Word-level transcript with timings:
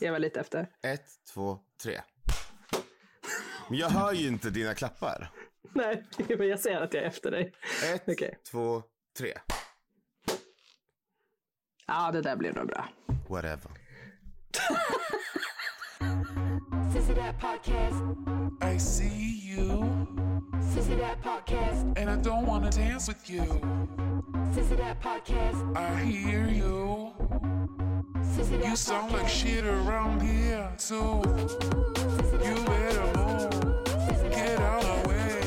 Jag 0.00 0.12
var 0.12 0.18
lite 0.18 0.40
efter. 0.40 0.68
Ett, 0.82 1.06
två, 1.34 1.58
tre. 1.82 2.00
Men 3.68 3.78
jag 3.78 3.88
hör 3.88 4.12
ju 4.12 4.28
inte 4.28 4.50
dina 4.50 4.74
klappar. 4.74 5.30
Nej, 5.72 6.04
men 6.38 6.48
jag 6.48 6.60
ser 6.60 6.80
att 6.80 6.94
jag 6.94 7.02
är 7.02 7.06
efter 7.06 7.30
dig. 7.30 7.52
Ett, 7.94 8.02
Okej. 8.08 8.38
två, 8.50 8.82
tre. 9.18 9.38
Ja, 11.86 12.10
det 12.12 12.22
där 12.22 12.36
blir 12.36 12.52
nog 12.52 12.66
bra. 12.66 12.88
Whatever. 13.28 13.70
Sissy 16.92 17.14
That 17.14 17.40
Podcast. 17.40 17.96
I 18.74 18.78
see 18.80 19.40
you, 19.56 19.84
Sissy 20.74 20.96
That 20.96 21.22
Podcast. 21.22 21.84
and 21.98 22.10
I 22.10 22.16
don't 22.28 22.46
wanna 22.46 22.70
dance 22.70 23.08
with 23.12 23.30
you. 23.30 23.44
Sissy 24.54 24.76
That 24.76 25.00
Podcast. 25.02 25.76
I 25.76 26.04
hear 26.04 26.48
you. 26.48 27.12
Sissy 28.34 28.60
That 28.60 28.68
You 28.70 28.76
sound 28.76 29.12
like 29.12 29.28
shit 29.28 29.64
around 29.64 30.20
here, 30.22 30.68
too. 30.78 31.22
You 32.44 32.54
better 32.64 33.06
move. 33.16 33.50
Get 34.30 34.60
out 34.60 34.84
of 34.84 35.02
the 35.02 35.08
way. 35.08 35.40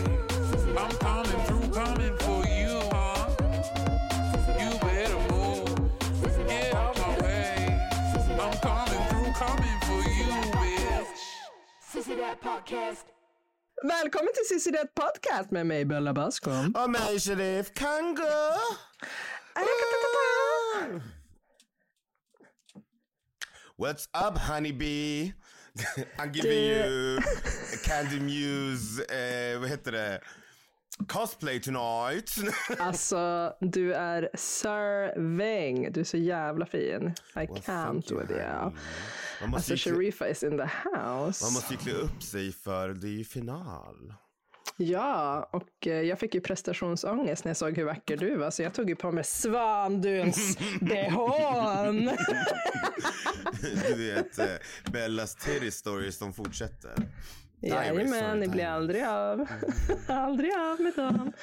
I'm 0.77 0.91
coming 0.97 1.41
through, 1.47 1.71
coming 1.73 2.17
for 2.17 2.41
you, 2.47 2.79
huh? 2.91 3.29
You 4.61 4.71
better 4.79 5.19
move. 5.31 6.47
Get 6.47 6.73
out 6.75 6.97
my 6.97 7.17
way. 7.23 7.79
I'm 8.39 8.57
coming 8.59 9.03
through, 9.09 9.33
coming 9.33 9.79
for 9.87 10.01
you, 10.17 10.31
bitch. 10.61 11.23
Sissy 11.91 12.15
That 12.17 12.41
Podcast. 12.41 13.05
Välkommen 13.83 14.29
till 14.33 14.45
Cissi 14.57 14.71
Det 14.71 14.87
Podcast 14.95 15.51
med 15.51 15.65
mig 15.65 15.85
Bella 15.85 16.13
Bascom. 16.13 16.75
Och 16.75 16.89
mig, 16.89 17.19
Sheriff 17.19 17.73
Kango. 17.73 18.23
What's 23.77 24.07
up, 24.13 24.37
honeybee? 24.37 25.33
I'm 26.19 26.31
giving 26.31 26.51
Du- 26.51 27.17
you 27.17 27.19
Candy 27.83 28.19
Muse, 28.19 29.03
eh, 29.05 29.59
vad 29.59 29.69
heter 29.69 29.91
det? 29.91 30.21
Cosplay 31.07 31.59
tonight. 31.61 32.31
Alltså, 32.79 33.53
du 33.61 33.93
är 33.93 34.29
serving. 34.37 35.91
Du 35.91 35.99
är 35.99 36.03
så 36.03 36.17
jävla 36.17 36.65
fin. 36.65 37.13
I 37.35 37.39
Well, 37.39 37.47
can't 37.47 38.19
with 38.19 38.31
you. 38.31 38.71
Alltså, 39.53 39.75
Sharifa 39.75 40.27
is 40.29 40.43
in 40.43 40.57
the 40.57 40.69
house. 40.93 41.43
man 41.45 41.53
måste 41.53 41.73
ju 41.73 41.77
klä 41.79 41.91
upp 41.93 42.23
sig 42.23 42.51
för 42.51 42.89
det 42.89 43.07
är 43.07 43.11
ju 43.11 43.23
final. 43.25 44.13
Ja, 44.79 45.49
och 45.53 45.87
eh, 45.87 46.01
jag 46.01 46.19
fick 46.19 46.35
ju 46.35 46.41
prestationsångest 46.41 47.45
när 47.45 47.49
jag 47.49 47.57
såg 47.57 47.77
hur 47.77 47.85
vacker 47.85 48.17
du 48.17 48.37
var, 48.37 48.51
så 48.51 48.63
jag 48.63 48.73
tog 48.73 48.89
ju 48.89 48.95
på 48.95 49.11
mig 49.11 49.23
Svanduns 49.23 50.57
behån. 50.81 52.09
Du 53.61 54.13
vet, 54.13 54.39
eh, 54.39 54.45
Bellas 54.91 55.35
titty 55.35 55.71
stories, 55.71 56.19
de 56.19 56.33
fortsätter. 56.33 56.93
Jajamän, 57.61 58.39
ni 58.39 58.47
blir 58.47 58.65
aldrig 58.65 59.03
av. 59.03 59.47
aldrig 60.07 60.51
av 60.53 60.81
med 60.81 60.93
dem. 60.95 61.33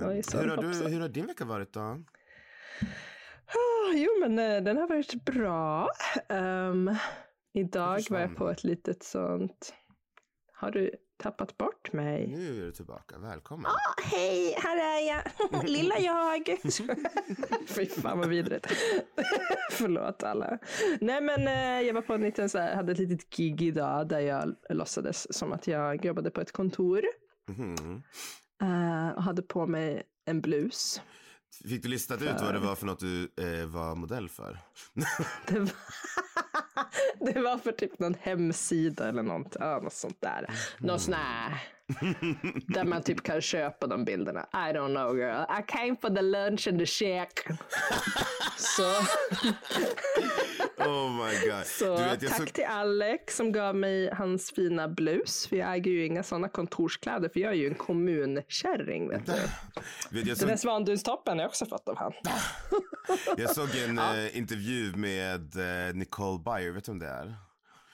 Hur, 0.00 0.48
har 0.48 0.56
du, 0.56 0.88
hur 0.88 1.00
har 1.00 1.08
din 1.08 1.26
vecka 1.26 1.44
varit 1.44 1.72
då? 1.72 1.80
Ah, 1.80 1.98
Jo, 3.94 4.10
men 4.20 4.38
eh, 4.38 4.62
den 4.62 4.76
har 4.76 4.88
varit 4.88 5.24
bra. 5.24 5.90
Ehm, 6.28 6.90
idag 7.52 8.00
var 8.10 8.20
jag 8.20 8.36
på 8.36 8.50
ett 8.50 8.64
litet 8.64 9.02
sånt... 9.02 9.74
Har 10.52 10.70
du 10.70 10.90
tappat 11.16 11.58
bort 11.58 11.92
mig? 11.92 12.26
Nu 12.26 12.62
är 12.62 12.66
du 12.66 12.72
tillbaka, 12.72 13.18
välkommen. 13.18 13.70
Hej, 14.04 14.54
här 14.58 14.76
är 14.76 15.08
jag. 15.08 15.22
Lilla 15.68 15.98
jag. 15.98 16.58
Fy 17.66 17.86
fan 17.86 18.18
vad 18.18 18.28
vidrigt. 18.28 18.66
Förlåt 19.70 20.22
alla. 20.22 20.58
Nej 21.00 21.20
men 21.20 21.48
eh, 21.48 21.86
jag 21.86 21.94
var 21.94 22.02
på 22.02 22.14
en 22.14 22.20
liten 22.22 22.48
så 22.48 22.58
här, 22.58 22.74
hade 22.76 22.92
ett 22.92 22.98
litet 22.98 23.30
gig 23.30 23.62
idag 23.62 24.08
där 24.08 24.20
jag 24.20 24.54
låtsades 24.70 25.38
som 25.38 25.52
att 25.52 25.66
jag 25.66 26.04
jobbade 26.04 26.30
på 26.30 26.40
ett 26.40 26.52
kontor. 26.52 27.02
Eh, 28.62 29.16
och 29.16 29.22
hade 29.22 29.42
på 29.42 29.66
mig 29.66 30.02
en 30.24 30.40
blus. 30.40 31.00
Fick 31.68 31.82
du 31.82 31.88
listat 31.88 32.22
ut 32.22 32.40
vad 32.40 32.54
det 32.54 32.60
var 32.60 32.74
för 32.74 32.86
något 32.86 33.00
du 33.00 33.22
eh, 33.22 33.66
var 33.66 33.94
modell 33.94 34.28
för? 34.28 34.58
Det 35.48 35.58
var, 35.58 35.70
det 37.20 37.40
var 37.40 37.58
för 37.58 37.72
typ 37.72 37.98
någon 37.98 38.16
hemsida 38.20 39.08
eller 39.08 39.22
något, 39.22 39.56
ja, 39.60 39.80
något 39.82 39.92
sånt 39.92 40.20
där. 40.20 40.46
Någon 40.78 41.00
sån 41.00 41.14
här. 41.14 41.62
Där 42.66 42.84
man 42.84 43.02
typ 43.02 43.22
kan 43.22 43.40
köpa 43.40 43.86
de 43.86 44.04
bilderna. 44.04 44.46
I 44.52 44.72
don't 44.72 44.94
know 44.94 45.16
girl. 45.16 45.42
I 45.42 45.62
came 45.66 45.96
for 45.96 46.10
the 46.10 46.22
lunch 46.22 46.68
and 46.68 46.78
the 46.78 46.86
check. 46.86 47.46
Så, 48.56 48.92
Oh 50.78 51.10
my 51.10 51.50
god. 51.50 51.66
så 51.66 51.96
vet, 51.96 52.22
jag 52.22 52.30
tack 52.30 52.38
såg, 52.38 52.52
till 52.52 52.64
Alex 52.64 53.36
som 53.36 53.52
gav 53.52 53.76
mig 53.76 54.10
hans 54.14 54.50
fina 54.50 54.88
blus. 54.88 55.46
För 55.46 55.56
jag 55.56 55.74
äger 55.74 55.90
ju 55.90 56.06
inga 56.06 56.22
sådana 56.22 56.48
kontorskläder 56.48 57.28
för 57.28 57.40
jag 57.40 57.52
är 57.52 57.56
ju 57.56 57.66
en 57.66 57.74
kommunkärring. 57.74 59.08
Vet 59.08 59.26
du. 59.26 59.32
vet, 59.32 60.26
jag, 60.26 60.38
Den 60.38 60.48
här 60.48 60.56
såg, 60.56 60.58
svandunstoppen 60.58 61.38
har 61.38 61.42
jag 61.42 61.48
också 61.48 61.66
fått 61.66 61.88
av 61.88 61.96
han. 61.96 62.12
jag 63.36 63.54
såg 63.54 63.68
en 63.88 63.98
eh, 63.98 64.36
intervju 64.38 64.92
med 64.96 65.56
eh, 65.88 65.94
Nicole 65.94 66.38
Byer, 66.44 66.65
vet 66.72 66.84
du 66.84 66.92
om 66.92 66.98
det 66.98 67.08
är? 67.08 67.36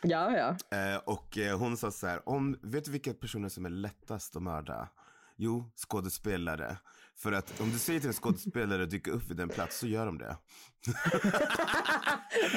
Ja, 0.03 0.37
ja. 0.37 0.79
Eh, 0.79 0.97
och 0.97 1.39
eh, 1.39 1.59
hon 1.59 1.77
sa 1.77 1.91
så 1.91 2.07
här, 2.07 2.29
om, 2.29 2.59
vet 2.63 2.85
du 2.85 2.91
vilka 2.91 3.15
personer 3.15 3.49
som 3.49 3.65
är 3.65 3.71
lättast 3.71 4.37
att 4.37 4.43
mörda? 4.43 4.89
Jo, 5.37 5.71
skådespelare. 5.77 6.77
För 7.19 7.33
att 7.33 7.61
om 7.61 7.71
du 7.71 7.79
säger 7.79 8.01
till 8.01 8.09
en 8.09 8.15
skådespelare 8.15 8.83
att 8.83 8.91
dyka 8.91 9.11
upp 9.11 9.31
vid 9.31 9.41
en 9.41 9.49
plats 9.49 9.79
så 9.79 9.87
gör 9.87 10.07
de 10.07 10.19
det. 10.19 10.37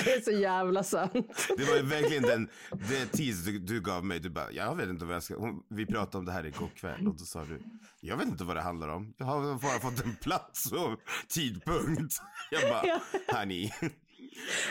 Det 0.06 0.14
är 0.14 0.22
så 0.22 0.32
jävla 0.32 0.84
sant. 0.84 1.48
Det 1.58 1.64
var 1.64 1.76
ju 1.76 1.82
verkligen 1.82 2.24
den, 2.24 2.50
den 2.70 3.08
tease 3.08 3.52
du, 3.52 3.60
du 3.60 3.82
gav 3.82 4.06
mig. 4.06 4.20
Du 4.20 4.30
bara, 4.30 4.52
jag 4.52 4.76
vet 4.76 4.90
inte 4.90 5.06
vad 5.06 5.16
jag 5.16 5.24
ska, 5.24 5.38
hon, 5.38 5.64
vi 5.70 5.86
pratade 5.86 6.18
om 6.18 6.26
det 6.26 6.32
här 6.32 6.46
igår 6.46 6.70
kväll 6.76 7.08
och 7.08 7.18
då 7.18 7.26
sa 7.26 7.46
du, 7.46 7.62
jag 8.02 8.18
vet 8.18 8.28
inte 8.28 8.44
vad 8.44 8.56
det 8.56 8.62
handlar 8.62 8.88
om. 8.88 9.14
Jag 9.18 9.26
har 9.26 9.62
bara 9.62 9.80
fått 9.80 10.06
en 10.06 10.16
plats 10.16 10.72
och 10.72 11.00
tidpunkt. 11.28 12.22
Jag 12.52 12.62
bara, 12.70 13.02
honey. 13.40 13.72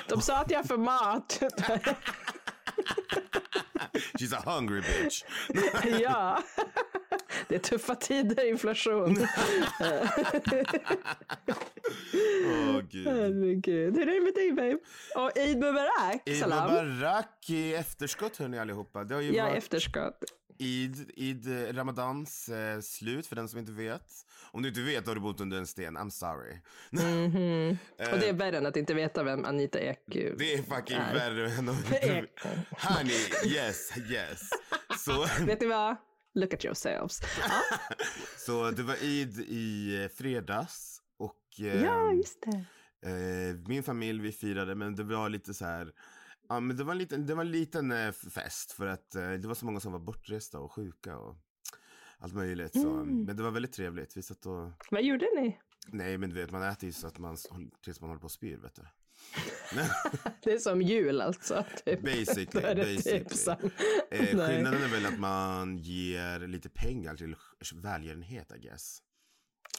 De 0.08 0.20
sa 0.20 0.38
att 0.40 0.50
jag 0.50 0.68
får 0.68 0.78
mat. 0.78 1.42
She's 4.18 4.34
a 4.36 4.42
hungry 4.46 4.80
bitch. 4.80 5.24
ja. 6.00 6.42
Det 7.48 7.54
är 7.54 7.58
tuffa 7.58 7.94
tider, 7.94 8.48
inflation. 8.48 9.16
Åh 12.46 12.80
gud. 12.90 13.06
Herregud. 13.06 13.96
Hur 13.96 14.08
är 14.08 14.14
det 14.14 14.20
med 14.20 14.34
dig 14.34 14.52
babe? 14.52 14.78
Och 15.16 15.38
Eid 15.38 15.58
Mubarak. 15.58 16.22
Eid 16.26 16.38
Salam. 16.38 16.70
Mubarak 16.72 17.50
i 17.50 17.74
efterskott 17.74 18.36
hörni 18.36 18.58
allihopa. 18.58 19.04
Det 19.04 19.14
har 19.14 19.22
ju 19.22 19.32
Ja, 19.34 19.44
varit 19.44 19.58
efterskott. 19.58 20.18
Eid, 20.58 21.10
Eid 21.16 21.46
eh, 21.68 21.72
Ramadans 21.74 22.48
eh, 22.48 22.80
slut 22.80 23.26
för 23.26 23.36
den 23.36 23.48
som 23.48 23.58
inte 23.58 23.72
vet. 23.72 24.12
Om 24.50 24.62
du 24.62 24.68
inte 24.68 24.80
vet 24.80 25.06
har 25.06 25.14
du 25.14 25.20
bott 25.20 25.40
under 25.40 25.56
en 25.58 25.66
sten, 25.66 25.98
I'm 25.98 26.10
sorry. 26.10 26.52
Och 28.12 28.18
det 28.18 28.28
är 28.28 28.32
värre 28.32 28.58
än 28.58 28.66
att 28.66 28.76
inte 28.76 28.94
veta 28.94 29.22
vem 29.22 29.44
Anita 29.44 29.80
Ek 29.80 29.98
Eh. 30.16 30.32
Det 30.38 30.54
är 30.54 30.62
fucking 30.62 30.96
är. 30.96 31.14
värre 31.14 31.50
än 31.50 31.68
att... 31.68 31.92
Ek. 32.02 32.40
Honey, 32.70 33.20
yes, 33.46 33.92
yes. 34.10 34.40
Så, 34.98 35.26
Vet 35.46 35.60
ni 35.60 35.66
vad? 35.66 35.96
Look 36.34 36.54
at 36.54 36.64
yourselves. 36.64 37.20
Så 38.38 38.70
det 38.70 38.82
var 38.82 38.94
Eid 38.94 39.38
i 39.48 39.96
eh, 40.02 40.08
fredags 40.08 41.00
och 41.18 41.60
eh, 41.60 41.82
ja 41.84 42.12
just 42.12 42.42
det. 42.42 42.64
eh, 43.10 43.56
min 43.68 43.82
familj 43.82 44.22
vi 44.22 44.32
firade 44.32 44.74
men 44.74 44.94
det 44.96 45.02
var 45.04 45.28
lite 45.28 45.54
så 45.54 45.64
här 45.64 45.92
Ja, 46.54 46.60
men 46.60 46.76
det 46.76 46.84
var 46.84 46.92
en 46.92 46.98
liten, 46.98 47.26
det 47.26 47.34
var 47.34 47.44
en 47.44 47.50
liten 47.50 47.92
eh, 47.92 48.12
fest 48.12 48.72
för 48.72 48.86
att 48.86 49.14
eh, 49.14 49.30
det 49.30 49.48
var 49.48 49.54
så 49.54 49.66
många 49.66 49.80
som 49.80 49.92
var 49.92 49.98
bortresta 49.98 50.58
och 50.60 50.72
sjuka 50.72 51.16
och 51.18 51.36
allt 52.18 52.34
möjligt. 52.34 52.72
Så. 52.72 52.90
Mm. 52.90 53.24
Men 53.24 53.36
det 53.36 53.42
var 53.42 53.50
väldigt 53.50 53.72
trevligt. 53.72 54.16
Vi 54.16 54.22
satt 54.22 54.46
och, 54.46 54.70
Vad 54.90 55.02
gjorde 55.04 55.26
ni? 55.36 55.58
nej 55.88 56.18
men 56.18 56.30
du 56.30 56.36
vet 56.36 56.50
man 56.50 56.62
äter 56.62 56.84
ju 56.86 56.92
så 56.92 57.06
att 57.06 57.18
man 57.18 57.36
tills 57.84 58.00
man 58.00 58.10
håller 58.10 58.20
på 58.20 58.24
och 58.24 58.30
spyr 58.30 58.56
vet 58.56 58.74
du. 58.74 58.82
Det 60.42 60.52
är 60.52 60.58
som 60.58 60.82
jul 60.82 61.20
alltså. 61.20 61.64
Typ. 61.84 62.02
Basically, 62.02 62.66
är 62.66 62.74
det 62.74 62.82
basically. 62.82 63.24
Typ 63.24 63.32
som... 63.32 63.54
Eh, 64.10 64.26
skillnaden 64.26 64.82
är 64.82 64.88
väl 64.88 65.06
att 65.06 65.18
man 65.18 65.78
ger 65.78 66.46
lite 66.46 66.68
pengar 66.68 67.16
till 67.16 67.36
välgörenhet 67.74 68.52
I 68.56 68.58
guess. 68.60 68.98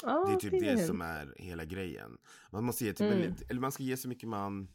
Ja, 0.04 0.26
Det 0.28 0.34
är 0.34 0.40
typ 0.40 0.52
det 0.52 0.76
fint. 0.78 0.88
som 0.88 1.02
är 1.02 1.34
hela 1.38 1.66
grejen. 1.66 2.18
Man 2.52 2.64
måste 2.64 2.86
ge 2.86 2.94
typ 2.94 3.02
Mm. 3.02 3.20
väldigt, 3.22 3.52
eller 3.52 3.62
man 3.62 3.72
ska 3.72 3.84
ge 3.84 3.98
så 3.98 4.08
mycket 4.08 4.30
man, 4.30 4.68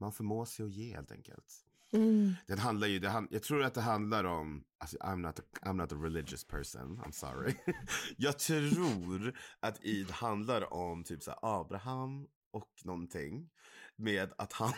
man 0.00 0.12
förmår 0.12 0.44
sig 0.44 0.66
att 0.66 0.72
ge 0.72 0.94
helt 0.94 1.12
enkelt. 1.12 1.64
Mm. 1.92 2.34
Det 2.46 2.58
handlar 2.58 2.88
ju, 2.88 2.98
det 2.98 3.08
hand, 3.08 3.28
jag 3.30 3.42
tror 3.42 3.62
att 3.62 3.74
det 3.74 3.80
handlar 3.80 4.24
om, 4.24 4.64
alltså, 4.78 4.96
I'm, 4.96 5.16
not 5.16 5.38
a, 5.38 5.42
I'm 5.62 5.72
not 5.72 5.92
a 5.92 5.96
religious 5.96 6.44
person, 6.44 7.00
I'm 7.04 7.12
sorry. 7.12 7.54
jag 8.16 8.38
tror 8.38 9.34
att 9.60 9.84
Eid 9.84 10.10
handlar 10.10 10.72
om 10.72 11.04
typ 11.04 11.22
så 11.22 11.34
Abraham 11.42 12.26
och 12.50 12.68
någonting. 12.84 13.50
Med 13.96 14.32
att 14.38 14.52
han, 14.52 14.72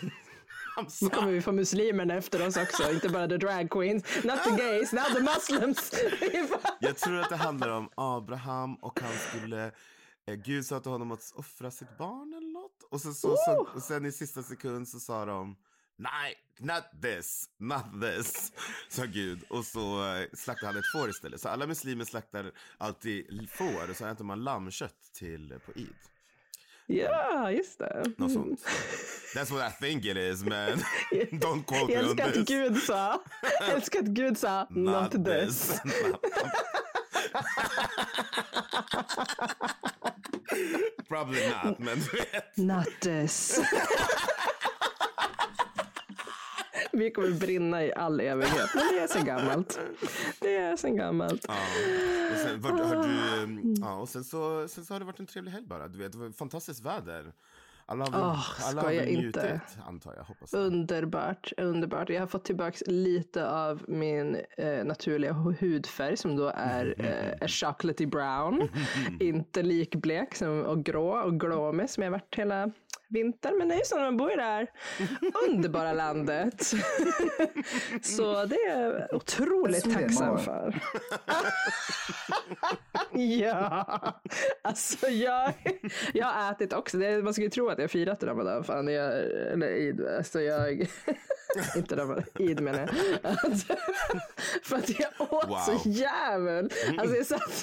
Nu 1.03 1.09
kommer 1.09 1.33
vi 1.33 1.43
få 1.43 1.53
muslimerna 1.53 2.15
efter 2.15 2.47
oss 2.47 2.57
också, 2.57 2.93
inte 2.93 3.09
bara 3.09 3.29
the 3.29 3.37
drag 3.37 3.71
queens. 3.71 4.05
Not 4.25 4.45
the 4.45 4.51
gays, 4.51 4.93
now 4.93 5.03
the 5.03 5.21
muslims. 5.21 5.93
Jag 6.81 6.97
tror 6.97 7.21
att 7.21 7.29
det 7.29 7.37
handlar 7.37 7.69
om 7.69 7.89
Abraham 7.95 8.75
och 8.75 9.01
han 9.01 9.13
skulle 9.13 9.73
eh, 10.27 10.35
Gud 10.35 10.67
sa 10.67 10.81
till 10.81 10.91
honom 10.91 11.13
att 11.13 11.33
offra 11.35 11.71
sitt 11.71 11.99
barn 11.99 12.35
eller 12.35 12.50
något. 12.61 12.83
Och, 12.91 13.01
så, 13.01 13.15
så, 13.15 13.37
så, 13.37 13.69
och 13.75 13.83
sen 13.83 14.07
i 14.07 14.13
sista 14.13 14.43
sekund 14.43 14.89
så 14.89 15.01
sa 15.01 15.25
de 15.25 15.57
nej, 15.97 16.35
not 16.59 16.85
this, 17.03 17.49
not 17.59 17.85
this, 18.03 18.53
sa 18.89 19.05
Gud. 19.05 19.43
Och 19.51 19.65
så 19.65 20.15
eh, 20.15 20.27
slaktade 20.33 20.67
han 20.67 20.77
ett 20.77 20.93
får 20.93 21.11
istället. 21.11 21.41
Så 21.41 21.49
alla 21.49 21.67
muslimer 21.67 22.05
slaktar 22.05 22.53
alltid 22.79 23.51
får 23.51 23.91
och 23.91 23.97
så 23.97 24.07
äter 24.07 24.25
man 24.25 24.45
lammkött 24.45 25.13
till 25.13 25.59
på 25.67 25.73
Eid. 25.77 25.95
Ja, 26.87 27.51
just 27.51 27.79
det. 27.79 28.13
Något 28.17 28.33
sånt. 28.33 28.61
That's 29.35 29.53
what 29.53 29.73
I 29.73 29.85
think 29.85 30.05
it 30.05 30.17
is 30.17 30.43
man. 30.43 30.55
Don't 31.13 31.65
quote 31.65 31.93
Jag 31.93 32.05
me 32.05 32.11
on 32.11 32.19
älskar 32.19 32.29
att 32.29 32.35
this. 32.35 32.49
Gud 32.49 32.83
sa, 32.83 33.23
jag 33.61 33.69
älskar 33.69 34.01
att 34.01 34.07
Gud 34.07 34.39
sa, 34.39 34.67
not, 34.71 35.11
this. 35.25 35.81
Probably 41.09 41.41
not, 41.65 41.79
men 41.79 41.99
du 41.99 42.17
vet. 42.17 42.57
Not 42.57 43.01
this. 43.01 43.61
Vi 46.93 47.11
kommer 47.11 47.31
brinna 47.31 47.85
i 47.85 47.93
all 47.93 48.21
evighet. 48.21 48.71
Men 48.75 48.85
det 48.93 48.99
är 49.01 49.07
så 49.07 49.25
gammalt. 49.25 49.81
Det 50.41 50.57
är 50.57 50.77
så 50.77 50.89
gammalt. 50.89 51.45
Ja. 51.49 51.55
Och 52.33 52.39
sen, 52.39 52.61
var, 52.61 52.71
har 52.71 52.97
du, 52.97 53.75
ja, 53.81 53.95
och 53.95 54.09
sen, 54.09 54.25
så, 54.25 54.69
sen 54.69 54.85
så 54.85 54.95
har 54.95 54.99
det 54.99 55.07
varit 55.07 55.21
en 55.21 55.27
trevlig 55.27 55.53
helg 55.53 55.67
bara. 55.67 55.89
Du 55.89 55.99
vet, 55.99 56.13
det 56.13 56.19
var 56.19 56.31
fantastiskt 56.31 56.81
väder. 56.81 57.33
Alla 57.91 58.05
har 58.11 58.21
Åh, 58.21 58.47
alla 58.69 58.83
har 58.83 58.89
väl 58.89 59.09
inte. 59.09 59.43
njutit, 59.43 59.79
antar 59.87 60.15
jag. 60.17 60.23
Hoppas 60.25 60.53
jag. 60.53 60.61
Underbart, 60.63 61.53
underbart. 61.57 62.11
Jag 62.11 62.21
har 62.21 62.27
fått 62.27 62.45
tillbaka 62.45 62.77
lite 62.87 63.51
av 63.51 63.83
min 63.89 64.37
eh, 64.57 64.85
naturliga 64.85 65.33
hu- 65.33 65.57
hudfärg 65.61 66.17
som 66.17 66.37
då 66.37 66.53
är 66.55 66.95
eh, 66.99 67.47
chocolatey 67.49 68.07
brown. 68.07 68.69
Inte 69.21 69.63
likblek 69.63 70.35
som, 70.35 70.63
och 70.63 70.85
grå 70.85 71.11
och 71.23 71.41
glåmig 71.41 71.91
som 71.91 72.03
jag 72.03 72.11
varit 72.11 72.35
hela 72.35 72.71
vintern. 73.11 73.59
Men 73.59 73.69
det 73.69 73.75
är 73.75 73.79
ju 73.79 73.85
så 73.85 73.97
när 73.97 74.05
man 74.05 74.17
bor 74.17 74.33
i 74.33 74.37
det 74.37 74.43
här 74.43 74.71
underbara 75.49 75.93
landet. 75.93 76.63
så 78.03 78.45
det 78.45 78.57
är 78.57 79.09
jag 79.09 79.15
otroligt 79.17 79.87
är 79.87 79.95
tacksam 79.95 80.39
för. 80.39 80.83
ja, 83.19 84.21
alltså 84.63 85.09
jag, 85.09 85.53
jag 86.15 86.27
har 86.27 86.53
ätit 86.53 86.73
också. 86.73 86.99
Det, 86.99 87.23
man 87.23 87.35
skulle 87.35 87.51
tro 87.51 87.69
att 87.69 87.79
jag 87.79 87.91
firat 87.91 88.23
Ramadan. 88.23 88.65
Fan, 88.65 88.89
jag, 88.89 89.13
eller. 89.53 90.17
Alltså 90.17 90.41
jag, 90.41 90.89
inte 91.77 92.25
Eid 92.39 92.61
menar 92.61 92.79
jag. 92.79 92.91
Alltså, 93.33 93.75
för 94.63 94.77
att 94.77 94.89
jag 95.01 95.11
åt 95.33 95.49
Wow. 95.49 95.57
så 95.57 95.89
jävel. 95.89 96.71
Alltså 96.99 97.17
jag 97.17 97.27
satt 97.27 97.63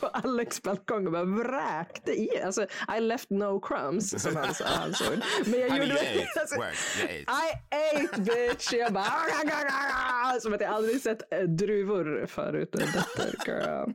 på 0.00 0.06
Alex 0.06 0.62
balkong 0.62 1.06
och 1.06 1.12
bara 1.12 1.24
vräkte 1.24 2.12
i. 2.12 2.42
Alltså 2.42 2.66
I 2.96 3.00
left 3.00 3.30
no 3.30 3.60
crumbs 3.60 4.22
som 4.22 4.36
han 4.36 4.54
sa. 4.54 4.64
han 4.64 4.94
såg. 4.94 5.14
Men 5.46 5.60
jag 5.60 5.70
Honey, 5.70 5.88
gjorde 5.88 6.00
you 6.00 6.22
ate. 6.30 6.40
alltså, 6.40 6.56
Work, 6.56 6.76
you 6.98 7.04
ate. 7.04 7.18
I 7.18 8.04
ate 8.06 8.20
bitch! 8.20 8.72
Jag 8.72 8.92
bara 8.92 10.40
som 10.40 10.54
att 10.54 10.60
jag 10.60 10.70
aldrig 10.70 11.00
sett 11.02 11.32
eh, 11.32 11.40
druvor 11.40 12.26
förut. 12.26 12.72
Detta, 12.72 13.22
girl. 13.46 13.90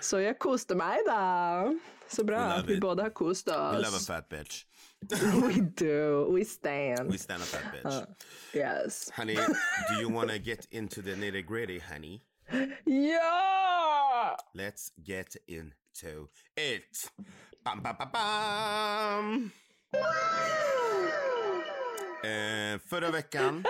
Så 0.00 0.20
jag 0.20 0.38
kostade 0.38 0.78
mig 0.78 0.98
då. 1.06 1.78
Så 2.08 2.24
bra 2.24 2.38
att 2.38 2.66
vi 2.66 2.74
it. 2.74 2.80
båda 2.80 3.02
har 3.02 3.10
kostat 3.10 3.74
We 3.74 3.78
love 3.78 3.88
a 3.88 3.90
oss. 3.96 4.06
fat 4.06 4.28
bitch. 4.28 4.64
We 5.42 5.60
do, 5.76 6.28
we 6.30 6.44
stand. 6.44 7.10
We 7.10 7.18
stand 7.18 7.42
a 7.42 7.44
fat 7.44 7.72
bitch. 7.72 8.06
Yes. 8.54 9.10
Honey, 9.14 9.34
do 9.34 9.94
you 9.98 10.08
want 10.08 10.30
to 10.30 10.38
get 10.38 10.66
into 10.70 11.02
the 11.02 11.12
nitty 11.12 11.44
gritty, 11.46 11.78
honey? 11.78 12.22
Ja! 12.86 14.36
Let's 14.54 14.92
get 15.02 15.36
into 15.48 16.28
it. 16.56 17.10
Bam, 17.64 17.80
bam, 17.80 17.96
bam, 17.98 18.10
bam. 18.12 19.52
Eh, 22.22 22.78
förra 22.78 23.10
veckan 23.10 23.64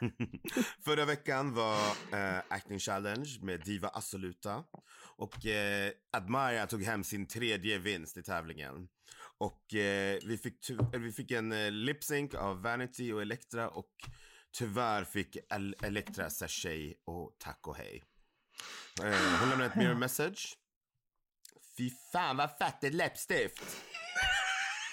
Förra 0.84 1.04
veckan 1.04 1.54
var 1.54 1.86
eh, 2.12 2.38
Acting 2.48 2.78
Challenge 2.78 3.28
med 3.42 3.60
Diva 3.60 3.88
Assoluta. 3.88 4.64
Och 5.16 5.46
eh, 5.46 5.92
Admira 6.12 6.66
tog 6.66 6.82
hem 6.82 7.04
sin 7.04 7.26
tredje 7.26 7.78
vinst 7.78 8.16
i 8.16 8.22
tävlingen. 8.22 8.88
Och 9.40 9.74
eh, 9.74 10.18
vi, 10.24 10.38
fick 10.38 10.70
vi 10.92 11.12
fick 11.12 11.30
en 11.30 11.52
eh, 11.52 11.70
lip 11.70 12.04
sync 12.04 12.34
av 12.34 12.62
Vanity 12.62 13.12
och 13.12 13.22
Elektra 13.22 13.68
och 13.68 13.90
tyvärr 14.58 15.04
fick 15.04 15.36
El- 15.54 15.76
Elektra 15.82 16.30
tjej 16.30 17.00
och 17.04 17.36
tack 17.38 17.66
och 17.66 17.76
hej. 17.76 18.04
Eh, 19.02 19.38
hon 19.40 19.48
lämnade 19.48 19.70
ett 19.70 19.76
mirror 19.76 19.94
message. 19.94 20.56
Fy 21.76 21.90
fan 22.12 22.36
vad 22.36 22.50
fett 22.58 22.84
ett 22.84 22.94
läppstift. 22.94 23.62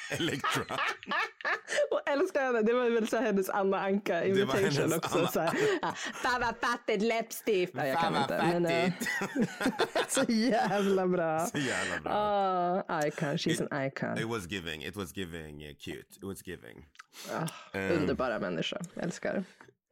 Elektra. 0.10 0.62
Och 1.92 2.10
älskar 2.10 2.42
henne. 2.44 2.62
Det 2.62 2.74
var 2.74 2.90
väl 2.90 3.08
så 3.08 3.18
hennes 3.18 3.50
Anna 3.50 3.80
Anka 3.80 4.26
invitation 4.26 4.94
också. 4.94 5.20
Anna- 5.20 5.32
Så 5.32 5.40
här, 5.40 5.58
ja, 5.82 5.94
Fan 5.96 6.42
vad 6.42 6.56
fattigt 6.72 7.04
läppstift. 7.04 7.74
Ja, 7.76 7.88
jag 7.88 8.00
kan 8.00 8.16
inte. 8.22 8.38
Men, 8.38 8.66
eh, 8.66 8.94
fattigt. 8.94 10.12
så 10.14 10.24
jävla 10.32 11.08
bra. 11.08 11.46
Så 11.52 11.58
jävla 11.58 12.00
bra. 12.02 12.14
Ah, 12.14 13.06
icon, 13.08 13.38
she's 13.38 13.68
an 13.72 13.88
icon. 13.88 14.18
It 14.18 14.26
was 14.28 14.48
giving, 14.48 14.84
it 14.84 14.96
was 14.96 15.18
giving 15.18 15.64
uh, 15.68 15.76
cute. 15.76 15.98
It 16.18 16.24
was 16.24 16.48
giving. 16.48 16.86
Ah, 17.32 17.48
Ehm. 17.78 17.92
underbara 17.92 18.40
människa. 18.40 18.78
Älskar. 18.96 19.44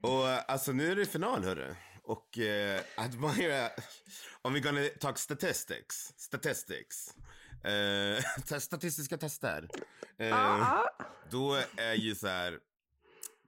Och 0.04 0.30
eh, 0.30 0.40
alltså 0.48 0.72
nu 0.72 0.92
är 0.92 0.96
det 0.96 1.06
final 1.06 1.44
hörru. 1.44 1.76
Och 2.04 2.38
uh, 2.38 3.04
Admira, 3.06 3.70
om 4.42 4.54
vi 4.54 4.60
gonna 4.60 4.82
talk 5.00 5.18
statistics, 5.18 6.14
statistics. 6.18 7.14
Eh, 7.66 8.24
te- 8.48 8.60
statistiska 8.62 9.18
tester. 9.18 9.70
Eh, 10.18 10.34
Ah, 10.34 10.90
Då 11.30 11.54
är 11.78 11.94
ju 11.94 12.16
så 12.16 12.28
här 12.28 12.60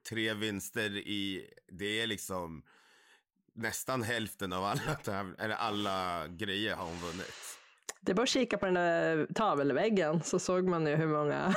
tre 0.08 0.34
vinster 0.34 0.90
i, 0.96 1.50
det 1.68 2.00
är 2.02 2.06
liksom 2.06 2.62
nästan 3.54 4.02
hälften 4.02 4.52
av 4.52 4.64
alla, 4.64 4.98
eller 5.38 5.54
alla 5.54 6.26
grejer 6.28 6.74
har 6.76 6.84
hon 6.86 6.98
vunnit. 6.98 7.57
Det 8.00 8.12
är 8.12 8.14
bara 8.16 8.22
att 8.22 8.28
kika 8.28 8.58
på 8.58 8.64
den 8.66 8.74
där 8.74 9.26
tavelväggen 9.34 10.22
så 10.22 10.38
såg 10.38 10.64
man 10.64 10.86
ju 10.86 10.96
hur 10.96 11.06
många. 11.06 11.54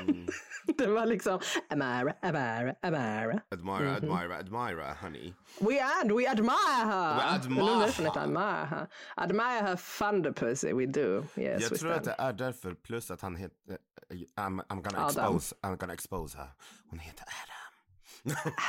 Mm. 0.00 0.26
det 0.78 0.86
var 0.86 1.06
liksom 1.06 1.40
Amara, 1.70 2.14
Amara, 2.22 2.74
Amara. 2.82 3.40
Admira, 3.50 3.96
Admira, 3.96 4.36
Admira, 4.38 4.96
honey. 5.00 5.34
We 5.60 5.84
ad, 5.84 6.12
we 6.12 6.30
admire 6.30 6.84
her. 6.86 7.14
We 7.16 7.22
admire 7.22 8.06
inte 8.06 8.20
admire 8.20 8.66
her. 8.70 8.86
Admire 9.16 9.62
her 9.62 9.76
thunderpussy, 9.98 10.72
we 10.72 10.86
do. 10.86 11.24
Yes, 11.36 11.62
Jag 11.62 11.70
we 11.70 11.76
tror 11.78 11.92
att 11.92 12.02
stand. 12.04 12.18
det 12.18 12.22
är 12.22 12.32
därför, 12.32 12.74
plus 12.74 13.10
att 13.10 13.20
han 13.20 13.36
heter, 13.36 13.78
eh, 14.10 14.16
I'm, 14.16 14.60
I'm 14.68 14.82
gonna 14.82 15.06
Adam. 15.06 15.36
expose, 15.36 15.54
I'm 15.62 15.76
gonna 15.76 15.92
expose 15.92 16.38
her. 16.38 16.48
Hon 16.90 16.98
heter 16.98 17.24
Adam. 17.24 18.36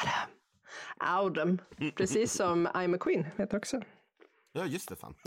Adam. 1.00 1.60
Precis 1.96 2.34
som 2.34 2.68
I'm 2.68 2.96
a 2.96 2.98
Queen 3.02 3.26
heter 3.38 3.58
också. 3.58 3.82
Ja, 4.58 4.66
just 4.66 4.90
det 4.90 4.96
fan. 4.96 5.16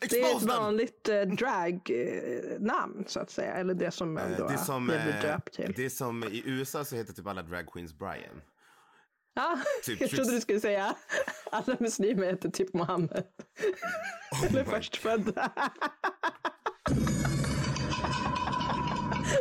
Det 0.00 0.20
är 0.22 0.36
ett 0.36 0.42
vanligt 0.42 1.08
eh, 1.08 1.20
dragnamn 1.20 3.04
så 3.06 3.20
att 3.20 3.30
säga. 3.30 3.52
Eller 3.52 3.74
det 3.74 3.90
som 3.90 4.14
man 4.14 4.32
Eh, 4.32 4.38
då 4.38 4.48
Det 4.48 4.58
som, 4.58 4.86
blev 4.86 4.98
eh, 5.08 5.22
döpt 5.22 5.54
till. 5.54 5.72
det 5.76 5.90
som 5.90 6.24
i 6.24 6.42
USA 6.46 6.84
så 6.84 6.96
heter 6.96 7.12
typ 7.12 7.26
alla 7.26 7.42
drag 7.42 7.66
queens 7.72 7.98
Brian. 7.98 8.42
Ja, 9.34 9.58
typ 9.84 10.00
jag 10.00 10.10
trodde 10.10 10.30
du 10.32 10.40
skulle 10.40 10.60
säga 10.60 10.94
alla 11.52 11.76
muslimer 11.80 12.26
heter 12.26 12.48
typ 12.50 12.74
Mohammed. 12.74 13.24
Eller 14.48 14.64
my- 14.64 14.70
förstfödda. 14.70 15.50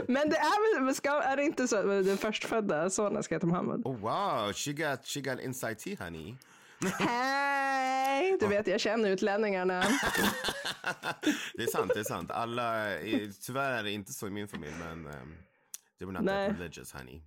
Men 0.08 0.30
det 0.30 0.38
är 0.38 0.82
väl, 0.86 0.96
ska, 0.96 1.22
är 1.22 1.38
det 1.38 1.44
inte 1.44 1.68
så 1.68 1.76
att 1.78 2.06
den 2.06 2.18
förstfödda 2.18 2.90
sonen 2.90 3.24
ska 3.24 3.36
heta 3.36 3.48
Mohammed? 3.48 3.82
Oh 3.86 3.96
wow, 3.98 4.54
she 4.54 4.72
got, 4.74 5.06
she 5.06 5.22
got 5.22 5.40
inside 5.40 5.80
tea 5.80 5.96
honey. 6.00 6.36
Hej! 7.00 8.38
Du 8.40 8.48
vet, 8.48 8.68
jag 8.68 8.80
känner 8.80 9.10
utlänningarna. 9.10 9.82
det 11.54 11.64
är 11.64 11.72
sant, 11.72 11.92
det 11.94 12.00
är 12.00 12.04
sant. 12.04 12.32
Alla, 12.32 12.90
tyvärr 13.46 13.72
är 13.72 13.84
det 13.84 13.92
inte 13.92 14.14
så 14.14 14.28
i 14.28 14.30
min 14.30 14.48
familj 14.48 14.74
men 14.80 15.06
um, 15.06 15.38
they 16.00 16.06
were 16.06 16.12
not 16.12 16.24
Nej. 16.24 16.50
that 16.50 16.60
religious 16.60 16.92
honey. 16.94 17.22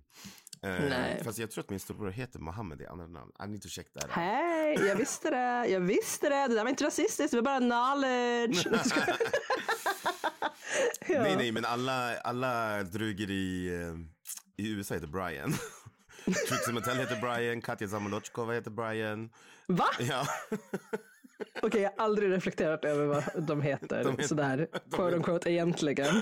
Nej. 0.63 1.21
Fast 1.23 1.39
jag 1.39 1.51
tror 1.51 1.63
att 1.63 1.69
min 1.69 1.79
storebror 1.79 2.09
heter 2.09 2.39
Mohammed 2.39 2.81
i 2.81 2.85
andra 2.85 3.07
namn. 3.07 3.31
I 3.43 3.47
need 3.47 3.61
to 3.61 3.67
check 3.67 3.93
that 3.93 4.03
out. 4.03 4.11
Hej, 4.11 4.87
jag 4.87 4.95
visste 4.95 5.29
det. 5.29 5.67
Jag 5.67 5.79
visste 5.79 6.29
det. 6.29 6.47
Det 6.47 6.55
där 6.55 6.63
var 6.63 6.69
inte 6.69 6.85
rasistiskt, 6.85 7.31
det 7.31 7.41
var 7.41 7.59
bara 7.59 7.59
knowledge. 7.59 8.67
ja. 11.07 11.21
Nej, 11.21 11.35
nej, 11.35 11.51
men 11.51 11.65
alla, 11.65 12.19
alla 12.19 12.83
druger 12.83 13.31
i, 13.31 13.67
eh, 13.67 14.65
i 14.65 14.71
USA 14.71 14.93
heter 14.93 15.07
Brian. 15.07 15.53
Trixie 16.25 16.73
Mattel 16.73 16.97
heter 16.97 17.15
Brian, 17.21 17.61
Katja 17.61 17.87
Zamolotjkova 17.87 18.53
heter 18.53 18.71
Brian. 18.71 19.29
Va? 19.67 19.87
Ja, 19.99 20.27
Okej, 21.61 21.81
jag 21.81 21.89
har 21.97 22.03
aldrig 22.05 22.31
reflekterat 22.31 22.85
över 22.85 23.05
vad 23.05 23.23
de 23.47 23.61
heter, 23.61 24.03
De 24.03 24.11
heter- 24.11 24.27
sådär, 24.27 24.67
quote 24.91 25.15
unquote, 25.15 25.51
egentligen. 25.51 26.21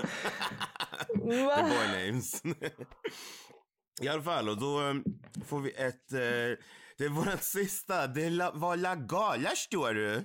the 1.08 1.62
boy 1.62 2.06
names. 2.06 2.42
I 4.00 4.08
alla 4.08 4.22
fall, 4.22 4.48
och 4.48 4.60
då 4.60 4.80
eh, 4.88 4.94
får 5.46 5.60
vi 5.60 5.70
ett... 5.70 6.12
Eh, 6.12 6.58
det 6.98 7.04
är 7.04 7.08
vårt 7.08 7.42
sista, 7.42 8.06
det 8.06 8.30
la, 8.30 8.50
var 8.54 8.76
La 8.76 8.94
Gala, 8.94 9.50
står 9.50 9.94
du. 9.94 10.24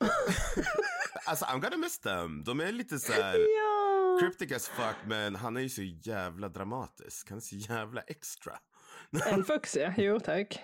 alltså, 1.24 1.44
I'm 1.44 1.60
gonna 1.60 1.76
miss 1.76 1.98
them. 1.98 2.44
De 2.44 2.60
är 2.60 2.72
lite 2.72 2.98
så 2.98 3.12
här... 3.12 3.38
Ja. 3.58 4.18
Cryptic 4.20 4.52
as 4.52 4.68
fuck, 4.68 4.96
men 5.06 5.36
han 5.36 5.56
är 5.56 5.60
ju 5.60 5.68
så 5.68 5.82
jävla 5.82 6.48
dramatisk. 6.48 7.28
Han 7.28 7.38
är 7.38 7.42
så 7.42 7.56
jävla 7.56 8.00
extra. 8.00 8.58
En 9.26 9.44
fuxia, 9.44 9.94
jo 9.96 10.20
tack. 10.20 10.58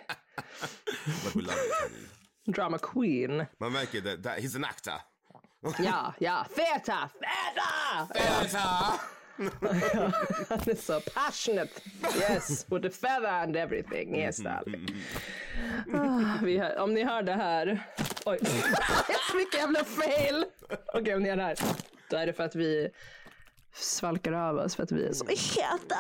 But 1.25 1.37
we 1.37 1.43
love 1.43 1.55
it. 1.55 2.55
Drama 2.55 2.79
queen. 2.79 3.47
Man 3.61 3.73
märker 3.73 4.01
det, 4.01 4.23
that, 4.23 4.39
he's 4.39 4.57
an 4.57 4.65
actor. 4.65 4.95
Ja, 5.79 6.15
ja, 6.19 6.47
feta, 6.57 7.09
feta! 7.09 8.15
Feta! 8.15 9.01
Han 10.49 10.61
är 10.67 10.75
så 10.77 11.01
passionate. 11.01 11.73
Yes, 12.19 12.67
with 12.71 12.83
the 12.83 12.91
feather 12.91 13.29
and 13.29 13.57
everything. 13.57 14.17
Yes, 14.17 14.37
darling. 14.37 15.05
Ah, 15.95 16.83
om 16.83 16.95
ni 16.95 17.05
hör 17.05 17.23
det 17.23 17.33
här. 17.33 17.87
Oj, 18.25 18.39
vilken 19.35 19.61
jävla 19.61 19.85
fail. 19.85 20.45
Okej, 20.95 21.15
om 21.15 21.23
ni 21.23 21.37
det 21.37 21.43
här. 21.43 21.59
Då 22.11 22.17
är 22.17 22.27
det 22.27 22.33
för 22.33 22.45
att 22.45 22.55
vi 22.55 22.91
svalkar 23.75 24.33
av 24.33 24.57
oss 24.57 24.77
för 24.77 24.83
att 24.83 24.93
vi 24.93 25.07
är 25.07 25.13
så 25.13 25.27
heta. 25.27 25.97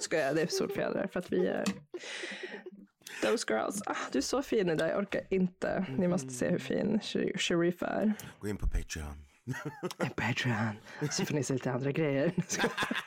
Ska 0.00 0.18
jag, 0.18 0.36
det 0.36 0.42
är 0.42 0.46
solfjädrar 0.46 1.06
för 1.12 1.20
att 1.20 1.32
vi 1.32 1.46
är 1.46 1.64
those 3.22 3.54
girls. 3.54 3.82
Ah, 3.86 3.96
du 4.12 4.18
är 4.18 4.22
så 4.22 4.42
fin 4.42 4.70
idag, 4.70 4.90
jag 4.90 4.98
orkar 4.98 5.22
inte. 5.30 5.86
Ni 5.98 6.08
måste 6.08 6.28
se 6.28 6.48
hur 6.48 6.58
fin 6.58 7.00
Sheriff 7.34 7.82
är. 7.82 8.12
Gå 8.40 8.48
in 8.48 8.56
på 8.56 8.66
Patreon. 8.66 9.24
En 9.98 10.10
Patreon. 10.10 10.76
Så 11.10 11.24
får 11.24 11.34
ni 11.34 11.42
se 11.42 11.52
lite 11.52 11.72
andra 11.72 11.92
grejer. 11.92 12.32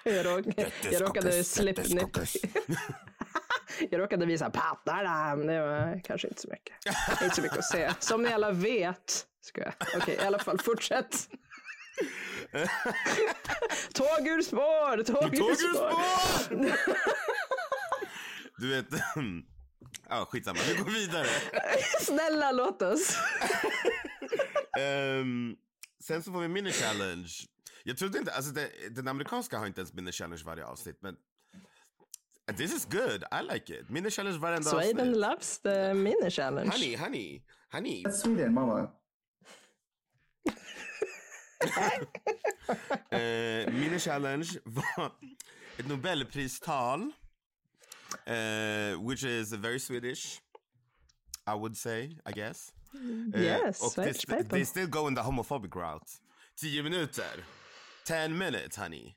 Jag, 0.04 0.26
råk, 0.26 0.46
jag 0.92 1.02
råkade 1.02 1.44
slip 1.44 1.86
Skockes. 1.86 2.36
Jag 3.92 4.00
råkade 4.02 4.26
visa 4.26 4.50
pattarna. 4.50 5.36
men 5.36 5.48
Det 5.48 5.62
var 5.62 6.02
kanske 6.04 6.28
inte 6.28 6.42
så 6.42 6.48
mycket. 6.48 6.76
Inte 7.24 7.36
så 7.36 7.42
mycket 7.42 7.58
att 7.58 7.66
se. 7.66 7.92
Som 8.00 8.24
ni 8.24 8.34
alla 8.34 8.52
vet. 8.52 9.28
Ska 9.42 9.62
jag. 9.62 9.74
Okej, 9.98 10.16
i 10.16 10.26
alla 10.26 10.40
fall 10.40 10.60
fortsätt. 10.60 11.28
Tåg 13.94 14.28
ur 14.28 14.42
spår! 14.42 15.04
Tåg 15.04 15.22
Tåg 15.22 15.36
ur 15.36 15.56
spår! 15.56 15.92
Du 18.58 18.70
vet, 18.70 18.86
ja 20.10 20.26
skitsamma, 20.26 20.60
vi 20.68 20.76
går 20.76 20.92
vidare. 20.92 21.28
Snälla 22.02 22.52
låt 22.52 22.82
oss. 22.82 23.18
Ehm, 24.80 25.56
sen 26.04 26.24
så 26.24 26.32
får 26.32 26.40
vi 26.42 26.48
mini 26.48 26.72
challenge. 26.72 27.32
Jag 27.84 27.98
trodde 27.98 28.20
inte, 28.20 28.32
alltså 28.32 28.52
det, 28.52 28.70
den 28.90 29.08
amerikanska 29.08 29.58
har 29.58 29.68
inte 29.68 29.82
ens 29.82 29.94
mini 29.94 30.12
challenge 30.12 30.42
varje 30.46 30.66
avsnitt 30.66 30.98
men 31.02 31.16
this 32.52 32.74
is 32.74 32.86
good, 32.86 33.24
I 33.32 33.42
like 33.42 33.70
it. 33.70 33.90
Mini 33.90 34.10
challenge 34.10 34.40
varenda 34.40 34.70
Sweden 34.70 34.98
avsnitt. 34.98 35.16
loves 35.18 35.60
the 35.64 35.94
mini 35.94 36.30
challenge. 36.30 36.72
Honey, 36.72 36.94
honey, 36.96 37.44
honey. 37.72 38.02
That's 38.04 38.22
Sweden, 38.22 38.54
mama. 38.54 38.92
Eh, 43.12 43.66
mini 43.74 44.00
challenge 44.00 44.60
var 44.66 45.12
ett 45.78 45.88
nobelpristal. 45.88 47.12
eh, 48.26 48.96
which 49.00 49.24
is 49.24 49.54
very 49.54 49.80
Swedish. 49.80 50.42
I 51.48 51.54
would 51.56 51.76
say, 51.78 52.18
I 52.26 52.32
guess. 52.32 52.72
Eh, 53.34 53.42
Yes, 53.42 53.82
och 53.82 53.92
Swedish 53.92 54.26
they, 54.26 54.38
people. 54.38 54.58
they 54.58 54.66
still 54.66 54.88
go 54.88 55.08
in 55.08 55.16
the 55.16 55.22
homophobic 55.22 55.76
route. 55.76 56.12
Tio 56.56 56.84
minuter. 56.84 57.44
Ten 58.06 58.38
minutes, 58.38 58.76
honey. 58.78 59.16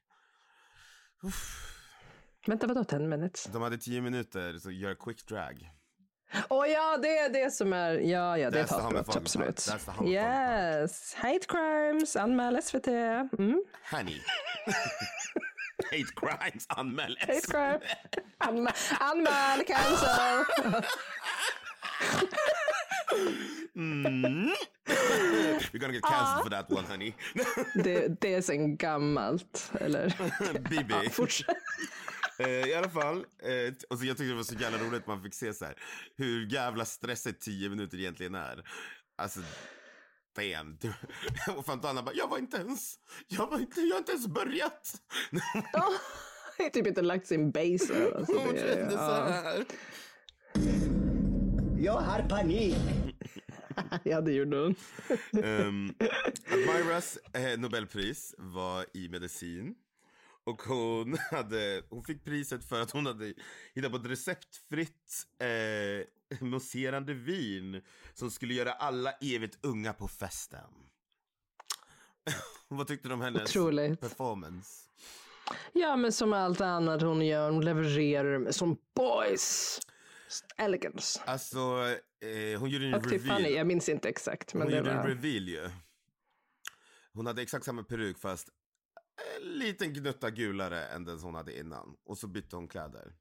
Vänta, 2.47 2.67
vadå 2.67 2.85
10 2.85 2.99
minutes? 2.99 3.45
De 3.45 3.63
hade 3.63 3.79
tio 3.79 4.01
minuter, 4.01 4.59
så 4.59 4.71
gör 4.71 4.95
quick 4.95 5.27
drag. 5.27 5.71
Åh 6.49 6.69
ja, 6.69 6.97
det 7.03 7.19
är 7.19 7.31
det 7.31 7.51
som 7.51 7.73
är, 7.73 7.95
ja, 7.95 8.39
ja, 8.39 8.51
det 8.51 8.61
är 8.61 8.67
hatbrott, 8.83 9.17
absolut. 9.17 9.69
Yes, 10.05 11.15
hate 11.15 11.47
crimes, 11.49 12.17
anmäl 12.17 12.63
SVT. 12.63 12.87
Mm. 12.87 13.65
Honey. 13.91 14.21
Hate 15.91 16.13
crimes, 16.17 16.67
anmäl 16.69 17.17
Hate 17.21 17.41
crime. 17.41 17.81
Anmäl, 18.39 18.73
anmäl, 19.01 19.65
cancel. 19.67 20.45
Mm. 23.77 24.51
You're 25.73 25.79
gonna 25.79 25.93
get 25.93 26.03
cancelled 26.03 26.45
for 26.45 26.51
that 26.51 26.71
one, 26.71 26.85
honey. 26.85 27.15
Det, 27.85 28.21
det 28.21 28.35
är 28.35 28.43
sen 28.43 28.77
gammalt, 28.77 29.73
eller? 29.81 30.15
Bibi. 30.69 31.11
Fortsätt. 31.11 31.57
Eh, 32.38 32.49
I 32.69 32.75
alla 32.75 32.88
fall, 32.91 33.17
eh, 33.19 33.75
och 33.91 33.99
så 33.99 34.05
jag 34.05 34.17
tyckte 34.17 34.31
det 34.31 34.35
var 34.35 34.43
så 34.43 34.55
jävla 34.55 34.79
roligt 34.79 35.00
att 35.00 35.07
man 35.07 35.23
fick 35.23 35.35
se 35.35 35.55
så 35.55 35.64
här, 35.64 35.75
hur 36.17 36.47
jävla 36.53 36.85
stressigt 36.85 37.43
tio 37.43 37.69
minuter 37.69 37.99
egentligen 37.99 38.35
är. 38.35 38.69
Alltså, 39.19 39.41
damn. 40.37 40.76
Du- 40.81 40.93
Och 41.57 41.67
Fontana 41.67 42.03
bara, 42.03 42.14
jag 42.14 42.29
var 42.29 42.38
inte 42.38 42.57
ens, 42.57 42.95
jag 43.29 43.50
var 43.50 43.59
inte, 43.59 43.81
jag 43.81 43.95
har 43.95 43.99
inte 43.99 44.12
ens 44.12 44.26
börjat. 44.26 44.95
Jag 46.57 46.64
har 46.64 46.71
typ 46.71 46.87
inte 46.87 47.03
lagt 47.03 47.26
sin 47.26 47.50
base. 47.53 48.12
Alltså, 48.17 48.33
Hon 48.38 48.55
det, 48.55 48.61
kände 48.61 48.91
så 48.91 48.97
ja. 48.97 49.25
här. 49.25 49.64
Jag 51.79 51.93
har 52.00 52.23
panik. 52.29 52.76
ja, 54.05 54.21
det 54.21 54.33
gjorde 54.33 54.57
hon. 54.57 54.75
Um, 55.45 55.95
Admiras 56.53 57.19
eh, 57.33 57.59
Nobelpris 57.59 58.35
var 58.38 58.85
i 58.95 59.09
medicin. 59.09 59.75
Och 60.45 60.63
hon, 60.63 61.17
hade, 61.31 61.83
hon 61.89 62.05
fick 62.05 62.25
priset 62.25 62.65
för 62.69 62.81
att 62.81 62.91
hon 62.91 63.07
hade 63.07 63.35
hittat 63.75 63.91
på 63.91 63.97
ett 63.97 64.07
receptfritt 64.07 65.27
eh, 65.39 66.07
mousserande 66.41 67.15
vin 67.15 67.83
som 68.15 68.31
skulle 68.31 68.55
göra 68.55 68.73
alla 68.73 69.13
evigt 69.13 69.59
unga 69.63 69.93
på 69.93 70.09
festen. 70.09 70.71
Vad 72.69 72.87
tyckte 72.87 73.09
du 73.09 73.15
om 73.15 73.21
hennes 73.21 73.43
Otroligt. 73.43 74.01
performance? 74.01 74.83
Ja, 75.73 75.97
men 75.97 76.13
som 76.13 76.33
allt 76.33 76.61
annat 76.61 77.03
hon 77.03 77.27
gör, 77.27 77.51
hon 77.51 77.65
levererar 77.65 78.53
som 78.53 78.77
boys. 78.97 79.81
Elegance. 80.57 81.23
Alltså, 81.27 81.59
eh, 82.21 82.61
hon 82.61 82.71
gjorde 82.71 82.87
en 82.87 82.95
Och 82.95 83.09
Tiffany, 83.09 83.39
reveal. 83.45 83.53
jag 83.55 83.67
minns 83.67 83.89
inte 83.89 84.09
exakt. 84.09 84.55
Men 84.55 84.63
Hon 84.63 84.77
gjorde 84.77 84.91
en 84.91 84.97
var... 84.97 85.07
reveal 85.09 85.49
ju. 85.49 85.71
Hon 87.13 87.27
hade 87.27 87.43
exakt 87.43 87.65
samma 87.65 87.83
peruk 87.83 88.19
fast 88.19 88.49
en 89.40 89.59
liten 89.59 89.92
gnutta 89.92 90.30
gulare 90.30 90.85
än 90.87 91.04
den 91.04 91.18
hon 91.18 91.35
hade 91.35 91.59
innan. 91.59 91.97
Och 92.04 92.18
så 92.18 92.26
bytte 92.26 92.56
hon 92.56 92.68
kläder. 92.68 93.12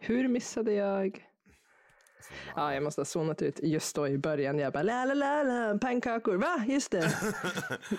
Hur 0.00 0.28
missade 0.28 0.72
jag? 0.72 1.26
Ja, 2.56 2.74
jag 2.74 2.82
måste 2.82 3.00
ha 3.00 3.04
zonat 3.06 3.42
ut 3.42 3.60
just 3.62 3.96
då 3.96 4.08
i 4.08 4.18
början. 4.18 4.58
Jag 4.58 4.72
bara 4.72 4.82
la 4.82 5.04
la 5.04 5.14
la 5.14 5.42
la, 5.42 5.78
pannkakor, 5.78 6.34
va? 6.36 6.64
Just 6.68 6.90
det. 6.90 6.98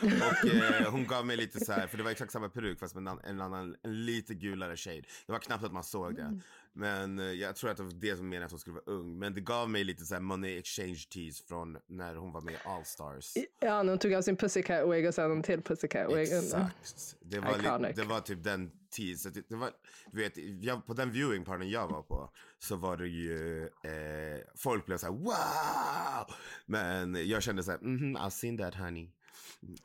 Och 0.02 0.50
eh, 0.50 0.92
hon 0.92 1.06
gav 1.08 1.26
mig 1.26 1.38
lite 1.38 1.66
så 1.66 1.74
här, 1.74 1.88
för 1.88 1.98
det 1.98 2.04
var 2.04 2.12
exakt 2.12 2.32
samma 2.32 2.50
peruk 2.50 2.80
fast 2.80 2.96
med 2.96 3.02
en, 3.02 3.08
annan- 3.08 3.26
en 3.26 3.42
annan, 3.42 3.76
en 3.84 4.06
lite 4.06 4.34
gulare 4.34 4.78
shade. 4.78 5.02
Det 5.26 5.32
var 5.32 5.40
knappt 5.40 5.64
att 5.64 5.74
man 5.74 5.84
såg 5.84 6.16
det. 6.16 6.40
Men 6.74 7.20
eh, 7.20 7.26
jag 7.26 7.56
tror 7.56 7.70
att 7.70 7.78
det 7.78 7.84
var 7.84 7.92
det 7.92 8.18
som 8.18 8.30
menade 8.30 8.46
att 8.46 8.52
hon 8.52 8.60
skulle 8.60 8.74
vara 8.74 8.98
ung. 8.98 9.20
Men 9.20 9.34
det 9.34 9.42
gav 9.42 9.70
mig 9.70 9.84
lite 9.84 10.06
så 10.06 10.20
money 10.20 10.58
exchange 10.58 11.08
tease 11.14 11.44
från 11.48 11.78
när 11.88 12.16
hon 12.16 12.32
var 12.32 12.42
med 12.42 12.54
i 12.54 12.58
All 12.66 12.86
Stars. 12.86 13.34
Ja, 13.60 13.84
när 13.84 13.92
hon 13.92 14.00
tog 14.00 14.14
av 14.14 14.22
sin 14.22 14.38
pussycat 14.38 14.90
wig 14.90 15.08
och 15.08 15.14
sen 15.14 15.32
en 15.32 15.44
till 15.44 15.62
pussycat 15.62 16.12
wig. 16.12 16.22
Exakt. 16.22 17.16
Det 17.22 17.40
var, 17.40 17.60
Iconic. 17.60 17.96
det 17.96 18.04
var 18.04 18.20
typ 18.20 18.44
den 18.44 18.72
tease. 18.98 19.30
Det, 19.30 19.56
var, 19.56 19.72
du 20.12 20.18
vet, 20.18 20.34
jag, 20.62 20.86
på 20.86 20.94
den 20.94 21.12
viewingparten 21.12 21.70
jag 21.70 21.88
var 21.88 22.02
på 22.02 22.30
så 22.60 22.76
var 22.76 22.98
det 22.98 23.08
ju, 23.08 23.64
eh, 23.64 24.42
folk 24.56 24.86
blev 24.86 24.98
så 24.98 25.06
här 25.06 25.14
wow! 25.14 26.36
Men 26.66 27.28
jag 27.30 27.44
kände 27.44 27.64
så 27.64 27.72
här, 27.72 27.80
mhm, 27.80 28.18
I've 28.18 28.30
seen 28.30 28.58
that 28.58 28.76
honey. 28.76 29.10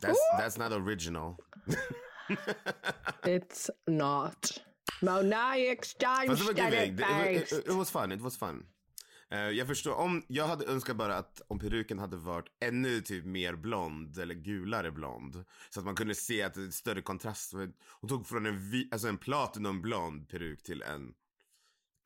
That's, 0.00 0.14
that's 0.40 0.58
not 0.58 0.86
original. 0.86 1.36
It's 3.22 3.70
not. 3.86 4.65
That 6.26 6.38
giving. 6.70 6.92
it 6.92 6.96
Det, 6.96 7.32
it, 7.32 7.52
it, 7.52 7.74
was 7.74 7.90
fun, 7.90 8.12
it 8.12 8.20
was 8.20 8.38
fun. 8.38 8.66
Eh, 9.30 9.38
jag 9.38 9.66
förstår, 9.66 9.94
om, 9.94 10.22
jag 10.28 10.46
hade 10.46 10.66
önskat 10.66 10.96
bara 10.96 11.16
att 11.16 11.42
om 11.48 11.58
peruken 11.58 11.98
hade 11.98 12.16
varit 12.16 12.48
ännu 12.60 13.00
typ 13.00 13.24
mer 13.24 13.54
blond 13.56 14.18
eller 14.18 14.34
gulare 14.34 14.90
blond. 14.90 15.44
Så 15.70 15.80
att 15.80 15.86
man 15.86 15.94
kunde 15.94 16.14
se 16.14 16.42
att 16.42 16.54
det 16.54 16.62
är 16.62 16.70
större 16.70 17.02
kontrast. 17.02 17.52
Hon 18.00 18.08
tog 18.08 18.26
från 18.26 18.46
en, 18.46 18.70
vi, 18.70 18.88
alltså 18.92 19.08
en 19.08 19.18
platinum 19.18 19.82
blond 19.82 20.28
peruk 20.28 20.62
till 20.62 20.82
en 20.82 21.14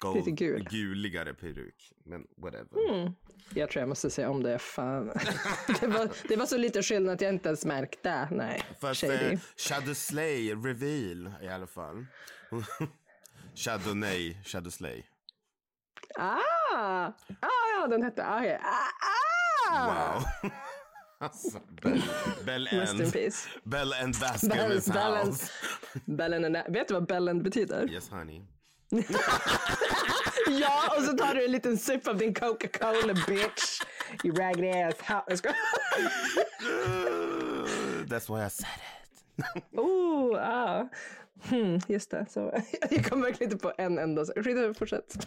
gold, 0.00 0.16
Lite 0.16 0.30
gul. 0.30 0.66
guligare 0.70 1.34
peruk. 1.34 1.92
Men 2.04 2.26
whatever. 2.36 2.90
Mm. 2.90 3.12
Jag 3.54 3.70
tror 3.70 3.80
jag 3.80 3.88
måste 3.88 4.10
säga 4.10 4.30
om 4.30 4.42
det. 4.42 4.58
Fan. 4.58 5.06
det, 5.80 5.86
var, 5.86 6.08
det 6.28 6.36
var 6.36 6.46
så 6.46 6.56
lite 6.56 6.82
skillnad 6.82 7.14
att 7.14 7.20
jag 7.20 7.34
inte 7.34 7.48
ens 7.48 7.64
märkte. 7.64 8.28
Nej, 8.30 8.62
Fast 8.80 9.02
eh, 9.04 9.38
Shadow 9.56 9.94
Slay 9.94 10.54
reveal 10.54 11.32
i 11.42 11.48
alla 11.48 11.66
fall. 11.66 12.06
Shadow 13.54 13.96
nej, 13.96 14.40
Shadow 14.44 14.70
Slay. 14.70 15.02
Ah! 16.18 16.38
ah, 16.72 17.12
ja, 17.80 17.86
den 17.90 18.02
hette... 18.02 18.26
Ah, 18.26 18.44
ja. 18.44 18.58
ah, 18.62 18.88
ah! 19.70 20.14
Wow. 20.14 20.24
alltså, 21.18 21.60
Bell, 21.82 22.02
Bell 22.44 22.66
End. 22.66 23.12
Bell 23.64 23.92
End 23.92 24.14
Bell, 24.14 24.30
Baskervilles 24.32 24.86
Bellen, 24.86 25.26
house. 25.26 25.52
Bellen 26.04 26.44
and, 26.44 26.72
vet 26.74 26.88
du 26.88 26.94
vad 26.94 27.06
Bellen 27.06 27.42
betyder? 27.42 27.90
Yes 27.90 28.08
honey. 28.08 28.42
Ja, 30.58 30.94
och 30.96 31.02
så 31.02 31.12
tar 31.12 31.34
du 31.34 31.44
en 31.44 31.52
liten 31.52 31.78
sipp 31.78 32.08
av 32.08 32.16
din 32.16 32.34
Coca-Cola 32.34 33.14
bitch. 33.26 33.82
You 34.24 34.34
raggedy 34.34 34.70
ass. 34.70 34.96
Uh, 35.10 35.52
that's 38.06 38.28
why 38.28 38.46
I 38.46 38.50
said 38.50 38.80
it. 38.80 39.64
Oh, 39.72 40.36
ah. 40.38 40.88
Hmm, 41.48 41.78
just 41.88 42.10
det. 42.10 42.26
Så, 42.30 42.62
jag 42.90 43.04
kom 43.04 43.22
verkligen 43.22 43.52
inte 43.52 43.62
på 43.62 43.72
en 43.78 43.98
enda. 43.98 44.24
Skit 44.24 44.78
fortsätt. 44.78 45.26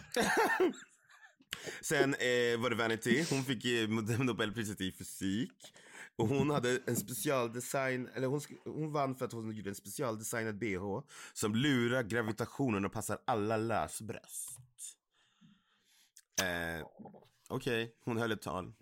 Sen 1.80 2.14
eh, 2.14 2.60
var 2.60 2.70
det 2.70 2.76
Vanity. 2.76 3.24
Hon 3.30 3.44
fick 3.44 3.64
eh, 3.64 3.88
Nobelpriset 4.18 4.80
i 4.80 4.92
fysik. 4.92 5.72
Och 6.16 6.28
hon 6.28 6.50
hade 6.50 6.80
en 6.86 6.96
specialdesign, 6.96 8.08
eller 8.14 8.26
hon, 8.26 8.40
hon 8.64 8.92
vann 8.92 9.14
för 9.14 9.24
att 9.24 9.32
hon 9.32 9.56
gjorde 9.56 9.70
en 9.70 9.74
specialdesignad 9.74 10.58
bh 10.58 11.00
som 11.32 11.54
lurar 11.54 12.02
gravitationen 12.02 12.84
och 12.84 12.92
passar 12.92 13.18
alla 13.24 13.56
lösbröst. 13.56 14.58
Eh, 16.42 16.86
Okej, 17.48 17.94
hon 18.04 18.16
höll 18.16 18.32
ett 18.32 18.42
tal. 18.42 18.72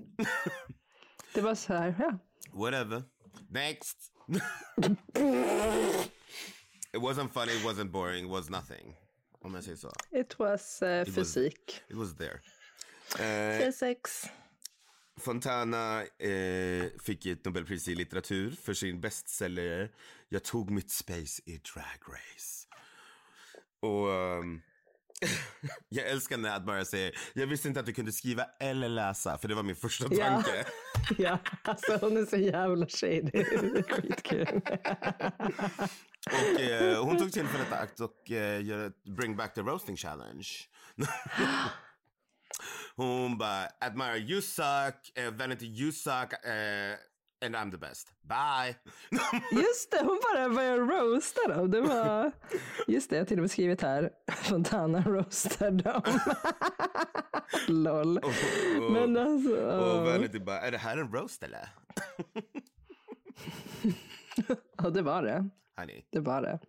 Det 1.34 1.40
var 1.40 1.54
så 1.54 1.72
här, 1.74 1.94
ja. 1.98 2.18
Whatever. 2.52 3.02
Next. 3.48 4.12
it 6.92 7.00
wasn't 7.02 7.28
funny, 7.32 7.52
it 7.52 7.64
wasn't 7.64 7.90
boring, 7.90 8.24
it 8.24 8.30
was 8.30 8.50
nothing. 8.50 8.96
Om 9.40 9.54
jag 9.54 9.64
säger 9.64 9.76
så. 9.76 9.92
It 10.10 10.38
was 10.38 10.82
eh, 10.82 11.04
was- 11.04 11.14
fysik. 11.14 11.82
It 11.88 11.96
was 11.96 12.16
there. 12.16 12.40
Eh, 13.18 13.58
Physics. 13.64 14.26
Fontana 15.20 16.02
eh, 16.02 16.86
fick 17.02 17.26
ett 17.26 17.44
Nobelpris 17.44 17.88
i 17.88 17.94
litteratur 17.94 18.50
för 18.50 18.74
sin 18.74 19.00
bestseller 19.00 19.92
Jag 20.28 20.44
tog 20.44 20.70
mitt 20.70 20.90
space 20.90 21.42
i 21.44 21.58
Drag 21.74 22.00
Race. 22.08 22.66
Och 23.80 24.12
ehm, 24.12 24.62
jag 25.88 26.08
älskar 26.08 26.36
när 26.36 26.56
Admira 26.56 26.84
säger 26.84 27.12
Jag 27.34 27.46
visste 27.46 27.68
inte 27.68 27.80
att 27.80 27.86
du 27.86 27.92
kunde 27.92 28.12
skriva 28.12 28.46
eller 28.60 28.88
läsa 28.88 29.38
för 29.38 29.48
det 29.48 29.54
var 29.54 29.62
min 29.62 29.76
första 29.76 30.06
Ja. 30.10 30.24
tanke. 30.26 30.64
Ja, 31.18 31.38
alltså 31.62 31.96
hon 32.00 32.16
är 32.16 32.24
så 32.26 32.36
jävla 32.36 32.86
shady. 32.86 33.20
Det 33.20 33.38
är 33.38 33.82
skitkul. 33.82 34.60
Och 36.26 36.60
eh, 36.60 37.04
hon 37.04 37.18
tog 37.18 37.32
tillfället 37.32 37.72
akt 37.72 38.00
och 38.00 38.30
eh, 38.30 38.64
göra 38.64 38.86
ett 38.86 39.04
Bring 39.04 39.36
back 39.36 39.54
the 39.54 39.60
roasting 39.60 39.96
challenge. 39.96 40.48
hon 42.96 43.38
bara 43.38 43.68
Admire 43.80 44.18
you 44.18 44.42
suck, 44.42 45.12
eh, 45.18 45.30
Vanity 45.30 45.66
you 45.66 45.92
suck 45.92 46.32
eh, 46.46 46.96
and 47.42 47.56
I'm 47.56 47.70
the 47.70 47.78
best. 47.78 48.12
Bye. 48.22 48.76
Just 49.52 49.90
det, 49.90 49.98
hon 49.98 50.20
bara 50.32 50.48
började 50.48 50.82
roasta 50.82 51.48
dem. 51.48 51.70
Det 51.70 51.80
var, 51.80 52.32
just 52.86 53.10
det, 53.10 53.16
jag 53.16 53.20
har 53.20 53.26
till 53.26 53.38
och 53.38 53.42
med 53.42 53.50
skrivit 53.50 53.82
här. 53.82 54.10
Fontana 54.32 55.02
roastar 55.02 55.70
dem. 55.70 56.02
Lol. 57.68 58.18
Och, 58.18 58.24
och, 58.24 58.92
Men 58.92 59.16
alltså. 59.16 59.56
och 59.56 60.06
Vanity 60.06 60.38
bara, 60.38 60.60
är 60.60 60.70
det 60.70 60.78
här 60.78 60.98
en 60.98 61.12
roast 61.12 61.42
eller? 61.42 61.68
Ja, 64.78 64.90
det 64.90 65.02
var 65.02 65.22
det. 65.22 65.48
Honey. 65.76 66.02
Det 66.10 66.20
var 66.20 66.42
det. 66.42 66.60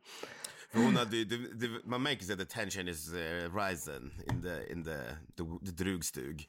Hon 0.73 0.95
hade, 0.95 1.25
det, 1.25 1.37
det, 1.53 1.85
man 1.85 2.03
märker 2.03 2.33
att 2.33 2.39
the 2.39 2.45
tension 2.45 2.87
is 2.87 3.13
uh, 3.13 3.55
rising 3.55 4.11
in 4.31 4.41
the, 4.41 4.71
in 4.71 4.83
the, 4.83 4.97
the, 5.37 5.43
the 5.65 5.83
drugstug. 5.83 6.47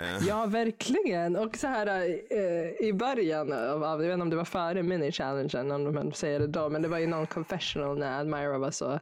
Eh. 0.00 0.26
Ja, 0.28 0.46
verkligen. 0.46 1.36
Och 1.36 1.56
så 1.56 1.66
här 1.66 1.86
eh, 2.30 2.86
i 2.88 2.92
början 2.92 3.52
av, 3.52 3.82
jag 3.82 3.98
vet 3.98 4.12
inte 4.12 4.22
om 4.22 4.30
det 4.30 4.36
var 4.36 4.44
före 4.44 4.82
mini-challengen, 4.82 5.70
om 5.70 5.94
man 5.94 6.12
säger 6.12 6.40
det 6.40 6.46
då, 6.46 6.68
men 6.68 6.82
det 6.82 6.88
var 6.88 6.98
ju 6.98 7.06
någon 7.06 7.26
confessional 7.26 7.98
när 7.98 8.20
Admira 8.20 8.58
var 8.58 8.70
så, 8.70 9.00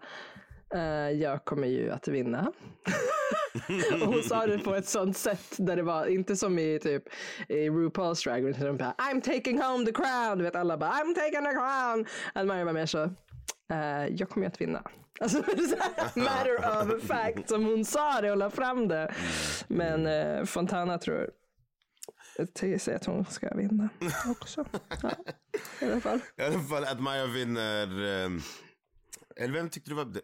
eh, 0.75 1.11
jag 1.11 1.45
kommer 1.45 1.69
ju 1.69 1.91
att 1.91 2.09
vinna. 2.09 2.53
och 4.03 4.13
hon 4.13 4.23
sa 4.23 4.47
det 4.47 4.59
på 4.59 4.75
ett 4.75 4.87
sånt 4.89 5.17
sätt 5.17 5.57
där 5.59 5.77
det 5.77 5.83
var 5.83 6.07
inte 6.07 6.37
som 6.37 6.59
i 6.59 6.79
typ 6.79 7.03
i 7.49 7.69
RuPaul's 7.69 8.25
Drag 8.25 8.49
Race, 8.49 8.65
de 8.65 8.77
bara 8.77 8.95
I'm 8.99 9.21
taking 9.21 9.63
home 9.63 9.87
the 9.87 9.93
crown, 9.93 10.39
du 10.39 10.45
vet 10.45 10.57
alla 10.57 10.77
bara 10.77 10.91
I'm 10.91 11.15
taking 11.15 11.45
the 11.45 11.53
crown. 11.53 12.07
Admira 12.35 12.65
var 12.65 12.73
mer 12.73 12.87
så, 12.87 13.03
eh, 13.73 14.07
jag 14.11 14.29
kommer 14.29 14.47
ju 14.47 14.49
att 14.49 14.61
vinna. 14.61 14.83
Alltså 15.21 15.39
matter 16.15 16.57
of 16.97 17.03
fact 17.07 17.49
som 17.49 17.65
hon 17.65 17.85
sa 17.85 18.21
det 18.21 18.31
och 18.31 18.37
la 18.37 18.51
fram 18.51 18.89
det. 18.89 19.15
Men 19.69 20.07
eh, 20.07 20.45
Fontana 20.45 20.99
tror 20.99 21.17
jag 21.17 21.29
säger 22.81 22.97
att 22.97 23.05
hon 23.07 23.25
ska 23.25 23.55
vinna 23.55 23.89
också. 24.31 24.65
Ja, 25.03 25.11
I 25.81 25.85
alla 25.91 26.01
fall. 26.01 26.21
I 26.37 26.43
alla 26.43 26.61
fall 26.61 26.85
Admire 26.85 27.27
vinner. 27.27 28.05
ehm, 28.25 28.41
eller 29.37 29.55
vem 29.55 29.71
tyckte 29.71 29.91
du 29.91 29.95
var... 29.95 30.17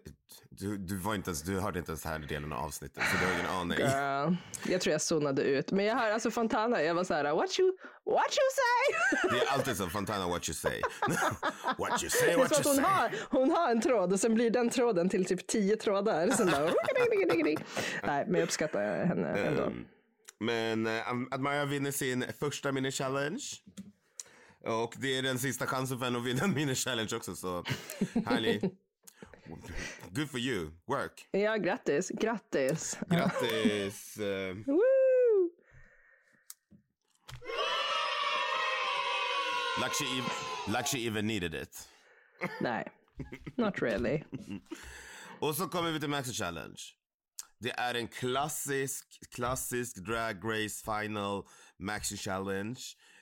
Du, 0.51 0.79
du 0.79 0.97
var 0.97 1.15
inte 1.15 1.31
ens, 1.31 1.43
du 1.43 1.61
hörde 1.61 1.79
inte 1.79 1.91
ens 1.91 2.05
här 2.05 2.19
delen 2.19 2.53
av 2.53 2.65
avsnittet 2.65 3.03
så 3.13 3.17
du 3.19 3.27
har 3.27 3.33
ingen 3.33 3.47
aning. 3.51 3.79
Uh, 3.79 4.39
jag 4.73 4.81
tror 4.81 4.93
jag 4.93 5.01
zonade 5.03 5.43
ut. 5.43 5.71
Men 5.73 5.85
jag 5.85 5.97
hör 5.97 6.11
alltså 6.11 6.31
Fontana, 6.31 6.83
jag 6.83 6.95
var 6.95 7.05
så 7.05 7.15
här, 7.15 7.25
what 7.35 7.59
you, 7.61 7.77
what 8.05 8.37
you 8.39 8.49
say? 8.59 9.31
Det 9.31 9.45
är 9.47 9.53
alltid 9.53 9.77
så, 9.77 9.89
Fontana 9.91 10.29
what 10.29 10.49
you 10.49 10.55
say. 10.55 10.83
what 11.79 12.03
you 12.03 12.11
say, 12.11 12.37
what 12.37 12.53
you 12.53 12.63
hon 12.65 12.75
say. 12.75 12.85
har, 12.85 13.11
hon 13.31 13.51
har 13.51 13.71
en 13.71 13.81
tråd 13.81 14.13
och 14.13 14.21
sen 14.21 14.35
blir 14.35 14.51
den 14.51 14.71
tråden 14.71 15.09
till 15.09 15.25
typ 15.25 15.47
tio 15.47 15.77
trådar. 15.77 16.31
Sen 16.31 16.51
bara, 16.51 16.73
Nej, 18.03 18.25
men 18.27 18.35
jag 18.35 18.43
uppskattar 18.43 19.05
henne 19.05 19.29
ändå. 19.29 19.63
Ehm, 19.63 19.85
Men 20.41 20.87
eh, 20.87 21.09
Admire 21.31 21.67
vinner 21.67 21.91
sin 21.91 22.25
första 22.41 22.73
mini-challenge. 22.73 23.43
Och 24.65 24.95
det 24.99 25.19
är 25.19 25.23
den 25.23 25.39
sista 25.39 25.67
chansen 25.67 25.99
för 25.99 26.05
henne 26.05 26.19
att 26.19 26.25
vinna 26.27 26.45
en 26.45 26.55
mini-challenge 26.55 27.17
också. 27.17 27.37
Så 27.37 27.65
härlig. 28.27 28.71
Good 30.13 30.31
for 30.31 30.39
you. 30.39 30.71
Work. 30.87 31.29
Ja, 31.33 31.57
grattis. 31.57 32.11
Grattis. 32.11 32.97
Grattis. 33.11 34.17
Woo! 34.67 35.51
like, 39.81 39.93
she, 39.95 40.05
ev- 40.19 40.73
like 40.75 40.87
she 40.87 41.07
even 41.07 41.27
needed 41.27 41.55
it. 41.55 41.89
Nej, 42.61 42.85
not 43.57 43.83
really. 43.83 44.25
Och 45.41 45.55
så 45.57 45.69
kommer 45.69 45.93
vi 45.93 46.01
till 46.01 46.09
Maxi 46.09 46.33
Challenge. 46.33 46.79
Det 47.61 47.71
är 47.71 47.95
en 47.95 48.09
klassisk, 48.09 49.05
klassisk 49.35 49.97
Drag 49.97 50.37
Race 50.45 50.85
Final 50.85 51.43
Maxi 51.79 52.17
Challenge. 52.17 52.81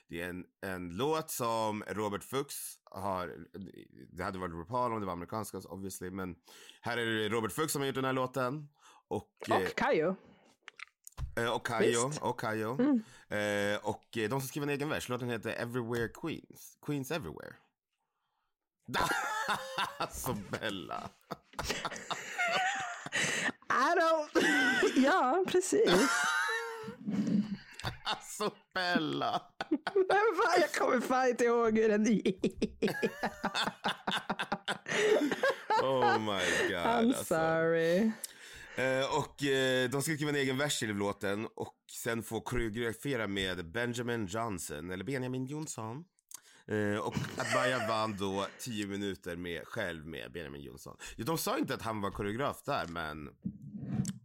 Det 0.09 0.21
är 0.21 0.29
en, 0.29 0.43
en 0.65 0.89
låt 0.97 1.31
som 1.31 1.83
Robert 1.87 2.23
Fuchs 2.23 2.77
har, 2.99 3.35
det 4.11 4.23
hade 4.23 4.39
varit 4.39 4.53
RuPaul 4.53 4.93
om 4.93 4.99
det 4.99 5.05
var 5.05 5.13
amerikanska 5.13 5.57
obviously, 5.57 6.11
men 6.11 6.35
här 6.81 6.97
är 6.97 7.05
det 7.05 7.29
Robert 7.29 7.51
Fuchs 7.51 7.73
som 7.73 7.81
har 7.81 7.87
gjort 7.87 7.95
den 7.95 8.05
här 8.05 8.13
låten. 8.13 8.69
Och, 9.07 9.31
Och 9.49 9.75
Kayo. 9.77 10.15
eh, 11.37 11.49
och 11.55 11.67
Kayo, 11.67 12.11
och 12.21 12.39
Kayo. 12.39 12.71
Eh, 13.29 13.77
och 13.83 14.17
eh, 14.17 14.29
de 14.29 14.41
som 14.41 14.41
skriver 14.41 14.67
en 14.67 14.73
egen 14.73 14.89
vers, 14.89 15.09
låten 15.09 15.29
heter 15.29 15.49
Everywhere 15.49 16.07
Queens, 16.07 16.77
Queens 16.85 17.11
Everywhere. 17.11 17.55
Så 20.11 20.33
Bella. 20.33 21.09
I 23.69 23.93
don't... 23.99 24.29
ja, 24.95 25.43
precis. 25.47 26.09
Alltså 28.03 28.51
Bella. 28.77 29.41
Men 29.69 30.07
fan, 30.37 30.61
jag 30.61 30.71
kommer 30.71 31.01
fan 31.01 31.29
inte 31.29 31.43
ihåg 31.43 31.77
hur 31.77 31.89
den 31.89 32.05
gick. 32.05 32.61
Oh 35.83 36.19
my 36.19 36.69
god. 36.69 36.85
I'm 36.85 37.07
alltså. 37.07 37.23
sorry. 37.23 38.11
Eh, 38.75 39.17
och 39.17 39.43
eh, 39.43 39.89
de 39.89 40.01
ska 40.01 40.13
skriva 40.13 40.29
en 40.29 40.35
egen 40.35 40.57
vers 40.57 40.79
till 40.79 40.95
låten 40.95 41.47
och 41.55 41.75
sen 42.03 42.23
få 42.23 42.41
koreografera 42.41 43.27
med 43.27 43.71
Benjamin 43.71 44.25
Johnson, 44.25 44.91
eller 44.91 45.03
Benjamin 45.03 45.45
Jonsson. 45.45 46.03
Eh, 46.67 46.97
och 46.99 47.15
Adbaya 47.37 47.87
vann 47.87 48.17
då 48.17 48.47
10 48.59 48.87
minuter 48.87 49.35
med, 49.35 49.67
själv 49.67 50.05
med 50.05 50.31
Benjamin 50.31 50.61
Jonsson. 50.61 50.97
De 51.17 51.37
sa 51.37 51.57
inte 51.57 51.73
att 51.73 51.81
han 51.81 52.01
var 52.01 52.11
koreograf 52.11 52.61
där, 52.65 52.87
men... 52.87 53.27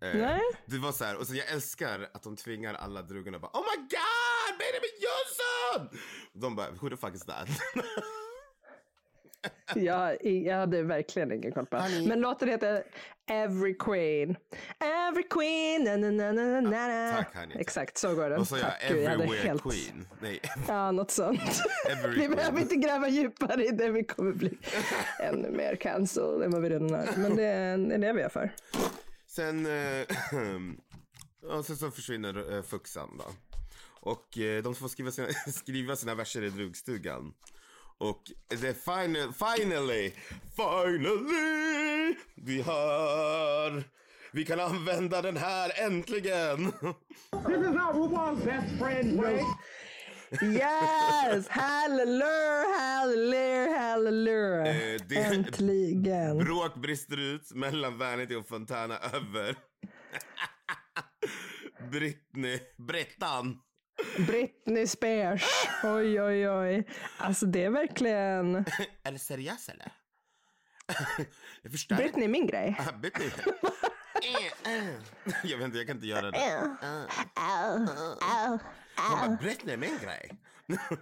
eh, 0.01 0.15
Nej. 0.15 0.41
Det 0.67 0.79
var 0.79 0.93
så 0.93 1.05
här, 1.05 1.17
och 1.17 1.27
så 1.27 1.35
jag 1.35 1.49
älskar 1.51 2.09
att 2.15 2.23
de 2.23 2.37
tvingar 2.37 2.75
alla 2.75 3.03
drugarna 3.03 3.39
bara 3.39 3.51
Oh 3.53 3.63
my 3.77 3.77
god, 3.83 4.59
Benjamin 4.59 4.97
Jonsson! 5.05 5.99
De 6.33 6.57
bara, 6.57 6.71
who 6.71 6.91
the 6.91 6.97
fuck 6.97 7.15
is 7.15 7.25
that? 7.25 7.49
Jag, 9.75 10.25
jag 10.27 10.57
hade 10.57 10.83
verkligen 10.83 11.33
ingen 11.33 11.53
koll 11.53 11.67
på 11.67 11.77
Honey. 11.77 12.09
Men 12.09 12.21
låten 12.21 12.49
heter 12.49 12.85
Every 13.31 13.75
Queen. 13.75 14.37
Every 14.81 15.23
Queen. 15.31 15.85
Na, 15.85 15.97
na, 15.97 16.11
na, 16.11 16.33
na, 16.33 16.61
na, 16.61 16.89
na. 16.89 17.13
tack, 17.17 17.35
honey. 17.37 17.57
Exakt, 17.61 17.99
så 17.99 18.15
går 18.15 18.31
den. 18.31 18.41
och 18.41 18.49
så 18.49 18.57
jag 18.57 18.73
Everywhere 18.83 19.39
helt- 19.43 19.63
Queen. 19.63 20.07
Nej, 20.21 20.41
Ja, 20.69 20.91
något 20.93 21.11
sånt. 21.11 21.63
Vi 22.17 22.29
behöver 22.29 22.61
inte 22.61 22.77
gräva 22.77 23.09
djupare 23.09 23.65
i 23.65 23.71
det. 23.71 23.91
Vi 23.91 24.05
kommer 24.05 24.33
bli 24.33 24.59
ännu 25.21 25.51
mer 25.51 25.77
cancelled 25.77 26.43
än 26.43 26.51
vad 26.51 26.63
vi 26.63 26.69
redan 26.71 26.95
är. 26.95 27.09
Men 27.17 27.37
det 27.37 27.45
är 27.45 27.79
det 27.79 27.99
lever 27.99 28.21
jag 28.21 28.33
för. 28.33 28.55
Sen, 29.27 29.67
eh, 29.67 30.07
och 31.59 31.65
sen 31.67 31.77
så 31.77 31.91
försvinner 31.91 32.57
eh, 32.57 32.63
Fuxan 32.63 33.19
då. 33.19 33.25
Och 34.01 34.39
eh, 34.39 34.63
de 34.63 34.75
får 34.75 34.89
skriva 34.89 35.11
sina, 35.11 35.29
skriva 35.53 35.97
sina 35.97 36.15
verser 36.15 36.43
i 36.43 36.51
drugstugan. 36.51 37.33
Och 38.03 38.23
det 38.49 38.85
final, 38.85 39.33
finally, 39.33 40.13
finally, 40.57 42.15
vi 42.37 42.63
har, 42.63 43.85
vi 44.33 44.45
kan 44.45 44.61
använda 44.61 45.23
den 45.23 45.37
här 45.37 45.73
äntligen. 45.87 46.73
This 46.73 47.61
is 47.61 47.77
how 47.77 47.93
RuPaul's 47.93 48.45
best 48.45 48.79
friend 48.79 49.21
roast. 49.23 49.45
Yes! 50.43 51.49
Hallelujah, 51.49 52.79
hallelujah, 52.79 53.79
hallelujah. 53.81 54.69
Eh, 54.93 55.01
det- 55.09 55.17
Äntligen. 55.17 56.39
Bråk 56.39 56.75
brister 56.75 57.17
ut 57.21 57.51
mellan 57.55 57.99
Vanity 57.99 58.35
och 58.35 58.49
Fontana 58.49 58.99
över 58.99 59.57
Britney, 61.91 62.61
Brittan. 62.89 63.59
Britney 64.27 64.87
Spears. 64.87 65.45
Oj, 65.85 66.21
oj, 66.23 66.49
oj. 66.49 66.89
Alltså 67.19 67.47
det 67.47 67.65
är 67.65 67.71
verkligen... 67.71 68.55
Är 69.03 69.13
det 69.13 69.19
seriöst 69.19 69.69
eller? 69.69 69.93
jag 71.63 71.73
förstår 71.73 71.97
Britney 71.97 72.25
är 72.25 72.29
min 72.29 72.47
grej. 72.47 72.77
Ah, 72.89 72.93
Britney. 72.93 73.31
Jag 75.45 75.59
vet 75.59 75.65
inte, 75.65 75.79
jag 75.79 75.87
kan 75.87 75.97
inte 75.97 76.07
göra 76.07 76.31
det. 76.31 76.39
Hon 78.97 79.19
bara, 79.21 79.39
Britney 79.41 79.75
är 79.75 79.79
min 79.79 79.99
grej. 79.99 80.31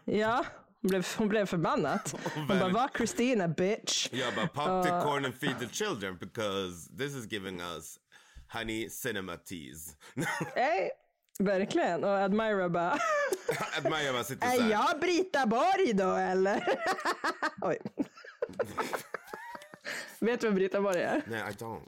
Ja, 0.04 0.44
hon 0.82 0.88
blev, 0.88 1.06
hon 1.18 1.28
blev 1.28 1.46
förbannad. 1.46 2.00
Hon 2.34 2.46
bara, 2.46 2.68
var 2.68 2.90
Christina 2.96 3.48
bitch? 3.48 4.08
Jag 4.12 4.34
bara, 4.34 4.46
pop 4.46 4.84
the 4.84 4.90
corn 4.90 5.24
and 5.24 5.34
feed 5.34 5.58
the 5.58 5.68
children 5.68 6.16
because 6.20 6.96
this 6.98 7.14
is 7.14 7.32
giving 7.32 7.60
us 7.60 7.98
honey 8.52 8.90
cinema 8.90 9.36
teas. 9.36 9.96
Verkligen. 11.40 12.04
Och 12.04 12.10
Admira 12.10 12.68
bara, 12.68 12.98
Maja 13.90 14.12
bara 14.12 14.24
sitter 14.24 14.46
så 14.48 14.56
är 14.56 14.62
här. 14.62 14.70
jag 14.70 15.00
Brita 15.00 15.46
Borg 15.46 15.92
då 15.94 16.14
eller? 16.14 16.64
Oj. 17.62 17.78
Vet 20.20 20.40
du 20.40 20.46
vem 20.46 20.54
Brita 20.54 20.80
Borg 20.80 21.02
är? 21.02 21.22
Nej, 21.26 21.40
I 21.50 21.52
don't. 21.52 21.80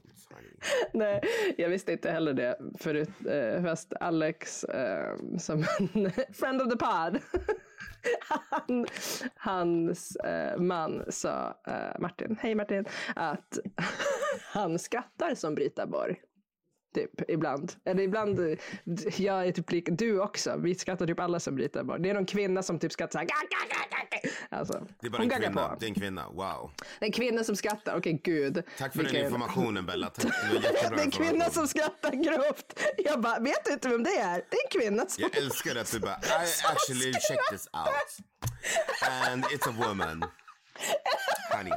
Nej, 0.93 1.21
jag 1.59 1.69
visste 1.69 1.93
inte 1.93 2.11
heller 2.11 2.33
det 2.33 2.59
förut. 2.79 3.11
Eh, 3.29 3.63
fast 3.63 3.93
Alex, 4.01 4.65
eh, 4.65 5.17
som 5.39 5.65
en 5.79 6.11
friend 6.35 6.63
of 6.63 6.69
the 6.71 6.77
pod, 6.77 7.19
han, 8.51 8.87
hans 9.37 10.17
eh, 10.17 10.59
man 10.59 11.05
sa, 11.09 11.57
eh, 11.67 12.01
Martin, 12.01 12.39
hej 12.41 12.55
Martin, 12.55 12.85
att 13.17 13.59
han 14.43 14.79
skrattar 14.79 15.35
som 15.35 15.55
Brita 15.55 15.87
Borg. 15.87 16.21
Typ 16.95 17.31
ibland. 17.31 17.73
Eller 17.85 18.03
ibland, 18.03 18.39
jag 19.17 19.47
är 19.47 19.53
typ 19.53 19.71
lik, 19.73 19.89
du 19.91 20.21
också. 20.21 20.57
Vi 20.57 20.75
skrattar 20.75 21.07
typ 21.07 21.21
alla 21.21 21.41
som 21.41 21.55
Brita 21.57 21.85
Borg. 21.85 22.03
Det 22.03 22.11
är 22.11 22.15
någon 22.15 22.27
kvinna 22.27 22.63
som 22.63 22.79
typ 22.79 22.93
skrattar 22.93 23.13
såhär. 23.13 23.29
Alltså, 24.51 24.87
Det 25.01 25.07
är 25.07 25.11
bara 25.11 25.23
en 25.23 25.31
kvinna. 25.31 25.69
på. 25.69 25.77
Det 25.81 25.87
är 25.87 25.89
en 25.89 25.95
kvinna. 25.95 26.29
Wow. 26.29 26.71
Det 26.99 27.05
är 27.05 27.07
en 27.07 27.13
kvinna 27.13 27.45
som 27.45 27.57
skrattar. 27.57 27.97
Okej, 27.99 28.21
gud. 28.25 28.63
Tack 28.79 28.93
för 28.93 28.99
den 29.03 29.07
Vilken- 29.13 29.25
informationen 29.27 29.87
Bella. 29.87 30.07
Tack. 30.11 30.33
Det 30.53 31.01
är 31.01 31.05
en 31.05 31.11
kvinna 31.11 31.51
som 31.51 31.69
skrattar 31.69 32.11
grovt. 32.11 32.81
Jag 32.99 33.21
bara, 33.21 33.39
vet 33.39 33.65
du 33.65 33.73
inte 33.73 33.89
vem 33.89 34.03
det 34.03 34.11
är? 34.19 34.35
Det 34.51 34.57
är 34.57 34.65
en 34.75 34.81
kvinna 34.81 35.07
som... 35.09 35.23
Jag 35.23 35.37
älskar 35.37 35.77
att 35.77 35.93
du 35.93 36.01
bara, 36.01 36.11
I 36.17 36.47
actually 36.73 37.13
checked 37.13 37.45
this 37.51 37.67
out. 37.73 38.27
And 39.31 39.45
it's 39.45 39.69
a 39.69 39.75
woman. 39.89 40.25
Honey. 41.53 41.71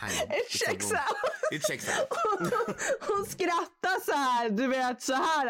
Honey. 0.00 0.36
It 0.38 0.50
checks 0.50 0.92
out. 0.92 1.16
It 1.52 1.62
checks 1.66 1.88
out. 1.98 2.08
Hon 3.00 3.26
skrattar 3.26 4.04
så 4.04 4.12
här, 4.12 4.50
du 4.50 4.66
vet 4.66 5.02
så 5.02 5.14
här. 5.14 5.46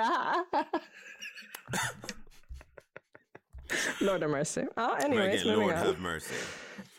Lord 4.00 4.24
of 4.24 4.30
mercy. 4.30 4.64
Ja, 4.76 4.98
anyways, 5.02 5.34
Verkligen, 5.34 5.58
moving 5.58 5.68
Lord 5.68 5.78
on. 5.78 5.86
have 5.86 5.98
mercy. 6.00 6.34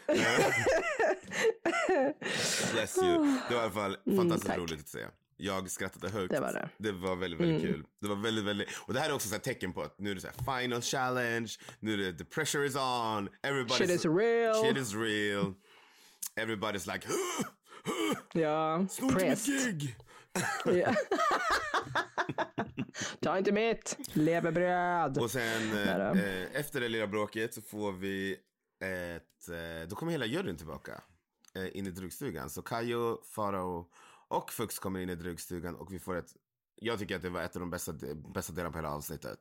Bless 2.74 2.98
you. 2.98 3.38
Det 3.50 3.56
var 3.56 3.62
i 3.62 3.64
alla 3.64 3.72
fall 3.72 3.98
fantastiskt 4.16 4.48
tack. 4.48 4.58
roligt 4.58 4.80
att 4.80 4.88
se. 4.88 5.06
Jag 5.38 5.72
skrattade 5.72 6.10
högt. 6.10 6.34
Det 6.34 6.40
var 6.40 6.54
det. 6.54 6.60
Mm. 6.60 6.70
Det 6.78 6.92
var 6.92 7.16
väldigt, 7.16 7.40
väldigt 7.42 7.62
kul. 7.62 7.84
Det 8.02 8.08
var 8.08 8.16
väldigt, 8.16 8.46
väldigt... 8.46 8.68
Och 8.78 8.94
det 8.94 9.00
här 9.00 9.10
är 9.10 9.14
också 9.14 9.28
så 9.28 9.34
här 9.36 9.42
tecken 9.42 9.74
på 9.74 9.82
att 9.82 10.00
nu 10.00 10.12
är 10.12 10.16
det 10.16 10.22
så 10.22 10.28
här 10.28 10.62
final 10.62 10.82
challenge, 10.82 11.52
nu 11.80 11.94
är 11.94 11.98
det 11.98 12.14
the 12.18 12.26
pressure 12.26 12.66
is 12.66 12.76
on, 12.76 13.30
everybody's... 13.44 13.78
Shit 13.78 13.90
is 13.90 14.06
real. 14.06 14.64
Shit 14.64 14.78
is 14.78 14.96
real. 14.96 15.54
Everybody's 16.40 16.94
like, 16.94 17.08
Ja, 18.34 18.86
snor 18.90 19.12
inte 19.12 19.26
mitt 19.26 19.28
pressed. 19.46 19.80
gig. 19.80 19.96
Ja. 20.84 20.94
Ta 23.22 23.38
inte 23.38 23.52
mitt 23.52 23.98
levebröd. 24.14 25.18
Och 25.18 25.32
sen 25.32 25.72
eh, 25.78 26.12
eh, 26.12 26.48
efter 26.54 26.82
det 26.82 26.90
lilla 26.90 27.08
bråket 27.08 27.54
så 27.54 27.62
får 27.62 27.92
vi 27.92 28.38
ett, 28.84 29.50
eh, 29.50 29.88
då 29.90 29.96
kommer 29.96 30.12
hela 30.12 30.26
juryn 30.26 30.58
tillbaka 30.58 31.02
eh, 31.56 31.78
in 31.78 31.88
i 31.88 31.92
drugstugan. 31.92 32.50
Så 32.50 32.62
Kayo, 32.62 33.22
Farao 33.24 33.86
och 34.28 34.52
Fux 34.52 34.80
kommer 34.80 35.00
in 35.00 35.10
i 35.10 35.16
drugstugan 35.16 35.76
och 35.76 35.94
vi 35.94 36.00
får 36.00 36.16
ett, 36.16 36.34
jag 36.76 37.00
tycker 37.00 37.16
att 37.16 37.22
det 37.22 37.30
var 37.30 37.42
ett 37.42 37.56
av 37.56 37.60
de 37.60 37.70
bästa, 37.70 37.94
bästa 38.34 38.54
delarna 38.54 38.72
på 38.72 38.78
hela 38.78 38.90
avsnittet. 38.92 39.40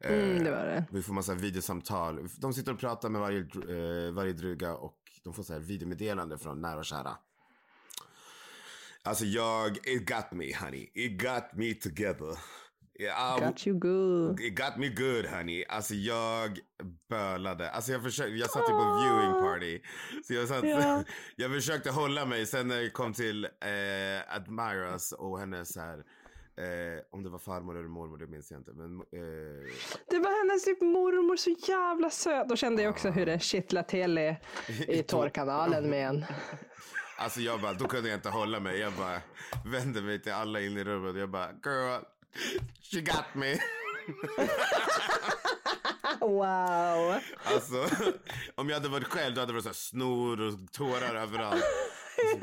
Eh, 0.00 0.12
Mm, 0.14 0.44
det 0.44 0.50
var 0.50 0.64
det. 0.64 0.84
Vi 0.90 1.02
får 1.02 1.12
massa 1.14 1.34
videosamtal. 1.34 2.28
De 2.38 2.52
sitter 2.54 2.72
och 2.72 2.78
pratar 2.78 3.08
med 3.08 3.20
varje, 3.20 3.40
eh, 3.40 4.12
varje 4.12 4.32
druga 4.32 4.74
och 4.74 4.99
de 5.24 5.34
får 5.34 5.42
så 5.42 5.52
här 5.52 5.60
videomeddelande 5.60 6.38
från 6.38 6.60
nära 6.60 6.78
och 6.78 6.84
kära. 6.84 7.16
Alltså 9.02 9.24
jag, 9.24 9.76
it 9.86 10.08
got 10.08 10.32
me 10.32 10.54
honey. 10.56 10.90
It 10.94 11.22
got 11.22 11.44
me 11.54 11.74
together. 11.74 12.38
Yeah, 13.00 13.38
I- 13.38 13.46
Got 13.46 13.66
you 13.66 13.78
good. 13.78 14.40
It 14.40 14.56
got 14.56 14.76
me 14.76 14.88
good 14.88 15.26
honey. 15.26 15.64
Alltså 15.68 15.94
jag 15.94 16.58
bölade. 17.08 17.70
Alltså 17.70 17.92
jag 17.92 18.02
försökte, 18.02 18.32
jag 18.36 18.50
satt 18.50 18.62
ju 18.62 18.72
på 18.72 19.00
viewing 19.02 19.32
party. 19.32 19.80
Så 20.24 20.34
jag 20.34 20.48
satt, 20.48 20.64
Ja. 20.64 21.04
jag 21.36 21.50
försökte 21.50 21.90
hålla 21.90 22.26
mig. 22.26 22.46
Sen 22.46 22.68
när 22.68 22.80
jag 22.80 22.92
kom 22.92 23.12
till 23.12 23.44
eh, 23.44 24.36
Admiras 24.36 25.12
och 25.12 25.38
hennes 25.40 25.72
så 25.72 25.80
här, 25.80 26.04
eh, 26.64 27.02
om 27.10 27.22
det 27.22 27.28
var 27.30 27.38
farmor 27.38 27.76
eller 27.78 27.88
mormor 27.88 28.18
det 28.18 28.26
minns 28.26 28.50
jag 28.50 28.60
inte. 28.60 28.72
Men 28.72 29.00
eh, 29.00 29.72
Det 30.10 30.18
var 30.18 30.38
hennes 30.48 30.64
typ 30.64 30.80
mormor 30.80 31.36
så 31.36 31.50
jävla 31.50 32.10
söt. 32.10 32.48
Då 32.48 32.56
kände 32.56 32.82
jag 32.82 32.90
också 32.90 33.10
hur 33.10 33.26
det 33.26 33.42
kittlade 33.42 33.88
till 33.88 34.18
i, 34.18 34.36
i 34.88 35.02
tårkanalen 35.08 35.90
med 35.90 36.08
en. 36.08 36.24
alltså 37.18 37.40
jag 37.40 37.60
bara, 37.60 37.72
då 37.72 37.88
kunde 37.88 38.08
jag 38.08 38.16
inte 38.18 38.28
hålla 38.28 38.60
mig. 38.60 38.78
Jag 38.78 38.92
bara 38.92 39.20
vände 39.64 40.02
mig 40.02 40.22
till 40.22 40.32
alla 40.32 40.60
in 40.60 40.76
i 40.76 40.84
rummet. 40.84 41.16
Jag 41.16 41.30
bara, 41.30 41.50
girl, 41.64 42.00
she 42.82 43.00
got 43.00 43.34
me. 43.34 43.58
Wow. 46.20 47.20
Alltså, 47.44 47.86
om 48.54 48.68
jag 48.68 48.76
hade 48.76 48.88
varit 48.88 49.06
själv 49.08 49.34
då 49.34 49.40
hade 49.40 49.52
det 49.52 49.54
varit 49.54 49.62
så 49.64 49.68
här 49.68 49.74
snor 49.74 50.40
och 50.40 50.72
tårar 50.72 51.14
överallt. 51.14 51.64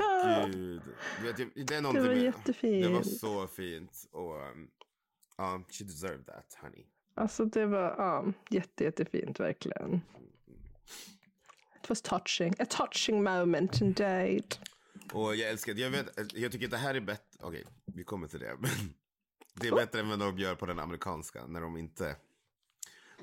Alltså, 0.00 0.48
Gud. 0.58 0.82
Vet, 1.22 1.38
jag- 1.38 1.66
det, 1.66 1.74
är 1.74 1.80
någonting 1.80 2.06
var 2.06 2.12
jättefint. 2.12 2.84
Det 2.84 2.92
var 2.92 3.02
så 3.02 3.46
fint. 3.46 4.08
Och 4.12 4.36
um, 4.36 4.70
ja, 5.36 5.62
she 5.70 5.84
deserved 5.84 6.26
that, 6.26 6.58
honey. 6.60 6.86
Alltså 7.14 7.44
det 7.44 7.66
var 7.66 7.94
ja, 7.98 8.32
jätte, 8.50 8.84
jättefint 8.84 9.40
verkligen. 9.40 10.00
It 11.82 11.88
was 11.88 12.02
touching. 12.02 12.54
A 12.58 12.64
touching 12.70 13.22
moment 13.22 13.80
indeed. 13.80 14.54
Och 15.12 15.36
jag 15.36 15.50
älskar 15.50 15.74
jag 15.74 15.90
vet, 15.90 16.34
jag 16.34 16.52
tycker 16.52 16.66
att 16.66 16.70
det 16.70 16.76
här 16.76 16.94
är 16.94 17.00
bättre, 17.00 17.38
okej, 17.40 17.64
vi 17.84 18.04
kommer 18.04 18.28
till 18.28 18.40
det. 18.40 18.56
Det 19.54 19.68
är 19.68 19.74
bättre 19.74 20.00
än 20.00 20.08
vad 20.08 20.18
de 20.18 20.38
gör 20.38 20.54
på 20.54 20.66
den 20.66 20.78
amerikanska, 20.78 21.46
när 21.46 21.60
de 21.60 21.76
inte, 21.76 22.16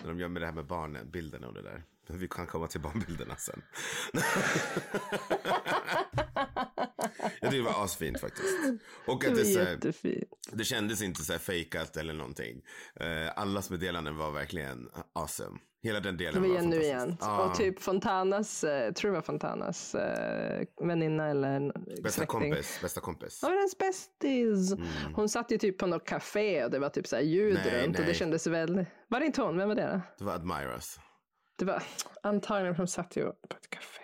när 0.02 0.08
de 0.08 0.20
gör 0.20 0.28
med 0.28 0.42
det 0.42 0.46
här 0.46 0.54
med 0.54 0.66
barnen, 0.66 1.12
bilderna 1.12 1.48
och 1.48 1.54
det 1.54 1.62
där. 1.62 1.84
Vi 2.10 2.28
kan 2.28 2.48
komma 2.48 2.68
till 2.68 2.82
barnbilderna 2.82 3.36
sen. 3.36 3.62
jag 7.42 7.52
tycker 7.52 7.58
det 7.58 7.62
var 7.74 7.84
asfint 7.84 8.20
faktiskt. 8.20 8.58
Och 9.08 9.22
Det 9.22 9.28
att 9.30 9.36
det, 9.36 9.42
är 9.42 9.46
så 9.46 9.60
här- 9.60 9.72
jättefint. 9.72 10.30
det 10.52 10.64
kändes 10.64 11.02
inte 11.02 11.22
så 11.24 11.32
här 11.32 11.40
fejkat 11.40 11.98
eller 11.98 12.14
någonting. 12.14 12.62
Eh, 13.00 13.32
allas 13.36 13.70
meddelanden 13.70 14.18
var 14.18 14.32
verkligen 14.32 14.90
awesome. 15.14 15.60
Hela 15.84 16.00
den 16.00 16.18
Det 16.18 16.24
delen 16.26 16.42
var 16.42 16.50
var 16.50 16.56
genuint. 16.56 17.18
Ja. 17.22 17.46
Och 17.50 17.56
typ 17.58 17.82
Fontanas, 17.82 18.64
eh, 18.64 18.94
tror 18.94 19.12
det 19.12 19.16
var 19.16 19.22
Fontanas 19.22 19.96
eh, 19.96 20.66
väninna 20.88 21.28
eller 21.30 21.60
Bästa 22.04 22.10
släkting. 22.12 22.28
kompis, 22.28 22.80
bästa 22.82 23.02
kompis. 23.02 23.40
Ja, 23.42 23.50
men 23.50 23.58
ens 23.58 23.78
bästis. 23.78 24.74
Hon 25.14 25.30
satt 25.30 25.52
ju 25.52 25.58
typ 25.58 25.78
på 25.78 25.88
något 25.88 26.08
café 26.08 26.64
och 26.66 26.72
det 26.72 26.80
var 26.80 26.90
typ 26.90 27.08
så 27.08 27.16
här 27.16 27.24
ljud 27.24 27.54
Nej, 27.54 27.84
runt 27.84 27.96
och 27.96 28.02
det 28.02 28.08
nej. 28.08 28.16
kändes 28.16 28.48
väl... 28.48 28.86
Var 29.08 29.20
det 29.20 29.26
inte 29.26 29.42
hon? 29.42 29.58
Vem 29.58 29.68
var 29.68 29.76
det 29.76 29.88
då? 29.94 30.02
Det 30.18 30.24
var 30.24 30.34
Admiras. 30.34 31.00
Det 31.56 31.66
var 31.66 31.84
antagligen 32.24 32.76
de 32.78 32.88
satt 32.88 33.16
ju 33.18 33.24
på 33.24 33.58
ett 33.58 33.70
café. 33.70 34.02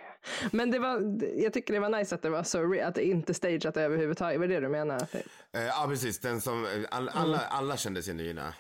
Men 0.51 0.71
det 0.71 0.79
var, 0.79 1.19
jag 1.35 1.53
tycker 1.53 1.73
det 1.73 1.79
var 1.79 1.89
nice 1.89 2.15
att 2.15 2.21
det 2.21 2.29
var 2.29 2.43
så 2.43 2.81
att 2.83 2.95
det 2.95 3.03
inte 3.05 3.33
stageat 3.33 3.77
överhuvudtaget. 3.77 4.39
Var 4.39 4.47
det 4.47 4.53
det 4.53 4.59
du 4.59 4.69
menar? 4.69 5.07
Eh, 5.51 5.63
ja, 5.63 5.85
precis. 5.89 6.19
Den 6.19 6.41
som, 6.41 6.85
all, 6.91 7.09
alla, 7.09 7.39
alla 7.39 7.77
kände 7.77 8.03
sig 8.03 8.13
genuina. 8.13 8.53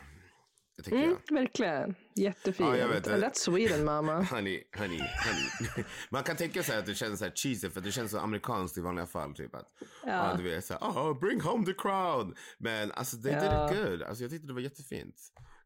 Mm, 0.91 1.17
verkligen. 1.29 1.95
Jättefint. 2.15 2.69
Ja, 2.69 2.77
jag 2.77 2.87
vet. 2.87 3.07
And 3.07 3.23
That's 3.23 3.33
Sweden 3.33 3.85
mamma. 3.85 4.11
jag. 4.11 4.23
Honey, 4.35 4.63
honey, 4.77 4.99
honey. 4.99 5.85
Man 6.09 6.23
kan 6.23 6.35
tänka 6.35 6.63
sig 6.63 6.77
att 6.77 6.85
det 6.85 6.95
känns 6.95 7.19
så 7.19 7.25
här 7.25 7.31
cheesy 7.35 7.69
för 7.69 7.81
det 7.81 7.91
känns 7.91 8.11
så 8.11 8.19
amerikanskt 8.19 8.77
i 8.77 8.81
vanliga 8.81 9.05
fall. 9.07 9.33
Typ 9.35 9.55
att, 9.55 9.67
ja. 10.05 10.33
du 10.37 10.43
vet, 10.43 10.65
så 10.65 10.73
här, 10.73 10.81
oh, 10.81 11.19
bring 11.19 11.41
home 11.41 11.65
the 11.65 11.73
crowd. 11.73 12.37
Men 12.57 12.91
alltså, 12.91 13.17
they 13.17 13.31
did 13.31 13.43
Ja. 13.43 13.71
it 13.71 13.77
good. 13.77 14.01
Alltså, 14.03 14.23
jag 14.23 14.31
tyckte 14.31 14.47
det 14.47 14.53
var 14.53 14.61
jättefint. 14.61 15.15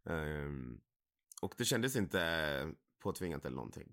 Ehm, 0.09 0.77
och 1.41 1.53
det 1.57 1.65
kändes 1.65 1.95
inte 1.95 2.19
påtvingat 3.05 3.45
eller 3.45 3.55
någonting. 3.55 3.87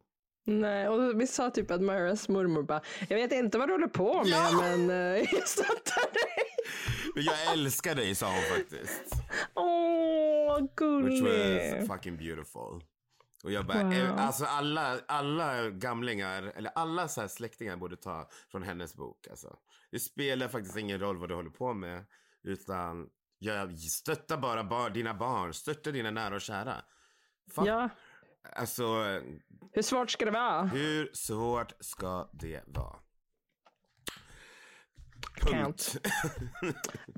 Nej, 0.46 0.88
och 0.88 1.20
vi 1.20 1.26
sa 1.26 1.50
typ 1.50 1.70
att 1.70 1.80
Myras 1.80 2.28
mormor 2.28 2.62
bara, 2.62 2.80
jag 3.08 3.16
vet 3.16 3.32
inte 3.32 3.58
vad 3.58 3.68
du 3.68 3.72
håller 3.72 3.86
på 3.86 4.14
med 4.14 4.26
Ja! 4.26 4.50
men 4.60 4.90
uh, 4.90 5.18
jag 5.32 5.48
stöttar 5.48 6.12
dig. 6.12 6.44
Men 7.14 7.24
jag 7.24 7.52
älskar 7.52 7.94
dig, 7.94 8.14
sa 8.14 8.26
hon 8.34 8.42
faktiskt. 8.58 9.02
Åh, 9.54 10.58
Which 10.62 10.70
gullig. 10.76 11.78
was 11.78 11.88
fucking 11.88 12.16
beautiful. 12.16 12.84
Och 13.44 13.52
jag 13.52 13.66
bara, 13.66 13.82
Wow. 13.84 13.92
eh, 13.92 14.26
alltså 14.26 14.44
alla, 14.44 15.00
alla 15.08 15.70
gamlingar, 15.70 16.42
eller 16.42 16.70
alla 16.74 17.08
så 17.08 17.20
här 17.20 17.28
släktingar 17.28 17.76
borde 17.76 17.96
ta 17.96 18.28
från 18.50 18.62
hennes 18.62 18.94
bok. 18.94 19.26
Alltså. 19.30 19.56
Det 19.90 19.98
spelar 19.98 20.48
faktiskt 20.48 20.76
ingen 20.76 21.00
roll 21.00 21.16
vad 21.18 21.28
du 21.28 21.34
håller 21.34 21.50
på 21.50 21.74
med, 21.74 22.04
utan 22.44 23.08
jag 23.38 23.78
stöttar 23.78 24.36
bara 24.36 24.64
bar, 24.64 24.90
dina 24.90 25.14
barn, 25.14 25.54
stötta 25.54 25.90
dina 25.90 26.10
nära 26.10 26.34
och 26.34 26.40
kära. 26.40 26.74
Fuck. 27.54 27.66
Ja, 27.66 27.88
Alltså, 28.42 28.84
hur 29.72 29.82
svårt 29.82 30.10
ska 30.10 30.24
det 30.24 30.30
vara? 30.30 30.62
hur 30.62 31.10
svårt 31.12 31.72
ska 31.80 32.28
det 32.32 32.62
vara? 32.66 32.96
Punkt. 35.40 35.96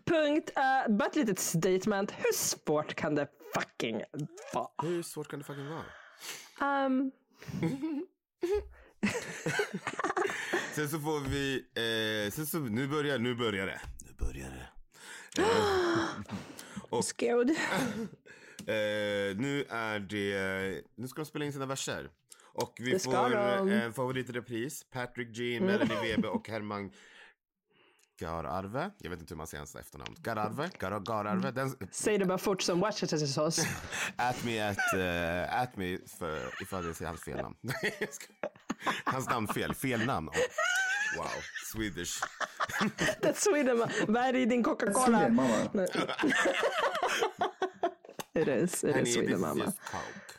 Punkt. 0.07 0.51
Uh, 0.57 0.97
bara 0.97 1.09
ett 1.09 1.17
litet 1.17 1.39
statement. 1.39 2.13
Hur 2.13 2.33
svårt 2.33 2.95
kan 2.95 3.15
det 3.15 3.29
fucking 3.55 4.03
vara? 4.55 4.69
hur 4.83 5.03
svårt 5.03 5.29
kan 5.29 5.39
det 5.39 5.45
fucking 5.45 5.69
vara? 5.69 6.87
Um, 6.87 7.13
Sen 10.75 10.89
så 10.89 11.01
får 11.01 11.21
vi, 11.21 11.57
eh, 11.57 12.31
sen 12.33 12.47
så, 12.47 12.59
nu 12.59 12.89
börjar, 12.89 13.19
nu 13.19 13.35
börjar 13.35 13.67
det. 13.67 13.81
Nu 14.07 14.13
börjar 14.27 14.51
det. 14.51 14.69
Eh, 15.43 17.01
skåd. 17.03 17.51
Eh, 18.67 19.37
nu 19.37 19.65
är 19.69 19.99
det, 20.01 20.83
nu 20.95 21.09
ska 21.09 21.21
de 21.23 21.27
spela 21.27 21.45
in 21.45 21.53
sina 21.53 21.67
verser. 21.67 22.11
Och 22.53 22.75
vi 22.81 22.99
får 22.99 23.31
de. 23.31 23.69
en 23.73 23.93
favorit 23.93 24.31
i 24.31 24.33
repris. 24.33 24.87
Patrick 24.93 25.29
G, 25.29 25.61
Melanie 25.61 26.03
Webe 26.03 26.29
och 26.29 26.49
Herman 26.49 26.91
Gararve. 28.19 28.91
Jag 28.99 29.11
vet 29.11 29.21
inte 29.21 29.35
hur 29.35 29.37
man 29.37 29.47
säger 29.47 29.61
hans 29.61 29.75
efternamn. 29.75 30.17
Gararve? 30.19 30.71
Gar 30.79 31.01
Gararve? 31.01 31.51
Den, 31.51 31.77
Säg 31.91 32.19
det 32.19 32.25
bara 32.25 32.39
fort 32.39 32.63
som 32.63 32.81
Worcestersås. 32.81 33.59
at 34.17 34.45
me 34.45 34.61
at, 34.61 34.79
uh, 34.95 35.61
at 35.61 35.77
me 35.77 35.99
för, 36.19 36.63
ifall 36.63 36.87
jag 36.87 36.97
säger 36.97 37.09
hans 37.09 37.25
fel 37.25 37.37
namn. 37.37 37.57
Hans 39.05 39.29
namn 39.29 39.49
fel, 39.49 39.75
fel 39.75 40.07
namn. 40.07 40.29
Oh. 40.29 40.35
Wow, 41.17 41.31
Swedish. 41.73 42.23
That's 43.23 43.41
Sweden. 43.41 43.79
Vad 44.09 44.23
är 44.23 44.33
det 44.33 44.39
i 44.39 44.47
din 44.47 44.63
Coca-Cola? 44.63 45.31
It 48.35 48.49
is. 48.49 48.85
It 48.85 48.91
Honey, 48.95 49.03
is 49.03 49.15
this 49.17 49.25
Sweden, 49.27 49.69
is 49.69 49.75
Coke. 49.91 50.39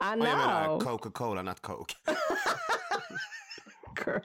I 0.00 0.04
Och 0.04 0.10
jag 0.10 0.18
menar 0.18 0.64
know. 0.64 0.80
Coca-Cola, 0.80 1.42
not 1.42 1.60
Coke. 1.62 1.94
Girl. 4.06 4.20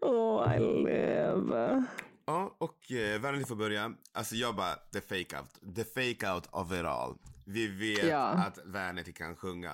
Oh, 0.00 0.56
I 0.56 0.58
live. 0.58 1.84
Ja, 2.26 2.54
och 2.58 2.92
eh, 2.92 3.20
Vanity 3.20 3.44
får 3.44 3.56
börja. 3.56 3.92
Alltså 4.12 4.34
jag 4.34 4.56
bara, 4.56 4.74
the 4.92 5.00
fake 5.00 5.38
out. 5.38 5.74
The 5.76 5.84
fake 5.84 6.32
out 6.32 6.46
of 6.50 6.72
it 6.72 6.84
all. 6.84 7.14
Vi 7.46 7.66
vet 7.66 8.04
Ja. 8.08 8.24
att 8.26 8.58
Vanity 8.64 9.12
kan 9.12 9.36
sjunga. 9.36 9.70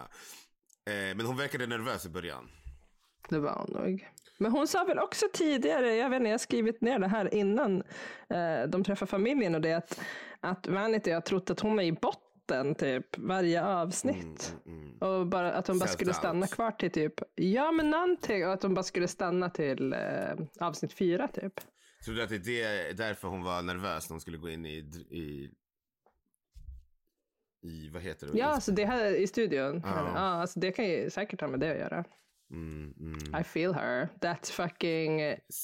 Eh, 0.87 1.17
men 1.17 1.21
hon 1.27 1.37
verkade 1.37 1.67
nervös 1.67 2.07
i 2.07 2.09
början. 2.09 2.49
Det 3.29 3.39
var 3.39 3.55
hon 3.55 3.71
nog. 3.83 4.09
Men 4.39 4.53
hon 4.53 4.69
sa 4.69 4.85
väl 4.85 4.99
också 4.99 5.27
tidigare, 5.33 5.95
jag 5.97 6.11
vet 6.11 6.17
inte, 6.17 6.29
jag 6.29 6.35
har 6.35 6.39
skrivit 6.39 6.81
ner 6.81 6.99
det 6.99 7.09
här 7.09 7.35
innan 7.35 7.83
eh, 8.31 8.63
de 8.69 8.85
träffar 8.85 9.07
familjen 9.07 9.55
och 9.55 9.61
det 9.61 9.73
att, 9.73 10.01
att 10.41 10.67
Vanity 10.67 11.11
har 11.11 11.21
trott 11.21 11.51
att 11.51 11.61
hon 11.61 11.79
är 11.79 11.83
i 11.85 11.93
botten 11.93 12.75
typ 12.75 13.19
varje 13.19 13.65
avsnitt. 13.65 14.55
Mm, 14.67 14.99
Och 14.99 15.27
bara, 15.27 15.53
att 15.53 15.67
hon 15.67 15.79
bara 15.79 15.89
skulle 15.89 16.13
stanna 16.15 16.47
kvar 16.47 16.71
till 16.71 16.91
typ, 16.91 17.15
ja 17.35 17.73
men 17.73 17.91
någonting, 17.91 18.47
och 18.47 18.53
att 18.53 18.63
hon 18.63 18.75
bara 18.75 18.83
skulle 18.83 19.09
stanna 19.09 19.51
till 19.51 19.93
eh, 19.93 19.99
avsnitt 20.61 20.93
fyra 20.93 21.29
typ. 21.29 21.53
Tror 22.05 22.15
du 22.15 22.23
att 22.23 22.45
det 22.45 22.63
är 22.63 22.93
därför 22.95 23.29
hon 23.29 23.43
var 23.43 23.63
nervös 23.63 24.09
när 24.11 24.15
hon 24.15 24.21
skulle 24.21 24.39
gå 24.39 24.51
in 24.51 24.67
i, 24.67 24.77
i, 25.11 25.51
i 27.63 27.89
vad 27.89 28.03
heter 28.03 28.27
det? 28.27 28.39
Ja, 28.39 28.47
alltså 28.47 28.73
det 28.73 28.85
här 28.85 29.05
i 29.15 29.27
studion. 29.27 29.81
Ja. 29.85 30.11
Ja, 30.15 30.21
alltså 30.21 30.61
det 30.61 30.73
kan 30.73 30.85
ju 30.85 31.11
säkert 31.11 31.41
ha 31.41 31.49
med 31.49 31.61
det 31.61 31.71
att 31.73 31.79
göra. 31.79 32.05
Mm, 32.51 32.95
mm. 33.01 33.41
I 33.41 33.43
feel 33.45 33.73
her. 33.73 34.09
That 34.21 34.47
fucking 34.47 35.21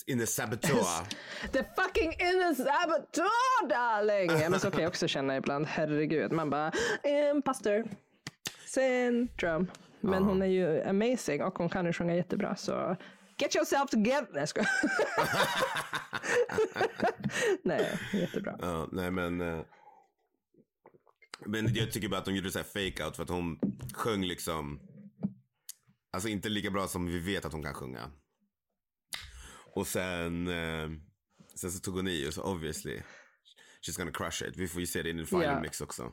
In 0.06 0.18
the 0.18 0.26
saboteur. 0.26 1.06
The 1.52 1.64
fucking 1.76 2.12
in 2.12 2.40
the 2.40 2.54
saboteur 2.64 3.68
darling! 3.68 4.30
Ja, 4.40 4.50
men 4.50 4.60
så 4.60 4.70
kan 4.70 4.80
jag 4.82 4.88
också 4.88 5.08
känna 5.08 5.36
ibland, 5.36 5.66
herregud. 5.66 6.32
Man 6.32 6.50
bara, 6.50 6.72
imposter 7.34 7.84
syndrome. 8.66 9.66
Men 10.00 10.22
hon 10.24 10.42
är 10.42 10.46
ju 10.46 10.82
amazing 10.82 11.42
och 11.42 11.58
hon 11.58 11.68
kan 11.68 11.86
ju 11.86 11.92
sjunga 11.92 12.14
jättebra 12.16 12.56
så 12.56 12.96
get 13.38 13.56
yourself 13.56 13.90
together. 13.90 14.26
Nej, 14.34 14.46
jag. 14.56 14.66
Nej, 17.62 17.98
jättebra. 18.12 18.56
Ja, 18.60 18.88
nej 18.92 19.10
men. 19.10 19.40
eh, 19.40 19.60
Men 21.46 21.74
jag 21.74 21.92
tycker 21.92 22.08
bara 22.08 22.18
att 22.18 22.24
de 22.24 22.34
gjorde 22.34 22.50
så 22.50 22.58
här 22.58 22.64
fake 22.90 23.04
out 23.04 23.16
för 23.16 23.22
att 23.22 23.28
hon 23.28 23.58
sjöng 23.94 24.24
liksom. 24.24 24.80
Alltså 26.12 26.29
inte 26.29 26.48
lika 26.48 26.70
bra 26.70 26.88
som 26.88 27.07
vi 27.07 27.18
vet 27.18 27.44
att 27.44 27.53
hon 27.53 27.62
kan 27.62 27.75
sjunga. 27.75 28.11
Och 29.75 29.87
sen. 29.87 30.48
eh, 30.48 30.88
Sen 31.57 31.72
så 31.72 31.81
tog 31.81 31.94
hon 31.96 32.09
i 32.09 32.29
och 32.29 32.35
så 32.35 32.42
obviously. 32.42 33.01
She's 33.87 33.98
gonna 33.98 34.12
crush 34.12 34.42
it. 34.42 34.57
Vi 34.57 34.68
får 34.68 34.81
ju 34.81 34.87
se 34.87 35.03
det 35.03 35.09
i 35.09 35.12
den 35.12 35.27
final 35.27 35.42
Ja. 35.44 35.61
mix 35.61 35.81
också. 35.81 36.12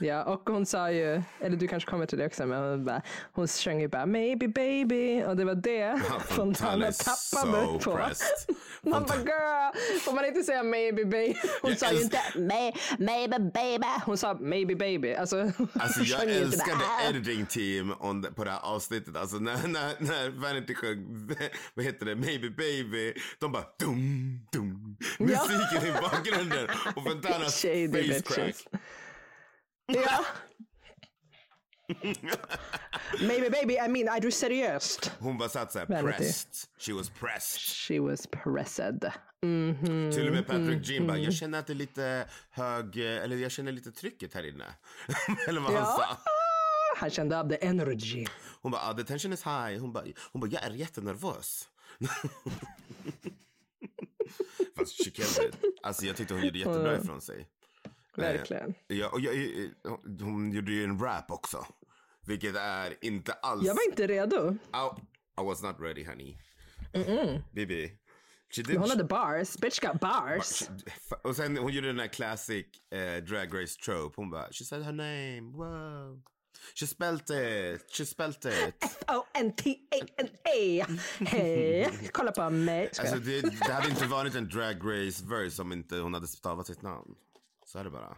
Ja, 0.00 0.24
och 0.24 0.42
hon 0.50 0.66
sa 0.66 0.90
ju, 0.90 1.22
eller 1.40 1.56
du 1.56 1.68
kanske 1.68 1.90
kommer 1.90 2.06
till 2.06 2.18
det 2.18 2.26
också, 2.26 2.46
men 2.46 2.62
hon, 2.62 2.84
bara, 2.84 3.02
hon 3.32 3.48
sjöng 3.48 3.80
ju 3.80 3.88
bara 3.88 4.06
maybe 4.06 4.48
baby 4.48 5.22
och 5.24 5.36
det 5.36 5.44
var 5.44 5.54
det 5.54 6.00
Fontana 6.26 6.92
tappade 6.92 7.66
so 7.66 7.78
på. 7.78 7.96
pressed. 7.96 8.56
Man 8.82 9.02
bara 9.02 9.18
girl, 9.18 9.98
får 10.00 10.12
man 10.12 10.24
inte 10.24 10.42
säga 10.42 10.62
maybe 10.62 11.04
baby? 11.04 11.34
Hon 11.62 11.70
Jag 11.70 11.78
sa 11.78 11.92
ju 11.92 12.02
inte 12.02 12.20
may, 12.36 12.72
maybe 12.98 13.38
baby. 13.38 13.86
Hon 14.04 14.16
sa 14.18 14.34
maybe 14.40 14.74
baby. 14.74 15.14
Alltså, 15.14 15.52
Alltså 15.72 16.00
jag 16.02 16.20
the 16.20 16.72
"Ah." 16.72 17.08
editing 17.10 17.46
team 17.46 17.94
on 18.00 18.22
på 18.34 18.44
det 18.44 18.50
här 18.50 18.60
avsnittet. 18.62 19.16
Alltså 19.16 19.36
när, 19.36 19.68
när, 19.68 19.92
när 19.98 20.28
Vanity 20.30 20.74
sjöng, 20.74 21.28
vad 21.74 21.84
heter 21.84 22.06
det, 22.06 22.14
Maybe 22.14 22.50
Baby. 22.50 23.12
De 23.38 23.52
bara 23.52 23.64
dum, 23.80 24.40
dum. 24.52 24.96
Musiken 25.18 25.86
i 25.88 25.92
bakgrunden. 25.92 26.68
Och 26.96 27.02
Fontanas 27.04 27.62
face 27.62 28.34
crack. 28.34 28.54
Ja. 29.86 30.24
maybe 33.20 33.50
baby, 33.50 33.74
I 33.74 33.88
mean, 33.88 34.08
är 34.08 34.20
du 34.20 34.30
seriöst? 34.30 35.12
Hon 35.18 35.38
bara 35.38 35.48
satt 35.48 35.72
såhär 35.72 35.86
Vanity. 35.86 36.06
pressed. 36.18 36.54
She 36.78 36.92
was 36.92 37.10
pressed. 37.10 37.60
She 37.60 38.00
was 38.00 38.26
pressed. 38.26 39.12
Mhm. 39.42 40.12
Till 40.12 40.26
och 40.28 40.32
med 40.34 40.46
Patrick 40.46 40.88
Jean 40.88 41.06
bara, 41.06 41.18
jag 41.18 41.34
känner 41.34 41.58
att 41.58 41.66
det 41.66 41.72
är 41.72 41.74
lite 41.74 42.28
hög, 42.50 42.96
eller 42.96 43.36
jag 43.36 43.50
känner 43.52 43.72
lite 43.72 43.92
trycket 43.92 44.34
här 44.34 44.46
inne. 44.48 44.64
eller 45.48 45.60
vad 45.60 45.72
han 45.72 45.82
Ja. 45.82 45.96
sa. 45.96 46.18
Han 46.98 47.10
kände 47.10 47.40
av 47.40 47.48
the 47.48 47.66
energy. 47.66 48.26
Hon 48.62 48.72
bara, 48.72 48.82
ah, 48.90 48.94
the 48.94 49.04
tension 49.04 49.32
is 49.32 49.42
high. 49.46 49.78
Hon 49.80 49.92
bara, 49.92 50.04
hon 50.32 50.40
bara 50.40 50.50
jag 50.50 50.64
är 50.64 50.70
jättenervös. 50.70 51.68
Fast 54.76 55.04
she 55.04 55.10
killed 55.10 55.48
it. 55.48 55.54
Alltså 55.82 56.06
jag 56.06 56.16
tyckte 56.16 56.34
hon 56.34 56.44
gjorde 56.44 56.58
jättebra 56.58 56.96
ifrån 56.96 57.20
sig. 57.20 57.48
Verkligen. 58.16 58.74
Ja, 58.86 59.08
och 59.08 59.20
jag, 59.20 59.34
eh, 59.34 59.70
hon 60.20 60.52
gjorde 60.52 60.72
ju 60.72 60.84
en 60.84 60.98
rap 60.98 61.30
också. 61.30 61.66
Vilket 62.26 62.56
är 62.56 63.04
inte 63.04 63.32
alls... 63.32 63.64
Jag 63.64 63.74
var 63.74 63.88
inte 63.88 64.06
redo. 64.06 64.52
I, 64.52 65.00
I 65.40 65.44
was 65.44 65.62
not 65.62 65.76
ready 65.80 66.04
honey. 66.04 66.36
Bibi. 67.54 67.92
She 68.54 68.62
did, 68.62 68.68
Men 68.68 68.80
hon 68.80 68.90
hade 68.90 69.04
bars. 69.04 69.56
Bitch 69.56 69.80
got 69.80 70.00
bars. 70.00 70.62
och 71.22 71.36
sen 71.36 71.56
hon 71.56 71.72
gjorde 71.72 71.86
den 71.86 71.98
här 71.98 72.08
classic 72.08 72.66
eh, 72.92 73.24
drag 73.24 73.62
race 73.62 73.80
trope. 73.84 74.14
Hon 74.16 74.30
bara, 74.30 74.52
she 74.52 74.64
said 74.64 74.82
her 74.82 74.92
name, 74.92 75.40
wow. 75.56 76.22
She 76.74 76.86
spelled 76.86 77.30
it, 77.30 77.82
she 77.96 78.06
spelled 78.06 78.44
it. 78.44 78.84
O-N-T-A-N-A. 79.08 80.86
Hej, 81.18 81.90
kolla 82.12 82.32
på 82.32 82.50
mig. 82.50 82.90
Alltså 83.00 83.16
det, 83.16 83.40
det 83.40 83.72
hade 83.72 83.88
inte 83.88 84.06
varit 84.06 84.34
en 84.34 84.48
drag 84.48 84.76
race 84.76 85.24
verse 85.26 85.62
om 85.62 85.72
inte 85.72 85.96
hon 85.96 86.14
hade 86.14 86.26
stavat 86.26 86.66
sitt 86.66 86.82
namn. 86.82 87.14
Så 87.76 87.80
är 87.80 87.84
det 87.84 87.90
bara. 87.90 88.16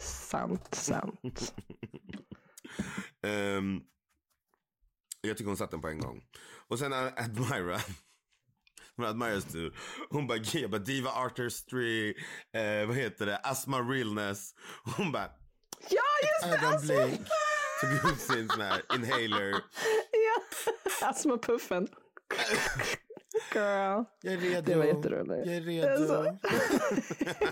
Sant, 0.00 0.74
sant. 0.74 1.54
Ehm, 3.22 3.80
jag 5.20 5.36
tycker 5.36 5.48
hon 5.48 5.56
satt 5.56 5.70
den 5.70 5.80
på 5.80 5.88
en 5.88 6.00
gång. 6.00 6.24
Och 6.68 6.78
sen 6.78 6.92
Admira. 6.92 7.78
Från 8.96 9.06
Admiras 9.06 9.44
tur. 9.44 9.78
Hon 10.10 10.26
bara, 10.26 10.38
jag 10.38 10.70
bara 10.70 10.78
diva 10.78 11.10
artistry, 11.10 12.14
eh, 12.52 12.86
vad 12.86 12.96
heter 12.96 13.26
det, 13.26 13.36
astma 13.36 13.80
realness. 13.80 14.54
Hon 14.96 15.12
bara, 15.12 15.30
Ja, 15.88 16.02
just 16.22 16.60
det! 16.60 16.66
Ögonblick. 16.66 17.28
Tog 17.80 18.12
ut 18.12 18.20
sin 18.20 18.48
sån 18.48 18.60
här 18.60 18.82
inhaler. 18.94 19.50
ja. 20.12 20.42
Astmapuffen. 21.08 21.88
Girl. 23.54 24.04
Jag 24.22 24.34
är 24.34 24.38
redo. 24.38 24.62
Det 24.70 24.74
var 24.76 24.84
jätteroligt. 24.84 25.46
Jag 25.46 25.56
är 25.56 25.60
redo. 25.60 26.24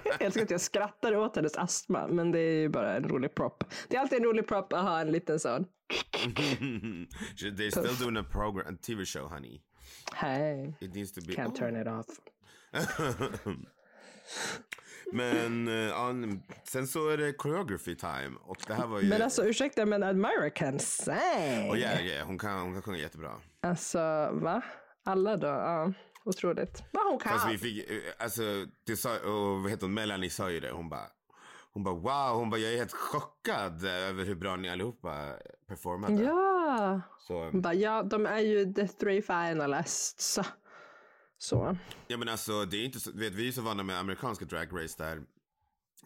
Jag 0.04 0.22
älskar 0.22 0.42
att 0.42 0.50
jag 0.50 0.60
skrattar 0.60 1.16
åt 1.16 1.36
hennes 1.36 1.56
astma, 1.56 2.06
men 2.08 2.32
det 2.32 2.38
är 2.38 2.60
ju 2.60 2.68
bara 2.68 2.96
en 2.96 3.08
rolig 3.08 3.34
prop. 3.34 3.64
Det 3.88 3.96
är 3.96 4.00
alltid 4.00 4.18
en 4.18 4.24
rolig 4.24 4.46
prop 4.48 4.72
att 4.72 4.82
ha 4.82 5.00
en 5.00 5.12
liten 5.12 5.40
sån. 5.40 5.66
They're 7.36 7.70
still 7.70 7.96
doing 8.04 8.16
a 8.16 8.24
program, 8.32 8.74
a 8.74 8.78
TV 8.82 9.04
show 9.04 9.28
honey. 9.28 9.60
Hej, 10.14 10.74
It 10.80 10.94
needs 10.94 11.12
to 11.12 11.20
be... 11.26 11.32
can't 11.32 11.54
turn 11.56 11.76
it 11.76 11.86
off. 11.86 12.06
Men 15.12 15.66
ja, 15.66 16.12
sen 16.64 16.86
så 16.86 17.08
är 17.08 17.16
det 17.16 17.34
choreography 17.38 17.94
time. 17.96 18.32
Och 18.42 18.56
det 18.66 18.74
här 18.74 18.86
var 18.86 19.00
ju... 19.00 19.08
Men 19.08 19.22
alltså 19.22 19.44
ursäkta 19.44 19.86
men 19.86 20.02
Admira 20.02 20.50
kan 20.50 20.78
sing. 20.78 21.70
och 21.70 21.76
yeah, 21.78 22.06
yeah, 22.06 22.26
hon, 22.26 22.38
kan, 22.38 22.60
hon 22.60 22.72
kan 22.72 22.82
sjunga 22.82 22.98
jättebra. 22.98 23.32
Alltså 23.60 23.98
va? 24.32 24.62
Alla 25.04 25.36
då? 25.36 25.46
Ja, 25.46 25.92
otroligt. 26.24 26.82
Vad 26.92 27.06
hon 27.06 27.18
kan. 27.18 27.32
Fast 27.32 27.48
vi 27.54 27.58
fick, 27.58 27.90
eh, 27.90 27.96
alltså, 28.18 28.42
det 28.86 28.96
sa, 28.96 29.18
och 29.18 29.62
vad 29.62 29.70
heter 29.70 29.82
hon, 29.86 29.94
Melanie 29.94 30.30
sa 30.30 30.50
ju 30.50 30.60
det. 30.60 30.70
Hon 30.70 30.88
bara, 30.88 31.06
hon 31.72 31.84
bara 31.84 31.94
wow, 31.94 32.38
hon 32.38 32.50
bara 32.50 32.60
jag 32.60 32.72
är 32.72 32.76
helt 32.78 32.92
chockad 32.92 33.84
över 33.84 34.24
hur 34.24 34.34
bra 34.34 34.56
ni 34.56 34.70
allihopa 34.70 35.32
performade. 35.68 36.22
Ja. 36.22 37.00
Så, 37.18 37.44
Hon 37.50 37.62
bara, 37.62 37.74
ja, 37.74 38.02
de 38.02 38.26
är 38.26 38.38
ju 38.38 38.72
the 38.74 38.88
three 38.88 39.22
finalists. 39.22 40.38
Så. 41.38 41.76
ja 42.08 42.16
men 42.16 42.28
alltså 42.28 42.64
det 42.64 42.76
är 42.76 42.84
inte 42.84 43.00
så, 43.00 43.10
vet, 43.14 43.32
vi 43.32 43.48
är 43.48 43.52
så 43.52 43.62
vana 43.62 43.82
med 43.82 43.98
amerikanska 43.98 44.44
drag 44.44 44.82
race 44.84 44.94
där 45.04 45.22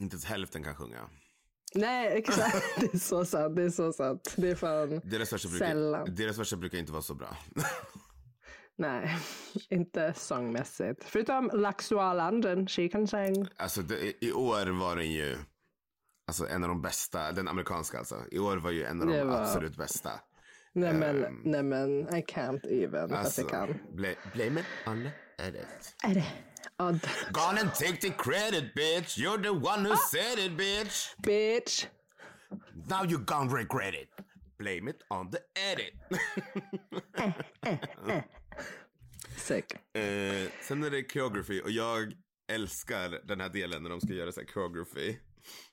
inte 0.01 0.15
ens 0.15 0.25
hälften 0.25 0.63
kan 0.65 0.75
sjunga. 0.75 1.09
Nej, 1.75 2.19
exakt. 2.19 2.65
Det 2.81 2.95
är 2.95 2.99
så 2.99 3.25
sant. 3.25 3.57
Det 3.57 3.63
är 3.63 3.71
så 3.71 3.93
sant. 3.93 4.35
Det 4.37 4.51
är 4.51 4.55
fan 4.55 5.01
Deras 5.05 5.33
verser 5.33 5.49
brukar, 5.49 5.67
sällan. 5.67 6.15
deras 6.15 6.39
verser 6.39 6.57
brukar 6.57 6.79
inte 6.79 6.93
vara 6.93 7.03
så 7.03 7.15
bra. 7.15 7.37
Nej, 8.77 9.17
inte 9.71 10.13
sångmässigt. 10.17 11.05
Förutom 11.05 11.51
Laxua 11.55 12.15
London, 12.15 12.67
she 12.67 12.89
can 12.89 13.07
sing. 13.07 13.49
Alltså 13.57 13.83
det, 13.83 14.25
i 14.25 14.33
år 14.33 14.67
var 14.67 14.97
den 14.97 15.11
ju 15.13 15.37
alltså, 16.29 16.49
en 16.49 16.63
av 16.65 16.69
de 16.69 16.83
bästa, 16.83 17.33
den 17.33 17.49
amerikanska 17.49 17.99
alltså. 17.99 18.17
I 18.31 18.39
år 18.39 18.57
var 18.57 18.71
ju 18.71 18.85
en 18.85 19.01
av 19.01 19.07
de 19.07 19.13
Det 19.13 19.25
var- 19.25 19.41
absolut 19.43 19.77
bästa. 19.77 20.11
Nej 20.73 20.93
men, 20.95 21.25
Ehm. 21.25 21.41
nej 21.45 21.63
men, 21.63 22.01
I 22.17 22.23
can't 22.23 22.67
even. 22.85 23.15
Alltså, 23.15 23.41
jag 23.41 23.51
kan. 23.51 23.79
bla, 23.93 24.09
blame 24.35 24.61
it 24.61 24.67
on 24.87 25.03
the 25.37 25.43
edit. 25.47 25.95
Är 26.05 26.15
det? 26.15 26.27
Gone 27.33 27.61
and 27.61 27.75
take 27.75 27.97
the 27.97 28.11
credit 28.11 28.75
bitch. 28.75 29.19
You're 29.19 29.43
the 29.43 29.49
one 29.51 29.89
who 29.89 29.97
said 29.97 30.39
it 30.39 30.53
bitch. 30.59 31.15
bitch. 31.19 31.87
Now 32.89 33.05
you 33.05 33.19
gonna 33.25 33.57
regret 33.57 33.95
it. 33.95 34.09
Blame 34.59 34.91
it 34.91 34.97
on 35.11 35.31
the 35.31 35.39
edit. 35.73 35.95
Sick. 37.19 37.35
eh, 38.09 38.23
sen 40.61 40.85
är 40.85 40.91
det 40.91 41.13
choreography 41.13 41.61
och 41.61 41.71
jag 41.71 42.13
älskar 42.53 43.21
den 43.25 43.41
här 43.41 43.49
delen 43.49 43.83
när 43.83 43.91
de 43.91 44.01
ska 44.01 44.13
göra 44.13 44.33
så 44.33 44.41
här 44.41 44.47
choreography. 44.47 45.17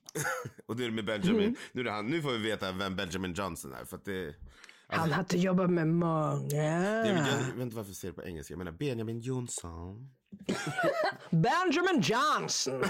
och 0.66 0.78
nu 0.78 0.84
är 0.84 0.90
det 0.90 0.96
med 0.96 1.06
Benjamin. 1.06 1.56
Nu, 1.72 1.82
är 1.82 1.86
det 1.86 1.92
han. 1.92 2.08
nu 2.08 2.22
får 2.22 2.32
vi 2.32 2.38
veta 2.38 2.72
vem 2.72 2.96
Benjamin 2.96 3.34
Johnson 3.34 3.74
är. 3.74 3.86
För 3.86 3.98
att 3.98 4.06
det, 4.06 4.36
Han 4.88 5.12
hade 5.12 5.38
jobbat 5.38 5.70
med 5.70 5.88
många. 5.88 6.56
jag, 6.56 7.08
jag 7.08 7.54
vet 7.54 7.62
inte 7.62 7.76
varför 7.76 7.90
jag 7.90 7.96
säger 7.96 8.14
det 8.14 8.22
på 8.22 8.28
engelska. 8.28 8.52
Jag 8.54 8.58
menar 8.58 8.72
Benjamin 8.72 9.20
Jonsson. 9.20 10.10
Benjamin 11.30 12.02
Johnson. 12.02 12.84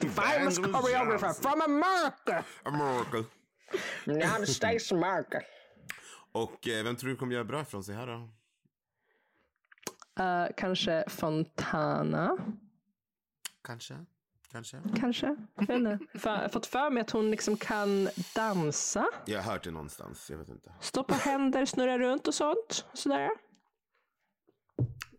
Famous 0.00 0.58
Benjamin 0.58 0.72
choreographer 0.74 1.26
Johnson. 1.26 1.42
from 1.42 1.60
America. 1.62 2.44
America. 2.62 3.24
United 4.06 4.48
States 4.48 4.92
America. 4.92 5.40
Och 6.32 6.68
eh, 6.68 6.84
vem 6.84 6.96
tror 6.96 7.10
du 7.10 7.16
kommer 7.16 7.32
göra 7.32 7.44
bra 7.44 7.62
ifrån 7.62 7.84
sig 7.84 7.94
här 7.94 8.06
då? 8.06 8.28
Eh, 10.18 10.46
kanske 10.56 11.04
Fontana. 11.08 12.36
Kanske. 13.64 13.94
Kanske. 14.52 14.82
Kanske. 15.00 15.36
Jag 15.54 15.66
vet 15.66 15.76
inte. 15.76 15.98
För, 16.18 16.30
jag 16.30 16.38
har 16.40 16.48
fått 16.48 16.66
för 16.66 16.90
mig 16.90 17.00
att 17.00 17.10
hon 17.10 17.30
liksom 17.30 17.56
kan 17.56 18.08
dansa. 18.34 19.06
Jag 19.26 19.42
har 19.42 19.52
hört 19.52 19.64
det 19.64 19.70
någonstans. 19.70 20.30
Jag 20.30 20.38
vet 20.38 20.48
inte. 20.48 20.72
Stå 20.80 21.04
på 21.04 21.14
händer, 21.14 21.66
snurra 21.66 21.98
runt 21.98 22.28
och 22.28 22.34
sånt. 22.34 22.84
Sådär. 22.92 23.30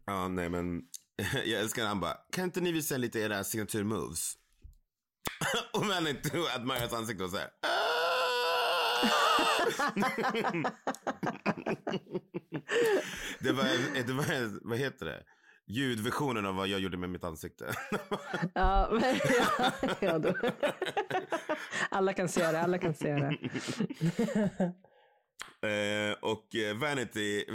Ja, 0.06 0.28
nej 0.28 0.50
men. 0.50 0.82
Jag 1.46 1.62
älskar 1.62 1.82
när 1.82 1.90
han 1.90 2.00
bara, 2.00 2.18
kan 2.32 2.44
inte 2.44 2.62
ni 2.62 2.72
visa 2.72 2.98
lite 2.98 3.20
era 3.20 3.44
signaturmoves? 3.44 4.34
och 5.74 5.86
men 5.86 6.08
inte 6.08 6.30
Admiras 6.56 6.94
ansikte 6.94 7.24
och 7.24 7.30
så 7.30 7.38
här. 7.38 7.50
Det 13.40 13.52
var, 13.52 14.04
det 14.08 14.14
var, 14.14 14.68
vad 14.70 14.78
heter 14.78 15.06
det? 15.06 15.24
Ljudversionen 15.68 16.46
av 16.46 16.56
vad 16.56 16.68
jag 16.68 16.80
gjorde 16.80 16.98
med 16.98 17.10
mitt 17.10 17.24
ansikte. 17.24 17.74
Ja, 18.54 18.90
men, 18.92 19.20
ja, 19.38 19.72
ja, 20.00 20.20
då. 20.20 20.34
Alla 21.90 22.14
kan 22.14 22.30
se 22.30 22.52
det, 22.52 22.62
alla 22.62 22.78
kan 22.78 22.94
se 22.94 23.14
det. 23.14 23.38
Eh, 25.64 26.14
och 26.22 26.56
eh, 26.56 26.78
Vanity, 26.78 27.46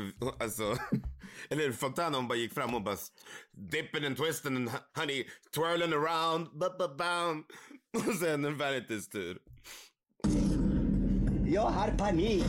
alltså, 0.41 0.77
eller 1.51 1.73
Fontana 1.73 2.17
hon 2.17 2.29
bara 2.29 2.39
gick 2.39 2.55
fram 2.55 2.75
och 2.75 2.83
bara 2.83 2.97
dipping 3.53 4.05
and 4.05 4.17
twisting 4.17 4.57
and 4.57 4.71
honey 4.97 5.25
twirling 5.55 5.93
around, 5.93 6.59
ba, 6.59 6.71
ba, 6.79 6.95
bam. 6.95 7.45
Och 7.97 8.15
sen 8.15 8.59
Vanitys 8.59 9.09
tur. 9.09 9.39
Jag 11.51 11.63
har 11.63 11.91
panik. 11.91 12.45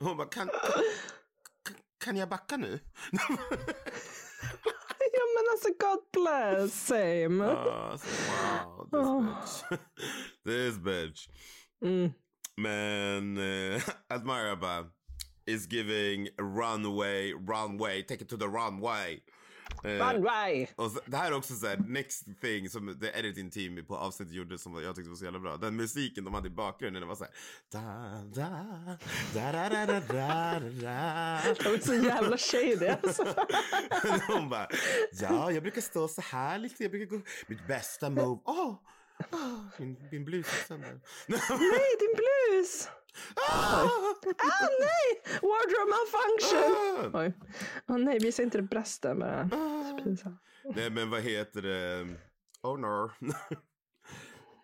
Hon 0.00 0.16
bara, 0.16 0.28
kan, 0.28 0.48
kan, 0.48 1.74
kan 2.04 2.16
jag 2.16 2.28
backa 2.28 2.56
nu? 2.56 2.78
Ja 5.12 5.22
men 5.34 5.44
alltså 5.52 5.68
God 5.78 5.98
bless, 6.12 6.86
same. 6.86 7.44
Ah, 7.44 7.98
så, 7.98 8.06
wow, 8.32 8.88
this 8.90 9.08
bitch. 9.28 9.80
this 10.44 10.78
bitch. 10.78 11.28
Mm. 11.84 12.12
Men 12.56 13.38
uh, 13.38 13.82
Admira 14.08 14.56
bara, 14.56 14.86
is 15.46 15.66
giving 15.66 16.28
runway, 16.38 17.32
runway, 17.32 18.02
take 18.02 18.22
it 18.22 18.28
to 18.28 18.36
the 18.36 18.48
runway. 18.48 19.20
Eh! 19.84 20.68
Och 20.76 20.90
så, 20.90 21.00
det 21.06 21.16
här 21.16 21.32
är 21.32 21.36
också 21.36 21.54
så 21.54 21.66
här, 21.66 21.76
next 21.76 22.24
thing 22.40 22.70
som 22.70 22.98
the 23.00 23.18
editing 23.18 23.50
team 23.50 23.84
på 23.86 23.96
avsnittet 23.96 24.34
gjorde 24.34 24.58
som 24.58 24.82
jag 24.82 24.96
tyckte 24.96 25.08
var 25.08 25.16
så 25.16 25.24
jävla 25.24 25.38
bra. 25.38 25.56
Den 25.56 25.76
musiken 25.76 26.24
de 26.24 26.34
hade 26.34 26.46
i 26.46 26.50
bakgrunden, 26.50 27.00
det 27.00 27.06
var 27.06 27.16
så 27.16 27.24
här. 27.24 27.32
Da, 27.72 27.80
da, 28.34 28.48
da, 29.34 29.52
da, 29.52 29.68
da, 29.68 29.86
da, 29.86 30.00
da, 30.00 30.60
da. 30.60 31.54
De 31.62 31.74
är 31.74 31.84
så 31.84 31.94
jävla 31.94 32.38
shady 32.38 32.88
alltså. 32.88 33.24
Hon 34.32 34.48
bara, 34.48 34.68
ja, 35.12 35.50
jag 35.50 35.62
brukar 35.62 35.80
stå 35.80 36.08
så 36.08 36.20
här 36.20 36.58
lite. 36.58 36.82
Jag 36.82 36.90
brukar 36.90 37.16
gå, 37.16 37.22
mitt 37.46 37.66
bästa 37.66 38.10
move. 38.10 38.40
Åh, 38.44 38.74
åh, 39.32 39.60
min, 39.78 39.96
min 40.12 40.24
blus 40.24 40.46
är 40.46 40.66
sönder. 40.66 41.00
Nej, 41.26 41.96
din 42.00 42.14
blus! 42.16 42.88
Ah! 43.50 43.82
Ah 44.38 44.68
nej! 44.80 45.38
Wardrobe 45.42 45.90
malfunction! 45.96 47.12
Ah! 47.14 47.20
Oj. 47.22 47.34
Åh 47.88 47.98
nej, 47.98 48.18
visa 48.18 48.42
inte 48.42 48.58
det 48.58 48.62
brösten 48.62 49.18
bara. 49.18 49.50
Pinsamt. 50.04 50.40
Nej, 50.74 50.90
men 50.90 51.10
vad 51.10 51.20
heter 51.20 51.62
det? 51.62 52.06
Oh 52.62 52.78
no. 52.78 53.10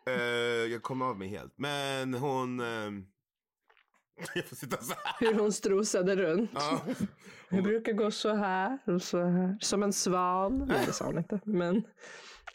Eh, 0.06 0.72
jag 0.72 0.82
kom 0.82 1.02
av 1.02 1.18
mig 1.18 1.28
helt. 1.28 1.52
Men 1.56 2.14
hon... 2.14 2.60
ehm, 2.60 3.06
jag 4.34 4.44
får 4.44 4.56
sitta 4.56 4.76
så 4.76 4.94
här. 5.04 5.14
Hur 5.26 5.38
hon 5.38 5.52
strosade 5.52 6.16
runt. 6.16 6.50
Ja. 6.54 6.80
Jag 7.48 7.64
brukar 7.64 7.92
gå 7.92 8.10
så 8.10 8.34
här 8.34 8.78
och 8.86 9.02
så 9.02 9.24
här. 9.24 9.56
Som 9.60 9.82
en 9.82 9.92
svan. 9.92 10.64
Nej, 10.68 10.86
det 10.86 10.92
sa 10.92 11.04
hon 11.04 11.18
inte. 11.18 11.40
Men 11.44 11.84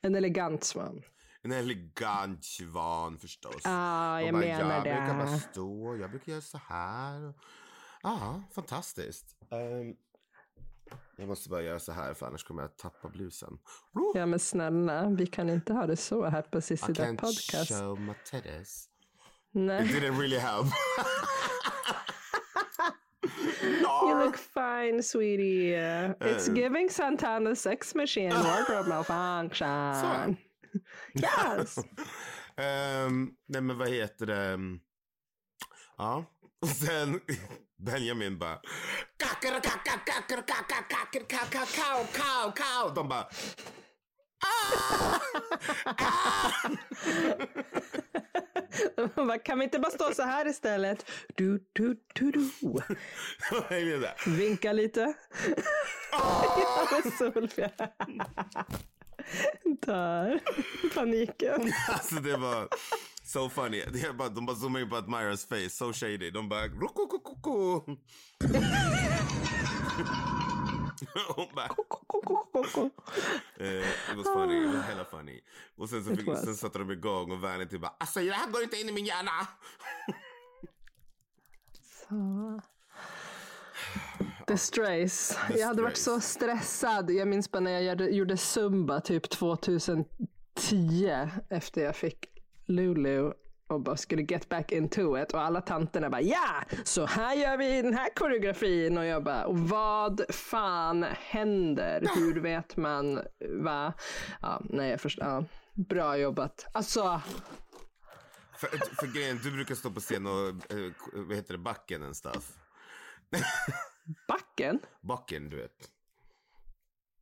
en 0.02 0.16
elegant 0.16 0.64
svan. 0.64 1.02
En 1.48 1.54
elegant 1.54 2.46
svan 2.46 3.18
förstås. 3.18 3.62
Ja, 3.64 4.22
jag 4.22 4.28
Och 4.28 4.34
bara, 4.34 4.40
menar 4.46 4.74
jag 4.74 4.84
brukar 4.84 5.14
bara 5.18 5.32
det. 5.32 5.40
stå, 5.40 5.98
jag 5.98 6.10
brukar 6.10 6.32
göra 6.32 6.42
så 6.42 6.60
här. 6.68 7.34
Ja, 8.04 8.42
fantastiskt. 8.56 9.26
Ehm, 9.52 9.96
jag 11.18 11.28
måste 11.28 11.50
bara 11.50 11.62
göra 11.62 11.80
så 11.80 11.92
här 11.92 12.14
för 12.14 12.26
annars 12.28 12.44
kommer 12.44 12.62
jag 12.62 12.78
tappa 12.78 13.10
blusen. 13.10 13.60
Ja 14.14 14.26
men 14.26 14.40
snälla, 14.40 15.10
vi 15.10 15.28
kan 15.28 15.50
inte 15.50 15.74
ha 15.74 15.88
det 15.88 15.98
så 15.98 16.26
här 16.26 16.42
på 16.42 16.58
I 16.58 16.62
Sissy 16.62 16.88
Duck 16.94 16.98
can't 17.08 17.18
Podcast. 17.22 17.70
show 17.70 18.00
my 18.02 18.14
titties. 18.32 18.86
It 18.86 18.90
Nej, 19.52 19.82
didn't 19.88 20.20
really 20.20 20.38
help. 20.40 20.66
you 24.04 24.24
look 24.26 24.38
fine 24.38 25.04
sweetie. 25.04 25.74
It's 26.20 26.48
Eh. 26.50 26.54
giving 26.54 26.90
Santana 26.90 27.56
sex 27.56 27.96
machine 27.96 28.30
wardrobe 28.34 28.90
malfunction. 28.90 30.38
Yes! 31.14 31.78
Ehm, 32.58 33.30
nej 33.48 33.62
men 33.62 33.78
vad 33.78 33.90
heter 33.90 34.26
det? 34.26 34.60
Ja, 35.98 36.26
och 36.62 36.68
sen 36.86 37.20
Benjamin 37.78 38.38
bara 38.40 38.60
cow. 42.56 42.94
De 42.96 43.10
bara 43.10 43.28
ah! 44.46 45.20
Ah! 45.86 46.52
Kan 49.44 49.60
vi 49.60 49.64
inte 49.64 49.80
bara 49.80 49.92
stå 49.92 50.14
så 50.14 50.24
här 50.24 50.48
istället? 50.48 51.12
Du? 51.36 51.60
Vinka 54.28 54.74
lite. 54.74 55.14
Ja, 56.12 57.02
Solfia. 57.18 57.72
Dör. 59.86 60.40
Paniken. 60.94 61.74
Alltså 61.90 62.16
det 62.16 62.38
var 62.38 62.68
so 63.24 63.50
funny. 63.50 63.84
Det 63.94 64.02
är 64.02 64.14
bara, 64.14 64.30
de 64.30 64.46
bara 64.46 64.56
zoomar 64.56 64.80
in 64.80 64.90
på 64.90 64.96
Admiras 64.96 65.46
face, 65.48 65.70
so 65.70 65.94
shady. 65.94 66.32
De 66.32 66.50
bara. 66.50 66.62
Hon 71.36 71.48
bara, 71.56 71.70
eh, 73.60 74.12
it 74.12 74.18
was 74.18 74.28
funny, 74.28 74.58
it 74.64 74.74
was 74.76 74.86
hella 74.86 75.06
funny. 75.06 75.42
Och 75.78 75.90
sen, 75.90 76.04
så 76.04 76.16
fick, 76.16 76.26
sen 76.26 76.56
satte 76.56 76.80
de 76.80 76.92
igång 76.92 77.32
och 77.32 77.42
Vanity 77.42 77.78
bara, 77.78 77.94
alltså 78.00 78.20
det 78.20 78.32
här 78.32 78.52
går 78.52 78.64
inte 78.64 78.78
in 78.78 78.90
i 78.90 78.92
min 78.92 79.06
hjärna. 79.06 79.32
Så. 82.10 82.62
The 84.48 84.58
Strays. 84.58 85.38
Jag 85.50 85.68
hade 85.68 85.82
varit 85.82 85.98
så 85.98 86.20
stressad. 86.20 87.12
Jag 87.12 87.28
minns 87.28 87.52
bara 87.52 87.60
när 87.60 87.82
jag 87.82 88.12
gjorde, 88.14 88.38
Zumba 88.38 89.02
typ 89.02 89.30
2010 89.30 90.06
efter 91.50 91.84
jag 91.84 91.96
fick 91.96 92.26
Lulu 92.66 93.32
och 93.68 93.82
bara 93.82 93.98
skulle 93.98 94.22
get 94.22 94.50
back 94.50 94.72
into 94.72 95.18
it 95.18 95.34
och 95.34 95.42
alla 95.42 95.62
tanterna 95.62 96.10
bara 96.10 96.22
ja, 96.22 96.64
så 96.84 97.06
här 97.06 97.36
gör 97.36 97.58
vi 97.58 97.82
den 97.82 97.94
här 97.94 98.10
koreografin 98.16 98.98
och 98.98 99.06
jag 99.06 99.24
bara 99.24 99.46
vad 99.48 100.22
fan 100.30 101.04
händer? 101.04 102.04
Hur 102.16 102.40
vet 102.42 102.78
man 102.78 103.22
va? 103.50 103.94
Ja, 104.42 104.62
nej 104.70 104.90
jag 104.90 105.02
förstår. 105.02 105.28
Ja, 105.28 105.44
bra 105.74 106.18
jobbat. 106.18 106.66
Alltså, 106.72 107.22
För, 108.58 108.68
för 108.96 109.08
grejen, 109.08 109.40
du 109.44 109.52
brukar 109.52 109.76
stå 109.76 109.92
på 109.92 110.00
scen 110.00 110.26
och, 110.26 110.48
eh, 110.48 110.92
vad 111.14 111.36
heter 111.36 111.54
det, 111.54 111.58
backen 111.58 112.04
and 112.04 112.16
stuff. 112.16 112.52
backen? 114.28 114.80
Backen, 115.02 115.50
du 115.50 115.58
vet. 115.58 115.92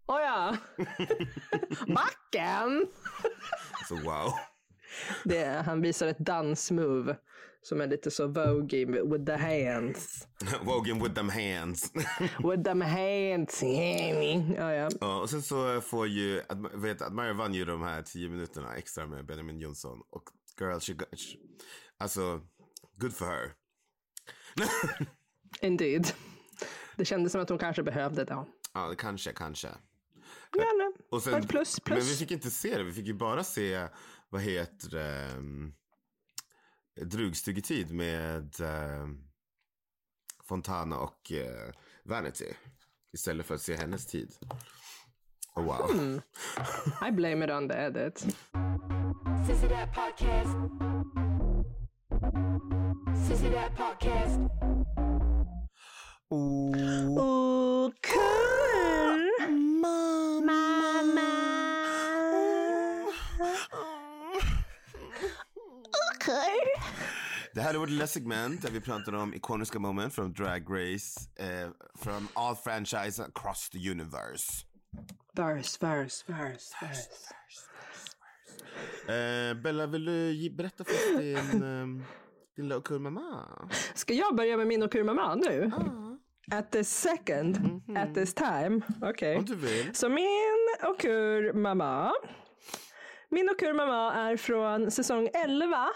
Oh 0.07 0.21
ja. 0.21 0.57
backen! 1.87 2.87
Så 3.87 3.95
wow. 3.95 4.31
Det 5.23 5.63
han 5.65 5.81
visar 5.81 6.07
ett 6.07 6.19
dansmove 6.19 7.17
som 7.61 7.81
är 7.81 7.87
lite 7.87 8.11
så 8.11 8.27
voguey 8.27 8.85
with 8.85 9.25
the 9.25 9.35
hands. 9.35 10.27
Wogan 10.63 11.03
with 11.03 11.15
them 11.15 11.29
hands. 11.29 11.91
With 12.43 12.63
them 12.63 12.81
hands. 12.81 13.63
Ja, 13.63 14.73
ja. 14.73 14.89
ja, 15.01 15.21
och 15.21 15.29
sen 15.29 15.41
så 15.41 15.81
får 15.81 16.07
ju, 16.07 16.41
vet, 16.73 17.01
Admire 17.01 17.33
vann 17.33 17.53
ju 17.53 17.65
de 17.65 17.81
här 17.81 18.01
tio 18.01 18.29
minuterna 18.29 18.75
extra 18.75 19.07
med 19.07 19.25
Benjamin 19.25 19.59
Jonsson. 19.59 20.01
Och 20.09 20.23
girl, 20.59 20.79
she 20.79 20.93
got, 20.93 21.19
she, 21.19 21.37
alltså, 21.97 22.41
good 22.97 23.13
for 23.13 23.25
her. 23.25 23.53
Indeed. 25.61 26.07
Det 26.97 27.05
kändes 27.05 27.31
som 27.31 27.41
att 27.41 27.49
hon 27.49 27.57
kanske 27.57 27.83
behövde 27.83 28.25
det. 28.25 28.45
Ja, 28.73 28.87
det 28.89 28.95
kanske, 28.95 29.31
kanske. 29.33 29.67
Ja, 30.57 30.63
nej. 30.77 31.05
Och 31.11 31.23
sen, 31.23 31.33
Ett 31.33 31.47
plus, 31.49 31.77
Men 31.85 31.95
vi 31.95 32.01
plus. 32.01 32.19
fick 32.19 32.31
inte 32.31 32.51
se 32.51 32.77
det. 32.77 32.83
Vi 32.83 32.93
fick 32.93 33.05
ju 33.07 33.13
bara 33.13 33.43
se, 33.43 33.87
vad 34.29 34.41
heter 34.41 34.89
det, 34.89 35.33
um, 35.37 35.73
Drugstugetid 37.01 37.91
med 37.93 38.55
um, 38.61 39.27
Fontana 40.43 40.97
och 40.97 41.31
uh, 41.31 41.73
Vanity. 42.03 42.53
Istället 43.13 43.45
för 43.45 43.55
att 43.55 43.61
se 43.61 43.75
hennes 43.75 44.05
tid. 44.05 44.33
Oh, 45.55 45.63
wow. 45.63 45.91
Hmm. 45.91 46.21
I 47.07 47.11
blame 47.11 47.45
it 47.45 47.51
on 47.51 47.69
the 47.69 47.75
edit. 47.75 48.25
Oh, 56.29 57.91
kul! 58.01 59.29
Mamma! 59.81 60.51
Okej. 66.15 66.59
Det 67.53 67.61
här 67.61 67.73
är 67.73 67.77
vårt 67.77 67.89
lilla 67.89 68.07
segment 68.07 68.61
där 68.61 68.71
vi 68.71 68.81
pratar 68.81 69.13
om 69.15 69.33
ikoniska 69.33 69.79
moment 69.79 70.13
från 70.13 70.33
Drag 70.33 70.63
Race. 70.69 71.19
Eh, 71.35 71.69
from 71.99 72.27
all 72.33 72.55
franchise 72.55 73.23
across 73.23 73.69
the 73.69 73.89
universe. 73.91 74.51
Verse, 75.33 75.77
verse, 75.81 76.23
verse, 76.27 76.75
verse. 76.81 77.09
Eh, 79.07 79.53
Bella, 79.61 79.87
vill 79.87 80.05
du 80.05 80.31
ge- 80.33 80.49
berätta 80.55 80.83
för 80.83 80.93
oss 80.93 81.19
din, 81.19 81.63
um, 81.63 82.03
din 82.55 82.67
lilla 82.69 82.81
kurmamma? 82.81 83.45
Ska 83.95 84.13
jag 84.13 84.35
börja 84.35 84.57
med 84.57 84.67
min 84.67 84.83
och 84.83 84.91
kurmamma 84.91 85.35
nu? 85.35 85.71
At 86.51 86.71
this 86.71 86.89
second, 86.89 87.81
at 87.97 88.13
this 88.13 88.33
time. 88.33 88.81
Okej. 89.01 89.37
Om 89.37 89.45
du 89.45 89.55
vill. 89.55 89.95
Så 89.95 90.09
min 90.09 90.89
och 90.89 90.99
kurmamma. 90.99 92.11
Min 93.29 93.49
och 93.49 93.59
kurmamma 93.59 94.13
är 94.13 94.37
från 94.37 94.91
säsong 94.91 95.29
11. 95.33 95.87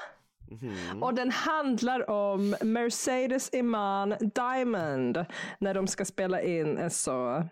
Och 1.02 1.14
den 1.14 1.32
handlar 1.32 2.10
om 2.10 2.56
Mercedes 2.62 3.50
Iman 3.54 4.16
Diamond. 4.20 5.26
När 5.60 5.74
de 5.74 5.88
ska 5.88 6.06
spela 6.06 6.41
in 6.41 6.78
en 6.78 6.89
så, 6.89 7.43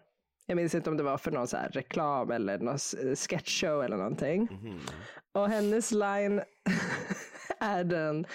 jag 0.45 0.55
minns 0.55 0.75
inte 0.75 0.89
om 0.89 0.97
det 0.97 1.03
var 1.03 1.17
för 1.17 1.31
någon 1.31 1.47
så 1.47 1.57
här 1.57 1.69
reklam 1.69 2.31
eller 2.31 2.57
någon 2.59 2.77
sketchshow 3.15 3.83
eller 3.83 3.97
någonting. 3.97 4.49
Och 5.31 5.49
hennes 5.49 5.91
line 5.91 6.41
är 7.59 7.83
den 7.83 8.25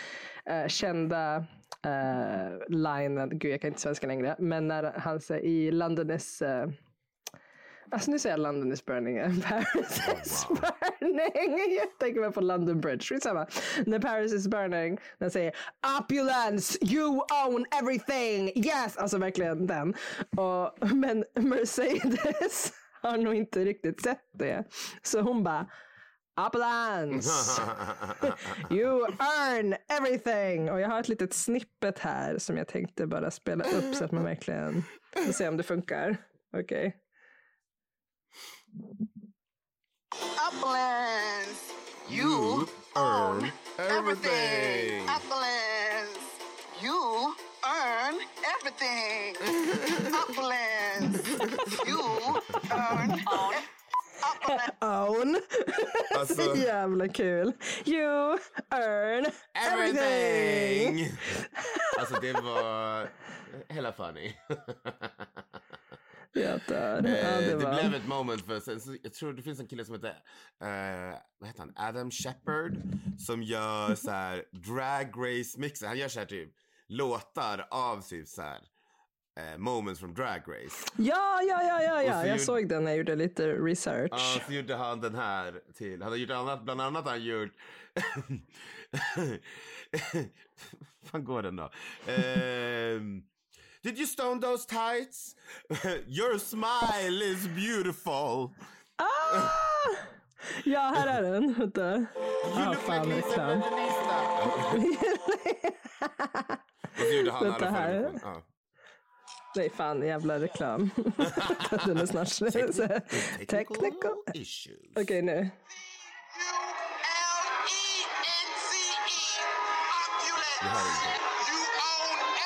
eh, 0.47 0.67
kända 0.69 1.45
uh, 1.87 2.69
linen, 2.69 3.39
gud 3.39 3.53
jag 3.53 3.61
kan 3.61 3.69
inte 3.69 3.81
svenska 3.81 4.07
längre, 4.07 4.37
men 4.39 4.69
när 4.69 4.93
han 4.97 5.21
säger 5.21 5.45
i 5.45 5.71
London 5.71 6.11
is 6.11 6.43
uh, 6.43 6.73
Alltså 7.93 8.11
nu 8.11 8.19
säger 8.19 8.37
jag 8.37 8.43
London 8.43 8.73
is 8.73 8.85
burning 8.85 9.19
and 9.19 9.45
Paris 9.49 10.01
is 10.23 10.47
burning. 10.49 11.77
Jag 11.79 11.99
tänker 11.99 12.21
mig 12.21 12.33
på 12.33 12.41
London 12.41 12.81
Bridge. 12.81 13.05
Skitsamma. 13.05 13.47
När 13.87 13.99
Paris 13.99 14.33
is 14.33 14.49
burning. 14.49 14.99
När 15.19 15.25
jag 15.25 15.33
säger 15.33 15.53
opulence, 16.01 16.79
you 16.83 17.21
own 17.47 17.67
everything. 17.81 18.65
Yes! 18.65 18.97
Alltså 18.97 19.19
verkligen 19.19 19.67
den. 19.67 19.95
Och, 20.37 20.89
men 20.95 21.25
Mercedes 21.35 22.73
har 23.03 23.17
nog 23.17 23.35
inte 23.35 23.65
riktigt 23.65 24.03
sett 24.03 24.25
det. 24.33 24.65
Så 25.03 25.21
hon 25.21 25.45
bara 25.45 25.67
opulence. 26.41 27.61
You 28.71 29.07
earn 29.19 29.75
everything! 29.89 30.71
Och 30.71 30.81
jag 30.81 30.89
har 30.89 31.01
ett 31.01 31.09
litet 31.09 31.35
snippet 31.35 31.99
här 31.99 32.39
som 32.39 32.57
jag 32.57 32.69
tänkte 32.69 33.07
bara 33.07 33.31
spela 33.31 33.65
upp 33.65 33.95
så 33.95 34.05
att 34.05 34.13
man 34.13 34.25
verkligen 34.25 34.85
får 35.27 35.33
se 35.33 35.49
om 35.49 35.57
det 35.57 35.63
funkar. 35.63 36.17
Okej. 36.57 36.97
Uplands. 40.49 41.73
You 42.11 42.67
earn 42.97 43.47
everything. 43.79 45.03
Uplands. 45.17 46.21
You 46.83 47.35
earn 47.63 48.21
everything. 48.55 49.37
Uplands. 50.23 51.29
You 51.87 52.01
earn. 52.71 53.21
Own. 54.81 55.41
Alltså- 56.19 56.57
Jävla 56.57 57.09
kul. 57.09 57.53
You 57.87 58.39
earn 58.71 59.27
everything. 59.55 59.99
Everything! 59.99 61.17
Alltså 61.99 62.21
det 62.21 62.33
var 62.33 63.09
hela 63.69 63.93
funny. 63.93 64.33
Jag 66.35 66.61
dör. 66.69 67.03
Ja, 67.05 67.17
Eh, 67.17 67.39
det 67.39 67.47
det 67.47 67.57
var... 67.65 67.75
blev 67.75 67.95
ett 67.95 68.07
moment 68.09 68.47
för 68.47 68.61
sen, 68.61 68.81
så, 68.81 68.97
jag 69.03 69.13
tror 69.13 69.33
det 69.33 69.43
finns 69.43 69.61
en 69.61 69.67
kille 69.69 69.85
som 69.85 69.95
heter, 69.95 70.09
eh, 70.63 71.19
vad 71.39 71.49
heter 71.49 71.61
han, 71.61 71.73
Adam 71.77 72.11
Shepard 72.11 72.77
som 73.19 73.43
gör 73.43 73.95
så 73.95 74.11
här 74.11 74.45
drag 74.53 75.07
race 75.17 75.61
mixer. 75.61 75.87
Han 75.87 75.99
gör 75.99 76.09
så 76.09 76.19
här 76.19 76.27
typ 76.27 76.51
låtar 76.89 77.67
av 77.71 78.01
typ 78.01 78.29
så 78.29 78.43
här 78.43 78.59
eh, 79.37 79.59
moments 79.59 80.01
from 80.01 80.15
drag 80.15 80.43
race. 80.49 80.87
Ja, 80.97 81.43
ja, 81.43 81.63
ja, 81.63 81.83
ja, 81.83 82.03
ja. 82.03 82.13
så 82.13 82.19
Jag 82.19 82.27
gjorde- 82.29 82.39
såg 82.39 82.69
den 82.69 82.85
när 82.85 82.91
jag 82.91 82.99
gjorde 82.99 83.17
lite 83.17 83.53
research. 83.53 84.11
Ja, 84.13 84.41
så 84.47 84.53
gjorde 84.53 84.77
han 84.77 85.01
den 85.01 85.15
här 85.15 85.61
till. 85.75 86.03
Han 86.03 86.13
har 86.13 86.17
gjort 86.19 86.31
annat, 86.31 86.63
bland 86.65 86.81
annat 86.81 87.07
han 87.07 87.25
gjort... 87.25 87.51
fan 91.05 91.25
går 91.25 91.43
den 91.43 91.57
då? 91.57 91.71
Ehm, 92.07 93.23
Did 93.83 93.99
you 93.99 94.07
stone 94.07 94.41
those 94.41 94.69
tights? 94.69 95.37
Your 96.07 96.39
smile 96.39 97.25
is 97.25 97.47
beautiful. 97.49 98.51
Ah! 98.97 99.49
Ja, 100.65 100.93
här 100.97 101.07
är 101.07 101.23
den. 101.33 101.55
Vänta. 101.55 101.95
You 101.95 102.07
Ah, 102.57 102.69
look 102.71 102.79
fan, 102.79 103.09
like 103.09 103.17
Lisa 103.17 103.29
reklam. 103.29 103.63
Evangelista. 103.63 104.17
Och 106.93 106.99
så 106.99 107.05
gjorde 107.15 107.31
han 107.33 107.45
Vänta 107.45 107.71
här. 107.71 108.13
Nej, 109.57 109.71
fan 109.71 110.03
jävla 110.07 110.41
reklam. 110.41 110.91
den 111.87 111.97
är 111.99 112.07
snart 112.07 112.29
slut. 112.29 112.77
Technical. 113.49 114.13
issues. 114.35 114.77
Okej, 114.97 115.23
nu. 115.23 115.33
Own 115.33 115.49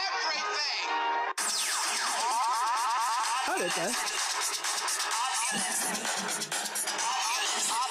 everything. 0.07 0.89
Hör 3.47 3.59
du 3.59 3.65
inte? 3.65 3.95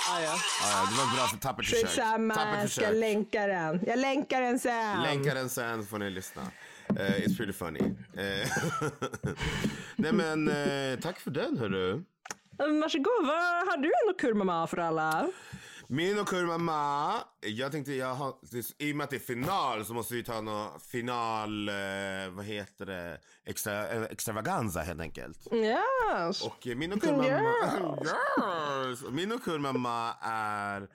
Ah, 0.10 0.20
ja. 0.22 0.36
Ja, 0.62 0.70
ja, 0.72 0.88
det 0.92 0.98
var 0.98 1.16
bra 1.16 1.28
för 1.28 1.38
tappert 1.38 1.66
försök. 1.66 1.90
Skitsamma, 1.90 2.58
jag 2.62 2.70
ska 2.70 2.90
länka 2.90 3.48
den. 3.48 3.80
Jag 3.88 4.00
länkar 4.00 4.42
den 4.42 4.60
sen. 4.60 5.02
Länka 5.04 5.34
den 5.34 5.50
sen 5.50 5.86
får 5.86 6.00
ni 6.00 6.10
lyssna. 6.10 6.42
Eh, 7.00 7.26
it's 7.26 7.38
pretty 7.38 7.54
funny. 7.54 7.80
Eh, 8.14 8.48
Nej 9.96 10.14
men 10.14 10.48
eh, 10.48 11.00
tack 11.00 11.20
för 11.20 11.32
den 11.32 11.58
hörru. 11.58 12.04
Varsågod, 12.58 13.28
vad 13.28 13.68
har 13.68 13.78
du 13.78 13.88
en 13.88 14.14
kurmama 14.18 14.68
för 14.68 14.78
alla? 14.78 15.30
Min 15.88 16.20
och 16.20 16.28
Kurmama, 16.28 17.14
jag 17.42 17.72
tänkte 17.72 17.94
jag 17.94 18.14
har, 18.16 18.34
i 18.78 18.92
och 18.92 18.96
med 18.96 19.04
att 19.04 19.10
det 19.10 19.16
är 19.16 19.20
final 19.20 19.86
så 19.86 19.94
måste 19.94 20.14
vi 20.14 20.24
ta 20.24 20.42
någon 20.42 20.80
final, 20.80 21.70
vad 22.32 22.46
heter 22.46 22.86
det, 22.86 23.20
extra, 23.46 24.06
extravaganza 24.08 24.80
helt 24.80 25.02
enkelt. 25.02 25.48
Yes. 25.54 26.42
Och 26.42 26.68
min 26.76 26.94
och 26.94 27.02
Kurmama, 27.02 27.26
yes! 28.88 29.02
Och 29.04 29.14
Min 29.14 29.32
och 29.32 29.44
Kurmama 29.44 30.14
är 30.22 30.88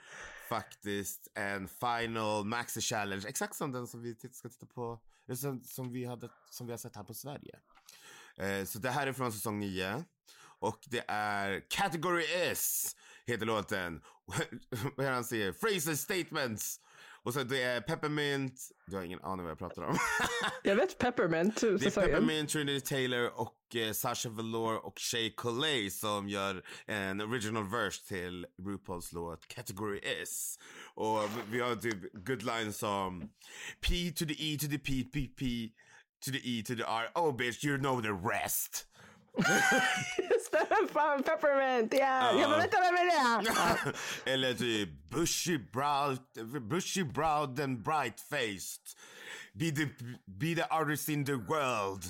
faktiskt 0.48 1.28
en 1.34 1.68
final 1.68 2.44
maxi 2.44 2.80
challenge, 2.80 3.28
exakt 3.28 3.56
som 3.56 3.72
den 3.72 3.86
som 3.86 4.02
vi 4.02 4.14
ska 4.14 4.48
titta 4.48 4.66
på, 4.66 4.98
som, 5.36 5.64
som, 5.64 5.92
vi, 5.92 6.04
hade, 6.04 6.28
som 6.50 6.66
vi 6.66 6.72
har 6.72 6.78
sett 6.78 6.96
här 6.96 7.04
på 7.04 7.14
Sverige. 7.14 7.58
Eh, 8.36 8.64
så 8.64 8.78
det 8.78 8.90
här 8.90 9.06
är 9.06 9.12
från 9.12 9.32
säsong 9.32 9.58
9. 9.58 10.04
Och 10.60 10.78
det 10.86 11.04
är 11.08 11.70
Category 11.70 12.24
S, 12.24 12.96
heter 13.26 13.46
låten. 13.46 14.02
Vad 14.96 15.06
är 15.06 15.10
det 15.10 15.14
han 15.14 15.24
säger? 15.24 15.52
Fraser 15.52 15.94
Statements. 15.94 16.80
Och 17.22 17.34
så 17.34 17.42
det 17.42 17.62
är 17.62 17.80
Peppermint, 17.80 18.68
du 18.86 18.96
har 18.96 19.02
ingen 19.02 19.20
aning 19.20 19.44
vad 19.44 19.50
jag 19.50 19.58
pratar 19.58 19.82
om. 19.82 19.98
Jag 20.62 20.76
vet 20.76 20.98
Peppermint, 20.98 21.60
Det 21.60 21.66
är. 21.66 21.90
Peppermint, 21.90 22.50
Trinity 22.50 22.80
Taylor 22.80 23.40
och 23.40 23.76
eh, 23.76 23.92
Sasha 23.92 24.28
Velour 24.28 24.86
och 24.86 24.98
Shay 24.98 25.30
Collet 25.34 25.92
som 25.92 26.28
gör 26.28 26.62
en 26.86 27.20
original 27.20 27.70
verse 27.70 28.08
till 28.08 28.46
RuPauls 28.66 29.12
låt 29.12 29.48
Category 29.48 30.00
S. 30.22 30.58
Och 30.94 31.20
vi 31.50 31.60
har 31.60 31.76
typ 31.76 32.12
good 32.12 32.42
lines 32.42 32.78
som 32.78 33.30
P 33.88 34.12
to 34.16 34.24
the 34.24 34.34
E 34.38 34.58
to 34.58 34.66
the 34.66 34.78
P, 34.78 35.04
P, 35.12 35.26
P 35.38 35.70
to 36.24 36.30
the 36.30 36.40
E 36.42 36.62
to 36.66 36.74
the 36.74 36.84
R. 36.84 37.10
Oh 37.14 37.36
bitch, 37.36 37.64
you 37.64 37.78
know 37.78 38.02
the 38.02 38.28
rest. 38.28 38.86
Just 40.30 40.52
det, 40.52 40.92
fan 40.92 41.22
Peppermint, 41.22 41.94
yeah. 41.94 42.40
Jag 42.40 42.48
vill 42.48 42.58
veta 42.58 42.80
vem 42.80 42.94
är 42.94 43.04
det 43.04 43.92
Eller 44.32 44.54
typ 44.54 44.88
bushy 45.10 45.58
browed, 45.58 46.18
bushy 46.68 47.02
browed 47.02 47.60
and 47.60 47.82
bright 47.84 48.20
faced. 48.20 48.96
Be 49.54 49.70
the, 49.70 49.88
be 50.26 50.54
the 50.54 50.66
artist 50.70 51.08
in 51.08 51.24
the 51.24 51.36
world. 51.36 52.04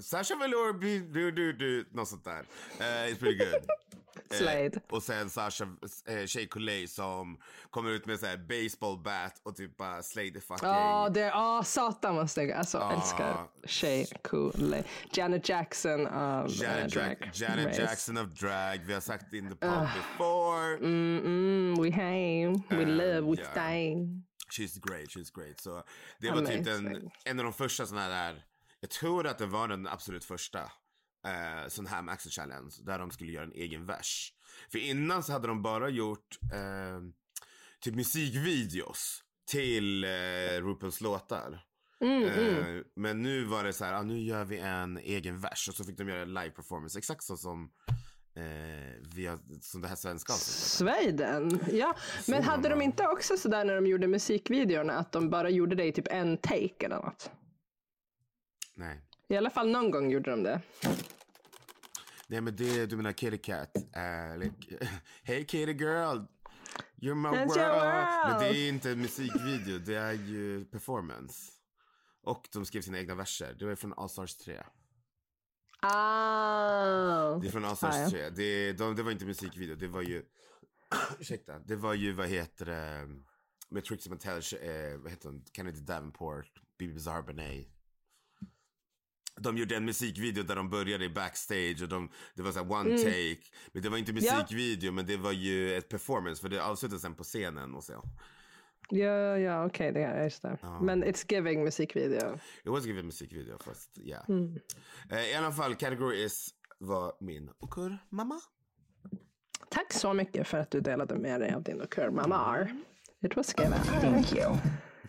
Sasha 0.00 0.36
Velour, 0.36 0.72
do, 1.12 1.30
do, 1.30 1.52
do, 1.52 1.84
något 1.92 2.08
sånt 2.08 2.24
där. 2.24 2.40
Uh, 2.80 3.12
it's 3.12 3.18
pretty 3.18 3.38
good. 3.44 3.66
Slade. 4.30 4.64
Eh, 4.76 4.82
och 4.90 5.02
sen 5.02 5.30
Sasha, 5.30 5.64
eh, 6.06 6.26
Shea 6.26 6.46
Coulee 6.50 6.88
som 6.88 7.38
kommer 7.70 7.90
ut 7.90 8.06
med 8.06 8.20
så 8.20 8.26
här 8.26 8.36
baseball 8.36 8.98
bat 8.98 9.40
och 9.42 9.56
typ 9.56 9.76
bara 9.76 10.02
slay 10.02 10.32
the 10.32 10.40
fucking... 10.40 10.68
Ja, 10.68 11.08
det 11.14 11.20
är, 11.22 11.32
ah, 11.34 11.62
satan 11.64 12.16
vad 12.16 12.30
snygg. 12.30 12.52
Alltså, 12.52 12.78
Ja. 12.78 12.92
älskar 12.92 13.46
Shay 13.66 14.06
Coulee. 14.24 14.84
Janet 15.12 15.48
Jackson 15.48 16.06
av 16.06 16.46
eh, 16.46 16.52
Janet, 16.62 16.92
drag 16.92 17.08
Jack, 17.20 17.40
Janet 17.40 17.66
race. 17.66 17.82
Jackson 17.82 18.16
of 18.18 18.26
drag. 18.28 18.78
Vi 18.86 18.92
har 18.94 19.00
sagt 19.00 19.32
in 19.32 19.48
the 19.50 19.56
pub 19.56 19.88
before. 19.94 20.76
Mm, 20.76 21.18
mm, 21.24 21.82
we 21.82 21.90
hang, 21.90 22.62
we 22.70 22.82
Eh, 22.82 22.88
live, 22.88 23.20
we 23.20 23.36
ja. 23.42 23.50
stay. 23.50 23.94
She's 24.50 24.78
great, 24.88 25.08
she's 25.08 25.30
great. 25.34 25.60
Så 25.60 25.82
det 26.18 26.30
var 26.30 26.40
typ 26.40 26.68
Amazing. 26.68 27.10
en 27.24 27.38
av 27.38 27.44
de 27.44 27.52
första 27.52 27.86
såna 27.86 28.00
här, 28.00 28.44
jag 28.84 28.90
tror 28.90 29.26
att 29.26 29.38
det 29.38 29.46
var 29.46 29.68
den 29.68 29.86
absolut 29.86 30.24
första 30.24 30.60
eh, 31.26 31.68
sån 31.68 31.86
här 31.86 32.02
Maxi 32.02 32.30
Challenge 32.30 32.72
där 32.82 32.98
de 32.98 33.10
skulle 33.10 33.32
göra 33.32 33.44
en 33.44 33.52
egen 33.52 33.86
vers. 33.86 34.32
För 34.72 34.78
innan 34.78 35.22
så 35.22 35.32
hade 35.32 35.48
de 35.48 35.62
bara 35.62 35.88
gjort 35.88 36.38
eh, 36.52 37.00
typ 37.80 37.94
musikvideos 37.94 39.22
till 39.50 40.04
eh, 40.04 40.08
RuPaul's 40.08 41.02
låtar. 41.02 41.60
Mm, 42.00 42.24
Eh, 42.24 42.82
Men 42.96 43.22
nu 43.22 43.44
var 43.44 43.64
det 43.64 43.72
så 43.72 43.84
här, 43.84 43.92
ah, 43.92 44.02
nu 44.02 44.18
gör 44.18 44.44
vi 44.44 44.58
en 44.58 44.98
egen 44.98 45.40
vers 45.40 45.68
och 45.68 45.74
så 45.74 45.84
fick 45.84 45.98
de 45.98 46.08
göra 46.08 46.24
live 46.24 46.50
performance 46.50 46.98
exakt 46.98 47.22
så 47.24 47.36
som 47.36 47.70
eh, 48.36 48.42
vi 49.14 49.26
har, 49.26 49.38
som 49.60 49.80
det 49.82 49.88
här 49.88 49.96
svenska. 49.96 50.32
Sweden, 50.32 51.60
ja. 51.72 51.96
Men 52.28 52.42
hade 52.42 52.68
de 52.68 52.82
inte 52.82 53.06
också 53.06 53.36
sådär 53.36 53.64
när 53.64 53.74
de 53.74 53.86
gjorde 53.86 54.06
musikvideorna 54.06 54.92
att 54.98 55.12
de 55.12 55.30
bara 55.30 55.50
gjorde 55.50 55.76
det 55.76 55.84
i 55.84 55.92
typ 55.92 56.08
en 56.10 56.38
take 56.38 56.84
eller 56.86 56.96
något? 56.96 57.30
Nej. 58.74 59.00
I 59.28 59.36
alla 59.36 59.50
fall 59.50 59.70
någon 59.70 59.90
gång 59.90 60.10
gjorde 60.10 60.30
de 60.30 60.42
det. 60.42 60.60
Nej 62.28 62.40
men 62.40 62.56
det, 62.56 62.86
du 62.86 62.96
menar 62.96 63.12
Kitty 63.12 63.38
Cat. 63.38 63.76
Uh, 63.76 64.38
like, 64.38 64.78
hey 65.22 65.44
Kitty 65.46 65.72
girl. 65.72 66.18
You're 66.96 67.14
my 67.14 67.28
world. 67.28 67.56
your 67.56 67.68
world. 67.68 68.28
Men 68.28 68.38
det 68.40 68.58
är 68.58 68.68
inte 68.68 68.90
en 68.90 69.00
musikvideo, 69.00 69.78
det 69.78 69.94
är 69.96 70.12
ju 70.12 70.64
performance. 70.64 71.52
Och 72.22 72.48
de 72.52 72.64
skrev 72.66 72.82
sina 72.82 72.98
egna 72.98 73.14
verser. 73.14 73.56
Det 73.58 73.64
var 73.64 73.74
från 73.74 73.94
All 73.96 74.08
Stars 74.08 74.36
3. 74.36 74.62
Ah. 75.80 77.38
Det 77.38 77.46
är 77.46 77.50
från 77.50 77.64
All 77.64 77.72
Ah, 77.72 77.76
Stars 77.76 77.94
ja. 77.96 78.10
3. 78.10 78.30
Det, 78.30 78.72
de, 78.72 78.96
det 78.96 79.02
var 79.02 79.10
inte 79.10 79.24
musikvideo, 79.24 79.76
det 79.76 79.88
var 79.88 80.02
ju... 80.02 80.24
ursäkta. 81.18 81.58
Det 81.58 81.76
var 81.76 81.94
ju, 81.94 82.12
vad 82.12 82.28
heter 82.28 82.64
det? 82.66 83.08
Med 83.68 83.84
Trixie 83.84 84.12
Mattel, 84.12 84.42
eh, 84.62 84.98
vad 84.98 85.10
heter 85.10 85.28
hon? 85.28 85.44
Kennedy 85.52 85.80
Davenport, 85.80 86.46
Bibi 86.78 86.92
Bizarre 86.94 87.22
Benet. 87.22 87.68
De 89.40 89.56
gjorde 89.58 89.76
en 89.76 89.84
musikvideo 89.84 90.42
där 90.42 90.56
de 90.56 90.70
började 90.70 91.04
i 91.04 91.08
backstage 91.08 91.82
och 91.82 91.88
de, 91.88 92.10
det 92.34 92.42
var 92.42 92.52
så 92.52 92.60
one 92.60 92.98
take. 92.98 93.40
Men 93.72 93.82
det 93.82 93.88
var 93.88 93.98
inte 93.98 94.10
Mm. 94.12 94.24
Ja. 94.24 94.34
musikvideo 94.38 94.92
men 94.92 95.06
det 95.06 95.16
var 95.16 95.32
ju 95.32 95.76
ett 95.76 95.88
performance 95.88 96.42
för 96.42 96.48
det 96.48 96.64
avslutades 96.64 97.02
sen 97.02 97.14
på 97.14 97.24
scenen 97.24 97.74
och 97.74 97.84
så. 97.84 98.02
Ja, 98.88 99.38
ja, 99.38 99.66
okej, 99.66 99.92
det 99.92 100.02
är 100.02 100.24
just 100.24 100.42
det. 100.42 100.58
Men 100.80 101.04
it's 101.04 101.32
giving 101.32 101.64
musikvideo. 101.64 102.34
It 102.64 102.70
was 102.70 102.86
given 102.86 103.06
musikvideo 103.06 103.58
fast 103.58 103.90
ja. 103.94 104.24
Mm. 104.28 104.58
Eh, 105.10 105.20
I 105.30 105.34
alla 105.34 105.52
fall, 105.52 105.74
category 105.74 106.24
is 106.24 106.54
var 106.78 107.12
min 107.20 107.50
okur 107.58 107.98
mamma. 108.08 108.40
Tack 109.70 109.92
så 109.92 110.12
mycket 110.14 110.46
för 110.46 110.58
att 110.58 110.70
du 110.70 110.80
delade 110.80 111.18
med 111.18 111.40
dig 111.40 111.54
av 111.54 111.62
din 111.62 111.82
okur 111.82 112.10
mamar. 112.10 112.82
It 113.22 113.36
was 113.36 113.54
given. 113.58 113.72
Thank 113.82 114.32
you. 114.32 114.56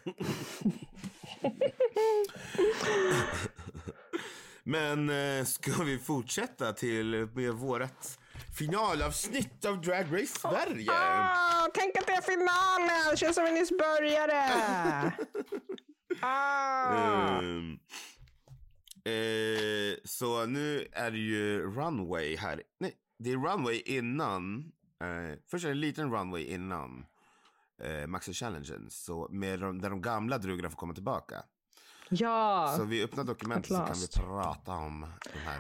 Men 4.67 5.09
eh, 5.09 5.45
ska 5.45 5.83
vi 5.83 5.99
fortsätta 5.99 6.73
till 6.73 7.29
med 7.33 7.53
vårat 7.53 8.19
finalavsnitt 8.57 9.65
av 9.65 9.81
Drag 9.81 10.05
Race 10.13 10.39
Sverige? 10.39 10.91
Ah, 10.91 11.67
tänk 11.73 11.97
att 11.97 12.07
det 12.07 12.13
är 12.13 12.21
finalen! 12.21 13.11
Det 13.11 13.17
känns 13.17 13.35
som 13.35 13.43
vi 13.43 13.51
nyss 13.51 13.69
började. 13.69 14.43
ah. 16.21 17.39
Ehm, 17.39 17.79
eh, 19.03 19.97
så 20.03 20.45
nu 20.45 20.87
är 20.91 21.11
det 21.11 21.17
ju 21.17 21.59
runway 21.59 22.35
här. 22.37 22.63
Nej, 22.79 22.93
det 23.19 23.31
är 23.31 23.37
runway 23.37 23.81
innan. 23.85 24.71
Eh, 25.01 25.39
först 25.51 25.65
är 25.65 25.69
det 25.69 25.73
en 25.73 25.79
liten 25.79 26.11
runway 26.11 26.43
innan 26.43 27.05
eh, 27.83 28.07
Maxi 28.07 28.33
Challengen. 28.33 28.87
Så 28.89 29.27
med 29.31 29.59
de, 29.59 29.81
där 29.81 29.89
de 29.89 30.01
gamla 30.01 30.37
drugarna 30.37 30.69
får 30.69 30.77
komma 30.77 30.93
tillbaka. 30.93 31.43
Ja. 32.09 32.73
Så 32.77 32.83
vi 32.83 33.03
öppnar 33.03 33.23
dokumentet 33.23 33.67
så 33.67 33.75
kan 33.75 33.85
vi 33.85 33.89
last. 34.01 34.13
prata 34.15 34.71
om 34.71 35.07
de 35.33 35.39
här. 35.39 35.55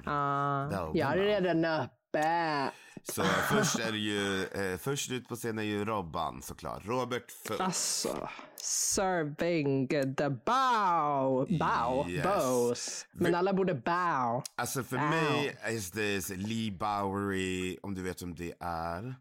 Delderna. 0.69 0.91
jag 0.93 1.11
är 1.11 1.17
redan 1.17 1.65
uppe. 1.83 2.71
Så 3.03 3.23
först 3.23 3.79
är 3.79 3.91
det 3.91 3.97
ju, 3.97 4.43
eh, 4.43 4.77
först 4.77 5.11
ut 5.11 5.27
på 5.27 5.35
scenen 5.35 5.59
är 5.59 5.63
ju 5.63 5.85
Robban 5.85 6.41
såklart. 6.41 6.85
Robert 6.85 7.31
Fuchs. 7.47 7.59
Alltså, 7.59 8.29
serving 8.61 9.87
the 9.87 10.29
bow. 10.29 11.47
Bow. 11.59 12.09
Yes. 12.09 12.23
Bows. 12.25 13.05
Men 13.11 13.35
alla 13.35 13.53
borde 13.53 13.73
bow. 13.73 14.43
Alltså 14.55 14.83
för 14.83 14.97
Wow. 14.97 15.05
mig 15.09 15.57
is 15.69 15.91
this 15.91 16.29
Lee 16.29 16.71
Bowery, 16.71 17.77
om 17.83 17.95
du 17.95 18.01
vet 18.03 18.21
om 18.21 18.35
det 18.35 18.53
är. 18.59 19.15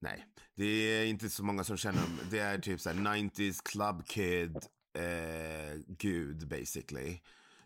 Nej, 0.00 0.26
det 0.56 0.64
är 0.64 1.06
inte 1.06 1.30
så 1.30 1.44
många 1.44 1.64
som 1.64 1.76
känner 1.76 2.02
dem. 2.02 2.18
Det 2.30 2.38
är 2.38 2.58
typ 2.58 2.80
såhär 2.80 2.96
90s 2.96 3.60
club 3.64 4.06
kid 4.06 4.56
eh, 4.94 5.78
gud 5.88 6.48
basically. 6.48 7.20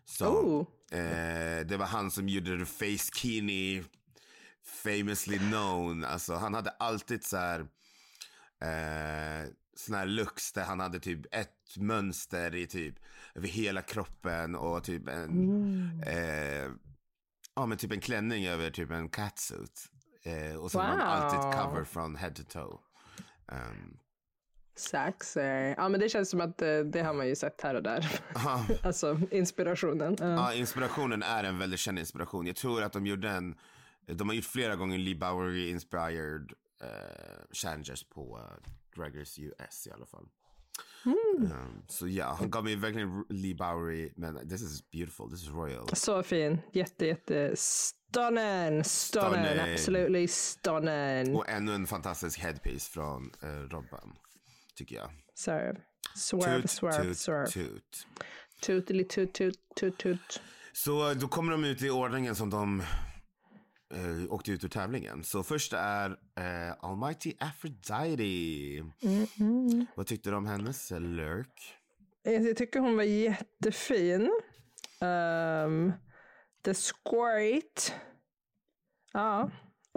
Så, 0.05 0.27
Oh. 0.29 0.67
eh, 0.99 1.67
det 1.67 1.77
var 1.77 1.87
han 1.87 2.11
som 2.11 2.29
gjorde 2.29 2.59
The 2.59 2.65
Face 2.65 3.11
Kini 3.15 3.85
famously 4.65 5.39
known. 5.39 6.05
Alltså 6.05 6.35
han 6.35 6.55
hade 6.55 6.71
alltid 6.71 7.25
så 7.25 7.37
här 7.37 7.61
eh, 8.61 9.49
såna 9.77 9.99
här 9.99 10.07
looks 10.07 10.53
där 10.53 10.65
han 10.65 10.81
hade 10.81 11.01
typ 11.01 11.35
ett 11.35 11.77
mönster 11.77 12.55
i 12.55 12.67
typ 12.67 12.95
över 13.35 13.49
hela 13.49 13.83
kroppen 13.83 14.55
och 14.55 14.85
typ 14.85 15.09
en 15.09 16.03
eh, 16.07 16.71
ja 17.57 17.67
men 17.67 17.79
typ 17.79 17.93
en 17.93 18.01
klänning 18.01 18.47
över 18.47 18.71
typ 18.71 18.91
en 18.91 19.09
catsuit. 19.09 19.91
Eh, 20.23 20.57
och 20.57 20.71
så 20.71 20.79
var 20.79 20.85
han 20.85 20.99
Wow. 20.99 21.07
alltid 21.07 21.61
cover 21.61 21.85
från 21.85 22.17
head 22.17 22.31
to 22.31 22.43
toe. 22.43 22.79
Um, 23.47 23.99
Sexy. 24.77 25.41
Ja, 25.77 25.89
men 25.89 26.01
det 26.01 26.09
känns 26.09 26.31
som 26.31 26.41
att 26.41 26.63
eh, 26.63 26.79
det 26.79 27.03
har 27.03 27.15
man 27.15 27.29
ju 27.29 27.37
sett 27.37 27.61
här 27.61 27.75
och 27.75 27.83
där. 27.83 28.21
aha. 28.37 28.65
alltså 28.83 29.21
inspirationen. 29.31 30.17
Ja. 30.21 30.27
Ja, 30.27 30.55
inspirationen 30.55 31.23
är 31.23 31.45
en 31.45 31.59
väldigt 31.59 31.81
känd 31.81 31.99
inspiration. 31.99 32.47
Jag 32.47 32.57
tror 32.57 32.83
att 32.83 32.93
de 32.93 33.07
gjorde 33.07 33.31
en, 33.31 33.55
de 34.07 34.29
har 34.29 34.37
gjort 34.37 34.45
flera 34.45 34.77
gånger 34.77 34.99
Lee 34.99 35.15
Bowery 35.15 35.71
inspired 35.71 36.53
uh, 36.83 36.89
challenges 37.53 38.05
på 38.05 38.39
uh, 38.39 38.71
Drag 38.97 39.21
Race 39.21 39.43
US 39.43 39.87
i 39.87 39.91
alla 39.91 40.07
fall. 40.07 40.29
Um, 41.07 41.83
så 41.89 42.09
ja, 42.09 42.37
han 42.39 42.51
gav 42.51 42.65
mig 42.65 42.77
verkligen 42.77 43.25
Lee 43.29 43.55
Bowery, 43.55 44.13
men 44.17 44.49
this 44.49 44.63
is 44.63 44.91
beautiful, 44.91 45.31
this 45.31 45.43
is 45.43 45.49
royal. 45.49 45.89
Så 45.93 46.23
fin. 46.23 46.59
Jätte, 46.73 47.07
jätte. 47.07 47.57
Stunning. 47.57 48.85
Stunning. 48.85 49.73
Absolutely 49.73 50.29
stunning. 50.29 51.37
Och 51.37 51.49
ännu 51.49 51.75
en 51.75 51.87
fantastisk 51.87 52.39
headpiece 52.39 52.89
från 52.89 53.31
uh, 53.45 53.49
Robban, 53.49 54.17
tycker 54.77 54.97
jag. 54.97 55.11
Swerve. 55.35 55.81
Swerve, 56.17 56.61
Toot, 56.61 56.71
swerve, 56.71 57.05
toot, 57.05 57.19
swerve. 57.19 57.47
toot. 57.47 58.07
Toot, 58.61 59.09
toot, 59.09 59.35
toot, 59.77 59.99
toot. 59.99 60.41
Så 60.73 61.11
eh, 61.11 61.17
då 61.17 61.29
kommer 61.29 61.53
de 61.53 61.65
ut 61.65 61.83
i 61.83 61.91
ordningen 61.91 62.35
som 62.35 62.51
de 62.51 62.81
eh, 63.95 64.33
åkte 64.33 64.51
ut 64.53 64.65
ur 64.65 64.69
tävlingen. 64.69 65.25
Så 65.25 65.43
första 65.43 65.79
är 65.81 66.11
eh, 66.11 66.75
Almighty 66.81 67.33
Aphrodite. 67.39 68.91
Vad 69.95 70.07
tyckte 70.07 70.31
du 70.31 70.37
om 70.37 70.47
hennes 70.47 70.93
eh, 70.93 71.01
lurk? 71.01 71.75
Jag 72.23 72.57
tycker 72.57 72.81
hon 72.81 72.97
var 72.97 73.03
jättefin. 73.03 74.31
Um, 75.01 75.93
the 76.65 76.75
squirt. 76.75 77.93
Ja. 79.13 79.51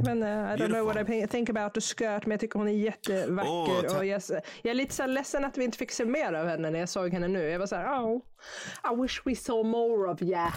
Men 0.04 0.24
uh, 0.24 0.54
I 0.54 0.56
don't 0.56 0.70
know 0.70 0.86
what 0.86 1.10
I 1.10 1.28
think 1.28 1.50
about 1.50 1.74
the 1.74 1.82
skirt, 1.82 2.26
men 2.26 2.32
jag 2.32 2.39
tycker 2.39 2.60
hon 2.60 2.68
är 2.68 2.72
jättevacker. 2.72 3.88
Ta- 3.89 3.98
och 3.98 4.06
jag, 4.06 4.22
jag 4.62 4.72
är 4.72 4.74
lite 4.74 4.95
så 4.95 5.06
ledsen 5.06 5.45
att 5.45 5.58
vi 5.58 5.64
inte 5.64 5.78
fick 5.78 5.91
se 5.91 6.06
mer 6.06 6.34
av 6.34 6.48
henne 6.48 6.70
när 6.70 6.80
jag 6.80 6.89
såg 6.89 7.14
henne 7.14 7.28
nu. 7.28 7.39
Jag 7.39 7.60
var 7.60 7.68
så 7.68 7.76
här, 7.76 8.04
oh, 8.04 8.22
I 8.93 9.02
wish 9.02 9.22
we 9.26 9.36
saw 9.36 9.70
more 9.70 10.12
of 10.12 10.22
ya, 10.22 10.54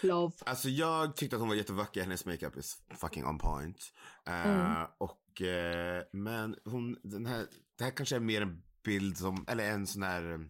love. 0.00 0.32
Alltså 0.46 0.68
jag 0.68 1.16
tyckte 1.16 1.36
att 1.36 1.40
hon 1.40 1.48
var 1.48 1.56
jättevacker. 1.56 2.00
Hennes 2.00 2.26
makeup 2.26 2.56
is 2.56 2.76
fucking 3.00 3.26
on 3.26 3.38
point. 3.38 3.92
Eh, 4.28 4.82
och, 4.98 5.42
eh, 5.42 6.02
men 6.12 6.56
hon, 6.64 6.96
den 7.02 7.26
här, 7.26 7.46
det 7.78 7.84
här 7.84 7.90
kanske 7.90 8.16
är 8.16 8.20
mer 8.20 8.42
en 8.42 8.62
bild 8.84 9.18
som, 9.18 9.44
eller 9.48 9.70
en 9.70 9.86
sån 9.86 10.02
här 10.02 10.48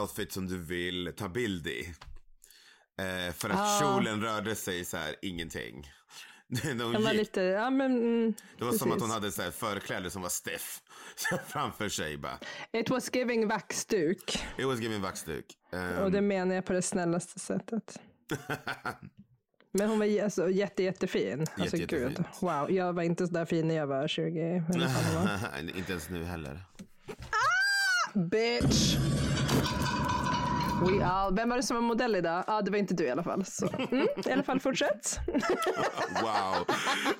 outfit 0.00 0.32
som 0.32 0.46
du 0.46 0.58
vill 0.58 1.12
ta 1.16 1.28
bild 1.28 1.66
i. 1.66 1.94
För 3.34 3.50
att 3.50 3.80
kjolen 3.80 4.22
rörde 4.22 4.54
sig 4.54 4.84
så 4.84 4.96
här, 4.96 5.16
ingenting. 5.22 5.86
Hon 6.62 6.78
Den 6.78 7.02
var 7.02 7.10
gick, 7.10 7.20
lite, 7.20 7.40
ja 7.42 7.70
men. 7.70 7.96
Mm, 7.96 8.34
det 8.58 8.64
var 8.64 8.72
som 8.72 8.88
att 8.88 8.94
precis. 8.94 9.02
hon 9.02 9.10
hade 9.10 9.32
så 9.32 9.42
här 9.42 9.50
förkläde 9.50 10.10
som 10.10 10.22
var 10.22 10.28
stiff 10.28 10.80
framför 11.48 11.88
sig 11.88 12.16
bara. 12.18 12.38
It 12.72 12.90
was 12.90 13.14
giving 13.14 13.48
vaxduk. 13.48 14.42
It 14.58 14.66
was 14.66 14.80
giving 14.80 15.00
vaxduk. 15.02 15.44
Um, 15.72 15.98
Och 15.98 16.12
det 16.12 16.20
menar 16.20 16.54
jag 16.54 16.64
på 16.64 16.72
det 16.72 16.82
snällaste 16.82 17.40
sättet. 17.40 18.00
Men 19.72 19.88
hon 19.88 19.98
var 19.98 20.22
alltså, 20.24 20.50
jätte, 20.50 20.82
jättefin. 20.82 21.46
Alltså 21.58 21.76
Jätte, 21.76 21.96
gud. 21.96 22.10
jättefint. 22.10 22.42
Wow, 22.42 22.70
jag 22.70 22.92
var 22.92 23.02
inte 23.02 23.26
så 23.26 23.32
där 23.32 23.44
fin 23.44 23.68
när 23.68 23.74
jag 23.74 23.86
var 23.86 24.08
20. 24.08 24.40
eller 24.40 24.80
vad 24.80 24.92
fan 24.94 25.24
det 25.62 25.70
var. 25.72 25.78
Inte 25.78 25.92
ens 25.92 26.08
nu 26.10 26.24
heller. 26.24 26.60
Bitch! 28.14 28.96
We 30.80 31.04
all... 31.04 31.34
Vem 31.34 31.48
var 31.48 31.56
det 31.56 31.62
som 31.62 31.74
var 31.74 31.82
modell 31.82 32.16
idag? 32.16 32.44
Ja, 32.46 32.62
det 32.62 32.70
var 32.70 32.78
inte 32.78 32.94
du 32.94 33.04
i 33.04 33.10
alla 33.10 33.22
fall. 33.22 33.44
Så. 33.44 33.68
Mm, 33.68 34.08
I 34.26 34.32
alla 34.32 34.42
fall, 34.42 34.60
fortsätt. 34.60 35.20
Wow. 36.22 36.66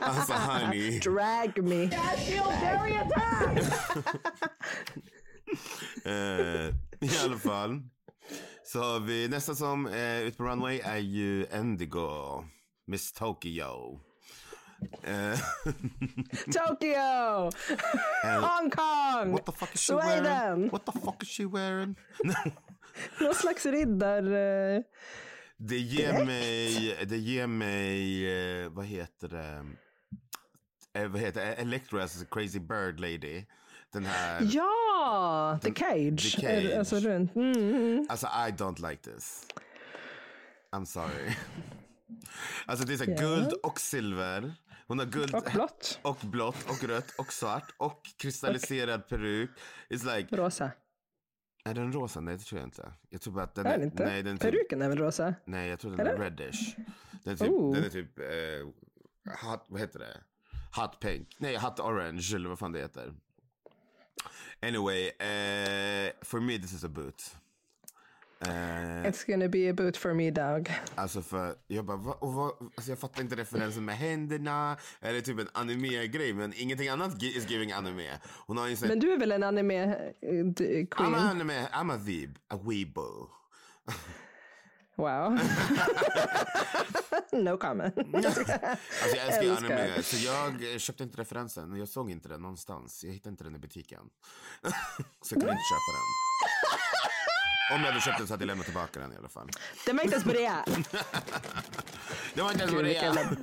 Alltså 0.01 0.33
honey. 0.33 0.99
Drag 1.01 1.65
me. 1.65 1.83
Eh, 6.05 6.75
I 7.01 7.11
alla 7.25 7.39
fall. 7.39 7.83
Så 8.65 8.79
har 8.83 9.01
vi 9.01 9.29
nästa 9.29 9.55
som 9.55 9.87
är 9.87 10.21
ute 10.21 10.37
på 10.37 10.45
runway 10.45 10.81
är 10.81 10.97
ju 10.97 11.47
Indigo. 11.55 12.45
Miss 12.87 13.13
Tokyo. 13.13 14.01
Eh, 15.03 15.39
Tokyo! 16.53 17.51
Hong 18.23 18.71
Kong! 18.71 19.33
what 19.33 19.47
the 19.47 19.53
fuck 19.53 19.75
is 19.75 19.81
she 19.81 19.95
wearing? 19.95 20.25
Sweden! 20.25 20.69
What 20.71 20.87
the 20.87 20.93
fuck 20.93 21.23
is 21.23 21.29
she 21.29 21.45
wearing? 21.45 21.97
Någon 23.21 23.35
slags 23.35 23.67
riddar... 23.67 24.23
eh, 24.23 24.81
Det 25.57 25.79
ger 25.79 26.25
mig, 26.25 26.97
det 27.09 27.17
ger 27.19 27.47
mig, 27.47 28.27
eh, 28.63 28.69
vad 28.71 28.87
heter 28.87 29.29
det? 29.29 29.67
Eh, 31.01 31.09
vad 31.09 31.21
heter 31.21 31.41
det? 31.47 31.55
Electras 31.55 32.25
Crazy 32.31 32.59
Bird 32.61 33.01
Lady. 33.01 33.45
Den 33.93 34.05
här. 34.05 34.49
Ja! 34.53 35.59
The 35.63 35.75
Cage. 35.75 36.33
The 36.37 36.41
Cage. 36.41 36.79
Alltså 36.79 36.97
runt. 36.99 37.37
Mm, 37.37 37.53
mm. 37.53 38.07
Alltså 38.09 38.27
I 38.27 38.51
don't 38.51 38.91
like 38.91 39.03
this. 39.03 39.47
I'm 40.73 40.85
sorry. 40.85 41.31
Alltså 42.67 42.87
det 42.87 42.93
är 42.93 42.97
så 42.97 43.05
Ja. 43.11 43.17
guld 43.17 43.53
och 43.53 43.81
silver. 43.81 44.55
Hon 44.87 44.99
har 44.99 45.07
guld 45.07 45.35
Och 45.35 45.45
blått. 45.55 45.99
och 46.03 46.19
blått 46.23 46.71
och 46.71 46.85
rött 46.85 47.15
och 47.19 47.33
svart 47.33 47.75
och 47.77 48.03
kristalliserad 48.17 49.09
peruk. 49.09 49.51
It's 49.91 50.17
like, 50.17 50.37
Rosa. 50.37 50.71
Är 51.65 51.75
den 51.75 51.93
rosa? 51.93 52.21
Nej 52.21 52.37
det 52.37 52.43
tror 52.43 52.61
jag 52.61 52.67
inte. 52.67 52.93
Jag 53.09 53.21
tror 53.21 53.35
bara 53.35 53.45
att 53.45 53.55
den 53.55 53.67
Är 53.67 53.71
den 53.79 53.83
inte? 53.83 54.05
nej, 54.07 54.23
den 54.23 54.35
är 54.35 54.39
typ, 54.39 54.53
Peruken 54.53 54.83
är 54.83 54.89
väl 54.89 54.99
rosa? 54.99 55.35
nej 55.45 55.69
jag 55.69 55.81
tror 55.81 55.97
den 55.97 56.07
är 56.07 56.17
reddish. 56.19 56.77
Den 57.25 57.33
är 57.33 57.37
typ, 57.37 57.49
Oh. 57.51 57.75
den 57.75 57.85
är 57.85 57.89
typ 57.89 58.19
eh, 58.19 59.47
hot, 59.51 59.65
vad 59.69 59.81
heter 59.81 59.99
det? 59.99 60.17
Hot 60.81 61.01
pink. 61.01 61.37
Nej, 61.39 61.57
hot 61.57 61.81
orange 61.81 62.33
eller 62.35 62.49
vad 62.49 62.59
fan 62.59 62.73
det 62.73 62.79
heter. 62.79 63.15
Anyway, 64.63 65.07
eh, 65.09 66.13
for 66.23 66.41
me 66.41 66.59
this 66.59 66.73
is 66.73 66.85
a 66.85 66.89
boot. 66.89 67.37
Eh, 68.47 69.09
It's 69.09 69.25
gonna 69.27 69.49
be 69.49 69.71
a 69.71 69.73
boot 69.75 69.97
for 69.97 70.15
me 70.15 70.31
dog. 70.31 70.73
Alltså 70.95 71.23
för, 71.23 71.55
jag 71.67 71.85
bara, 71.85 71.97
va, 71.97 72.13
och 72.21 72.33
vad, 72.33 72.53
alltså 72.77 72.91
jag 72.91 72.99
fattar 72.99 73.21
inte 73.23 73.37
referensen 73.37 73.85
med 73.85 73.97
händerna. 73.97 74.77
Eller 75.01 75.21
typ 75.21 75.39
en 75.41 75.49
anime-grej, 75.53 76.33
men 76.35 76.53
ingenting 76.57 76.89
annat 76.89 77.23
is 77.23 77.51
giving 77.51 77.73
anime. 77.73 78.19
Hon 78.47 78.57
har 78.57 78.67
ju 78.69 78.77
sån, 78.77 78.89
Men 78.89 79.01
du 79.01 79.13
är 79.13 79.19
väl 79.19 79.33
en 79.33 79.43
anime 79.43 79.83
eh, 79.85 80.29
I'm 80.31 80.87
queen? 80.87 81.15
a 81.15 81.19
anime, 81.31 81.69
I'm 81.73 81.93
a 81.95 81.97
weeb, 81.97 82.39
a 82.49 82.57
weebo. 82.63 83.29
Wow. 84.97 85.39
no 87.33 87.57
comment. 87.59 87.95
Alltså 88.15 89.17
jag 89.17 89.27
älskar 89.27 89.43
ju 89.43 89.57
anime, 89.57 90.03
så 90.03 90.17
jag 90.27 90.81
köpte 90.81 91.03
inte 91.03 91.21
referensen. 91.21 91.77
Jag 91.77 91.89
såg 91.89 92.11
inte 92.11 92.29
den 92.29 92.43
någonstans. 92.43 93.05
Jag 93.05 93.13
hittade 93.13 93.31
inte 93.31 93.45
den 93.45 93.55
i 93.57 93.59
butiken. 93.59 94.01
så 94.63 95.35
jag 95.35 95.41
kunde 95.41 95.53
inte 95.53 95.63
köpa 95.71 95.91
den. 95.93 96.30
Om 97.71 97.81
jag 97.81 97.87
hade 97.87 98.01
köpt 98.01 98.19
den 98.19 98.27
så 98.27 98.33
hade 98.33 98.43
jag 98.43 98.47
lämnat 98.47 98.67
tillbaka 98.67 99.01
den 99.01 99.13
i 99.13 99.17
alla 99.17 99.29
fall. 99.29 99.49
Det 99.87 99.93
var 99.93 100.03
inte 100.03 100.15
ens 100.15 100.25
börja. 100.25 100.65
Det 102.35 102.43
var 102.43 102.51
inte 102.53 102.63
ens 102.65 102.75
vilken 102.75 103.17
är. 103.17 103.37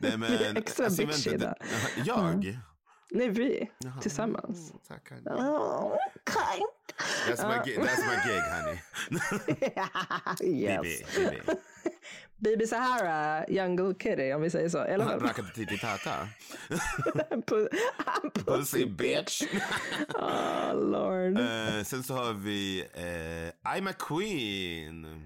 Nej 0.00 0.16
men. 0.16 0.56
Extra 0.56 0.84
alltså, 0.86 1.02
inte, 1.02 1.36
det- 1.36 1.54
Jag? 2.04 2.58
Nej, 3.10 3.28
vi. 3.28 3.70
Tillsammans. 4.02 4.70
Mm, 4.70 4.80
Tack 4.88 5.10
honey. 5.10 5.42
Oh, 5.50 5.96
kind. 6.26 6.66
That's 7.26 7.42
my, 7.42 7.62
gi- 7.64 7.76
that's 7.76 8.06
my 8.06 8.16
gig 8.24 8.42
honey. 8.42 8.78
yes. 10.60 10.82
Bibi, 11.14 11.30
Bibi. 11.30 11.58
Bibi 12.38 12.66
Sahara, 12.66 13.44
Jungle 13.48 13.94
Kitty 13.94 14.32
om 14.32 14.42
vi 14.42 14.50
säger 14.50 14.68
så. 14.68 14.78
Eller 14.78 15.04
hur? 15.04 15.20
Rakade 15.20 15.52
titi 15.54 15.78
tata. 15.78 16.28
Pussy 17.46 17.68
Pussy 18.44 18.86
bitch. 18.86 19.42
Oh 20.14 20.74
lord. 20.74 21.38
Eh, 21.38 21.82
sen 21.84 22.02
så 22.02 22.14
har 22.14 22.32
vi 22.32 22.80
eh, 22.94 23.74
I'm 23.76 23.88
a 23.88 23.92
queen. 23.92 25.22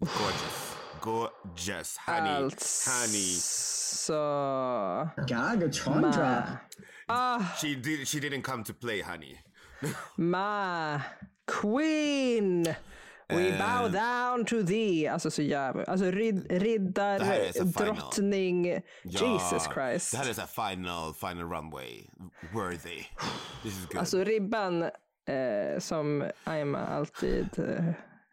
Gorgeous. 0.00 0.76
Gorgeous. 1.00 1.96
Honey. 1.98 2.50
Honey. 2.86 3.36
Så... 3.40 5.08
Gaga 5.26 5.72
Chandra. 5.72 6.58
She, 7.60 7.74
did, 7.74 8.08
she 8.08 8.20
didn't 8.20 8.42
come 8.42 8.64
to 8.64 8.72
play 8.72 9.00
honey. 9.00 9.38
Ma. 10.16 11.00
Queen. 11.60 12.64
We 13.28 13.48
Eh. 13.48 13.58
bow 13.58 13.88
down 13.92 14.44
to 14.44 14.66
thee. 14.66 15.08
Alltså 15.08 15.30
så 15.30 15.42
jävla... 15.42 15.84
Alltså 15.84 16.10
rid, 16.10 16.52
riddar, 16.52 17.18
Det 17.18 17.24
här 17.24 17.38
är 17.40 17.52
så 17.52 17.58
final. 17.58 17.72
drottning. 17.96 18.66
Ja, 18.72 18.80
Jesus 19.02 19.68
Christ. 19.74 20.12
Det 20.12 20.18
här 20.18 20.28
är 20.30 20.32
så 20.32 20.46
final, 20.46 21.14
final 21.14 21.50
runway. 21.52 22.04
Worthy. 22.54 23.04
This 23.62 23.78
is 23.78 23.86
good. 23.86 23.98
Alltså 23.98 24.24
ribban 24.24 24.82
eh, 24.82 25.78
som 25.78 26.24
I'm 26.44 26.86
alltid 26.86 27.58
eh, 27.58 27.84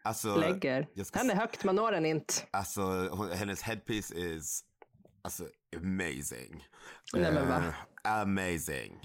Alltså, 0.02 0.36
lägger. 0.36 1.04
ska 1.04 1.18
Den 1.18 1.30
är 1.30 1.34
högt, 1.34 1.64
man 1.64 1.76
når 1.76 1.92
den 1.92 2.06
inte. 2.06 2.34
Alltså, 2.50 2.82
hennes 3.34 3.62
headpiece 3.62 4.12
is 4.12 4.64
alltså, 5.22 5.44
amazing. 5.76 6.64
Nej, 7.14 7.32
men 7.32 7.48
va? 7.48 7.56
Eh, 8.04 8.20
amazing. 8.20 9.00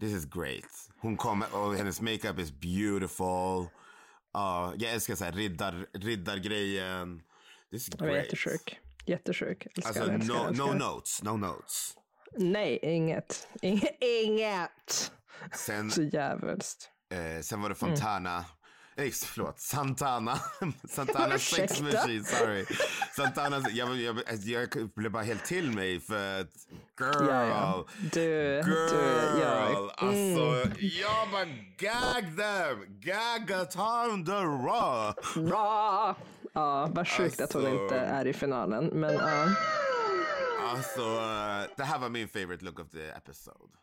This 0.00 0.12
is 0.12 0.24
great. 0.24 0.90
Hon 1.00 1.16
kommer 1.16 1.54
och 1.56 1.74
hennes 1.76 2.00
makeup 2.00 2.38
is 2.38 2.52
beautiful. 2.52 3.66
Ja, 4.32 4.74
jag 4.78 4.92
älskar 4.92 5.14
så 5.14 5.24
här 5.24 5.32
riddar, 5.32 5.86
riddargrejen. 5.92 7.22
This 7.70 7.88
is 7.88 7.94
Jag 7.98 8.08
är 8.08 8.12
great. 8.12 8.24
jättesjuk. 8.24 8.78
Jättesjuk. 9.06 9.66
Älskar, 9.66 9.88
Alltså, 9.88 10.12
älskar, 10.12 10.34
no, 10.34 10.48
älskar. 10.48 10.66
no 10.66 10.72
notes, 10.72 11.22
no 11.22 11.36
notes. 11.36 11.94
Nej, 12.38 12.78
inget. 12.82 13.48
Inget. 13.62 13.96
inget. 14.00 15.12
Sen, 15.54 15.90
Så 15.90 16.02
jävligt. 16.02 16.90
eh, 17.10 17.42
sen 17.42 17.60
var 17.62 17.68
det 17.68 17.74
Fontana. 17.74 18.44
Nej, 18.98 19.10
förlåt. 19.12 19.60
Santana. 19.60 20.38
Santana 20.88 21.38
Sex? 21.38 21.80
Machine, 21.80 22.24
sorry. 22.24 22.66
Santana, 23.16 23.62
jag, 23.70 23.96
jag, 23.96 24.16
jag 24.44 24.90
blev 24.94 25.12
bara 25.12 25.22
helt 25.22 25.44
till 25.44 25.72
mig 25.72 26.00
för 26.00 26.40
att 26.40 26.52
girl. 27.00 27.26
Ja, 27.28 27.46
ja. 27.46 27.84
Du, 28.12 28.20
Girl, 28.20 28.64
du, 28.64 29.40
ja. 29.42 29.90
alltså 29.96 30.70
jag 30.80 31.30
bara 31.32 31.44
gag 31.78 32.36
them, 32.36 33.00
gagaton 33.00 34.24
the 34.24 34.32
raw. 34.32 35.14
Bra! 35.48 36.16
Ja, 36.52 36.88
vad 36.92 37.08
sjukt 37.08 37.40
att 37.40 37.52
hon 37.52 37.66
Alltså. 37.66 37.82
inte 37.82 37.96
är 37.96 38.26
i 38.26 38.32
finalen. 38.32 38.86
Men 38.86 39.14
ja. 39.14 39.48
Alltså, 40.70 41.00
eh, 41.00 41.70
det 41.76 41.84
här 41.84 41.98
var 41.98 42.08
min 42.08 42.28
favorite 42.28 42.64
look 42.64 42.80
of 42.80 42.90
the 42.90 43.08
episode. 43.08 43.74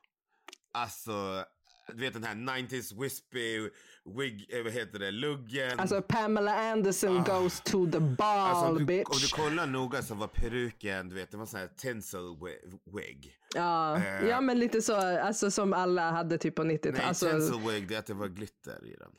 Alltså, 0.73 1.45
du 1.87 2.01
vet 2.01 2.13
den 2.13 2.23
här 2.23 2.35
90s 2.35 3.01
wispy 3.01 3.69
wig, 4.17 4.45
eh, 4.49 4.63
vad 4.63 4.73
heter 4.73 4.99
det, 4.99 5.11
luggen. 5.11 5.79
Alltså 5.79 6.01
Pamela 6.01 6.71
Anderson 6.71 7.23
goes 7.23 7.61
to 7.61 7.91
the 7.91 7.99
ball 7.99 8.39
Alltså, 8.49 8.65
om, 8.65 8.77
du, 8.77 8.85
bitch. 8.85 9.09
om 9.09 9.17
du 9.21 9.27
kollar 9.27 9.67
noga 9.67 10.01
så 10.01 10.15
var 10.15 10.27
peruken, 10.27 11.09
du 11.09 11.15
vet, 11.15 11.31
det 11.31 11.37
var 11.37 11.45
sån 11.45 11.59
här 11.59 11.69
tinsel 11.77 12.19
wi- 12.21 12.79
wig. 12.95 13.33
Ja, 13.55 13.97
Eh. 13.97 14.27
ja, 14.27 14.41
men 14.41 14.59
lite 14.59 14.81
så, 14.81 14.95
alltså 15.19 15.51
som 15.51 15.73
alla 15.73 16.11
hade 16.11 16.37
typ 16.37 16.55
på 16.55 16.63
90-talet. 16.63 16.97
Nej, 16.97 17.07
Alltså, 17.07 17.29
tinsel 17.29 17.59
wig, 17.71 17.87
det 17.87 17.95
är 17.95 17.99
att 17.99 18.05
det 18.05 18.13
var 18.13 18.27
glitter 18.27 18.85
i 18.85 18.95
den. 18.99 19.11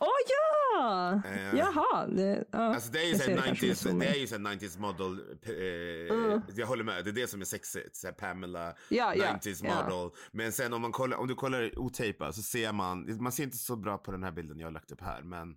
Åh 0.00 0.08
ja! 0.28 1.20
Eh. 1.24 1.58
Jaha. 1.58 2.06
Det, 2.06 2.44
ja. 2.50 2.58
Alltså 2.58 2.92
det 2.92 2.98
är 2.98 3.04
ju 3.04 3.10
Jag 3.10 3.18
så 3.20 3.24
ser 3.24 3.30
här 3.30 3.36
det 3.36 3.46
kanske 3.46 3.66
med 3.66 3.74
90s, 3.74 3.82
zoom 3.82 3.98
det 3.98 4.06
är 4.06 4.14
ju 4.14 4.26
så 4.26 4.34
här 4.34 4.42
90s 4.42 4.78
model, 4.80 5.20
eh, 5.42 6.56
jag 6.56 6.66
håller 6.66 6.84
med, 6.84 7.04
det 7.04 7.10
är 7.10 7.14
det 7.14 7.26
som 7.30 7.40
är 7.40 7.44
sexigt. 7.44 7.96
Så 7.96 8.06
här 8.06 8.14
Pamela, 8.14 8.74
Ja, 8.88 9.14
ja, 9.14 9.24
90s 9.24 9.60
ja. 9.64 9.82
model. 9.84 10.10
Men 10.32 10.52
sen 10.52 10.72
om 10.72 10.82
man 10.82 10.92
kollar, 10.92 11.16
om 11.16 11.26
du 11.26 11.34
kollar 11.34 11.78
otejpat 11.78 12.34
så 12.34 12.42
ser 12.42 12.72
man, 12.72 13.22
man 13.22 13.32
ser 13.32 13.42
inte 13.44 13.56
så 13.56 13.76
bra 13.76 13.98
på 13.98 14.12
den 14.12 14.22
här 14.22 14.32
bilden 14.32 14.58
jag 14.58 14.66
har 14.66 14.72
lagt 14.72 14.92
upp 14.92 15.00
här, 15.00 15.22
men 15.22 15.48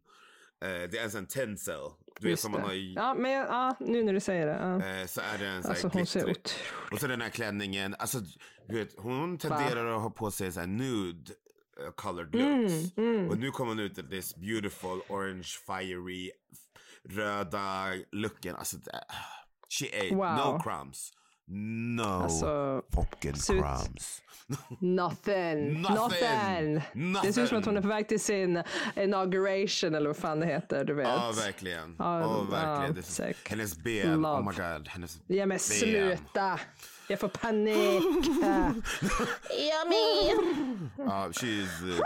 eh, 0.62 0.90
det 0.92 0.98
är 0.98 1.04
en 1.04 1.12
sån 1.12 1.26
tinsel. 1.26 1.80
Du 2.20 2.30
vet 2.30 2.40
som 2.40 2.52
man 2.52 2.62
har 2.62 2.74
i, 2.74 2.94
Ja, 2.94 3.14
men 3.14 3.32
ja, 3.32 3.76
nu 3.80 4.04
när 4.04 4.14
du 4.14 4.20
säger 4.20 4.48
det. 4.48 4.86
Eh, 5.00 5.08
så 5.08 5.22
är 5.22 5.38
det 5.38 5.48
en 5.48 5.62
sån 5.64 5.72
Alltså 5.72 5.88
hon 5.88 6.06
ser 6.06 6.20
otroligt... 6.20 6.56
Och 6.92 7.00
så 7.00 7.08
den 7.08 7.22
här 7.22 7.30
klänningen, 7.30 7.96
alltså 8.00 8.20
du 8.68 8.76
vet, 8.76 8.90
hon 8.98 9.38
tenderar 9.38 9.96
att 9.96 10.02
ha 10.02 10.10
på 10.10 10.32
sig 10.32 10.52
så 10.52 10.60
här 10.60 10.68
nude 10.68 11.34
uh, 11.86 11.92
colored 11.96 12.36
looks. 12.36 12.98
Mm, 12.98 13.30
Och 13.30 13.38
nu 13.38 13.52
kommer 13.52 13.72
hon 13.72 13.80
ut 13.80 13.98
i 13.98 14.04
this 14.04 14.36
beautiful 14.36 15.02
orange 15.10 15.48
fiery 15.68 16.32
röda 17.10 17.86
looken. 18.12 18.56
Alltså, 18.56 18.78
she 19.70 19.86
ate 20.00 20.16
Wow. 20.16 20.36
no 20.36 20.60
crumbs. 20.64 21.14
No 21.50 22.02
Alltså, 22.04 22.82
fucking 22.96 23.34
crumbs. 23.34 24.22
Nothing. 24.82 25.82
Nothing. 25.82 26.74
Nothing. 26.94 27.22
Det 27.24 27.34
ser 27.34 27.42
ut 27.44 27.50
som 27.50 27.58
att 27.58 27.66
hon 27.66 27.78
är 27.78 27.82
på 27.82 27.88
väg 27.88 28.08
till 28.08 28.20
sin 28.20 28.64
inauguration 28.96 29.96
eller 29.96 30.08
vad 30.08 30.18
fan 30.18 30.40
det 30.40 30.46
heter, 30.46 30.86
du 30.86 30.94
vet. 30.94 31.08
Ja, 31.08 31.32
verkligen. 31.46 31.96
Ja, 32.00 32.20
Ja, 32.22 32.42
verkligen. 32.52 33.04
ja, 33.18 33.34
hennes 33.50 33.78
ben, 33.78 34.22
Love. 34.22 34.38
oh 34.40 34.50
my 34.52 34.56
god. 34.74 34.88
Hennes 34.88 35.20
Ja 35.28 35.36
men 35.46 35.48
ben. 35.50 35.60
sluta! 35.60 36.60
Jag 37.10 37.20
får 37.20 37.28
panik. 37.28 38.04
jag 39.50 39.88
med. 39.90 40.90
Ja, 40.98 41.30
she's, 41.32 41.84
uh, 41.84 42.00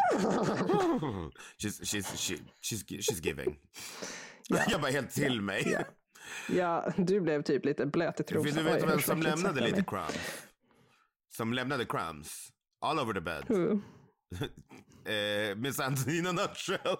she's, 1.58 1.82
she's, 1.84 2.18
she, 2.18 2.36
she's, 2.62 2.86
she's 2.88 3.26
giving. 3.26 3.60
Jag 4.70 4.82
bara 4.82 4.91
helt 4.91 5.12
till 5.12 5.41
mig. 5.41 5.86
Ja, 6.49 6.93
du 6.97 7.22
blev 7.22 7.43
typ 7.43 7.66
lite 7.66 7.86
blöt 7.86 8.20
i 8.20 8.24
trosan. 8.24 8.64
Du 8.64 8.70
jag 8.70 8.88
vem 8.88 8.99
som 8.99 9.22
lämnade 9.22 9.62
lite 9.62 9.84
crumbs? 9.84 10.47
Som 11.30 11.54
lämnade 11.54 11.86
crumbs? 11.86 12.49
All 12.82 12.99
over 12.99 13.14
the 13.14 13.22
bed. 13.22 13.43
Who? 13.47 13.82
Eh, 15.06 15.56
Miss 15.56 15.80
Antonina 15.80 16.32
Nutshell. 16.32 16.97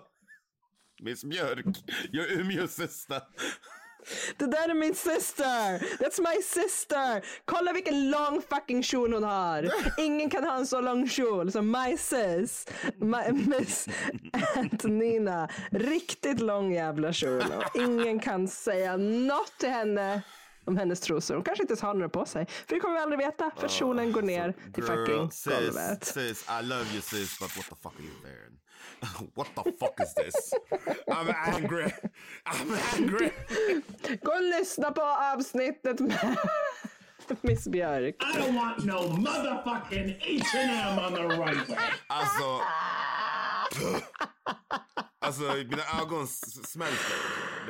Miss 1.02 1.24
Björk. 1.24 1.66
Your 2.14 2.32
Umeås 2.32 2.76
syster. 2.76 3.22
Det 4.38 4.46
där 4.46 4.70
är 4.70 4.74
min 4.74 4.96
syster! 4.96 5.80
That's 5.80 6.22
my 6.22 6.42
sister! 6.42 7.26
Kolla 7.46 7.74
vilken 7.74 8.10
lång 8.10 8.42
fucking 8.50 8.84
kjol 8.84 9.14
hon 9.14 9.24
har! 9.24 9.70
Ingen 10.02 10.30
kan 10.30 10.44
ha 10.44 10.56
en 10.56 10.68
så 10.68 10.82
lång 10.82 11.10
kjol 11.10 11.52
som 11.52 11.72
my 11.72 11.98
sis, 11.98 12.68
my, 12.98 13.32
Miss 13.32 13.88
Antonina. 14.56 15.50
Riktigt 15.72 16.40
lång 16.40 16.74
jävla 16.74 17.14
kjol. 17.14 17.42
Och 17.42 17.82
ingen 17.82 18.20
kan 18.20 18.48
säga 18.48 18.98
något 18.98 19.54
till 19.58 19.70
henne 19.70 20.22
om 20.66 20.78
hennes 20.78 21.00
trosor. 21.00 21.36
Hon 21.36 21.44
kanske 21.44 21.64
inte 21.64 21.72
ens 21.72 21.82
har 21.82 21.94
några 21.94 22.10
på 22.10 22.26
sig. 22.26 22.46
För 22.46 22.76
det 22.76 22.80
kommer 22.80 22.96
vi 22.96 23.02
aldrig 23.02 23.20
veta 23.20 23.52
för 23.58 23.68
kjolen 23.68 24.12
går 24.12 24.22
ner 24.22 24.54
till 24.74 24.84
fucking 24.84 25.32
sis, 25.32 25.54
golvet. 25.54 26.06
sis, 26.06 26.46
I 26.62 26.66
love 26.66 26.86
you 26.94 27.02
sis, 27.02 27.40
but 27.40 27.58
what 27.58 27.66
the 27.70 27.76
fuck 27.76 27.94
are 28.00 28.04
you 28.04 28.14
wearing? 28.24 28.61
what 29.36 29.48
the 29.56 29.64
fuck 29.80 30.00
is 30.02 30.14
this? 30.14 30.54
I'm 31.12 31.34
angry. 31.46 31.94
I'm 32.46 32.72
angry. 32.94 33.32
Gå 34.24 34.32
och 34.32 34.44
lyssna 34.44 34.92
på 34.92 35.02
avsnittet 35.02 36.00
med 36.00 36.38
Miss 37.42 37.68
Björk. 37.68 38.16
I 38.20 38.38
don't 38.38 38.56
want 38.56 38.86
no 38.86 39.08
motherfucking 39.18 40.16
H&M 40.20 41.00
on 41.00 41.14
the 41.14 41.28
right 41.28 41.70
way. 41.70 41.78
Alltså. 42.08 42.62
alltså 45.20 45.44
mina 45.44 45.84
ögon 46.02 46.28
smälter 46.28 47.18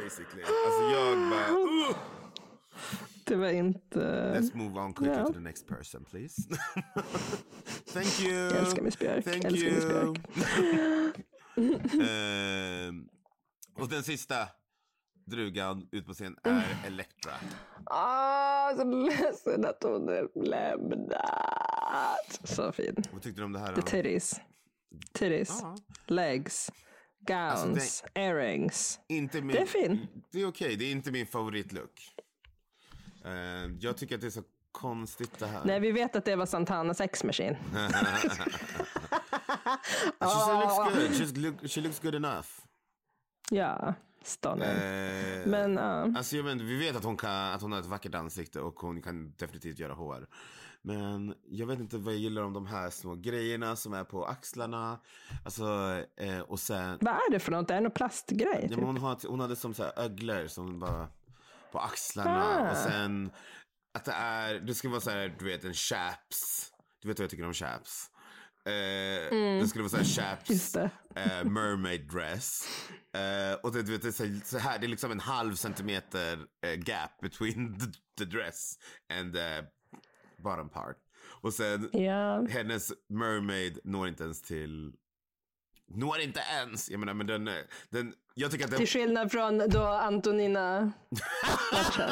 basically. 0.04 0.44
Alltså 0.44 0.82
jag 0.82 1.18
bara. 1.30 1.50
Uh. 1.50 1.96
Det 3.32 3.38
var 3.38 3.50
inte... 3.50 4.00
Let's 4.40 4.56
move 4.58 4.80
on 4.80 4.94
quickly 4.94 5.14
Ja. 5.18 5.26
to 5.26 5.34
the 5.34 5.40
next 5.40 5.68
person 5.68 6.06
please. 6.06 6.42
Thank 7.94 8.20
you. 8.22 8.34
Jag 8.34 8.58
älskar 8.58 8.82
Miss 8.82 9.00
Björk. 9.00 9.24
Thank 9.26 9.46
älskar 9.46 9.68
you. 9.68 9.76
Miss 9.76 9.86
Björk. 9.86 10.18
Ehm, 12.02 13.08
och 13.78 13.90
den 13.90 14.04
sista 14.04 14.36
drugan 15.26 15.88
ut 15.92 16.06
på 16.06 16.14
scen 16.14 16.38
Mm. 16.44 16.58
är 16.58 16.88
Elektra. 16.88 17.32
Ah, 17.86 18.76
så 18.76 18.84
ledsen 18.84 19.66
att 19.66 19.84
hon 19.84 20.10
är 20.10 20.46
lämnad. 20.48 21.28
Så 22.44 22.72
fin. 22.72 22.96
Vad 23.14 23.22
tyckte 23.22 23.42
du 23.42 23.46
om 23.46 23.54
det 23.54 23.60
här? 23.60 23.76
The 23.76 23.82
titties. 23.82 24.42
Titties. 25.14 25.60
Ja. 25.62 25.76
Legs. 26.08 26.72
Gowns. 27.28 27.66
Alltså, 27.66 28.06
Earrings. 28.14 29.00
Inte 29.10 29.42
min, 29.42 29.56
Det 29.56 29.62
är 29.62 29.66
fin. 29.66 30.08
Det 30.32 30.42
är 30.42 30.48
okej, 30.48 30.76
det 30.76 30.86
är 30.86 30.92
inte 30.92 31.12
min 31.12 31.28
favoritlook. 31.28 31.92
Ehm, 33.26 33.78
jag 33.80 33.98
tycker 33.98 34.16
att 34.16 34.22
det 34.22 34.28
är 34.28 34.32
så 34.32 34.44
konstigt 34.72 35.40
det 35.40 35.46
här. 35.48 35.62
Nej, 35.66 35.80
vi 35.80 35.92
vet 35.92 36.16
att 36.16 36.26
det 36.26 36.36
var 36.36 36.46
Santanas 36.46 36.98
sex 36.98 37.24
machine. 37.24 37.56
She 40.20 40.54
looks 40.54 40.78
good. 40.78 41.12
She's 41.12 41.38
look, 41.38 41.70
she 41.72 41.82
looks 41.82 42.00
good 42.00 42.16
enough. 42.16 42.48
Ja, 43.50 43.94
stunning. 44.24 44.68
Eh, 44.68 45.48
Men 45.48 45.74
ja. 45.74 46.02
Alltså 46.18 46.36
jag 46.38 46.44
vet 46.44 46.62
vi 46.62 46.80
vet 46.80 46.96
att 46.96 47.04
hon, 47.04 47.18
kan, 47.18 47.32
att 47.32 47.62
hon 47.62 47.72
har 47.72 47.80
ett 47.80 47.86
vackert 47.86 48.16
ansikte 48.16 48.60
och 48.62 48.80
hon 48.80 49.02
kan 49.02 49.32
definitivt 49.38 49.80
göra 49.80 49.94
hår. 49.94 50.28
Men 50.82 51.34
jag 51.50 51.68
vet 51.68 51.80
inte 51.80 51.98
vad 51.98 52.14
jag 52.14 52.22
gillar 52.22 52.42
om 52.42 52.54
de 52.54 52.66
här 52.66 52.90
små 52.90 53.16
grejerna 53.16 53.76
som 53.76 53.94
är 53.94 54.04
på 54.04 54.26
axlarna. 54.26 55.00
Alltså, 55.46 55.64
eh, 56.18 56.40
och 56.40 56.60
sen... 56.60 56.98
Vad 57.02 57.14
är 57.14 57.32
det 57.32 57.40
för 57.40 57.52
något? 57.52 57.68
Det 57.68 57.74
är 57.74 57.82
någon 57.82 57.92
plastgrej? 57.92 58.60
Ja, 58.70 58.76
Typ. 58.76 58.86
hon, 58.86 58.98
har, 58.98 59.28
hon 59.28 59.40
hade 59.40 59.56
som 59.56 59.74
så 59.74 59.84
här 59.84 60.00
öglor 60.00 60.48
som 60.48 60.80
bara 60.80 61.08
på 61.72 61.80
axlarna. 61.80 62.44
Ah. 62.44 62.72
Och 62.72 62.78
sen 62.78 63.32
att 63.94 64.06
det 64.06 64.12
är, 64.12 64.60
det 64.60 64.76
ska 64.76 64.90
vara 64.90 65.02
så 65.02 65.10
här, 65.10 65.36
du 65.40 65.46
vet 65.46 65.64
en 65.64 65.74
chaps. 65.74 66.72
Du 67.02 67.08
vet 67.08 67.20
vad 67.20 67.24
jag 67.24 67.30
tycker 67.32 67.46
om 67.46 67.54
chaps. 67.54 68.08
Eh, 68.66 68.72
Det 69.60 69.68
skulle 69.70 69.82
vara 69.84 69.90
så 69.90 69.98
här 69.98 70.04
chaps 70.04 70.76
Mm. 70.76 70.90
Eh, 71.16 71.44
mermaid 71.52 72.12
dress. 72.12 72.68
Eh, 73.14 73.54
och 73.64 73.72
det, 73.74 73.84
du 73.84 73.92
vet, 73.92 74.02
det, 74.02 74.08
är 74.08 74.12
så, 74.12 74.46
så 74.46 74.58
här, 74.58 74.80
det 74.80 74.86
är 74.86 74.88
liksom 74.90 75.12
en 75.12 75.20
halv 75.20 75.56
centimeter 75.56 76.40
eh, 76.66 76.74
gap 76.74 77.20
between 77.22 77.80
the, 77.80 77.86
the 78.18 78.26
dress 78.26 78.76
and 79.14 79.34
the 79.34 79.64
bottom 80.44 80.70
part. 80.70 80.98
Och 81.42 81.54
sen 81.54 81.90
Ja. 81.94 82.48
hennes 82.50 82.92
mermaid 83.10 83.80
når 83.84 84.08
inte 84.08 84.24
ens 84.24 84.42
till 84.42 84.94
Når 85.88 86.20
inte 86.20 86.40
ens. 86.40 86.90
Jag 86.90 87.00
menar 87.00 87.14
men 87.14 87.28
den, 87.28 87.48
är- 87.48 87.66
den 87.90 88.14
jag 88.36 88.52
tycker 88.52 88.66
att 88.66 88.72
den, 88.72 88.78
Till 88.78 88.88
skillnad 88.88 89.32
från 89.32 89.58
då 89.70 89.84
Antonina 89.84 90.92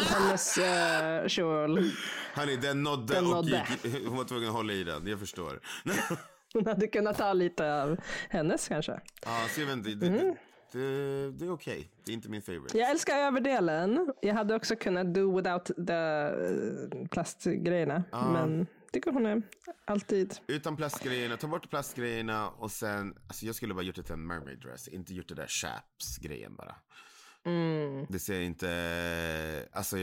hennes 0.09 0.57
uh, 0.57 1.28
kjol. 1.28 1.91
hörni, 2.34 2.55
den 2.55 2.84
nådde 2.84 3.13
Den 3.13 3.26
och 3.26 3.32
nådde. 3.32 3.67
gick, 3.84 4.07
hon 4.07 4.17
var 4.17 4.24
tvungen 4.24 4.49
att 4.49 4.55
hålla 4.55 4.74
i 4.74 4.84
den, 4.84 5.07
jag 5.07 5.20
förstår. 5.20 5.59
Hon 6.53 6.65
hade 6.65 6.88
kunnat 6.88 7.17
ta 7.17 7.34
lite 7.34 7.82
av 7.84 7.97
hennes 8.30 8.67
kanske. 8.67 8.99
ja, 9.26 9.45
så 9.49 9.61
jag 9.61 9.67
vet 9.67 9.76
inte, 9.78 9.89
det, 9.89 10.09
det, 10.09 10.36
det, 10.72 11.32
det 11.32 11.45
är 11.45 11.51
okej. 11.51 11.89
Det 12.05 12.11
är 12.11 12.13
inte 12.13 12.30
min 12.30 12.41
favorite. 12.41 12.78
Jag 12.78 12.89
älskar 12.91 13.17
överdelen. 13.17 14.13
Jag 14.22 14.34
hade 14.34 14.55
också 14.55 14.76
kunnat 14.76 15.13
do 15.13 15.38
without 15.38 15.65
the 15.65 15.93
eh, 15.93 17.07
plastgrejerna. 17.11 18.03
Men 18.11 18.67
tycker 18.92 19.12
hon 19.12 19.26
är 19.26 19.42
alltid. 19.86 20.40
Utan 20.48 20.76
plastgrejerna, 20.76 21.38
ta 21.38 21.48
bort 21.48 21.70
plastgrejerna 21.70 22.50
och 22.50 22.72
sen, 22.72 23.18
alltså 23.28 23.46
jag 23.46 23.56
skulle 23.56 23.74
bara 23.74 23.84
gjort 23.84 23.96
det 23.96 24.04
till 24.04 24.14
en 24.14 24.28
mermaid 24.28 24.60
dress, 24.60 24.88
inte 24.88 25.14
gjort 25.14 25.28
det 25.28 25.36
där 25.36 25.48
chaps-grejen 25.48 26.56
bara. 26.56 26.76
Mm. 27.46 28.06
Det 28.10 28.20
ser 28.20 28.42
inte, 28.42 29.70
alltså, 29.72 29.98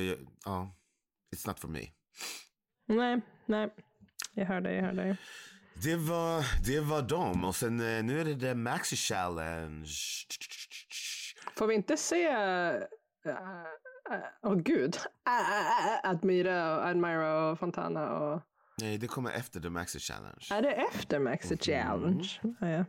ja, 0.44 0.76
it's 1.36 1.46
not 1.46 1.60
for 1.60 1.68
me. 1.68 1.80
Nej, 2.86 3.20
nej. 3.46 3.74
Jag 4.34 4.46
hör 4.46 4.60
dig, 4.60 4.76
jag 4.76 4.82
hör 4.82 4.92
dig. 4.92 5.16
Det 5.82 5.96
var, 5.96 6.64
det 6.66 6.80
var 6.80 7.02
dem. 7.02 7.44
Och 7.44 7.56
sen 7.56 7.80
eh, 7.80 8.04
nu 8.04 8.20
är 8.20 8.24
det 8.24 8.40
The 8.40 8.54
Maxi 8.54 8.96
Challenge. 8.96 9.90
Får 11.56 11.66
vi 11.66 11.74
inte 11.74 11.96
se... 11.96 12.28
Åh 14.42 14.52
oh, 14.52 14.56
gud. 14.56 14.96
Admira, 16.02 16.76
och 16.76 16.86
Admira 16.86 17.50
och 17.50 17.58
Fontana 17.58 18.18
och... 18.18 18.42
Nej, 18.82 18.98
det 18.98 19.06
kommer 19.06 19.30
efter 19.30 19.60
The 19.60 19.70
Maxi 19.70 19.98
Challenge. 19.98 20.46
Är 20.50 20.62
det 20.62 20.72
efter 20.72 21.18
Maxi 21.18 21.56
Challenge? 21.56 22.40
Ja, 22.60 22.68
ja. 22.68 22.84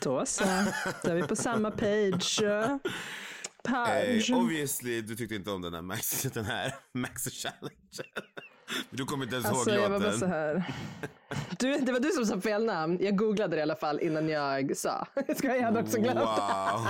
Då 0.00 0.26
så. 0.26 0.44
Då 1.02 1.10
är 1.10 1.14
vi 1.14 1.22
på 1.22 1.36
samma 1.46 1.70
page. 1.70 2.40
Page. 3.64 4.30
Eh, 4.30 4.38
obviously, 4.38 5.00
du 5.00 5.16
tyckte 5.16 5.34
inte 5.34 5.50
om 5.50 5.62
den 5.62 5.74
här 5.74 5.82
Maxi, 5.82 6.28
den 6.28 6.44
här 6.44 6.74
Maxi 6.92 7.30
Challenge. 7.30 7.76
Du 8.90 9.04
kommer 9.04 9.24
inte 9.24 9.36
ens 9.36 9.46
Alltså 9.46 9.70
ihåg 9.70 9.78
jag 9.84 9.90
var 9.90 9.98
bara 9.98 10.04
låten. 10.04 10.20
så 10.20 10.26
här. 10.26 10.64
Du, 11.58 11.78
det 11.78 11.92
var 11.92 12.00
du 12.00 12.10
som 12.10 12.26
sa 12.26 12.40
fel 12.40 12.64
namn. 12.64 12.98
Jag 13.00 13.16
googlade 13.16 13.56
det 13.56 13.60
i 13.60 13.62
alla 13.62 13.76
fall 13.76 14.00
innan 14.00 14.28
jag 14.28 14.76
sa. 14.76 15.06
Ska 15.36 15.56
jag 15.56 15.62
hade 15.62 15.80
också 15.80 16.00
glömt. 16.00 16.18
Wow. 16.18 16.86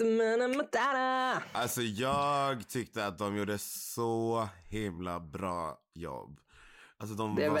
Mana, 0.00 0.48
matana. 0.48 1.42
Alltså 1.52 1.82
jag 1.82 2.68
tyckte 2.68 3.06
att 3.06 3.18
de 3.18 3.36
gjorde 3.36 3.58
så 3.58 4.48
himla 4.68 5.20
bra 5.20 5.78
jobb. 5.94 6.40
Alltså 7.00 7.16
de 7.16 7.34
Det 7.36 7.48
var 7.48 7.60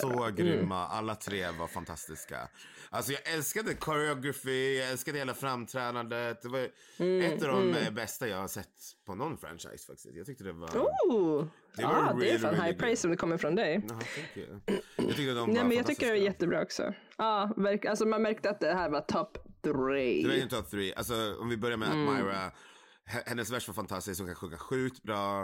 så 0.00 0.30
grymma. 0.36 0.86
Alla 0.86 1.14
tre 1.14 1.50
var 1.50 1.66
fantastiska. 1.66 2.48
Alltså 2.90 3.12
jag 3.12 3.32
älskade 3.34 3.76
choreography, 3.80 4.76
jag 4.78 4.90
älskade 4.90 5.18
hela 5.18 5.34
framträdandet. 5.34 6.42
Det 6.42 6.48
var 6.48 6.68
Mm, 6.98 7.20
ett 7.32 7.42
av 7.42 7.48
de 7.48 7.74
eh, 7.74 7.90
bästa 7.90 8.28
jag 8.28 8.36
har 8.36 8.48
sett 8.48 8.68
på 9.06 9.14
någon 9.14 9.38
franchise 9.38 9.86
faktiskt. 9.86 10.06
Jag 10.16 10.26
tyckte 10.26 10.44
det 10.44 10.52
var... 10.52 10.68
Oh, 10.68 11.46
Det 11.76 11.82
var 11.84 11.94
det 11.94 12.10
är 12.10 12.14
really, 12.14 12.38
fan 12.38 12.50
really 12.50 12.62
high 12.64 12.70
good. 12.72 12.78
praise 12.80 13.06
om 13.06 13.10
det 13.10 13.16
kommer 13.16 13.36
från 13.38 13.54
dig. 13.54 13.84
Jaha, 13.88 13.98
thank 14.00 14.36
you. 14.36 14.60
Jag 14.96 15.06
tyckte 15.16 15.34
de 15.34 15.48
Nej, 15.50 15.56
var 15.56 15.64
men 15.68 15.76
jag 15.76 15.86
tycker 15.86 15.86
det 15.86 15.86
är 15.86 15.86
fantastiska. 15.86 16.16
jättebra 16.16 16.62
också. 16.62 16.94
Ja, 17.18 17.54
verk, 17.56 17.84
alltså 17.84 18.06
man 18.06 18.22
märkte 18.22 18.50
att 18.50 18.60
det 18.60 18.74
här 18.74 18.90
var 18.90 19.00
top 19.00 19.38
Det 19.60 19.72
var 19.72 19.88
three. 19.88 20.40
en 20.42 20.48
top 20.48 20.70
three. 20.70 20.94
Alltså 20.94 21.36
om 21.40 21.48
vi 21.48 21.56
börjar 21.56 21.76
med 21.76 21.88
Mm. 21.92 22.06
H- 23.12 23.20
Hennes 23.26 23.50
vers 23.50 23.68
var 23.68 23.74
fantastisk, 23.74 24.20
hon 24.20 24.26
kan 24.28 24.36
sjunga 24.36 24.56
sjukt 24.58 25.02
bra. 25.02 25.42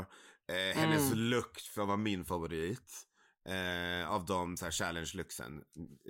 Eh, 0.49 0.77
hennes 0.81 1.13
Mm. 1.13 1.43
för 1.75 1.85
var 1.85 1.97
min 1.97 2.25
favorit. 2.25 2.93
Eh, 3.47 4.11
av 4.11 4.25
de 4.27 4.57
så 4.57 4.65
här 4.65 4.73
challenge-looksen. 4.73 5.65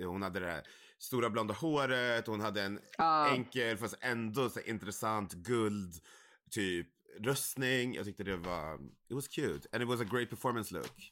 Hon 0.05 0.21
hade 0.21 0.39
det 0.39 0.47
här 0.51 0.63
stora 0.97 1.29
blonda 1.29 1.53
håret, 1.53 2.27
hon 2.27 2.39
hade 2.39 2.61
en 2.61 2.79
Ja. 2.97 3.27
enkel 3.29 3.77
fast 3.77 3.95
ändå 4.01 4.49
så 4.49 4.59
här, 4.59 4.69
intressant 4.69 5.33
guld 5.33 5.93
typ 6.51 6.87
röstning. 7.19 7.93
Jag 7.95 8.05
tyckte 8.05 8.23
det 8.23 8.37
var, 8.37 8.75
it 9.09 9.15
was 9.15 9.27
cute. 9.27 9.67
And 9.71 9.83
it 9.83 9.89
was 9.89 10.01
a 10.01 10.03
great 10.11 10.29
performance 10.29 10.73
look. 10.73 11.11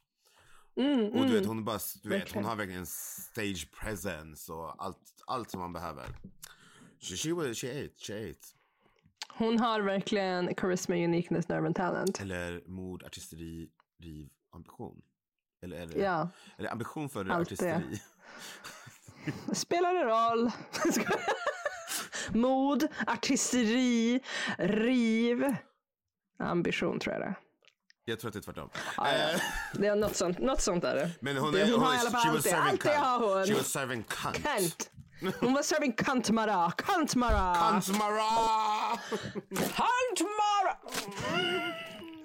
Mm, 0.76 1.06
Och 1.12 1.26
du 1.28 1.34
vet, 1.34 1.46
hon, 1.46 1.64
bara, 1.66 1.80
du 2.04 2.10
vet, 2.10 2.20
hon 2.20 2.20
Verkligen. 2.20 2.46
har 2.46 2.56
verkligen 2.56 2.86
stage 2.86 3.72
presence 3.82 4.52
och 4.52 4.84
allt, 4.84 5.24
allt 5.28 5.52
som 5.52 5.60
man 5.60 5.74
behöver. 5.74 6.06
She, 7.00 7.16
she, 7.16 7.34
was, 7.34 7.58
she 7.58 7.86
ate, 7.86 7.94
she 7.98 8.30
ate. 8.30 8.40
Hon 9.30 9.60
har 9.60 9.82
verkligen 9.82 10.56
charisma, 10.56 10.96
uniqueness, 10.96 11.48
nerve 11.48 11.66
and 11.68 11.76
talent. 11.76 12.20
Eller 12.22 12.64
mod, 12.66 13.04
artisteri, 13.04 13.70
riv, 14.00 14.30
ambition. 14.52 15.02
Eller, 15.64 15.78
eller, 15.78 16.03
Ja, 16.03 16.30
eller 16.57 16.72
ambition 16.72 17.09
före 17.09 17.34
Allt 17.34 17.49
det. 17.49 17.76
artisteri. 17.76 18.01
spelar 19.53 19.93
det 19.93 20.03
roll? 20.03 20.51
Mod, 22.41 22.88
artisteri, 23.07 24.22
riv. 24.57 25.55
Ambition 26.39 26.99
tror 26.99 27.14
jag 27.14 27.22
det 27.22 27.28
är. 27.28 27.36
Jag 28.05 28.20
tror 28.20 28.28
att 28.30 28.34
det 28.34 28.39
är 28.39 28.41
tvärtom. 28.41 28.70
Ja, 28.97 29.07
ja. 29.11 29.30
Eh, 29.30 29.39
Det 29.74 29.88
är 29.88 29.95
något 29.95 30.16
sånt, 30.16 30.39
något 30.39 30.61
sånt 30.61 30.84
är 30.84 30.95
det. 30.95 31.09
men 31.20 31.38
hon, 31.38 31.51
det, 31.53 31.61
är, 31.61 31.66
hon 31.66 31.74
hon, 31.74 31.84
har 31.84 31.95
i 31.95 31.97
alla 31.97 32.11
fall 32.11 32.28
alltid, 32.36 32.53
alltid 32.53 32.80
cunt. 32.82 32.95
har 32.95 33.20
hon. 33.38 33.45
She 33.47 33.53
was 33.53 33.68
serving 33.72 34.03
cunt. 34.03 34.43
Kant. 34.43 34.89
Hon 35.39 35.53
var 35.53 35.61
serving 35.61 35.91
kantmara, 35.93 36.72
kantmara, 36.72 37.55
Kantmara! 37.55 38.97
kantmara. 39.49 40.78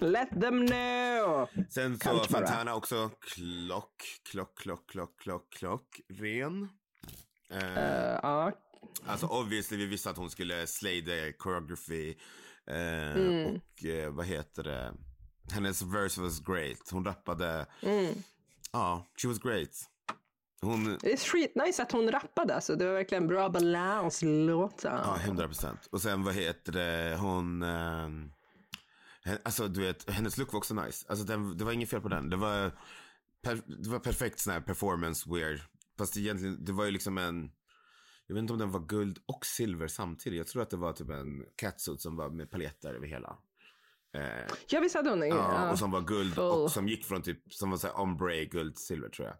Let 0.00 0.30
them 0.40 0.66
know. 0.66 1.48
Sen 1.70 1.98
så 1.98 2.04
Kantmara. 2.04 2.46
Fontana 2.46 2.74
också 2.74 3.10
klock, 3.20 4.02
klock, 4.30 4.58
klock, 4.58 4.90
klock, 4.90 5.20
klock, 5.20 5.52
klock, 5.52 6.00
ren. 6.08 6.68
Uh, 7.52 7.78
ja, 8.22 8.52
Alltså 9.06 9.26
obviously 9.26 9.76
vi 9.76 9.86
visste 9.86 10.10
att 10.10 10.16
hon 10.16 10.30
skulle 10.30 10.66
slay 10.66 11.04
the 11.04 11.32
choreography. 11.38 12.14
Eh, 12.66 13.16
Mm. 13.16 13.54
Och 13.54 13.84
eh, 13.84 14.10
vad 14.12 14.26
heter 14.26 14.62
det? 14.62 14.94
Hennes 15.52 15.82
verse 15.82 16.20
was 16.20 16.40
great. 16.40 16.90
Hon 16.92 17.04
rappade. 17.04 17.66
Mm. 17.82 18.14
Ja, 18.72 19.06
she 19.22 19.28
was 19.28 19.38
great. 19.38 19.70
Hon, 20.60 20.98
det 21.00 21.12
är 21.12 21.16
skitnice 21.16 21.82
att 21.82 21.92
hon 21.92 22.10
rappade. 22.10 22.54
Alltså. 22.54 22.76
Det 22.76 22.86
var 22.86 22.92
verkligen 22.94 23.26
bra 23.26 23.48
balans 23.48 24.22
i 24.22 24.26
låten. 24.26 25.00
ja, 25.04 25.16
100 25.24 25.46
procent. 25.46 25.88
Och 25.90 26.00
sen 26.02 26.24
vad 26.24 26.34
heter 26.34 26.72
det? 26.72 27.16
Hon, 27.20 27.62
alltså 29.44 29.68
du 29.68 29.80
vet, 29.80 30.10
hennes 30.10 30.38
look 30.38 30.52
var 30.52 30.58
också 30.58 30.74
nice. 30.74 31.06
Alltså 31.08 31.24
den, 31.24 31.56
det 31.56 31.64
var 31.64 31.72
inget 31.72 31.90
fel 31.90 32.00
på 32.00 32.08
den. 32.08 32.30
Det 32.30 32.36
var, 32.36 32.72
per, 33.42 33.60
det 33.82 33.88
var 33.88 33.98
perfekt 33.98 34.38
sån 34.40 34.52
här 34.52 34.60
performance 34.60 35.30
weird. 35.30 35.60
Fast 35.98 36.16
egentligen, 36.16 36.64
det 36.64 36.72
var 36.72 36.84
ju 36.84 36.90
liksom 36.90 37.18
en, 37.18 37.50
jag 38.26 38.34
vet 38.34 38.42
inte 38.42 38.52
om 38.52 38.58
den 38.58 38.70
var 38.72 38.80
guld 38.80 39.18
och 39.26 39.46
silver 39.46 39.88
samtidigt. 39.88 40.36
Jag 40.38 40.46
tror 40.46 40.62
att 40.62 40.70
det 40.70 40.76
var 40.76 40.92
typ 40.92 41.10
en 41.10 41.44
catsuit 41.56 42.00
som 42.00 42.16
var 42.16 42.30
med 42.30 42.50
paljetter 42.50 42.94
över 42.94 43.06
hela. 43.06 43.38
Eh, 44.14 44.54
Ja, 44.68 44.80
visst 44.80 44.94
hade 44.94 45.10
hon 45.10 45.20
det? 45.20 45.26
Ja, 45.26 45.70
och 45.70 45.78
som 45.78 45.90
var 45.90 46.00
guld 46.00 46.34
Full. 46.34 46.44
och 46.44 46.70
som 46.70 46.88
gick 46.88 47.04
från 47.04 47.22
typ, 47.22 47.52
som 47.52 47.70
var 47.70 47.78
såhär 47.78 47.96
ombre, 47.96 48.44
guld, 48.44 48.78
silver 48.78 49.08
tror 49.08 49.28
jag. 49.28 49.36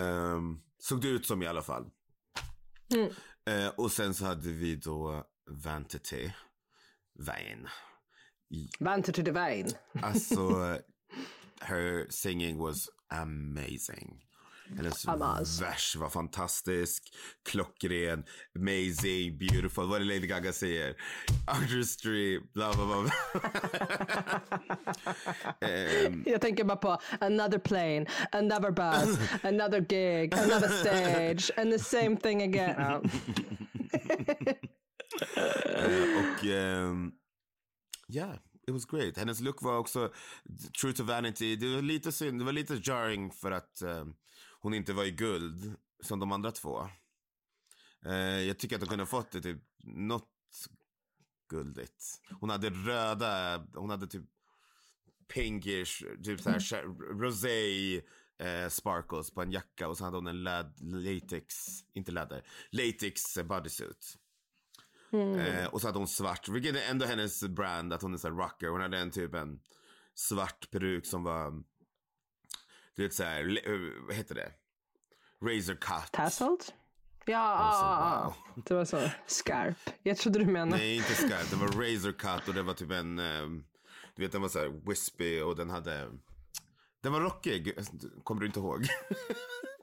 Ehm, 0.00 0.60
såg 0.78 1.00
det 1.00 1.08
ut 1.08 1.26
som 1.26 1.42
i 1.42 1.46
alla 1.46 1.62
fall. 1.62 1.90
Mm. 2.94 3.12
Eh, 3.44 3.68
och 3.76 3.92
sen 3.92 4.14
så 4.14 4.24
hade 4.24 4.48
vi 4.48 4.76
då 4.76 5.24
Vanity, 5.64 6.32
Vain. 8.50 8.68
Vanter 8.80 9.12
to 9.12 9.22
divine. 9.22 9.68
Alltså, 10.02 10.78
her 11.60 12.06
singing 12.10 12.58
was 12.58 12.88
amazing. 13.10 14.22
Hennes 14.76 15.08
Amaz. 15.08 15.60
vers 15.60 15.96
var 15.96 16.08
fantastisk, 16.08 17.02
klockren, 17.44 18.24
amazing, 18.56 19.38
beautiful. 19.38 19.86
Vad 19.88 19.96
är 19.96 20.00
det 20.00 20.14
Lady 20.14 20.26
Gaga 20.26 20.52
säger? 20.52 20.94
Artistry, 21.46 22.40
bla 22.54 22.72
bla 22.74 22.86
bla. 22.86 23.12
Ehm, 25.68 26.22
Jag 26.26 26.40
tänker 26.40 26.64
bara 26.64 26.76
på 26.76 26.98
another 27.20 27.58
plane, 27.58 28.06
another 28.32 28.70
bus, 28.70 29.18
another 29.42 29.80
gig, 29.80 30.34
another 30.34 30.68
stage, 30.68 31.50
and 31.58 31.72
the 31.72 31.78
same 31.78 32.16
thing 32.16 32.42
again. 32.42 33.10
Eh, 35.36 36.18
och 36.18 36.44
ehm, 36.44 37.12
yeah, 38.10 38.34
it 38.66 38.70
was 38.70 38.84
great. 38.84 39.16
Hennes 39.16 39.40
look 39.40 39.62
var 39.62 39.78
också 39.78 40.12
true 40.80 40.92
to 40.92 41.04
vanity. 41.04 41.56
Det 41.56 41.74
var 41.74 41.82
lite 41.82 42.12
synd, 42.12 42.40
det 42.40 42.44
var 42.44 42.52
lite 42.52 42.80
jarring 42.82 43.30
för 43.32 43.50
att 43.50 43.82
ehm, 43.82 44.14
hon 44.60 44.74
inte 44.74 44.92
var 44.92 45.04
i 45.04 45.10
guld 45.10 45.74
som 46.02 46.18
de 46.18 46.32
andra 46.32 46.50
två. 46.52 46.88
Eh, 48.06 48.14
jag 48.14 48.58
tycker 48.58 48.76
att 48.76 48.80
de 48.80 48.86
kunde 48.88 49.02
ha 49.02 49.06
fått 49.06 49.30
det 49.30 49.40
typ 49.40 49.62
något 49.84 50.28
guldigt. 51.48 52.04
Hon 52.40 52.50
hade 52.50 52.70
röda, 52.70 53.66
hon 53.74 53.90
hade 53.90 54.06
typ 54.06 54.24
pinkish, 55.34 56.02
typ 56.24 56.40
såhär 56.40 56.58
ch- 56.58 57.20
rosé 57.20 57.96
eh, 58.38 58.68
sparkles 58.68 59.30
på 59.30 59.42
en 59.42 59.52
jacka 59.52 59.88
och 59.88 59.98
så 59.98 60.04
hade 60.04 60.16
hon 60.16 60.26
en 60.26 60.42
lad, 60.42 60.74
latex, 60.80 61.56
inte 61.92 62.12
läder, 62.12 62.44
latex 62.70 63.36
eh, 63.36 63.44
bodysuit. 65.10 65.58
Eh, 65.58 65.66
och 65.66 65.80
så 65.80 65.88
hade 65.88 65.98
hon 65.98 66.08
svart, 66.08 66.48
vilket 66.48 66.76
är 66.76 66.90
ändå 66.90 67.06
hennes 67.06 67.42
brand, 67.48 67.92
att 67.92 68.02
hon 68.02 68.14
är 68.14 68.18
så 68.18 68.28
här 68.28 68.34
rocker. 68.34 68.68
Hon 68.68 68.80
hade 68.80 68.98
en 68.98 69.10
typ 69.10 69.34
en 69.34 69.60
svart 70.14 70.70
peruk 70.70 71.06
som 71.06 71.22
var, 71.24 71.62
du 72.96 73.02
vet 73.02 73.14
såhär, 73.14 73.68
eh, 73.70 73.78
vad 74.06 74.16
heter 74.16 74.34
det? 74.34 74.52
Razor 75.42 75.74
cut. 75.74 76.12
Tassled? 76.12 76.58
Ja, 77.24 77.38
Alltså, 77.38 77.84
ah, 77.84 78.24
wow. 78.24 78.62
det 78.64 78.74
var 78.74 78.84
så 78.84 79.10
skarp. 79.26 79.90
Jag 80.02 80.16
trodde 80.16 80.38
du 80.38 80.44
menade. 80.46 80.76
Nej, 80.82 80.96
inte 80.96 81.14
skarp. 81.14 81.50
Det 81.50 81.56
var 81.56 81.68
razor 81.68 82.12
cut 82.12 82.48
och 82.48 82.54
det 82.54 82.62
var 82.62 82.74
typ 82.74 82.90
en, 82.90 83.18
ehm, 83.18 83.64
du 84.16 84.22
vet 84.22 84.32
den 84.32 84.42
var 84.42 84.48
så 84.48 84.58
här 84.58 84.80
wispy 84.86 85.40
och 85.40 85.56
den 85.56 85.70
hade, 85.70 86.10
den 87.00 87.12
var 87.12 87.20
rockig. 87.20 87.74
Kommer 88.24 88.40
du 88.40 88.46
inte 88.46 88.60
ihåg? 88.60 88.86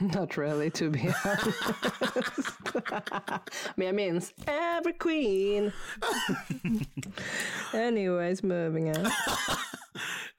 Not 0.00 0.36
really 0.38 0.70
to 0.70 0.90
be 0.90 1.14
honest. 1.24 2.76
Men 3.74 3.86
jag 3.86 3.94
minns 3.94 4.34
Every 4.46 4.98
Queen. 4.98 5.72
Anyways, 7.72 8.42
moving 8.42 8.88
on. 8.90 9.06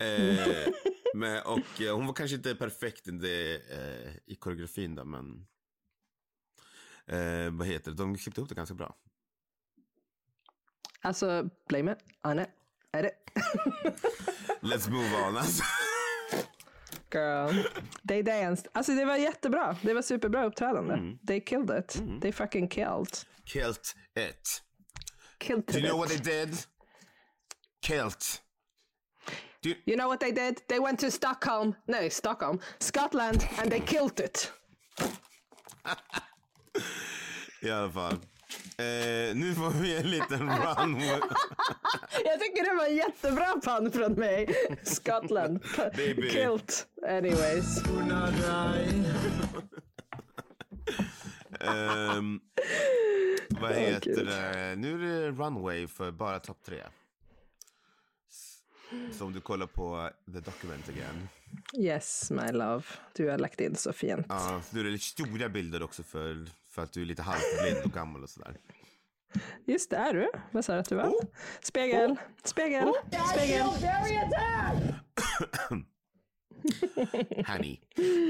eh, 0.08 0.68
men, 1.14 1.44
och 1.44 1.82
eh, 1.82 1.96
hon 1.96 2.06
var 2.08 2.14
kanske 2.14 2.36
inte 2.36 2.56
perfekt 2.56 3.08
i, 3.08 3.12
det, 3.12 3.56
eh, 3.56 4.12
i 4.26 4.36
koreografin 4.36 4.96
då, 4.96 5.06
men 5.06 5.48
eh, 7.08 7.52
vad 7.52 7.68
heter 7.68 7.92
det? 7.92 7.98
De 7.98 8.18
klippte 8.18 8.42
ihop 8.42 8.50
det 8.50 8.56
ganska 8.56 8.76
bra. 8.76 8.96
Alltså, 11.02 11.50
blame 11.68 11.92
it 11.92 12.00
on 12.24 12.40
it. 12.40 12.50
Är 12.92 13.04
det? 13.04 13.12
Let's 14.62 14.90
move 14.92 15.28
on 15.28 15.38
alltså. 15.38 15.64
Girl. 17.12 17.64
They 18.08 18.22
danced. 18.24 18.68
Alltså 18.74 18.92
det 18.96 19.06
var 19.06 19.16
jättebra. 19.18 19.76
Det 19.82 19.94
var 19.94 20.02
superbra 20.02 20.46
uppträdande. 20.46 20.94
Mm. 20.94 21.18
They 21.28 21.40
killed 21.42 21.70
it. 21.80 22.02
They 22.22 22.32
fucking 22.32 22.68
killed. 22.68 23.18
Kilt 23.46 23.96
it. 24.16 24.62
Killed 25.40 25.66
Do 25.68 25.80
you 25.80 25.88
know 25.88 25.98
what 26.00 26.12
it. 26.12 26.24
they 26.24 26.46
did? 26.46 26.58
Kilt. 27.82 28.42
Do 29.62 29.70
you, 29.70 29.76
You 29.86 29.98
know 29.98 30.08
what 30.08 30.20
they 30.20 30.32
did? 30.32 30.62
They 30.68 30.80
went 30.80 31.00
to 31.00 31.12
Stockholm. 31.12 31.76
No, 31.88 32.10
Stockholm. 32.10 32.60
Scotland 32.80 33.48
and 33.62 33.72
they 33.72 33.80
killed 33.80 34.20
it. 34.20 34.52
I 37.62 37.70
alla 37.70 37.90
fall. 37.92 38.14
Eh, 38.78 39.36
nu 39.36 39.56
får 39.56 39.82
vi 39.82 39.98
en 39.98 40.10
liten 40.10 40.40
run. 40.40 41.00
Jag 42.26 42.40
tycker 42.40 42.72
det 42.72 42.78
var 42.78 42.86
en 42.86 42.96
jättebra 42.96 43.62
pann 43.64 43.92
från 43.92 44.14
mig. 44.14 44.56
Scotland. 44.84 45.64
Baby. 45.96 46.30
Kilt. 46.30 46.88
Anyways. 47.08 47.84
Ehm, 51.60 52.40
vad 53.50 53.72
heter 53.72 54.00
kul. 54.16 54.26
det? 54.26 54.76
Nu 54.78 54.94
är 54.94 55.22
det 55.22 55.32
runway 55.32 55.88
för 55.88 56.12
bara 56.12 56.40
topp 56.40 56.64
tre. 56.66 56.84
Så 59.18 59.26
om 59.26 59.34
du 59.34 59.42
kollar 59.42 59.68
på 59.68 60.10
the 60.26 60.40
document 60.40 60.90
again. 60.90 61.30
Yes, 61.78 62.32
my 62.32 62.52
love. 62.52 62.84
Du 63.14 63.30
har 63.30 63.38
lagt 63.38 63.62
in 63.62 63.76
så 63.76 63.94
fint. 63.94 64.26
Ja, 64.30 64.62
nu 64.72 64.80
är 64.80 64.84
det 64.84 64.90
lite 64.90 65.06
stora 65.06 65.50
bilder 65.50 65.84
också 65.84 66.04
för, 66.04 66.46
för 66.70 66.82
att 66.82 66.94
du 66.94 67.02
är 67.02 67.06
lite 67.06 67.22
halvblind 67.22 67.86
och 67.86 67.92
gammal 67.92 68.24
och 68.24 68.30
sådär. 68.30 68.58
Just 69.66 69.90
det, 69.90 69.96
är 69.98 70.14
du? 70.14 70.30
Vad 70.52 70.66
sa 70.66 70.74
du 70.74 70.80
att 70.80 70.90
du 70.90 70.96
var? 70.96 71.14
Spegel, 71.62 72.16
spegel, 72.44 72.94
spegel. 73.34 73.68
Honey. 77.48 77.80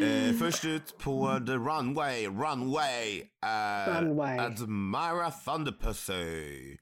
Eh, 0.01 0.33
först 0.39 0.65
ut 0.65 0.97
på 0.97 1.39
the 1.47 1.53
runway, 1.53 2.27
runway. 2.27 3.21
Uh, 3.21 4.01
Runway. 4.01 4.39
Admira 4.39 5.31
Thunderpussy. 5.31 6.77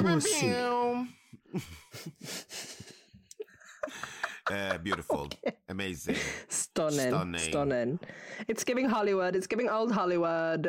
Pussy. 0.00 0.46
Eh, 4.50 4.78
beautiful, 4.82 5.28
amazing. 5.70 6.16
Stunning, 6.48 7.00
Stunning. 7.12 7.40
stunning. 7.40 7.98
It's 8.48 8.64
giving 8.66 8.88
Hollywood, 8.88 9.36
it's 9.36 9.46
giving 9.50 9.70
old 9.70 9.92
Hollywood. 9.92 10.66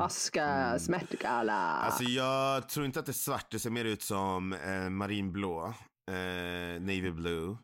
Oscars, 0.00 0.88
Met 0.88 1.10
Gala. 1.20 1.52
Alltså 1.62 2.04
jag 2.04 2.68
tror 2.68 2.86
inte 2.86 3.00
att 3.00 3.06
det 3.06 3.10
är 3.10 3.14
svart, 3.14 3.50
det 3.50 3.58
ser 3.58 3.70
mer 3.70 3.84
ut 3.84 4.02
som 4.02 4.52
eh, 4.52 4.88
marinblå, 4.90 5.74
eh, 6.10 6.80
navy 6.80 7.10
blue. 7.10 7.56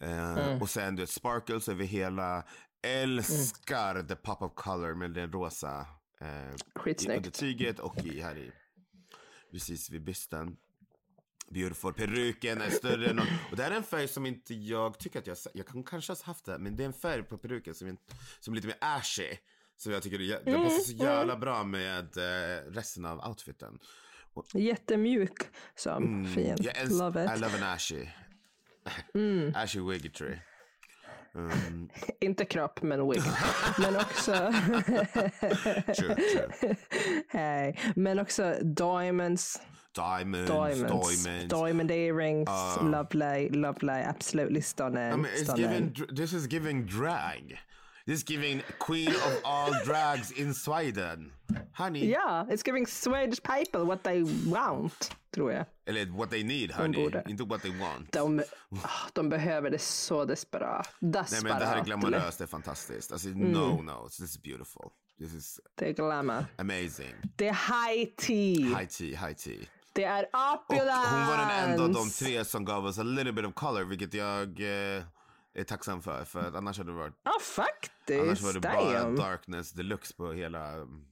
Eh, 0.00 0.62
Och 0.62 0.70
sen 0.70 0.96
du 0.96 1.02
vet, 1.02 1.10
sparkles 1.10 1.68
över 1.68 1.84
hela. 1.84 2.44
Älskar 2.86 4.02
the 4.02 4.16
pop 4.16 4.42
of 4.42 4.52
color 4.54 4.94
med 4.94 5.10
den 5.10 5.32
rosa. 5.32 5.86
Eh, 6.20 6.56
Skitsnyggt. 6.74 7.16
undertyget 7.16 7.78
och 7.78 8.04
i, 8.04 8.20
här 8.20 8.36
i, 8.38 8.52
precis 9.52 9.90
vid 9.90 10.04
bysten. 10.04 10.56
Beautiful. 11.52 11.92
Peruken 11.94 12.60
är 12.60 12.70
större 12.70 13.10
än... 13.10 13.18
Och 13.18 13.56
det 13.56 13.62
här 13.62 13.70
är 13.70 13.74
en 13.76 13.82
färg 13.82 14.08
som 14.08 14.26
inte 14.26 14.54
jag 14.54 14.98
tycker 14.98 15.18
att 15.18 15.26
jag... 15.26 15.36
Jag 15.54 15.66
kan 15.66 15.82
kanske 15.84 16.12
ha 16.12 16.16
haft 16.24 16.44
det, 16.44 16.58
men 16.58 16.76
det 16.76 16.82
är 16.82 16.86
en 16.86 16.92
färg 16.92 17.22
på 17.22 17.38
peruken 17.38 17.74
som, 17.74 17.96
som 18.40 18.52
är 18.52 18.56
lite 18.56 18.66
mer 18.66 18.76
ashy. 18.80 19.36
Som 19.76 19.92
jag 19.92 20.02
tycker 20.02 20.18
jä- 20.18 20.44
den 20.44 20.62
passar 20.64 20.78
så 20.78 20.92
jävla 20.92 21.36
bra 21.36 21.64
med 21.64 22.16
eh, 22.16 22.62
resten 22.72 23.04
av 23.04 23.28
outfiten. 23.28 23.78
Jättemjuk 24.54 25.32
som 25.74 26.26
fin. 26.34 26.46
Mm. 26.46 26.56
Jag 26.60 26.76
älskar, 26.78 26.98
Love 26.98 27.20
I 27.20 27.24
it. 27.24 27.30
Mm. 27.30 27.40
love 27.40 27.56
an 27.56 27.62
ashy. 27.74 28.06
ashy 29.54 29.80
wiggetry. 29.80 30.36
Um, 31.34 31.90
Inte 32.20 32.44
kropp, 32.44 32.82
men 32.82 33.10
wig. 33.10 33.22
men 33.78 33.96
också, 33.96 34.32
true, 35.96 36.14
true. 36.14 36.76
hej. 37.28 37.80
Men 37.96 38.18
också 38.18 38.54
diamonds, 38.62 39.60
Diamonds, 39.94 40.50
diamonds, 40.50 41.24
diamonds. 41.24 41.48
diamond 41.48 41.90
earrings. 41.90 42.48
lovely, 42.80 43.48
lovely, 43.50 43.90
absolutely 43.90 44.60
stunning. 44.60 45.12
I 45.12 45.16
mean, 45.16 45.26
it's 45.26 45.42
stunning. 45.42 45.92
giving, 45.92 46.14
this 46.16 46.32
is 46.32 46.46
giving 46.46 46.86
drag. 46.86 47.58
This 48.06 48.16
is 48.16 48.24
giving 48.24 48.62
queen 48.78 49.08
of 49.10 49.40
all 49.44 49.70
drags 49.84 50.30
in 50.32 50.54
Sweden. 50.54 51.32
Honey. 51.72 52.06
Yeah, 52.06 52.44
it's 52.50 52.62
giving 52.64 52.86
Swedish 52.86 53.40
people 53.42 53.84
what 53.84 54.02
they 54.02 54.22
want, 54.46 55.10
tror 55.30 55.52
jag. 55.52 55.66
Eller 55.86 56.06
what 56.06 56.30
they 56.30 56.42
need, 56.42 56.70
honey. 56.70 56.96
borde. 56.96 57.22
Inte 57.28 57.44
what 57.44 57.62
they 57.62 57.70
want. 57.70 58.12
De, 58.12 58.42
ah, 58.84 59.08
de 59.12 59.28
behöver 59.28 59.70
det 59.70 59.78
så 59.80 60.24
desperat. 60.24 60.88
Nej 61.00 61.12
Desperat. 61.12 61.42
men 61.44 61.58
det 61.58 61.66
här 61.66 61.76
är 61.76 61.84
glamoröst, 61.84 62.38
det 62.38 62.44
är 62.44 62.46
fantastiskt. 62.46 63.12
Alltså 63.12 63.28
Mm. 63.28 63.52
no, 63.52 63.82
no, 63.82 64.08
this 64.08 64.20
is 64.20 64.42
beautiful. 64.42 64.90
This 65.18 65.34
is 65.34 65.60
Det 65.74 65.88
är 65.88 65.92
glamour. 65.92 66.44
amazing. 66.58 67.14
Det 67.36 67.48
är 67.48 67.52
high 67.54 68.10
tea. 68.16 68.78
High 68.78 68.86
tea, 68.88 69.26
high 69.26 69.32
tea. 69.34 69.66
Det 69.92 70.04
är 70.04 70.22
Och 70.32 70.54
opulence. 70.70 71.08
hon 71.10 71.26
var 71.26 71.36
den 71.36 71.70
enda 71.70 71.82
av 71.84 71.92
de 71.92 72.10
tre 72.10 72.44
som 72.44 72.64
gav 72.64 72.84
oss 72.86 72.98
a 72.98 73.02
little 73.02 73.32
bit 73.32 73.44
of 73.46 73.54
color, 73.54 73.84
vilket 73.84 74.14
jag 74.14 74.60
eh, 74.60 75.02
är 75.54 75.64
tacksam 75.66 76.02
för. 76.02 76.24
För 76.24 76.40
att 76.48 76.54
annars 76.54 76.78
hade 76.78 76.90
det 76.90 76.98
varit, 76.98 77.14
Ja, 77.24 77.30
annars 77.30 77.42
faktiskt. 77.42 78.42
var 78.42 78.52
det 78.52 78.60
bara 78.60 79.00
Damn. 79.02 79.16
darkness 79.16 79.72
deluxe 79.72 80.14
på 80.14 80.32
hela 80.32 80.76
um, 80.76 81.04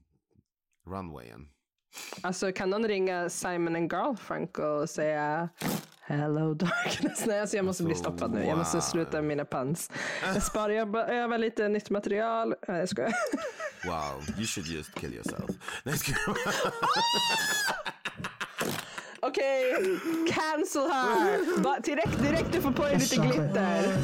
runwayen. 0.87 1.49
Alltså 2.23 2.53
kan 2.53 2.71
någon 2.71 2.89
ringa 2.89 3.29
Simon 3.31 3.77
and 3.77 3.91
Garfunkel 3.91 4.65
och 4.65 4.91
säga 4.91 5.49
Hello 6.01 6.55
darkness. 6.55 7.23
Nej, 7.27 7.41
alltså 7.41 7.57
jag 7.57 7.65
måste 7.65 7.83
bli 7.83 7.93
Alltså, 7.93 8.05
stoppad 8.11 8.31
nu. 8.31 8.45
Jag 8.45 8.59
måste 8.59 8.81
sluta 8.81 9.17
med 9.17 9.25
mina 9.25 9.45
pants. 9.45 9.91
Jag 10.23 10.43
sparar, 10.43 10.71
jag 10.71 10.91
bara 10.91 11.07
övar 11.07 11.39
lite 11.39 11.69
nytt 11.69 11.91
material. 11.91 12.55
Nej, 12.69 12.79
jag 12.79 12.89
skojar. 12.89 13.13
Wow, 13.87 14.25
you 14.37 14.47
should 14.47 14.67
just 14.69 14.95
kill 14.95 15.15
yourself. 15.15 15.51
Nej, 15.85 15.95
jag 16.27 16.37
Okej, 19.31 19.99
cancel 20.29 20.83
her. 20.91 21.63
Bara 21.63 21.79
direkt, 21.81 22.23
direkt 22.23 22.53
du 22.53 22.61
får 22.63 22.71
på 22.73 22.85
dig 22.85 22.99
lite 22.99 23.17
glitter. 23.17 23.83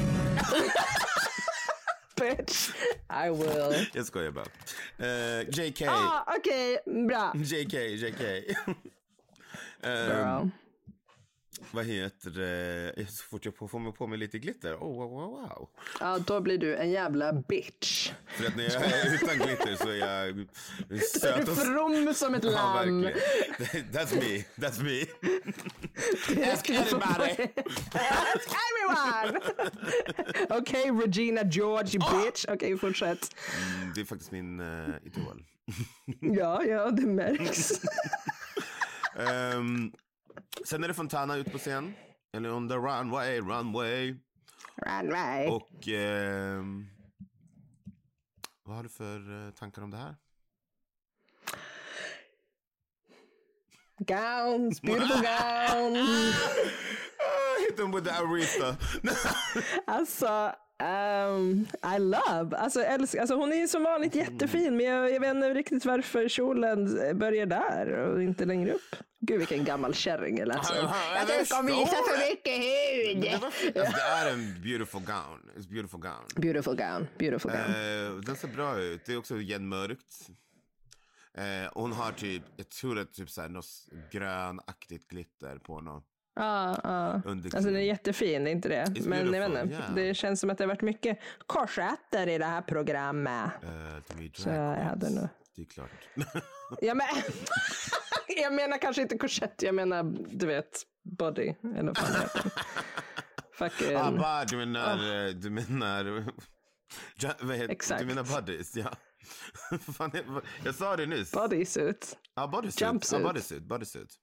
Bitch, 2.20 2.70
I 3.11 3.31
will. 3.31 3.87
jag 3.93 4.07
skojar 4.07 4.31
bara. 4.31 4.47
Eh, 4.99 5.49
JK, 5.49 5.83
Ah, 5.89 6.35
Okej, 6.39 6.79
bra. 7.09 7.33
JK, 7.35 7.74
JK. 7.74 8.20
Ehm, 9.83 10.09
Girl. 10.09 10.49
Vad 11.71 11.85
heter 11.87 12.31
det? 12.31 13.07
Så 13.11 13.23
fort 13.25 13.45
jag 13.45 13.57
får 13.57 13.79
mig 13.79 13.93
på 13.93 14.07
mig 14.07 14.19
lite 14.19 14.39
glitter. 14.39 14.75
Oh, 14.75 14.81
wow, 14.97 15.11
wow, 15.11 15.31
wow. 15.31 15.69
Ja, 16.01 16.19
då 16.19 16.41
blir 16.41 16.59
du 16.59 16.77
en 16.77 16.91
jävla 16.91 17.33
bitch. 17.33 18.13
För 18.27 18.47
att 18.47 18.57
när 18.57 18.65
jag 18.65 18.83
är 18.85 19.15
utan 19.23 19.39
glitter 19.39 19.77
så 19.77 19.89
är 19.89 19.97
jag 19.97 20.47
Du 20.89 20.99
söt 20.99 21.25
är 21.49 21.51
och... 21.51 21.57
from 21.59 22.15
som 22.15 22.35
ett 22.35 22.45
Ja, 22.45 22.51
lamm. 22.51 23.03
verkligen. 23.03 23.87
That's 23.93 24.15
me. 24.15 24.45
That's 24.67 24.83
me. 24.83 25.01
Ask 26.53 26.71
anybody. 26.71 27.49
Ask 27.95 28.51
everyone! 28.67 29.41
Okej, 30.51 30.91
Regina 30.91 31.43
George, 31.45 31.99
bitch. 31.99 32.45
Okej, 32.49 32.79
fortsätt. 32.79 33.35
Mm, 33.77 33.93
Det 33.95 34.01
är 34.01 34.05
faktiskt 34.05 34.31
min 34.33 34.61
uh, 34.61 34.95
idol. 35.05 35.45
Ja, 36.21 36.65
ja, 36.65 36.91
det 36.91 37.07
märks. 37.07 37.73
Ehm, 39.19 39.93
sen 40.64 40.84
är 40.84 40.89
det 40.89 40.95
Fontana 40.95 41.37
ut 41.37 41.53
på 41.53 41.59
scen. 41.59 41.95
Eller 42.32 42.53
on 42.53 42.68
the 42.68 42.74
runway, 42.74 43.41
runway. 43.41 44.14
Runway. 44.76 45.47
Och 45.47 45.89
ehm, 45.89 46.87
vad 48.62 48.76
har 48.76 48.82
du 48.82 48.89
för 48.89 49.47
eh, 49.47 49.51
tankar 49.53 49.82
om 49.82 49.91
det 49.91 49.97
här? 49.97 50.16
Gowns, 53.99 54.82
beautiful 54.82 55.22
gowns. 55.22 56.37
Ah, 57.18 57.61
hit 57.61 57.76
them 57.76 57.93
with 57.93 58.05
the 58.05 58.11
Aretha. 58.11 58.76
Alltså, 59.87 60.55
ehm, 60.79 61.66
I 61.97 61.99
love. 61.99 62.57
Alltså, 62.57 62.81
älsk, 62.81 63.14
alltså, 63.14 63.35
hon 63.35 63.53
är 63.53 63.57
ju 63.57 63.68
som 63.68 63.83
vanligt 63.83 64.14
jättefin, 64.14 64.77
men 64.77 64.87
jag, 64.87 65.12
jag 65.12 65.20
vet 65.20 65.35
inte 65.35 65.55
riktigt 65.55 65.85
varför 65.85 66.29
kjolen 66.29 66.99
börjar 67.18 67.47
där 67.47 67.89
och 67.93 68.22
inte 68.22 68.45
längre 68.45 68.72
upp. 68.72 68.97
Gud, 69.20 69.39
vilken 69.39 69.64
gammal 69.64 69.95
kärring 69.95 70.39
jag 70.39 70.49
lät 70.49 70.64
som. 70.64 70.77
Jag 70.77 71.29
tycker 71.29 71.59
om 71.59 71.66
visa 71.66 71.97
för 71.97 72.31
mycket 72.31 72.55
hud. 72.55 73.22
Det, 73.22 73.35
alltså, 73.81 73.97
det 73.97 74.01
är 74.03 74.33
en 74.33 74.62
beautiful 74.62 75.01
gown. 75.01 75.51
It's 75.57 75.68
beautiful 75.68 76.01
gown. 76.01 76.27
Beautiful 76.37 76.77
gown, 76.77 77.07
beautiful 77.18 77.51
gown. 77.51 77.61
Eh, 77.64 78.20
den 78.20 78.37
ser 78.37 78.49
bra 78.49 78.81
ut. 78.81 79.05
Det 79.07 79.12
är 79.12 79.16
också 79.18 79.37
igenmörkt. 79.41 80.29
Eh, 81.35 81.70
hon 81.74 81.93
har 81.93 82.12
typ, 82.12 82.43
jag 82.57 82.68
tror 82.68 82.95
det 82.95 83.01
är 83.01 83.05
typ 83.05 83.31
såhär 83.31 83.49
något 83.49 83.66
grönaktigt 84.12 85.09
glitter 85.09 85.59
på 85.59 85.81
något. 85.81 86.05
Ja, 86.37 86.80
ja. 86.84 87.22
Under 87.24 87.45
Alltså 87.45 87.61
den 87.70 87.76
är 87.76 87.80
jättefin, 87.80 88.45
det 88.45 88.51
är 88.51 88.53
inte 88.53 88.68
det. 88.68 88.84
It's 88.84 89.09
Men 89.09 89.32
jag 89.32 89.51
vet 89.51 89.64
inte, 89.64 89.93
det 89.95 90.14
känns 90.14 90.41
som 90.41 90.51
att 90.51 90.59
det 90.59 90.64
har 90.64 90.68
varit 90.68 90.82
mycket 90.82 91.18
korsetter 91.47 92.28
i 92.28 92.39
det 92.39 92.45
här 92.45 92.62
programmet. 92.62 93.51
Uh, 93.64 93.70
de 94.09 94.24
är 94.26 94.30
Så 94.43 94.49
jag 94.49 94.76
hade 94.76 95.11
nog... 95.11 95.28
Det 95.57 95.62
är 95.62 95.66
klart. 95.66 95.91
Ja, 96.80 96.95
men... 96.95 97.07
jag 98.43 98.53
menar 98.53 98.78
kanske 98.78 99.03
inte 99.03 99.18
korsett, 99.18 99.62
jag 99.62 99.74
menar 99.74 100.03
du 100.39 100.47
vet 100.47 100.82
body. 101.03 101.55
Eller 101.62 101.82
vad 101.82 101.99
fan 101.99 102.20
heter. 102.20 102.53
Fucking... 103.53 103.97
ah, 103.97 104.11
bara, 104.11 104.45
du 104.45 104.57
menar, 104.57 105.26
eh, 105.26 105.30
du 105.34 105.51
menar 105.51 106.24
Ja, 107.16 107.32
vad 107.41 107.57
heter, 107.57 107.72
Exakt. 107.72 108.01
Du 108.01 108.07
menar 108.07 108.24
buddies? 108.24 108.76
Ja. 108.76 108.93
Fan, 109.97 110.11
jag- 110.14 110.43
jag 110.64 110.74
sa 110.74 110.97
det 110.97 111.07
nyss. 111.07 111.32
Bodysuit. 111.32 112.18
Ja, 112.34 112.47
bodysuit. 112.47 112.80
Jumpsuit. 112.80 113.22
Ja, 113.22 113.28
bodysuit. 113.28 113.62
bodysuit. 113.62 114.18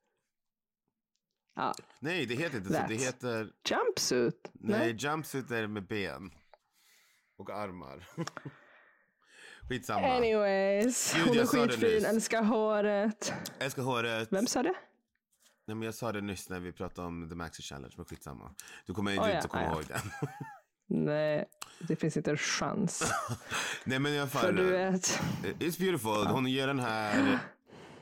Ja. 1.56 1.74
Nej, 2.00 2.26
det 2.26 2.36
heter 2.36 2.58
inte 2.58 2.74
så. 2.74 2.86
Det 2.88 2.96
heter... 2.96 3.50
Jumpsuit? 3.70 4.52
Nej, 4.54 4.96
jumpsuit 4.98 5.52
är 5.52 5.68
med 5.68 5.88
ben. 5.88 6.32
Och 7.38 7.50
armar. 7.50 8.08
Skitsamma. 9.70 10.08
Anyways, 10.08 11.14
Gud, 11.14 11.28
hon 11.28 11.38
är 11.38 11.46
skitfin, 11.46 12.06
älskar 12.06 12.44
håret. 12.44 13.34
Älskar 13.60 13.84
håret. 13.84 14.28
Vem 14.32 14.48
sa 14.48 14.64
det? 14.64 14.74
Nej, 15.66 15.76
men 15.76 15.82
jag 15.82 15.94
sa 15.96 16.12
det 16.12 16.22
nyss 16.22 16.50
när 16.50 16.60
vi 16.60 16.72
pratade 16.72 17.08
om 17.08 17.30
The 17.30 17.36
Maxi 17.36 17.64
Challenge, 17.64 17.94
men 17.98 18.06
skitsamma. 18.06 18.56
Du 18.86 18.94
kommer 18.94 19.12
Oh, 19.12 19.16
inte 19.16 19.30
ja, 19.30 19.42
komma 19.42 19.64
ja. 19.64 19.72
ihåg 19.72 19.84
den. 19.88 20.02
Nej, 21.06 21.46
det 21.80 21.96
finns 21.96 22.18
inte 22.18 22.32
en 22.32 22.38
chans. 22.38 23.14
Nej, 23.84 24.00
men 24.00 24.14
i 24.14 24.20
alla 24.20 24.30
För 24.30 24.40
fall. 24.40 24.56
du 24.56 24.64
vet, 24.64 25.20
It's 25.44 25.80
beautiful. 25.80 26.28
Hon 26.28 26.48
gör 26.48 26.68
den 26.68 26.80
här 26.80 27.40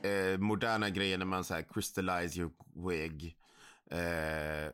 eh, 0.02 0.38
moderna 0.38 0.90
grejen 0.90 1.18
när 1.18 1.26
man 1.26 1.44
så 1.44 1.54
här 1.54 1.62
crystallize 1.74 2.40
your 2.40 2.52
wig. 2.88 3.36
Eh, 3.92 4.72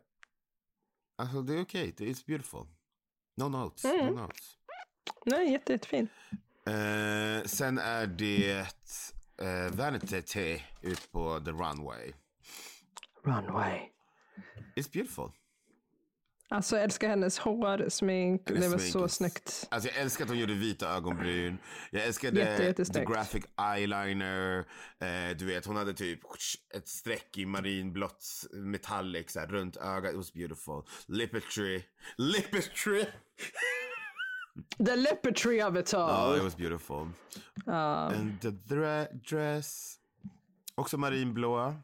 alltså 1.17 1.43
det 1.43 1.55
är 1.55 1.63
okej. 1.63 1.89
Okay. 1.89 2.13
It's 2.13 2.27
beautiful. 2.27 2.67
No 3.37 3.49
notes. 3.49 3.85
Mm. 3.85 4.07
No 4.07 4.21
notes. 4.21 4.59
nej, 5.27 5.53
jätte, 5.53 5.73
jättefin. 5.73 6.09
Eh, 6.67 7.45
sen 7.45 7.79
är 7.79 8.07
det 8.07 8.67
eh, 9.43 9.71
Vanity 9.73 10.23
T 10.23 10.63
ut 10.83 11.13
på 11.13 11.41
the 11.41 11.51
runway. 11.51 12.13
Runway. 13.25 13.81
It's 14.77 14.93
beautiful. 14.93 15.31
Alltså 16.51 16.77
jag 16.77 16.85
älskar 16.85 17.09
hennes 17.09 17.39
hår, 17.39 17.89
smink, 17.89 18.43
det 18.47 18.69
var 18.69 18.79
smink 18.79 18.93
så 18.93 19.09
snyggt. 19.09 19.67
Alltså 19.71 19.89
jag 19.89 19.99
älskar 19.99 20.25
att 20.25 20.31
hon 20.31 20.39
gjorde 20.39 20.55
vita 20.55 20.89
ögonbryn. 20.97 21.59
Jag 21.91 22.05
älskade 22.05 22.41
Jätte, 22.41 22.85
the 22.85 23.05
graphic 23.05 23.45
eyeliner. 23.75 24.59
Eh, 25.01 25.37
du 25.37 25.47
vet, 25.47 25.67
hon 25.67 25.77
hade 25.77 25.95
typ 25.95 26.21
ett 26.75 26.89
streck 26.89 27.39
i 27.39 27.47
marinblått 27.47 28.25
metallic 28.53 29.33
så 29.33 29.41
här, 29.41 29.47
runt 29.47 29.77
ögat. 29.77 30.11
It 30.11 30.17
was 30.17 30.33
beautiful. 30.33 30.83
Lippetry. 31.07 31.83
Lippetry! 32.17 33.05
The 34.87 34.97
leopardry 34.97 35.63
of 35.63 35.77
it 35.77 35.95
Oh, 35.95 36.01
all. 36.01 36.37
it 36.37 36.43
was 36.43 36.57
beautiful. 36.57 37.09
And 37.67 38.41
the 38.41 38.51
dre- 38.51 39.09
dress. 39.29 39.95
Också 40.75 40.97
marinblå. 40.99 41.75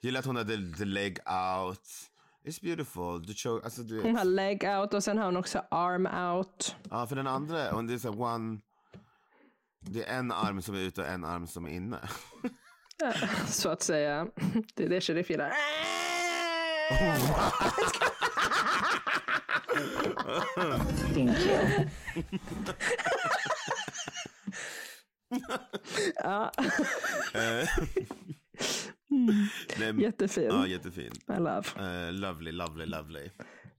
Gillar 0.00 0.20
att 0.20 0.26
hon 0.26 0.36
hade 0.36 0.56
the 0.78 0.84
leg 0.84 1.18
out. 1.26 1.88
It's 2.44 2.60
beautiful. 2.60 3.26
The 3.26 3.34
choke, 3.34 3.64
alltså, 3.64 3.82
du 3.82 3.94
vet. 3.94 4.04
Hon 4.04 4.16
har 4.16 4.24
leg 4.24 4.64
out 4.64 4.94
och 4.94 5.04
sen 5.04 5.18
har 5.18 5.24
hon 5.24 5.36
också 5.36 5.62
arm 5.70 6.06
out. 6.06 6.76
Ja, 6.90 7.06
för 7.06 7.16
den 7.16 7.26
andra, 7.26 7.74
och 7.74 7.84
det 7.84 7.94
är 7.94 7.98
så 7.98 8.10
one... 8.10 8.60
Det 9.80 10.04
är 10.04 10.18
en 10.18 10.32
arm 10.32 10.62
som 10.62 10.74
är 10.74 10.78
ute 10.78 11.00
och 11.00 11.06
en 11.06 11.24
arm 11.24 11.46
som 11.46 11.66
är 11.66 11.70
inne. 11.70 11.98
Så 13.48 13.68
att 13.68 13.82
säga. 13.82 14.26
Det 14.74 14.84
är 14.84 14.88
det 14.88 15.00
Sheriff 15.00 15.30
gillar. 15.30 15.52
ja, 26.14 26.52
Men- 29.78 30.00
jättefin. 30.00 30.44
Ja, 30.50 30.66
jättefin. 30.66 31.12
I 31.28 31.40
love. 31.40 31.62
Eh, 31.78 32.12
lovely, 32.12 32.52
lovely, 32.52 32.86
lovely. 32.86 33.30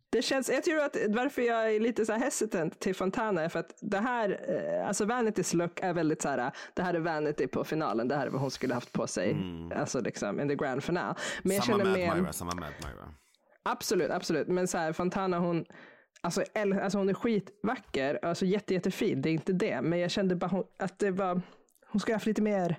Det 0.10 0.22
känns, 0.22 0.50
jag 0.50 0.64
tror 0.64 0.80
att 0.80 0.98
varför 1.10 1.42
jag 1.42 1.76
är 1.76 1.80
lite 1.80 2.06
så 2.06 2.12
här 2.14 2.20
hesitant 2.20 2.80
till 2.80 2.96
Fontana 2.96 3.42
är 3.42 3.50
för 3.50 3.60
att 3.60 3.78
det 3.82 3.98
här, 4.00 4.40
eh, 4.80 4.88
alltså 4.88 5.06
Vanitys 5.06 5.54
look 5.54 5.80
är 5.82 5.94
väldigt 5.94 6.22
så 6.22 6.30
här, 6.30 6.52
det 6.74 6.82
här 6.82 6.94
är 6.94 7.00
Vanity 7.00 7.48
på 7.48 7.64
finalen, 7.64 8.08
det 8.08 8.16
här 8.16 8.26
är 8.28 8.32
vad 8.32 8.42
hon 8.42 8.52
skulle 8.52 8.74
haft 8.74 8.92
på 8.92 9.08
sig, 9.08 9.38
alltså 9.76 10.02
liksom 10.02 10.40
in 10.40 10.48
the 10.50 10.56
grand 10.56 10.84
finale. 10.84 11.16
Men 11.44 11.56
jag 11.56 11.66
Samma 11.66 11.78
känner 11.78 11.92
med 11.98 12.18
Myra, 12.22 12.34
samma 12.34 12.56
med 12.56 12.74
Myra. 12.84 13.14
absolut, 13.64 14.12
absolut, 14.12 14.48
men 14.48 14.68
så 14.68 14.78
här 14.78 14.94
Fontana 14.94 15.40
hon, 15.40 15.66
alltså, 16.22 16.42
äl- 16.42 16.82
alltså 16.84 16.98
hon 16.98 17.10
är 17.10 17.14
skitvacker, 17.14 18.20
alltså 18.22 18.46
jätte, 18.46 18.74
jättefin, 18.74 19.22
det 19.22 19.30
är 19.30 19.34
inte 19.34 19.54
det, 19.54 19.82
men 19.82 20.00
jag 20.00 20.12
kände 20.12 20.36
bara 20.36 20.48
hon, 20.48 20.64
att 20.80 21.00
det 21.00 21.12
var, 21.12 21.42
hon 21.88 22.00
skulle 22.00 22.16
haft 22.16 22.26
lite 22.26 22.42
mer 22.42 22.76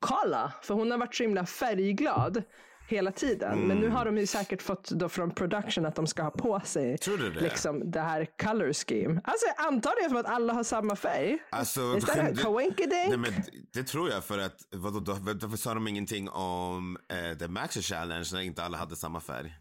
kolla, 0.00 0.52
för 0.62 0.74
hon 0.74 0.90
har 0.90 0.98
varit 0.98 1.14
så 1.14 1.22
himla 1.22 1.46
färgglad 1.46 2.42
hela 2.88 3.12
tiden. 3.12 3.58
Men 3.58 3.76
nu 3.76 3.88
har 3.88 4.04
de 4.04 4.18
ju 4.18 4.26
säkert 4.26 4.62
fått 4.62 4.90
då 4.90 5.08
från 5.08 5.30
production 5.30 5.86
att 5.86 5.94
de 5.94 6.06
ska 6.06 6.22
ha 6.22 6.30
på 6.30 6.60
sig 6.64 6.98
Tror 6.98 7.18
du 7.18 7.30
det? 7.30 7.40
liksom 7.40 7.90
det 7.90 8.00
här 8.00 8.26
color 8.42 8.72
scheme. 8.72 9.20
Alltså 9.24 9.46
jag 9.56 9.66
antar 9.66 10.02
det 10.02 10.08
som 10.08 10.18
att 10.18 10.26
alla 10.26 10.52
har 10.52 10.62
samma 10.64 10.96
färg. 10.96 11.38
Alltså, 11.50 11.80
Is 11.96 12.04
that 12.04 12.18
a 12.18 12.22
det- 12.32 12.42
coinkydink? 12.42 13.08
Nej, 13.08 13.16
men 13.16 13.32
det 13.72 13.82
tror 13.82 14.10
jag 14.10 14.24
för 14.24 14.38
att, 14.38 14.56
vadå, 14.70 15.00
då, 15.00 15.12
varför 15.12 15.56
sa 15.56 15.74
de 15.74 15.88
ingenting 15.88 16.28
om 16.28 16.98
eh, 17.08 17.38
The 17.38 17.48
Maxi 17.48 17.82
Challenge 17.82 18.28
när 18.32 18.40
inte 18.40 18.62
alla 18.64 18.78
hade 18.78 18.96
samma 18.96 19.20
färg? 19.20 19.54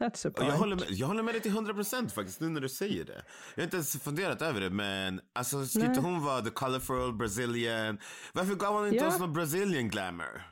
That's 0.00 0.28
a 0.28 0.32
point. 0.36 0.50
jag, 0.52 0.58
håller 0.58 0.76
med, 0.76 0.84
jag 0.90 1.06
håller 1.06 1.22
med 1.22 1.34
dig 1.34 1.40
till 1.42 1.52
100% 1.52 2.08
faktiskt 2.08 2.40
nu 2.40 2.48
när 2.48 2.60
du 2.60 2.68
säger 2.68 3.04
det. 3.04 3.22
Jag 3.54 3.62
har 3.62 3.64
inte 3.64 3.76
ens 3.76 4.02
funderat 4.02 4.42
över 4.42 4.60
det 4.60 4.70
men 4.70 5.20
alltså 5.34 5.66
ska 5.66 5.84
inte 5.84 6.00
hon 6.00 6.24
vara 6.24 6.42
the 6.42 6.50
colorful 6.50 7.12
Brazilian? 7.12 7.98
Varför 8.32 8.54
gav 8.54 8.74
hon 8.74 8.84
inte 8.86 8.96
Ja. 8.96 9.08
oss 9.08 9.18
någon 9.18 9.32
Brazilian 9.32 9.88
glamour? 9.88 10.42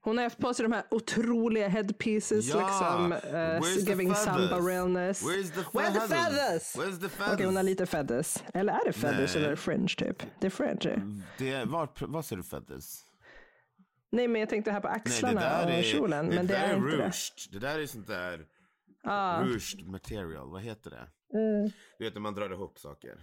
Hon 0.00 0.16
har 0.16 0.24
haft 0.24 0.38
på 0.38 0.54
sig 0.54 0.62
de 0.62 0.72
här 0.72 0.84
otroliga 0.90 1.68
headpieces, 1.68 2.44
liksom, 2.54 3.12
uh, 3.12 3.78
giving 3.88 4.14
samba 4.14 4.48
feathers? 4.48 4.66
realness. 4.66 5.22
Where's 5.22 5.50
the 5.50 5.78
are 5.78 5.92
the 5.92 6.00
feathers? 6.00 6.10
feathers? 6.10 6.76
Where's 6.76 7.00
the 7.00 7.06
Okej, 7.06 7.08
feathers? 7.18 7.46
hon 7.46 7.56
har 7.56 7.62
lite 7.62 7.86
feathers. 7.86 8.36
Eller 8.54 8.72
är 8.72 8.84
det 8.86 8.92
feathers 8.92 9.34
Nej. 9.34 9.44
eller 9.44 9.56
fringe 9.56 9.94
typ? 9.98 10.22
Det 10.40 10.46
är 10.46 10.50
fringe. 10.50 10.90
eh. 10.94 11.00
Det 11.38 11.50
är, 11.52 11.66
var, 11.66 11.88
vad 12.00 12.24
ser 12.24 12.36
du 12.36 12.42
feathers? 12.42 12.84
Nej, 14.12 14.28
men 14.28 14.40
jag 14.40 14.48
tänkte 14.50 14.70
här 14.70 14.80
på 14.80 14.88
Nej, 14.88 14.96
axlarna 14.96 15.78
och 15.78 15.84
kjolen, 15.84 16.26
men 16.26 16.46
det 16.46 16.54
där 16.54 16.68
är 16.68 16.76
inte 16.76 16.96
det. 16.96 17.12
det. 17.52 17.58
där 17.58 17.78
är 17.78 17.86
sånt 17.86 18.06
där 18.06 18.44
Ah. 19.08 19.42
ruched 19.44 19.86
material. 19.88 20.50
Vad 20.50 20.62
heter 20.62 20.90
det? 20.90 21.08
Mm. 21.38 21.70
Du 21.98 22.04
vet 22.04 22.14
när 22.14 22.20
man 22.20 22.34
drar 22.34 22.50
ihop 22.52 22.78
saker. 22.78 23.18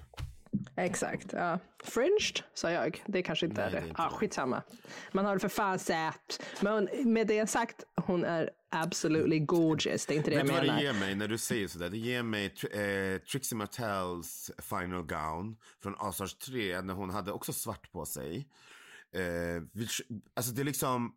Exakt. 0.75 1.33
Ja. 1.33 1.59
Fringed 1.83 2.39
sa 2.53 2.71
jag. 2.71 3.03
Det 3.05 3.23
kanske 3.23 3.45
inte 3.45 3.61
Nej, 3.61 3.67
är 3.67 3.71
det. 3.71 3.77
det 3.79 3.85
är 3.85 3.89
inte 3.89 4.03
det. 4.03 4.09
skitsamma. 4.09 4.63
Man 5.11 5.25
har 5.25 5.33
det 5.33 5.39
för 5.39 5.49
fan 5.49 5.79
sett. 5.79 6.43
Men 6.61 6.89
med 7.13 7.27
det 7.27 7.47
sagt, 7.49 7.83
hon 7.95 8.23
är 8.23 8.49
absolutely 8.69 9.39
gorgeous. 9.39 10.05
Det 10.05 10.13
är 10.13 10.17
inte 10.17 10.29
det 10.29 10.35
Vet 10.37 10.45
jag 10.47 10.47
du 10.47 10.53
vad 10.53 10.63
det 10.77 10.83
menar. 10.83 10.93
ger 10.93 10.93
mig 10.99 11.15
när 11.15 11.27
du 11.27 11.37
säger 11.37 11.67
sådär? 11.67 11.89
Det 11.89 11.97
ger 11.97 12.23
mig 12.23 12.45
eh, 12.45 13.21
Trixie 13.21 13.57
Mattels 13.57 14.51
final 14.61 15.03
gown 15.03 15.57
från 15.83 15.95
Asars 15.99 16.33
3 16.33 16.81
när 16.81 16.93
hon 16.93 17.09
hade 17.09 17.31
också 17.31 17.53
svart 17.53 17.91
på 17.91 18.05
sig. 18.05 18.47
Eh, 19.11 19.63
alltså 20.33 20.51
det 20.51 20.61
är 20.61 20.65
liksom, 20.65 21.15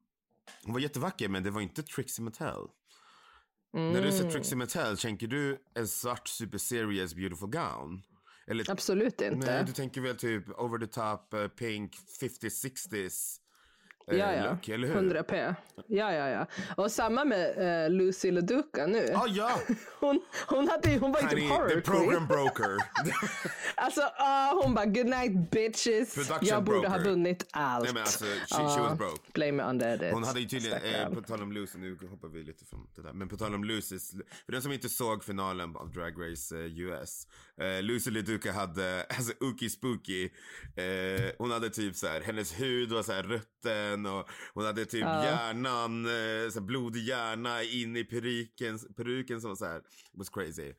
hon 0.64 0.72
var 0.72 0.80
jättevacker 0.80 1.28
men 1.28 1.42
det 1.42 1.50
var 1.50 1.60
inte 1.60 1.82
Trixie 1.82 2.24
Mattel. 2.24 2.66
När 3.72 3.92
du 3.92 3.98
Mm. 4.08 4.12
ser 4.12 4.30
Trixie 4.30 4.56
Mattel, 4.56 4.98
tänker 4.98 5.26
du 5.26 5.58
en 5.74 5.88
svart 5.88 6.28
super 6.28 6.58
serious 6.58 7.14
beautiful 7.14 7.48
gown? 7.48 8.02
Eller, 8.46 8.70
Absolut 8.70 9.20
inte. 9.20 9.46
nej, 9.46 9.64
du 9.64 9.72
tänker 9.72 10.00
väl 10.00 10.16
typ 10.16 10.48
over 10.48 10.78
the 10.78 10.86
top 10.86 11.34
eh, 11.34 11.48
pink 11.48 11.92
50-60s 12.20 13.36
eh, 14.10 14.18
ja, 14.18 14.34
ja. 14.34 14.50
look, 14.50 14.68
eller 14.68 14.88
hur? 14.88 14.94
100 14.94 15.22
p. 15.22 15.54
Ja, 15.86 16.12
ja, 16.12 16.28
ja. 16.28 16.46
Och 16.76 16.90
samma 16.92 17.24
med 17.24 17.58
uh, 17.86 17.90
Lucy 17.96 18.30
LaDuca 18.30 18.86
nu. 18.86 19.06
Ah, 19.14 19.26
ja! 19.28 19.50
Hon, 20.00 20.20
hon, 20.46 20.68
hade, 20.68 20.98
hon 20.98 21.12
var 21.12 21.20
ju 21.20 21.28
typ 21.28 21.50
horror 21.50 21.68
the 21.68 21.80
program 21.80 22.26
broker. 22.26 22.76
Alltså, 23.80 24.00
ah, 24.16 24.54
hon 24.62 24.74
bara 24.74 24.86
good 24.86 25.06
night 25.06 25.50
bitches. 25.50 26.14
Production 26.14 26.48
jag 26.48 26.64
borde 26.64 26.80
broker. 26.80 26.88
ha 26.98 26.98
vunnit 27.04 27.46
allt. 27.50 27.84
Nej 27.84 27.92
men 27.92 28.02
alltså, 28.02 28.24
she, 28.24 28.46
she 28.48 28.56
Ah, 28.62 28.88
was 28.88 28.98
broke. 28.98 29.20
Blame 29.34 29.64
on 29.64 29.82
edit. 29.82 30.12
Hon 30.12 30.24
hade 30.24 30.40
ju 30.40 30.46
tydligen, 30.46 30.78
eh, 30.82 31.08
på 31.10 31.22
tal 31.22 31.42
om 31.42 31.52
Lucy, 31.52 31.78
nu 31.78 31.96
hoppar 32.10 32.28
vi 32.28 32.42
lite 32.42 32.64
från 32.64 32.86
det 32.96 33.02
där, 33.02 33.12
men 33.12 33.28
på 33.28 33.36
tal 33.36 33.54
om 33.54 33.64
Lucy, 33.64 33.98
för 34.44 34.52
den 34.52 34.62
som 34.62 34.72
inte 34.72 34.88
såg 34.88 35.24
finalen 35.24 35.76
av 35.76 35.90
Drag 35.90 36.30
Race 36.30 36.56
eh, 36.56 36.80
US, 36.80 37.26
eh, 37.60 37.82
Lucy 37.82 38.10
LaDuca 38.10 38.52
hade, 38.52 39.06
alltså 39.08 39.32
Ookie 39.40 39.70
Spooky, 39.70 40.24
eh, 40.76 41.30
hon 41.38 41.50
hade 41.50 41.70
typ 41.70 41.96
så 41.96 42.06
här, 42.06 42.20
hennes 42.20 42.60
hud 42.60 42.92
var 42.92 43.02
så 43.02 43.12
här 43.12 43.22
rutten 43.22 44.06
och 44.06 44.28
hon 44.54 44.64
hade 44.64 44.84
typ 44.84 45.04
hjärnan, 45.04 46.04
eh, 46.04 46.50
så 46.50 46.58
här 46.58 46.66
blodig 46.66 47.02
hjärna 47.02 47.62
in 47.62 47.96
i 47.96 48.04
peruken, 48.04 48.78
peruken 48.96 49.40
som 49.40 49.50
var 49.50 49.56
så 49.56 49.66
här, 49.66 49.78
it 49.78 50.18
was 50.18 50.28
crazy. 50.28 50.72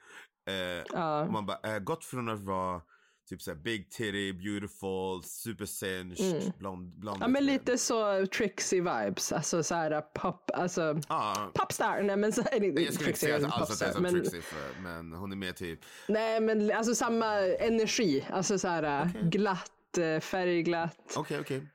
Eh, 0.49 0.83
och 1.25 1.33
man 1.33 1.45
bara, 1.45 1.59
eh, 1.75 1.79
gått 1.79 2.05
från 2.05 2.29
att 2.29 2.39
vara 2.39 2.81
typ 3.29 3.41
så 3.41 3.51
här 3.51 3.57
big 3.57 3.89
titty, 3.89 4.33
beautiful, 4.33 5.23
super 5.23 5.65
singed, 5.65 6.53
blond, 6.59 6.99
blond. 6.99 7.17
Mm. 7.17 7.21
Ja 7.21 7.27
men 7.27 7.45
lite 7.45 7.77
så 7.77 8.25
Trixie 8.27 8.81
vibes, 8.81 9.31
alltså 9.31 9.63
så 9.63 9.75
här 9.75 10.01
pop, 10.01 10.51
alltså 10.53 10.99
Ja. 11.09 11.51
popstar, 11.55 12.01
nej 12.03 12.17
men 12.17 12.33
så 12.33 12.41
är 12.41 12.59
det 12.59 12.65
inte 12.67 12.81
Jag 12.81 12.93
skulle 12.93 13.09
inte 13.09 13.19
säga 13.19 13.47
alls 13.47 13.71
att 13.81 13.93
det 13.93 13.97
är 13.97 14.01
men, 14.01 14.11
Trixie, 14.13 14.41
för, 14.41 14.81
men 14.81 15.13
hon 15.13 15.31
är 15.31 15.35
mer 15.35 15.51
typ, 15.51 15.79
nej 16.07 16.39
men 16.41 16.71
alltså 16.71 16.95
samma 16.95 17.35
energi, 17.41 18.25
alltså 18.31 18.59
så 18.59 18.67
här 18.67 19.11
glatt, 19.23 19.97
eh, 19.97 20.19
färgglatt. 20.19 21.13
okej 21.15 21.39
okej. 21.39 21.67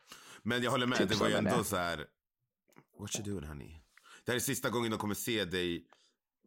Men 0.42 0.62
jag 0.62 0.70
håller 0.70 0.86
med, 0.86 0.98
Typ 0.98 1.08
det 1.08 1.16
var 1.16 1.28
ju 1.28 1.34
ändå 1.34 1.56
det. 1.58 1.64
så 1.64 1.76
här, 1.76 2.04
what 3.00 3.18
you 3.20 3.24
doing 3.34 3.48
honey? 3.48 3.80
Det 4.24 4.32
här 4.32 4.36
är 4.36 4.40
sista 4.40 4.70
gången 4.70 4.90
de 4.90 4.98
kommer 4.98 5.14
se 5.14 5.44
dig 5.44 5.86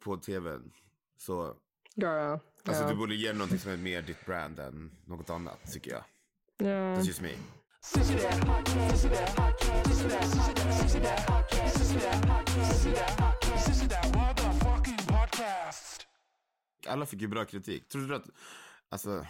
på 0.04 0.18
tvn. 0.18 0.72
Så 1.18 1.56
Girl. 1.96 2.38
Alltså 2.68 2.84
ja. 2.84 2.89
du 2.89 2.95
borde 2.95 3.15
ge 3.15 3.34
någonting 3.34 3.60
som 3.60 3.72
är 3.72 3.77
mer 3.77 4.02
ditt 4.02 4.26
brand 4.26 4.60
än 4.60 4.91
något 5.06 5.30
annat 5.30 5.73
tycker 5.73 5.91
jag. 5.91 6.03
ja. 6.57 6.65
That's 6.68 7.03
just 7.03 7.22
me. 7.22 7.31
Alla 16.88 17.06
fick 17.06 17.22
ju 17.22 17.27
bra 17.27 17.45
kritik. 17.45 17.88
Tror 17.88 18.07
du 18.07 18.15
att, 18.15 18.26
alltså. 18.89 19.26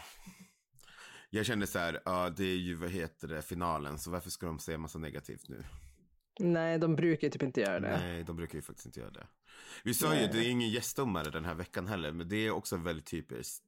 Jag 1.30 1.46
kände 1.46 1.68
så 1.68 1.80
här, 1.80 2.02
ja 2.06 2.30
det 2.30 2.44
är 2.44 2.58
ju 2.58 2.76
vad 2.76 2.90
heter 2.90 3.28
det, 3.28 3.42
finalen, 3.42 4.00
så 4.00 4.12
varför 4.12 4.30
ska 4.30 4.46
de 4.46 4.60
säga 4.60 4.78
massa 4.78 5.00
negativt 5.00 5.50
nu? 5.50 5.64
Nej, 6.40 6.78
de 6.78 6.96
brukar 6.96 7.28
ju 7.28 7.32
typ 7.32 7.44
inte 7.44 7.62
göra 7.62 7.80
det. 7.80 7.98
Nej, 7.98 8.24
de 8.24 8.36
brukar 8.36 8.56
ju 8.56 8.62
faktiskt 8.62 8.86
inte 8.86 9.00
göra 9.00 9.12
det. 9.12 9.28
Vi 9.84 9.94
sa 9.94 10.16
ju, 10.16 10.28
det 10.28 10.38
är 10.46 10.50
ingen 10.50 10.70
gästdomare 10.70 11.30
den 11.30 11.46
här 11.46 11.54
veckan 11.54 11.88
heller, 11.88 12.12
men 12.12 12.30
det 12.30 12.36
är 12.48 12.52
också 12.52 12.78
väldigt 12.78 13.06
typiskt 13.06 13.64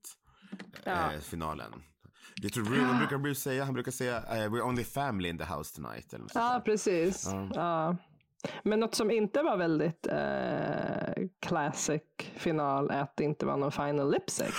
Ja. 0.84 1.14
eh, 1.14 1.20
finalen. 1.20 1.84
Jag 2.36 2.54
tror 2.54 2.66
Ru, 2.66 2.86
vad 2.86 2.98
brukar 2.98 3.18
Bruce 3.18 3.40
säga? 3.42 3.64
Han 3.66 3.74
brukar 3.74 3.92
säga 3.92 4.18
eh, 4.18 4.50
we're 4.52 4.62
only 4.62 4.84
family 4.84 5.30
in 5.30 5.38
the 5.38 5.44
house 5.46 5.76
tonight. 5.76 6.14
Eller 6.14 6.26
Ja, 6.34 6.62
precis. 6.66 7.28
Ja. 7.54 7.98
Men 8.64 8.80
något 8.80 8.96
som 8.96 9.12
inte 9.12 9.42
var 9.42 9.58
väldigt 9.58 10.08
eh, 10.08 11.24
classic 11.40 12.02
final 12.38 12.90
är 12.92 13.02
att 13.02 13.18
det 13.18 13.24
inte 13.24 13.46
var 13.46 13.58
någon 13.58 13.72
final 13.72 14.12
lip 14.12 14.30
sync. 14.30 14.54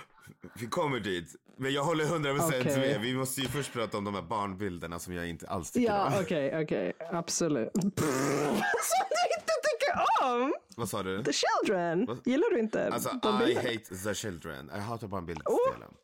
Vi 0.60 0.66
kommer 0.66 1.00
dit. 1.00 1.34
Men 1.56 1.72
jag 1.72 1.84
håller 1.84 2.04
100% 2.04 2.60
Okej. 2.60 2.76
med. 2.78 3.00
Vi 3.00 3.14
måste 3.14 3.40
ju 3.40 3.48
först 3.48 3.72
prata 3.72 3.98
om 3.98 4.04
de 4.04 4.14
här 4.14 4.22
barnbilderna 4.22 4.98
som 4.98 5.14
jag 5.14 5.28
inte 5.28 5.46
alls 5.48 5.70
tycker 5.72 5.86
Ja, 5.92 6.06
om. 6.06 6.12
okej, 6.22 6.62
okej. 6.62 6.92
Absolut. 7.12 7.70
Som 7.72 7.82
du 7.90 7.90
inte 7.90 9.33
tycker 9.94 10.42
om! 10.42 10.54
Vad 10.76 10.88
sa 10.88 11.02
du? 11.02 11.22
The 11.22 11.32
Children. 11.32 12.20
Gillar 12.24 12.50
du 12.54 12.58
inte 12.60 12.92
Alltså, 12.92 13.08
I 13.48 13.54
hate 13.54 14.02
the 14.04 14.14
children. 14.14 14.70
Jag 14.74 14.80
hatar 14.80 15.06
barnbildsdelen. 15.08 15.94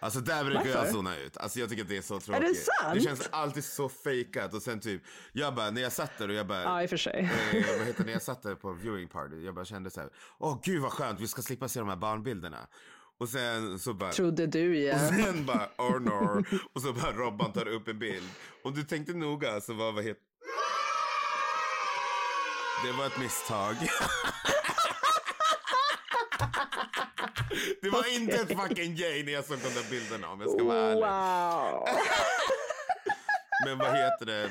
Alltså 0.00 0.20
där 0.20 0.44
brukar 0.44 0.66
jag 0.66 0.76
Varför? 0.76 0.92
zona 0.92 1.16
ut. 1.18 1.36
Alltså 1.36 1.60
jag 1.60 1.68
tycker 1.68 1.82
att 1.82 1.88
det 1.88 1.96
är 1.96 2.02
så 2.02 2.20
tråkigt. 2.20 2.58
sant? 2.80 2.94
Det 2.94 3.00
känns 3.00 3.28
alltid 3.32 3.64
så 3.64 3.88
fejkat 3.88 4.54
och 4.54 4.62
sen 4.62 4.80
typ, 4.80 5.02
jag 5.32 5.54
bara, 5.54 5.70
när 5.70 5.82
jag 5.82 5.92
satt 5.92 6.18
där 6.18 6.28
och 6.28 6.34
jag 6.34 6.46
bara, 6.46 6.62
Ja, 6.62 6.82
i 6.82 6.86
och 6.86 6.90
för 6.90 6.96
sig. 6.96 7.30
eh, 7.52 7.78
vad 7.78 7.86
heter 7.86 7.98
det, 7.98 8.04
när 8.06 8.12
jag 8.12 8.22
satt 8.22 8.42
där 8.42 8.54
på 8.54 8.72
viewing 8.72 9.08
party, 9.08 9.44
jag 9.44 9.54
bara 9.54 9.64
kände 9.64 9.90
så 9.90 10.00
här, 10.00 10.10
åh 10.38 10.60
gud 10.64 10.82
vad 10.82 10.92
skönt, 10.92 11.20
vi 11.20 11.26
ska 11.28 11.42
slippa 11.42 11.68
se 11.68 11.80
de 11.80 11.88
här 11.88 11.96
barnbilderna. 11.96 12.58
Och 13.18 13.28
sen 13.28 13.78
så 13.78 13.94
bara, 13.94 14.12
Trodde 14.12 14.46
du 14.46 14.78
ja. 14.78 14.94
och 14.94 15.00
sen 15.14 15.46
bara, 15.46 15.68
oh 15.78 16.00
no. 16.00 16.44
Och 16.72 16.80
så 16.82 16.92
bara 16.92 17.12
Robban 17.12 17.52
tar 17.52 17.68
upp 17.68 17.88
en 17.88 17.98
bild. 17.98 18.28
Om 18.62 18.74
du 18.74 18.82
tänkte 18.82 19.12
noga 19.12 19.60
så 19.60 19.72
var, 19.74 19.92
vad 19.92 20.04
heter 20.04 20.22
det 22.84 22.92
var 22.92 23.06
ett 23.06 23.18
misstag. 23.18 23.76
Det 27.82 27.90
var 27.90 28.14
inte 28.14 28.36
ett 28.36 28.48
fucking 28.48 28.96
gay 28.96 29.24
när 29.24 29.32
jag 29.32 29.44
såg 29.44 29.58
de 29.58 29.68
där 29.68 29.90
bilderna 29.90 30.28
om 30.28 30.40
jag 30.40 30.50
ska 30.50 30.64
vara 30.64 30.78
ärlig. 30.78 31.02
Wow. 31.02 31.88
Men 33.66 33.78
vad 33.78 33.96
heter 33.96 34.26
det? 34.26 34.44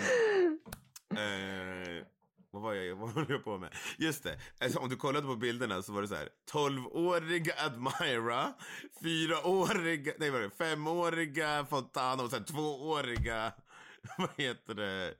Eh, 1.21 2.05
vad 2.51 2.61
var 2.61 2.73
jag, 2.73 2.95
vad 2.95 3.09
håller 3.09 3.31
jag 3.31 3.43
på 3.43 3.57
med? 3.57 3.69
Just 3.97 4.23
det, 4.23 4.39
alltså, 4.59 4.79
om 4.79 4.89
du 4.89 4.95
kollade 4.95 5.27
på 5.27 5.35
bilderna 5.35 5.81
så 5.81 5.91
var 5.91 6.01
det 6.01 6.07
så 6.07 6.15
här 6.15 6.29
12-åriga 6.51 7.53
Admira, 7.57 8.53
4-åriga, 9.01 10.13
nej 10.19 10.29
vad 10.29 10.41
är 10.41 10.49
det, 10.57 10.75
5-åriga 10.75 11.65
Fontana 11.65 12.23
och 12.23 12.29
sen 12.31 12.45
2-åriga, 12.45 13.53
vad 14.17 14.29
heter 14.37 14.73
det, 14.73 15.13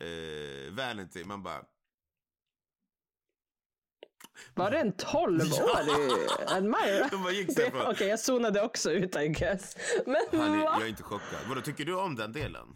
eh, 0.00 0.72
Vanity. 0.72 1.24
Man 1.24 1.42
bara, 1.42 1.62
Var 4.54 4.70
det 4.70 4.78
en 4.78 4.92
12-årig 4.92 6.20
Admira? 6.46 7.08
de 7.10 7.22
bara 7.22 7.32
gick 7.32 7.52
så 7.52 7.60
här 7.62 7.70
Det- 7.70 7.80
Okej, 7.82 7.94
på, 7.96 8.04
jag 8.04 8.20
zonade 8.20 8.62
också 8.62 8.90
ut 8.90 9.16
I 9.16 9.28
guess. 9.28 9.76
Men 10.06 10.14
va? 10.40 10.76
jag 10.78 10.82
är 10.82 10.86
inte 10.86 11.02
chockad. 11.02 11.38
Vadå, 11.48 11.60
tycker 11.60 11.84
du 11.84 11.94
om 11.96 12.16
den 12.16 12.32
delen? 12.32 12.66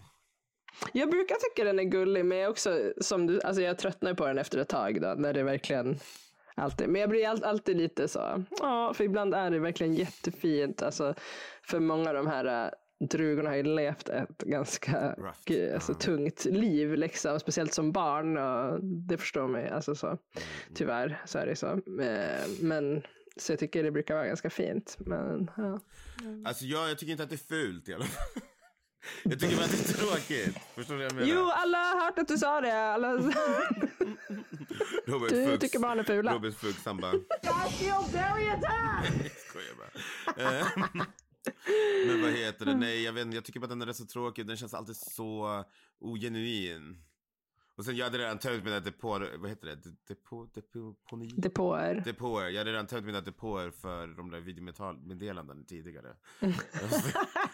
Jag 0.93 1.11
brukar 1.11 1.35
tycka 1.37 1.65
den 1.65 1.79
är 1.79 1.85
gullig, 1.85 2.25
men 2.25 2.39
jag 2.39 2.51
också 2.51 2.93
som 3.01 3.27
du, 3.27 3.41
alltså 3.43 3.63
jag 3.63 3.79
tröttnar 3.79 4.15
på 4.15 4.27
den 4.27 4.39
efter 4.39 4.59
ett 4.59 4.69
tag 4.69 5.01
då, 5.03 5.15
när 5.17 5.33
det 5.33 5.43
verkligen 5.43 5.99
alltid, 6.55 6.89
men 6.89 7.01
jag 7.01 7.11
blir 7.11 7.29
all, 7.29 7.45
alltid 7.45 7.77
lite 7.77 8.09
så, 8.09 8.45
ja, 8.61 8.95
för 8.95 9.05
ibland 9.05 9.35
är 9.35 9.51
det 9.51 9.59
verkligen 9.59 9.95
jättefint, 9.95 10.83
alltså 10.83 11.15
för 11.63 11.81
många 11.81 12.09
av 12.11 12.15
de 12.15 12.27
här 12.27 12.75
drugorna 13.01 13.49
har 13.49 13.57
ju 13.57 13.63
levt 13.63 14.09
ett 14.09 14.39
ganska 14.39 15.15
Rough, 15.15 15.39
g- 15.45 15.73
alltså, 15.75 15.93
ja. 15.93 15.99
tungt 15.99 16.45
liv, 16.45 16.95
liksom, 16.95 17.41
speciellt 17.41 17.75
som 17.75 17.93
barn, 17.93 18.37
och 18.39 18.85
det 18.85 19.19
förstår 19.19 19.49
mig, 19.49 19.69
alltså 19.71 19.95
så, 19.95 20.07
Mm. 20.07 20.19
tyvärr 20.75 21.23
så 21.27 21.39
är 21.39 21.47
det 21.47 21.57
så, 21.57 21.81
men, 21.87 22.37
men 22.61 23.03
så 23.37 23.53
jag 23.53 23.59
tycker 23.59 23.83
det 23.83 23.91
brukar 23.91 24.15
vara 24.15 24.27
ganska 24.27 24.51
fint, 24.51 24.97
men 24.99 25.51
ja. 25.57 25.81
Alltså 26.45 26.65
jag, 26.65 26.91
jag 26.91 26.99
tycker 26.99 27.11
inte 27.13 27.23
att 27.25 27.31
det 27.31 27.35
är 27.35 27.49
fult 27.49 27.89
i 27.89 27.95
alla 27.95 28.05
fall. 28.05 28.43
Jag 29.23 29.41
tycker 29.41 29.57
bara 29.57 29.65
att 29.65 29.71
det 29.71 29.91
är 29.91 29.95
tråkigt. 29.95 30.59
Förstår 30.75 30.95
du 30.95 31.01
vad 31.01 31.07
jag 31.11 31.15
menar? 31.15 31.29
Jo, 31.29 31.51
alla 31.55 31.79
har 31.79 32.05
hört 32.05 32.19
att 32.19 32.29
du 32.29 32.39
sa 32.39 32.61
det. 32.61 32.73
Alla... 32.75 33.13
Robert 35.07 35.31
Du 35.31 35.37
Fuchs- 35.47 35.59
tycker 35.59 35.79
barn 35.79 35.99
är 35.99 36.05
fula. 36.05 36.35
Robert 36.35 36.55
Fuchs 36.55 36.85
han 36.87 36.97
bara... 36.97 37.13
Jag 37.43 37.71
skojar 39.49 39.75
bara. 39.79 39.91
Men 42.07 42.23
vad 42.23 42.31
heter 42.31 42.67
det? 42.67 42.75
Nej, 42.77 43.03
jag 43.03 43.13
vet. 43.13 43.35
Jag 43.35 43.45
tycker 43.45 43.61
bara 43.61 43.65
att 43.73 43.79
den 43.81 43.89
är 43.89 43.93
så 43.93 44.07
tråkig. 44.07 44.47
Den 44.47 44.57
känns 44.57 44.75
alltid 44.75 44.97
så 44.97 45.65
ogenuin. 46.01 47.03
Och 47.77 47.85
sen 47.85 47.97
jag 47.97 48.05
hade 48.07 48.19
redan 48.19 48.39
tömt 48.39 48.65
mina 48.65 48.81
depåer, 48.81 49.37
vad 49.39 49.51
heter 49.51 49.67
det? 49.67 49.75
De- 49.75 49.97
Depå, 50.09 50.49
deponi? 50.55 51.27
Depåer. 51.37 52.03
Depåer. 52.05 52.49
Jag 52.49 52.59
hade 52.59 52.73
redan 52.73 52.87
tömt 52.87 53.07
mina 53.07 53.21
depåer 53.21 53.71
för 53.71 54.07
de 54.07 54.31
där 54.31 54.41
videomeddelanden 54.41 55.65
tidigare. 55.65 56.17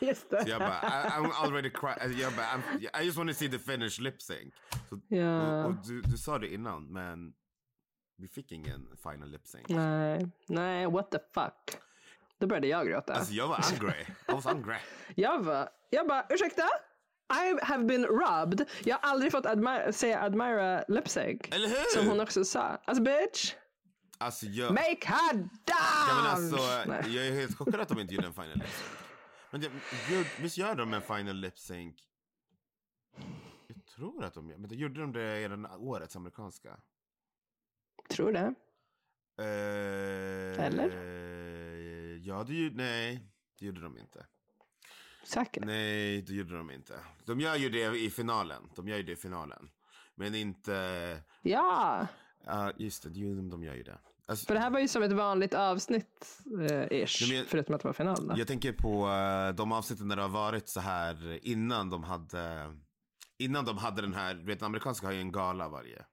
Just 0.01 0.31
det. 0.31 0.43
Så 0.45 0.49
jag 0.51 0.61
bara, 0.61 0.81
I, 0.81 1.11
I'm 1.11 1.31
already 1.33 1.71
cry. 1.71 1.89
alltså, 1.89 2.19
Jag 2.19 2.33
bara, 2.37 2.47
I'm, 2.47 3.01
I 3.03 3.05
just 3.07 3.19
want 3.19 3.31
to 3.31 3.35
see 3.35 3.49
the 3.49 3.59
finished 3.59 4.03
lip 4.05 4.23
sync. 4.23 4.55
Så, 4.89 5.01
Ja. 5.09 5.65
och, 5.65 5.71
och 5.71 5.87
du, 5.87 6.03
du 6.03 6.17
sa 6.19 6.39
det 6.39 6.55
innan, 6.55 6.93
men 6.93 7.35
vi 8.17 8.29
fick 8.29 8.53
ingen 8.53 8.89
final 9.03 9.31
lip 9.31 9.47
sync. 9.47 9.69
Nej, 9.69 10.31
nej, 10.49 10.87
what 10.87 11.11
the 11.11 11.19
fuck. 11.35 11.81
Då 12.41 12.47
började 12.47 12.67
jag 12.67 12.87
gråta. 12.89 13.15
Alltså 13.15 13.33
jag 13.33 13.49
var 13.49 13.57
angry. 13.73 14.01
I 14.29 14.33
was 14.33 14.47
angry. 14.47 14.77
Jag 15.17 15.39
var, 15.45 15.69
jag 15.91 16.09
bara, 16.09 16.27
ursäkta? 16.31 16.63
I 17.33 17.65
have 17.65 17.85
been 17.85 18.05
robbed. 18.07 18.69
Jag 18.85 18.97
har 18.99 19.11
aldrig 19.11 19.33
fått 19.33 19.45
admi- 19.47 19.93
säga 19.93 20.23
Admira 20.23 20.85
lip 20.89 21.09
sync. 21.09 21.41
Eller 21.53 21.69
hur? 21.69 21.85
Som 21.99 22.07
hon 22.09 22.21
också 22.21 22.45
sa. 22.45 22.61
Alltså 22.85 23.03
bitch, 23.03 23.55
Alltså 24.19 24.47
jag, 24.47 24.71
make 24.73 25.07
her 25.07 25.35
dance! 25.35 25.49
ja, 26.09 26.21
men 26.23 26.31
alltså, 26.31 26.91
Nej. 26.91 27.17
jag 27.17 27.27
är 27.27 27.33
helt 27.33 27.59
chockad 27.59 27.81
att 27.81 27.89
de 27.89 28.01
inte 28.01 28.15
gjorde 28.15 28.27
en 28.27 28.33
final 28.35 28.55
lip 28.55 28.69
sync. 28.69 28.91
Men 29.51 29.61
det, 29.61 29.71
gud, 30.09 30.27
visst 30.41 30.57
gör 30.59 30.75
de 30.75 30.95
en 30.95 31.03
final 31.03 31.37
lip 31.37 31.59
sync? 31.59 31.95
Jag 33.67 33.87
tror 33.97 34.25
att 34.25 34.35
de 34.35 34.49
gör, 34.51 34.59
men 34.59 34.69
det 34.69 34.75
gjorde 34.77 35.01
de 35.01 35.13
det 35.13 35.49
den 35.49 35.67
årets 35.67 36.17
amerikanska? 36.17 36.77
Tror 38.11 38.33
det. 38.33 38.55
Eh, 39.39 40.65
Eller? 40.67 40.91
Ja, 42.27 42.45
det 42.45 42.55
gjorde, 42.55 42.77
nej, 42.77 43.21
det 43.59 43.67
gjorde 43.67 43.81
de 43.81 43.99
inte. 43.99 44.27
Säkert. 45.25 45.65
Nej, 45.65 46.23
det 46.23 46.33
gjorde 46.35 46.57
de 46.57 46.71
inte. 46.71 46.95
De 47.25 47.41
gör 47.41 47.57
ju 47.57 47.69
det 47.69 47.99
i 47.99 48.11
finalen. 48.11 48.63
De 48.77 48.89
gör 48.89 48.97
ju 48.97 49.03
det 49.03 49.13
i 49.13 49.17
finalen. 49.17 49.71
Men 50.15 50.35
inte... 50.35 51.23
Ja, 51.43 52.07
Ja, 52.47 52.73
just 52.77 53.03
det. 53.03 53.09
De 53.51 53.63
gör 53.65 53.75
ju 53.75 53.83
det. 53.83 53.99
Alltså, 54.27 54.47
för 54.47 54.55
det 54.55 54.61
här 54.61 54.71
var 54.71 54.81
ju 54.81 54.89
som 54.89 55.03
ett 55.03 55.13
vanligt 55.13 55.55
avsnitt 55.55 56.39
eh, 56.71 57.03
ish. 57.03 57.23
Ja, 57.23 57.35
men- 57.37 57.47
förutom 57.47 57.75
att 57.75 57.81
det 57.83 57.89
var 57.89 57.93
final. 57.93 58.27
Då. 58.29 58.35
Jag 58.39 58.47
tänker 58.47 58.73
på 58.73 59.09
eh, 59.09 59.55
de 59.57 59.73
avsnitten 59.73 60.09
när 60.09 60.17
det 60.17 60.23
har 60.23 60.29
varit 60.29 60.69
så 60.69 60.81
här 60.81 61.39
innan 61.47 61.91
de 61.91 62.05
hade... 62.05 62.75
Innan 63.39 63.65
de 63.65 63.79
hade 63.79 64.03
den 64.03 64.15
här, 64.15 64.35
du 64.35 64.45
vet 64.45 64.63
amerikanska 64.63 65.07
har 65.07 65.13
ju 65.13 65.21
en 65.21 65.33
gala 65.33 65.69
varje. 65.69 66.05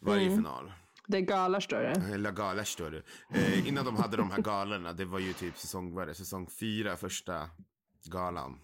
Varje 0.00 0.22
Mm. 0.26 0.36
final. 0.36 0.72
Det 1.08 1.16
är 1.16 1.20
galar 1.20 1.60
står 1.60 1.80
det. 1.80 2.14
Eller 2.14 2.32
galor 2.32 2.64
står 2.64 2.90
det. 2.90 3.02
Eh, 3.34 3.68
innan 3.68 3.84
de 3.84 3.96
hade 3.96 4.16
de 4.16 4.30
här 4.30 4.42
galorna, 4.42 4.92
det 4.92 5.04
var 5.04 5.18
ju 5.18 5.32
typ 5.32 5.56
säsong, 5.56 5.94
vad 5.94 6.08
det, 6.08 6.14
säsong 6.14 6.46
fyra, 6.60 6.96
första 6.96 7.50
galan. 8.10 8.60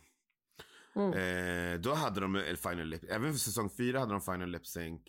Eh, 0.96 1.80
då 1.80 1.94
hade 1.94 2.20
de 2.20 2.56
final 2.56 2.86
lip, 2.86 3.04
även 3.10 3.32
för 3.32 3.38
säsong 3.38 3.70
fyra 3.70 4.00
hade 4.00 4.12
de 4.12 4.20
final 4.20 4.50
lip 4.50 4.66
sync 4.66 5.02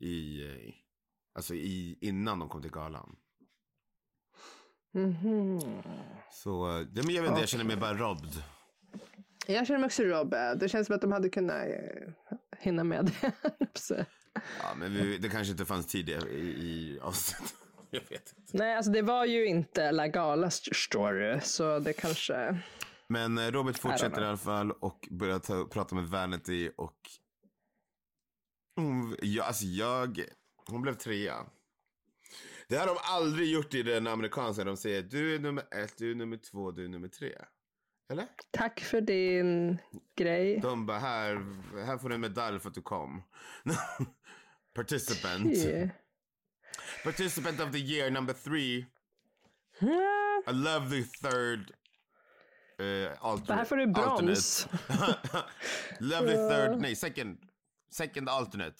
i, 0.00 0.44
eh, 0.44 0.74
alltså 1.34 1.54
i, 1.54 1.98
innan 2.00 2.38
de 2.38 2.48
kom 2.48 2.62
till 2.62 2.70
galan. 2.70 3.16
Mhm. 4.94 5.60
Så, 6.30 6.78
eh, 6.78 6.80
det, 6.80 7.02
men 7.02 7.14
jag 7.14 7.22
vet 7.22 7.30
inte, 7.30 7.40
jag 7.42 7.48
känner 7.48 7.64
mig 7.64 7.76
bara 7.76 7.94
robbed. 7.94 8.42
Jag 9.46 9.66
känner 9.66 9.80
mig 9.80 9.86
också 9.86 10.02
robbad. 10.02 10.58
Det 10.58 10.68
känns 10.68 10.86
som 10.86 10.96
att 10.96 11.02
de 11.02 11.12
hade 11.12 11.28
kunnat 11.28 11.56
eh, 11.56 12.12
hinna 12.58 12.84
med 12.84 13.04
det. 13.20 13.32
Ja, 14.62 14.74
men 14.76 14.94
vi, 14.94 15.18
det 15.18 15.28
kanske 15.28 15.50
inte 15.50 15.64
fanns 15.64 15.86
tidigare 15.86 16.30
i, 16.30 16.46
i 16.46 16.98
avsnittet. 17.02 17.54
Jag 17.90 18.00
vet 18.00 18.34
inte. 18.38 18.56
Nej, 18.58 18.76
alltså 18.76 18.92
det 18.92 19.02
var 19.02 19.24
ju 19.24 19.46
inte 19.46 19.92
La 19.92 20.06
Gala 20.06 20.50
story, 20.50 21.40
så 21.42 21.78
det 21.78 21.92
kanske... 21.92 22.60
Men 23.08 23.38
eh, 23.38 23.50
Robert 23.50 23.78
fortsätter 23.78 24.22
i 24.22 24.24
alla 24.24 24.36
fall 24.36 24.72
och 24.72 25.08
börjar 25.10 25.38
ta, 25.38 25.64
prata 25.64 25.94
med 25.94 26.04
Vanity 26.04 26.70
och 26.76 26.96
hon, 28.76 29.16
ja, 29.22 29.44
alltså 29.44 29.64
jag, 29.64 30.24
hon 30.66 30.82
blev 30.82 30.94
trea. 30.94 31.46
Det 32.68 32.76
har 32.76 32.86
de 32.86 32.96
aldrig 33.00 33.50
gjort 33.50 33.74
i 33.74 33.82
den 33.82 34.06
amerikanska. 34.06 34.64
De 34.64 34.76
säger 34.76 35.02
du 35.02 35.34
är 35.34 35.38
nummer 35.38 35.64
ett, 35.74 35.98
du 35.98 36.10
är 36.10 36.14
nummer 36.14 36.36
två, 36.36 36.70
du 36.70 36.84
är 36.84 36.88
nummer 36.88 37.08
tre. 37.08 37.34
Eller? 38.08 38.26
Tack 38.50 38.80
för 38.80 39.00
din 39.00 39.78
grej. 40.16 40.60
De 40.60 40.86
bara 40.86 40.98
här, 40.98 41.34
här 41.86 41.98
får 41.98 42.08
du 42.08 42.14
en 42.14 42.20
medalj 42.20 42.60
för 42.60 42.68
att 42.68 42.74
du 42.74 42.82
kom. 42.82 43.22
Participant. 44.74 45.54
Yeah. 45.56 45.88
Participant 47.04 47.60
of 47.60 47.72
the 47.72 47.78
year 47.78 48.10
number 48.10 48.34
three. 48.34 48.86
Ja, 49.78 50.42
I 50.50 50.52
love 50.52 50.90
the 50.90 51.02
third. 51.28 51.70
Uh, 52.80 53.12
alter- 53.20 53.46
Det 53.46 53.54
här 53.54 53.64
får 53.64 53.76
du 53.76 53.86
brons. 53.86 54.68
alternate. 54.72 55.44
love 56.00 56.26
the 56.26 56.48
third. 56.48 56.80
Nej, 56.80 56.96
second. 56.96 57.38
Second 57.90 58.28
alternate. 58.28 58.76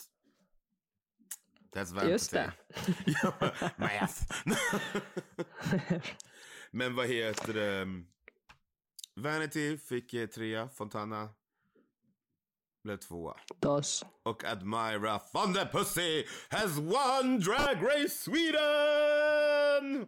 That's 1.74 1.94
vanity. 1.94 2.12
Just 2.12 2.32
det. 2.32 2.52
Math. 3.76 4.22
Men 6.70 6.94
vad 6.94 7.06
heter 7.06 7.52
det? 7.54 7.86
Vanity 9.20 9.78
fick 9.78 10.14
eh, 10.14 10.26
trea. 10.26 10.68
Fontana 10.68 11.28
blev 12.84 12.96
tvåa. 12.96 13.36
Dos. 13.60 14.04
Och 14.22 14.44
Admira 14.44 15.18
Thunderpussy 15.18 16.24
has 16.50 16.78
won 16.78 17.38
Drag 17.40 17.82
Race 17.82 18.08
Sweden! 18.18 20.06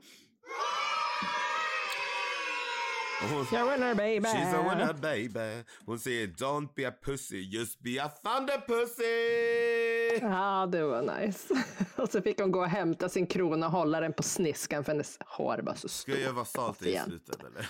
Och 3.22 3.28
hon- 3.28 3.44
You're 3.44 3.68
a 3.68 3.70
winner 3.76 3.94
baby. 3.94 4.26
She's 4.28 4.54
a 4.54 4.62
winner 4.62 4.92
baby. 4.92 5.64
Hon 5.86 5.98
säger 5.98 6.26
don't 6.26 6.68
be 6.76 6.88
a 6.88 6.92
pussy, 7.02 7.40
just 7.42 7.80
be 7.80 7.98
a 8.02 8.08
thunderpussy! 8.22 9.04
Ja, 10.20 10.66
det 10.66 10.82
var 10.84 11.02
nice. 11.20 11.54
Och 11.96 12.08
så 12.10 12.22
fick 12.22 12.40
hon 12.40 12.50
gå 12.52 12.60
och 12.60 12.68
hämta 12.68 13.08
sin 13.08 13.26
krona 13.26 13.66
och 13.66 13.72
hålla 13.72 14.00
den 14.00 14.12
på 14.12 14.22
sniskan 14.22 14.84
för 14.84 14.92
hennes 14.92 15.18
hår 15.26 15.58
var 15.62 15.74
så 15.74 15.88
Ska 15.88 16.12
jag 16.12 16.20
stort. 16.22 16.34
vara 16.34 16.44
salty 16.44 16.88
i 16.90 17.00
slutet 17.04 17.44
eller? 17.44 17.68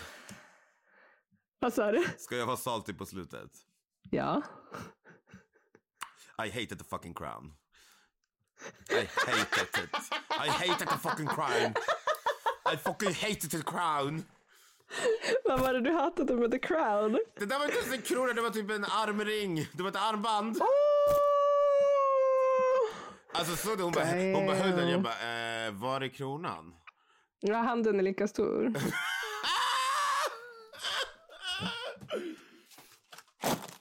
Vad 1.61 1.75
sa 1.75 1.93
du? 1.93 2.05
Ska 2.19 2.37
jag 2.37 2.47
vara 2.47 2.57
salty 2.57 2.95
på 2.95 3.07
slutet? 3.07 3.51
Ja. 4.11 4.43
I 6.45 6.51
hated 6.51 6.79
the 6.79 6.85
fucking 6.85 7.15
crown. 7.15 7.55
I 8.91 9.09
hated 9.27 9.85
it. 9.85 9.97
I 10.31 10.49
hated 10.49 10.89
the 10.89 10.99
fucking 10.99 11.27
crown. 11.27 11.75
I 12.73 12.77
fucking 12.77 13.13
hated 13.15 13.51
the 13.51 13.63
crown. 13.63 14.25
Vad 15.45 15.61
var 15.61 15.73
det 15.73 15.81
du 15.81 15.93
hatade 15.93 16.35
med 16.35 16.51
The 16.51 16.59
Crown? 16.59 17.19
Det 17.39 17.47
där 17.47 17.59
var 17.59 17.65
inte 17.65 17.79
ens 17.79 17.93
en 17.93 18.03
krona, 18.03 18.33
det 18.33 18.41
var 18.43 18.51
typ 18.51 18.71
en 18.71 18.85
armring. 18.85 19.69
Det 19.73 19.83
var 19.83 19.91
ett 19.91 19.97
armband. 19.97 20.61
Alltså 23.33 23.57
såg 23.57 23.79
du? 23.79 23.83
Hon 23.85 23.93
bara, 23.93 24.05
hon 24.05 24.47
bara 24.47 24.57
höll 24.57 24.77
den. 24.77 24.89
Jag 24.89 25.03
bara, 25.03 25.67
eh, 25.67 25.73
var 25.73 26.01
är 26.01 26.09
kronan? 26.09 26.75
Ja, 27.41 27.57
handen 27.57 27.99
är 27.99 28.03
lika 28.03 28.29
stor. 28.29 28.73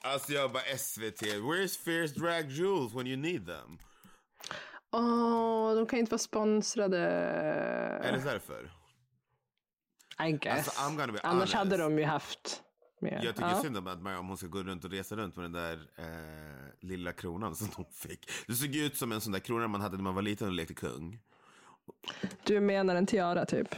Alltså 0.08 0.34
jag 0.34 0.52
bara 0.52 0.78
SVT, 0.78 1.22
where's 1.22 1.78
Fierce 1.84 2.20
Drag 2.20 2.52
Jewels 2.52 2.94
when 2.94 3.08
you 3.08 3.18
need 3.18 3.46
them? 3.46 3.78
Åh, 4.92 5.76
de 5.76 5.86
kan 5.86 6.00
inte 6.00 6.12
vara 6.12 6.20
sponsrade. 6.20 7.00
Är 8.04 8.12
det 8.12 8.24
därför? 8.24 8.72
I 10.28 10.32
guess. 10.32 10.68
Alltså, 10.68 10.82
I'm 10.82 10.98
gonna 10.98 11.14
be 11.14 11.20
Annars 11.24 11.34
honest. 11.34 11.54
hade 11.54 11.78
de 11.78 12.00
ju 12.00 12.06
haft 12.06 12.64
mer. 13.02 13.22
Jag 13.24 13.36
tycker 13.36 13.50
ja. 13.50 13.62
synd 13.62 13.78
om 13.78 13.88
att 13.88 14.02
Mary, 14.02 14.16
om 14.16 14.28
hon 14.28 14.38
ska 14.38 14.48
gå 14.48 14.64
runt 14.64 14.86
och 14.86 14.92
resa 14.92 15.16
runt 15.16 15.36
med 15.36 15.46
den 15.46 15.52
där 15.52 15.80
eh, 15.96 16.74
lilla 16.80 17.12
kronan 17.12 17.56
som 17.56 17.68
hon 17.76 17.86
fick. 17.92 18.30
Det 18.48 18.54
såg 18.54 18.76
ut 18.76 18.98
som 18.98 19.12
en 19.12 19.22
sån 19.22 19.32
där 19.34 19.40
krona 19.40 19.68
man 19.68 19.82
hade 19.82 19.98
när 19.98 20.04
man 20.04 20.16
var 20.16 20.22
liten 20.22 20.48
och 20.48 20.54
lekte 20.54 20.74
kung. 20.74 21.20
Du 22.44 22.60
menar 22.60 22.96
en 22.96 23.06
tiara 23.06 23.46
typ? 23.46 23.76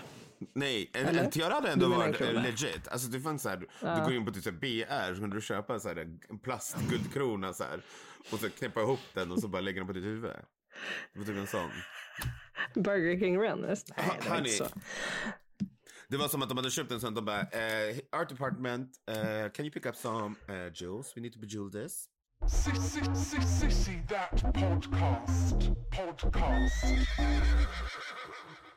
Nej, 0.55 0.91
en, 0.93 1.05
Eller? 1.05 1.23
en 1.23 1.29
tiara 1.29 1.53
hade 1.53 1.69
ändå 1.71 1.85
Du 1.85 1.89
menar 1.89 2.05
en 2.05 2.11
varit 2.11 2.21
eh, 2.21 2.43
legit. 2.43 2.87
Alltså 2.87 3.07
det 3.07 3.19
fanns 3.19 3.41
så 3.41 3.49
här, 3.49 3.57
du 3.57 4.03
går 4.03 4.13
in 4.13 4.25
på 4.25 4.31
typ 4.31 4.43
så 4.43 4.49
här 4.49 4.57
BR 4.57 5.13
så 5.15 5.21
kan 5.21 5.29
du 5.29 5.41
köpa 5.41 5.79
så 5.79 5.87
här, 5.87 5.95
en 6.29 6.39
plastguldkrona 6.39 7.53
så 7.53 7.63
här. 7.63 7.81
Och 8.31 8.39
så 8.39 8.49
knäppa 8.49 8.81
ihop 8.81 8.99
den 9.13 9.31
och 9.31 9.39
så 9.39 9.47
bara 9.47 9.61
lägga 9.61 9.79
den 9.79 9.87
på 9.87 9.93
ditt 9.93 10.03
huvud. 10.03 10.31
Det 11.13 11.19
var 11.19 11.25
typ 11.25 11.37
en 11.37 11.47
sån. 11.47 11.69
Burger 12.75 13.19
King 13.19 13.37
Runners? 13.37 13.83
Nej, 13.97 14.05
det 14.23 14.29
var 14.29 14.37
inte 14.37 14.49
honey. 14.49 14.51
så. 14.51 14.67
Det 16.07 16.17
var 16.17 16.27
som 16.27 16.41
att 16.41 16.49
de 16.49 16.57
hade 16.57 16.71
köpt 16.71 16.91
en 16.91 16.99
sån. 16.99 17.13
De 17.13 17.25
bara, 17.25 17.41
eh, 17.41 17.97
art 18.11 18.29
department, 18.29 18.91
eh, 19.07 19.51
can 19.51 19.65
you 19.65 19.71
pick 19.71 19.85
up 19.85 19.95
some 19.95 20.35
uh, 20.49 20.71
jewels? 20.73 21.13
We 21.15 21.21
need 21.21 21.33
to 21.33 21.39
bejewel 21.39 21.71
this. 21.71 22.05
That 24.09 24.41
podcast. 24.53 25.69
Podcast. 25.91 26.85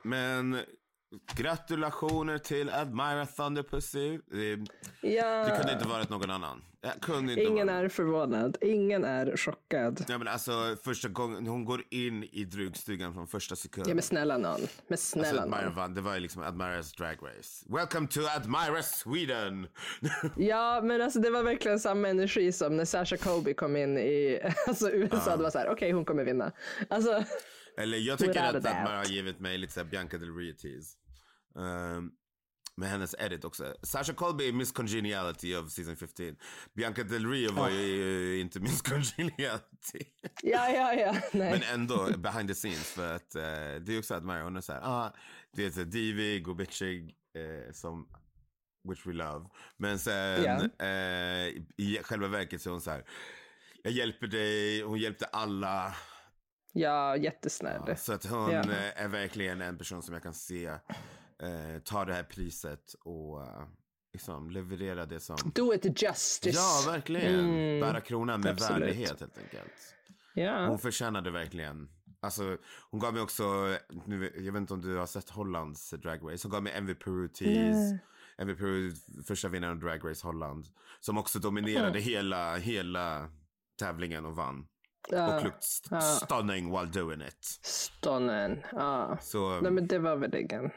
Men 0.02 0.64
gratulationer 1.34 2.38
till 2.38 2.70
Admira 2.70 3.26
Thunderpussy. 3.26 4.18
Det, 4.30 4.58
Ja, 5.00 5.44
det 5.44 5.56
kunde 5.56 5.72
inte 5.72 5.88
varit 5.88 6.10
någon 6.10 6.30
annan. 6.30 6.62
Ingen 7.38 7.66
vara. 7.66 7.76
är 7.78 7.88
förvånad. 7.88 8.56
Ingen 8.60 9.04
är 9.04 9.36
chockad. 9.36 10.04
Ja, 10.08 10.18
men 10.18 10.28
alltså, 10.28 10.76
första 10.84 11.08
gången 11.08 11.46
hon 11.46 11.64
går 11.64 11.82
in 11.90 12.24
i 12.24 12.44
drugstugan 12.44 13.14
från 13.14 13.26
första 13.26 13.56
sekund. 13.56 13.88
Ja, 13.88 13.94
men 13.94 14.02
snälla 14.02 14.38
någon. 14.38 14.60
Men 14.60 14.68
Alltså, 14.90 15.18
snälla 15.18 15.42
Admira 15.42 15.64
någon. 15.64 15.74
vann. 15.74 15.94
Det 15.94 16.00
var 16.00 16.14
ju 16.14 16.20
liksom 16.20 16.42
Admiras 16.42 16.92
drag 16.92 17.16
race. 17.22 17.66
Welcome 17.68 18.08
to 18.08 18.20
Admira 18.36 18.82
Sweden! 18.82 19.66
Ja, 20.36 20.80
men 20.84 21.02
alltså 21.02 21.20
det 21.20 21.30
var 21.30 21.42
verkligen 21.42 21.80
samma 21.80 22.08
energi 22.08 22.52
som 22.52 22.76
när 22.76 22.84
Sasha 22.84 23.16
Colby 23.16 23.54
kom 23.54 23.76
in 23.76 23.98
i 23.98 24.40
alltså 24.66 24.90
USA. 24.90 25.36
Det 25.36 25.42
var 25.42 25.50
så 25.50 25.58
här, 25.58 25.68
okej 25.70 25.92
hon 25.92 26.04
kommer 26.04 26.24
vinna. 26.24 26.52
Alltså, 26.90 27.24
Eller 27.78 27.98
jag 27.98 28.18
tycker 28.18 28.42
att. 28.42 28.54
Admira 28.54 28.96
har 28.96 29.04
givit 29.04 29.40
mig 29.40 29.58
lite 29.58 29.72
såhär 29.72 29.84
Bianca 29.86 30.18
Del 30.18 30.34
Rio 30.36 30.52
tease. 30.54 30.96
Um, 31.54 32.12
med 32.76 32.88
hennes 32.88 33.14
edit 33.18 33.44
också. 33.44 33.74
Sasha 33.82 34.12
Colby 34.12 34.48
är 34.48 34.52
Miss 34.52 34.72
Congeniality 34.72 35.56
of 35.56 35.70
season 35.70 35.96
15. 35.96 36.36
Bianca 36.74 37.02
Del 37.02 37.26
Rio 37.30 37.52
var 37.52 37.68
ju 37.70 38.40
inte 38.40 38.60
Miss 38.60 38.82
Congeniality. 38.82 40.04
ja, 40.42 40.68
ja, 40.70 40.94
ja. 40.94 41.12
Nej. 41.32 41.50
Men 41.52 41.62
ändå 41.62 42.08
behind 42.18 42.48
the 42.48 42.54
scenes 42.54 42.90
för 42.92 43.16
att 43.16 43.34
eh, 43.34 43.42
det 43.80 43.88
är 43.94 43.98
också 43.98 44.14
att 44.14 44.24
Mario 44.24 44.42
hon 44.44 44.56
är 44.56 44.60
såhär, 44.60 44.80
ah, 44.84 45.14
det 45.52 45.64
är 45.64 45.70
så 45.70 45.82
divig 45.84 46.48
och 46.48 46.56
bitchig 46.56 47.14
eh, 47.38 47.72
som 47.72 48.08
which 48.88 49.06
we 49.06 49.12
love. 49.12 49.46
Men 49.76 49.98
sen 49.98 50.42
Ja. 50.44 50.86
eh, 50.86 51.46
i 51.76 52.00
själva 52.02 52.28
verket 52.28 52.62
så 52.62 52.68
är 52.68 52.72
hon 52.72 52.80
så 52.80 52.90
här. 52.90 53.04
Jag 53.82 53.92
hjälper 53.92 54.26
dig, 54.26 54.82
hon 54.82 54.98
hjälpte 54.98 55.24
alla. 55.26 55.94
Ja, 56.72 57.16
jättesnäll. 57.16 57.96
Så 57.96 58.12
att 58.12 58.26
hon 58.26 58.50
Ja. 58.50 58.60
eh, 58.60 59.02
är 59.02 59.08
verkligen 59.08 59.60
en 59.62 59.78
person 59.78 60.02
som 60.02 60.14
jag 60.14 60.22
kan 60.22 60.34
se 60.34 60.72
eh, 61.42 61.82
ta 61.84 62.04
det 62.04 62.14
här 62.14 62.22
priset 62.22 62.94
och 63.04 63.42
eh, 63.42 63.66
liksom 64.12 64.50
leverera 64.50 65.06
det 65.06 65.20
som 65.20 65.36
Do 65.54 65.74
it 65.74 66.02
justice. 66.02 66.58
Ja, 66.58 66.92
verkligen. 66.92 67.80
Bära 67.80 68.00
kronan 68.00 68.40
med 68.40 68.52
absolut. 68.52 68.82
värdighet 68.82 69.20
helt 69.20 69.38
enkelt. 69.38 69.94
Ja. 70.34 70.66
Hon 70.66 70.78
förtjänade 70.78 71.30
verkligen. 71.30 71.88
Alltså, 72.20 72.56
hon 72.90 73.00
gav 73.00 73.12
mig 73.12 73.22
också, 73.22 73.76
nu, 74.06 74.32
jag 74.36 74.52
vet 74.52 74.60
inte 74.60 74.74
om 74.74 74.80
du 74.80 74.96
har 74.96 75.06
sett 75.06 75.30
Hollands 75.30 75.90
Drag 75.90 76.32
Race. 76.32 76.48
Hon 76.48 76.52
gav 76.52 76.62
mig 76.62 76.94
Peru 76.94 77.28
tease. 77.28 77.98
Envy 78.38 78.54
Peru, 78.54 78.92
första 79.26 79.48
vinnaren 79.48 79.76
av 79.76 79.80
Drag 79.80 80.10
Race 80.10 80.26
Holland. 80.26 80.66
Som 81.00 81.18
också 81.18 81.38
dominerade 81.38 82.00
hela, 82.00 82.56
hela 82.56 83.30
tävlingen 83.78 84.24
och 84.26 84.36
vann. 84.36 84.66
Och 85.08 85.14
ja. 85.18 85.40
looked 85.40 85.62
st- 85.62 86.00
stunning 86.00 86.70
while 86.70 86.86
doing 86.86 87.22
it. 87.22 87.44
Stonnen. 87.62 88.62
Ja. 88.72 89.18
Så, 89.20 89.60
Nej, 89.60 89.72
men 89.72 89.86
det 89.86 89.98
var 89.98 90.16
väl 90.16 90.34
ingen 90.34 90.70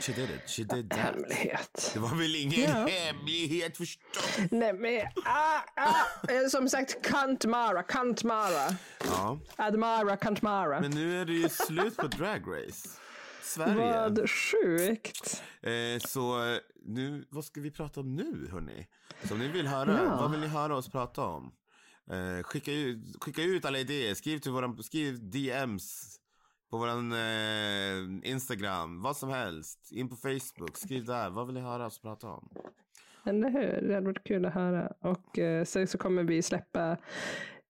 she 0.00 0.12
did 0.12 0.30
it. 0.30 0.50
She 0.50 0.62
did 0.64 0.90
that. 0.90 0.98
hemlighet. 0.98 1.90
Det 1.94 1.98
var 2.00 2.14
väl 2.14 2.36
ingen 2.36 2.60
Ja. 2.60 2.86
hemlighet 2.86 3.76
förstås. 3.76 4.36
Nej, 4.50 4.72
men 4.72 5.06
ah, 5.24 5.60
ah. 5.76 6.32
Eh, 6.32 6.48
Som 6.48 6.68
sagt, 6.68 7.02
Kantmara, 7.06 7.82
Kantmara. 7.82 8.76
Ja, 9.04 9.38
Admara, 9.56 10.16
Kantmara. 10.16 10.80
men 10.80 10.90
nu 10.90 11.20
är 11.20 11.24
det 11.24 11.32
ju 11.32 11.48
slut 11.48 11.96
på 11.96 12.06
Drag 12.06 12.42
Race. 12.46 12.88
Sverige. 13.42 13.74
Vad 14.08 14.30
sjukt. 14.30 15.42
Eh, 15.62 15.98
så 16.08 16.38
nu, 16.84 17.24
vad 17.30 17.44
ska 17.44 17.60
vi 17.60 17.70
prata 17.70 18.00
om 18.00 18.14
nu 18.16 18.48
hörni? 18.52 18.86
Så 19.24 19.34
om 19.34 19.40
ni 19.40 19.48
vill 19.48 19.66
höra, 19.66 20.00
Ja. 20.04 20.16
vad 20.16 20.30
vill 20.30 20.40
ni 20.40 20.46
höra 20.46 20.76
oss 20.76 20.88
prata 20.90 21.22
om? 21.24 21.52
Eh, 22.10 22.42
skicka, 22.42 22.72
ut, 22.72 22.98
skicka 23.24 23.42
ut 23.42 23.64
alla 23.64 23.78
idéer, 23.78 24.14
skriv 24.14 24.38
till 24.38 24.50
våran, 24.52 24.82
skriv 24.82 25.30
DMs 25.30 26.16
på 26.70 26.76
våran 26.78 27.12
eh, 27.12 28.30
Instagram, 28.30 29.02
vad 29.02 29.16
som 29.16 29.28
helst. 29.28 29.88
In 29.92 30.08
på 30.08 30.16
Facebook, 30.16 30.76
skriv 30.76 31.04
där, 31.04 31.30
vad 31.30 31.46
vill 31.46 31.54
ni 31.54 31.60
höra 31.60 31.86
oss 31.86 32.00
prata 32.02 32.26
om? 32.28 32.48
Eller 33.24 33.50
hur? 33.50 33.88
Det 33.88 33.94
hade 33.94 34.06
varit 34.06 34.24
kul 34.24 34.44
att 34.46 34.54
höra. 34.54 34.92
Och 35.00 35.38
eh, 35.38 35.64
sen 35.64 35.86
så 35.86 35.98
kommer 35.98 36.24
vi 36.24 36.42
släppa, 36.42 36.96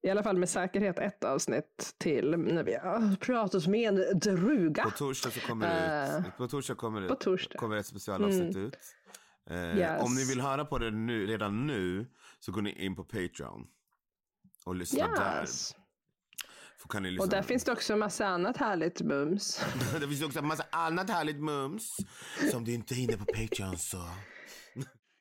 i 0.03 0.11
alla 0.11 0.23
fall 0.23 0.37
med 0.37 0.49
säkerhet, 0.49 0.99
ett 0.99 1.25
avsnitt 1.25 1.95
till 1.99 2.31
när 2.39 2.63
vi 2.65 2.75
har 2.75 3.17
pratat 3.17 3.67
med 3.67 3.89
en 3.99 4.19
druga. 4.19 4.85
På 4.85 4.91
torsdag 4.91 5.31
så 5.31 5.41
kommer 5.41 5.67
det 5.69 6.07
Eh, 6.17 6.27
ut, 6.29 6.37
på 6.37 6.49
torsdag 6.49 6.75
kommer 6.75 7.01
det, 7.01 7.09
på 7.09 7.15
torsdag. 7.15 7.59
kommer 7.59 7.77
ett 7.77 7.87
specialavsnitt 7.87 8.57
ut. 8.57 8.75
Eh, 9.51 9.79
Yes. 9.79 10.03
Om 10.03 10.15
ni 10.15 10.25
vill 10.25 10.41
höra 10.41 10.65
på 10.65 10.79
det 10.79 10.91
nu, 10.91 11.27
redan 11.27 11.67
nu 11.67 12.07
så 12.41 12.53
går 12.53 12.63
ni 12.63 12.85
in 12.85 12.97
på 12.97 13.05
Patreon 13.05 13.67
och 14.67 14.75
lyssna 14.75 15.09
där. 15.09 15.41
Yes. 15.41 15.69
Så 15.69 15.75
kan 16.87 17.03
ni 17.03 17.11
lyssna. 17.11 17.25
Och 17.25 17.31
där 17.31 17.43
finns 17.43 17.65
det 17.65 17.73
också 17.73 17.93
en 17.93 17.99
massa 17.99 18.27
annat 18.27 18.57
härligt 18.57 19.01
mums. 19.01 19.61
det 20.01 20.09
finns 20.09 20.23
också 20.23 20.39
en 20.39 20.47
massa 20.47 20.65
annat 20.71 21.11
härligt 21.11 21.41
mums. 21.41 21.97
Som 22.51 22.65
du 22.65 22.75
inte 22.75 22.95
hinner 22.95 23.17
på 23.17 23.25
Patreon 23.25 23.79
så. 23.79 24.09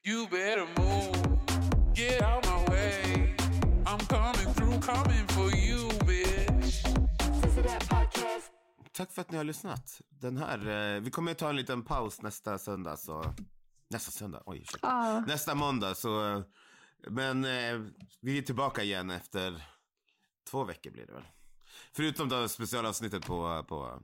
You 0.07 0.27
better 0.29 0.81
move. 0.81 1.39
Get 1.95 2.21
out 2.21 2.45
my 2.45 2.75
way. 2.75 3.35
I'm 3.85 3.99
coming 4.07 4.53
through, 4.53 4.79
coming 4.81 5.27
for 5.27 5.55
you, 5.55 5.89
bitch. 6.07 6.85
Tack 8.93 9.11
för 9.11 9.21
att 9.21 9.31
ni 9.31 9.37
har 9.37 9.43
lyssnat. 9.43 10.01
Den 10.09 10.37
här, 10.37 10.95
eh, 10.95 11.01
vi 11.01 11.11
kommer 11.11 11.31
att 11.31 11.37
ta 11.37 11.49
en 11.49 11.55
liten 11.55 11.83
paus 11.83 12.21
nästa 12.21 12.57
söndag. 12.57 12.97
Så, 12.97 13.33
nästa 13.89 14.11
söndag? 14.11 14.43
Oj, 14.45 14.59
ursäkta. 14.59 14.87
Ah. 14.87 15.19
Nästa 15.19 15.55
måndag. 15.55 15.95
Så, 15.95 16.33
eh, 16.33 16.43
men 17.09 17.45
eh, 17.45 17.81
vi 18.21 18.37
är 18.37 18.41
tillbaka 18.41 18.83
igen 18.83 19.11
efter 19.11 19.63
två 20.51 20.63
veckor 20.63 20.91
blir 20.91 21.05
det 21.05 21.13
väl. 21.13 21.25
Förutom 21.95 22.29
då 22.29 22.47
specialavsnittet 22.47 23.25
på, 23.25 23.65
på 23.67 24.01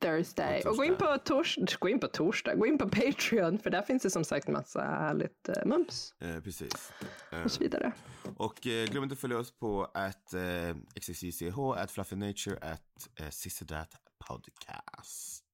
Thursday. 0.00 0.62
På 0.62 0.70
Och 0.70 0.76
gå 0.76 0.84
in 0.84 0.96
på, 0.96 1.18
tors 1.18 1.58
gå 1.78 1.88
in 1.88 2.00
på 2.00 2.08
torsdag, 2.08 2.54
gå 2.54 2.66
in 2.66 2.78
på 2.78 2.88
Patreon, 2.88 3.58
för 3.58 3.70
där 3.70 3.82
finns 3.82 4.02
det 4.02 4.10
som 4.10 4.24
sagt 4.24 4.48
massa 4.48 4.80
härligt 4.80 5.48
eh, 5.48 5.64
mums 5.66 6.14
eh, 6.20 6.40
precis. 6.40 6.92
Eh, 7.32 7.42
och 7.42 7.50
så 7.50 7.60
vidare. 7.60 7.92
och 8.36 8.66
eh, 8.66 8.86
glöm 8.86 9.02
inte 9.02 9.12
att 9.12 9.18
följa 9.18 9.38
oss 9.38 9.58
på 9.58 9.84
att 9.94 10.34
eh, 10.34 10.76
xxjch, 11.00 11.42
at 11.76 11.90
fluffernature, 11.90 12.58
at 12.72 13.08
eh, 13.20 13.28
sissidat 13.30 13.94
podcast. 14.28 15.44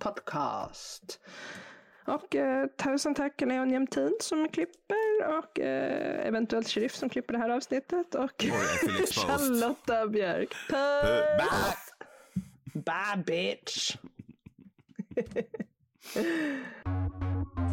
Podcast. 0.00 1.20
Och 2.06 2.36
eh, 2.36 2.66
tusen 2.66 3.14
tack 3.14 3.40
Leon 3.40 3.70
Jämtin 3.70 4.16
som 4.20 4.48
klipper 4.48 5.07
och 5.26 5.60
eh, 5.60 6.26
eventuellt 6.26 6.68
Sheriff 6.68 6.94
som 6.94 7.08
klipper 7.08 7.32
det 7.32 7.38
här 7.38 7.48
avsnittet 7.50 8.14
och. 8.14 8.44
Charlotta 9.12 10.06
Björk. 10.08 10.54
Puss! 10.68 11.92
bye! 12.72 13.22
Bitch! 13.26 13.96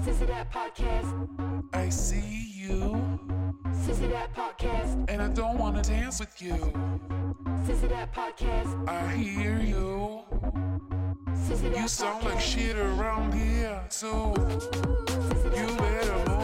Sissy 0.06 0.26
That 0.28 0.52
Podcast. 0.52 1.16
I 1.74 1.90
see 1.92 2.52
you, 2.56 2.96
Sissy 3.86 4.10
That 4.12 4.34
Podcast. 4.34 5.10
and 5.10 5.22
I 5.22 5.28
don't 5.28 5.58
want 5.58 5.84
to 5.84 5.90
dance 5.92 6.20
with 6.20 6.42
you. 6.42 6.56
Sissy 7.66 7.90
That 7.90 8.14
Podcast. 8.14 8.90
I 8.90 9.16
hear 9.16 9.60
you. 9.60 10.22
Sissy 11.48 11.72
That 11.72 11.82
You 11.82 11.88
sound 11.88 12.24
like 12.26 12.40
shit 12.40 12.76
around 12.78 13.34
here, 13.34 13.82
too. 13.90 14.34
You 15.56 15.68
better 15.78 16.30
move. 16.30 16.35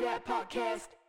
That 0.00 0.24
Podcast. 0.24 0.99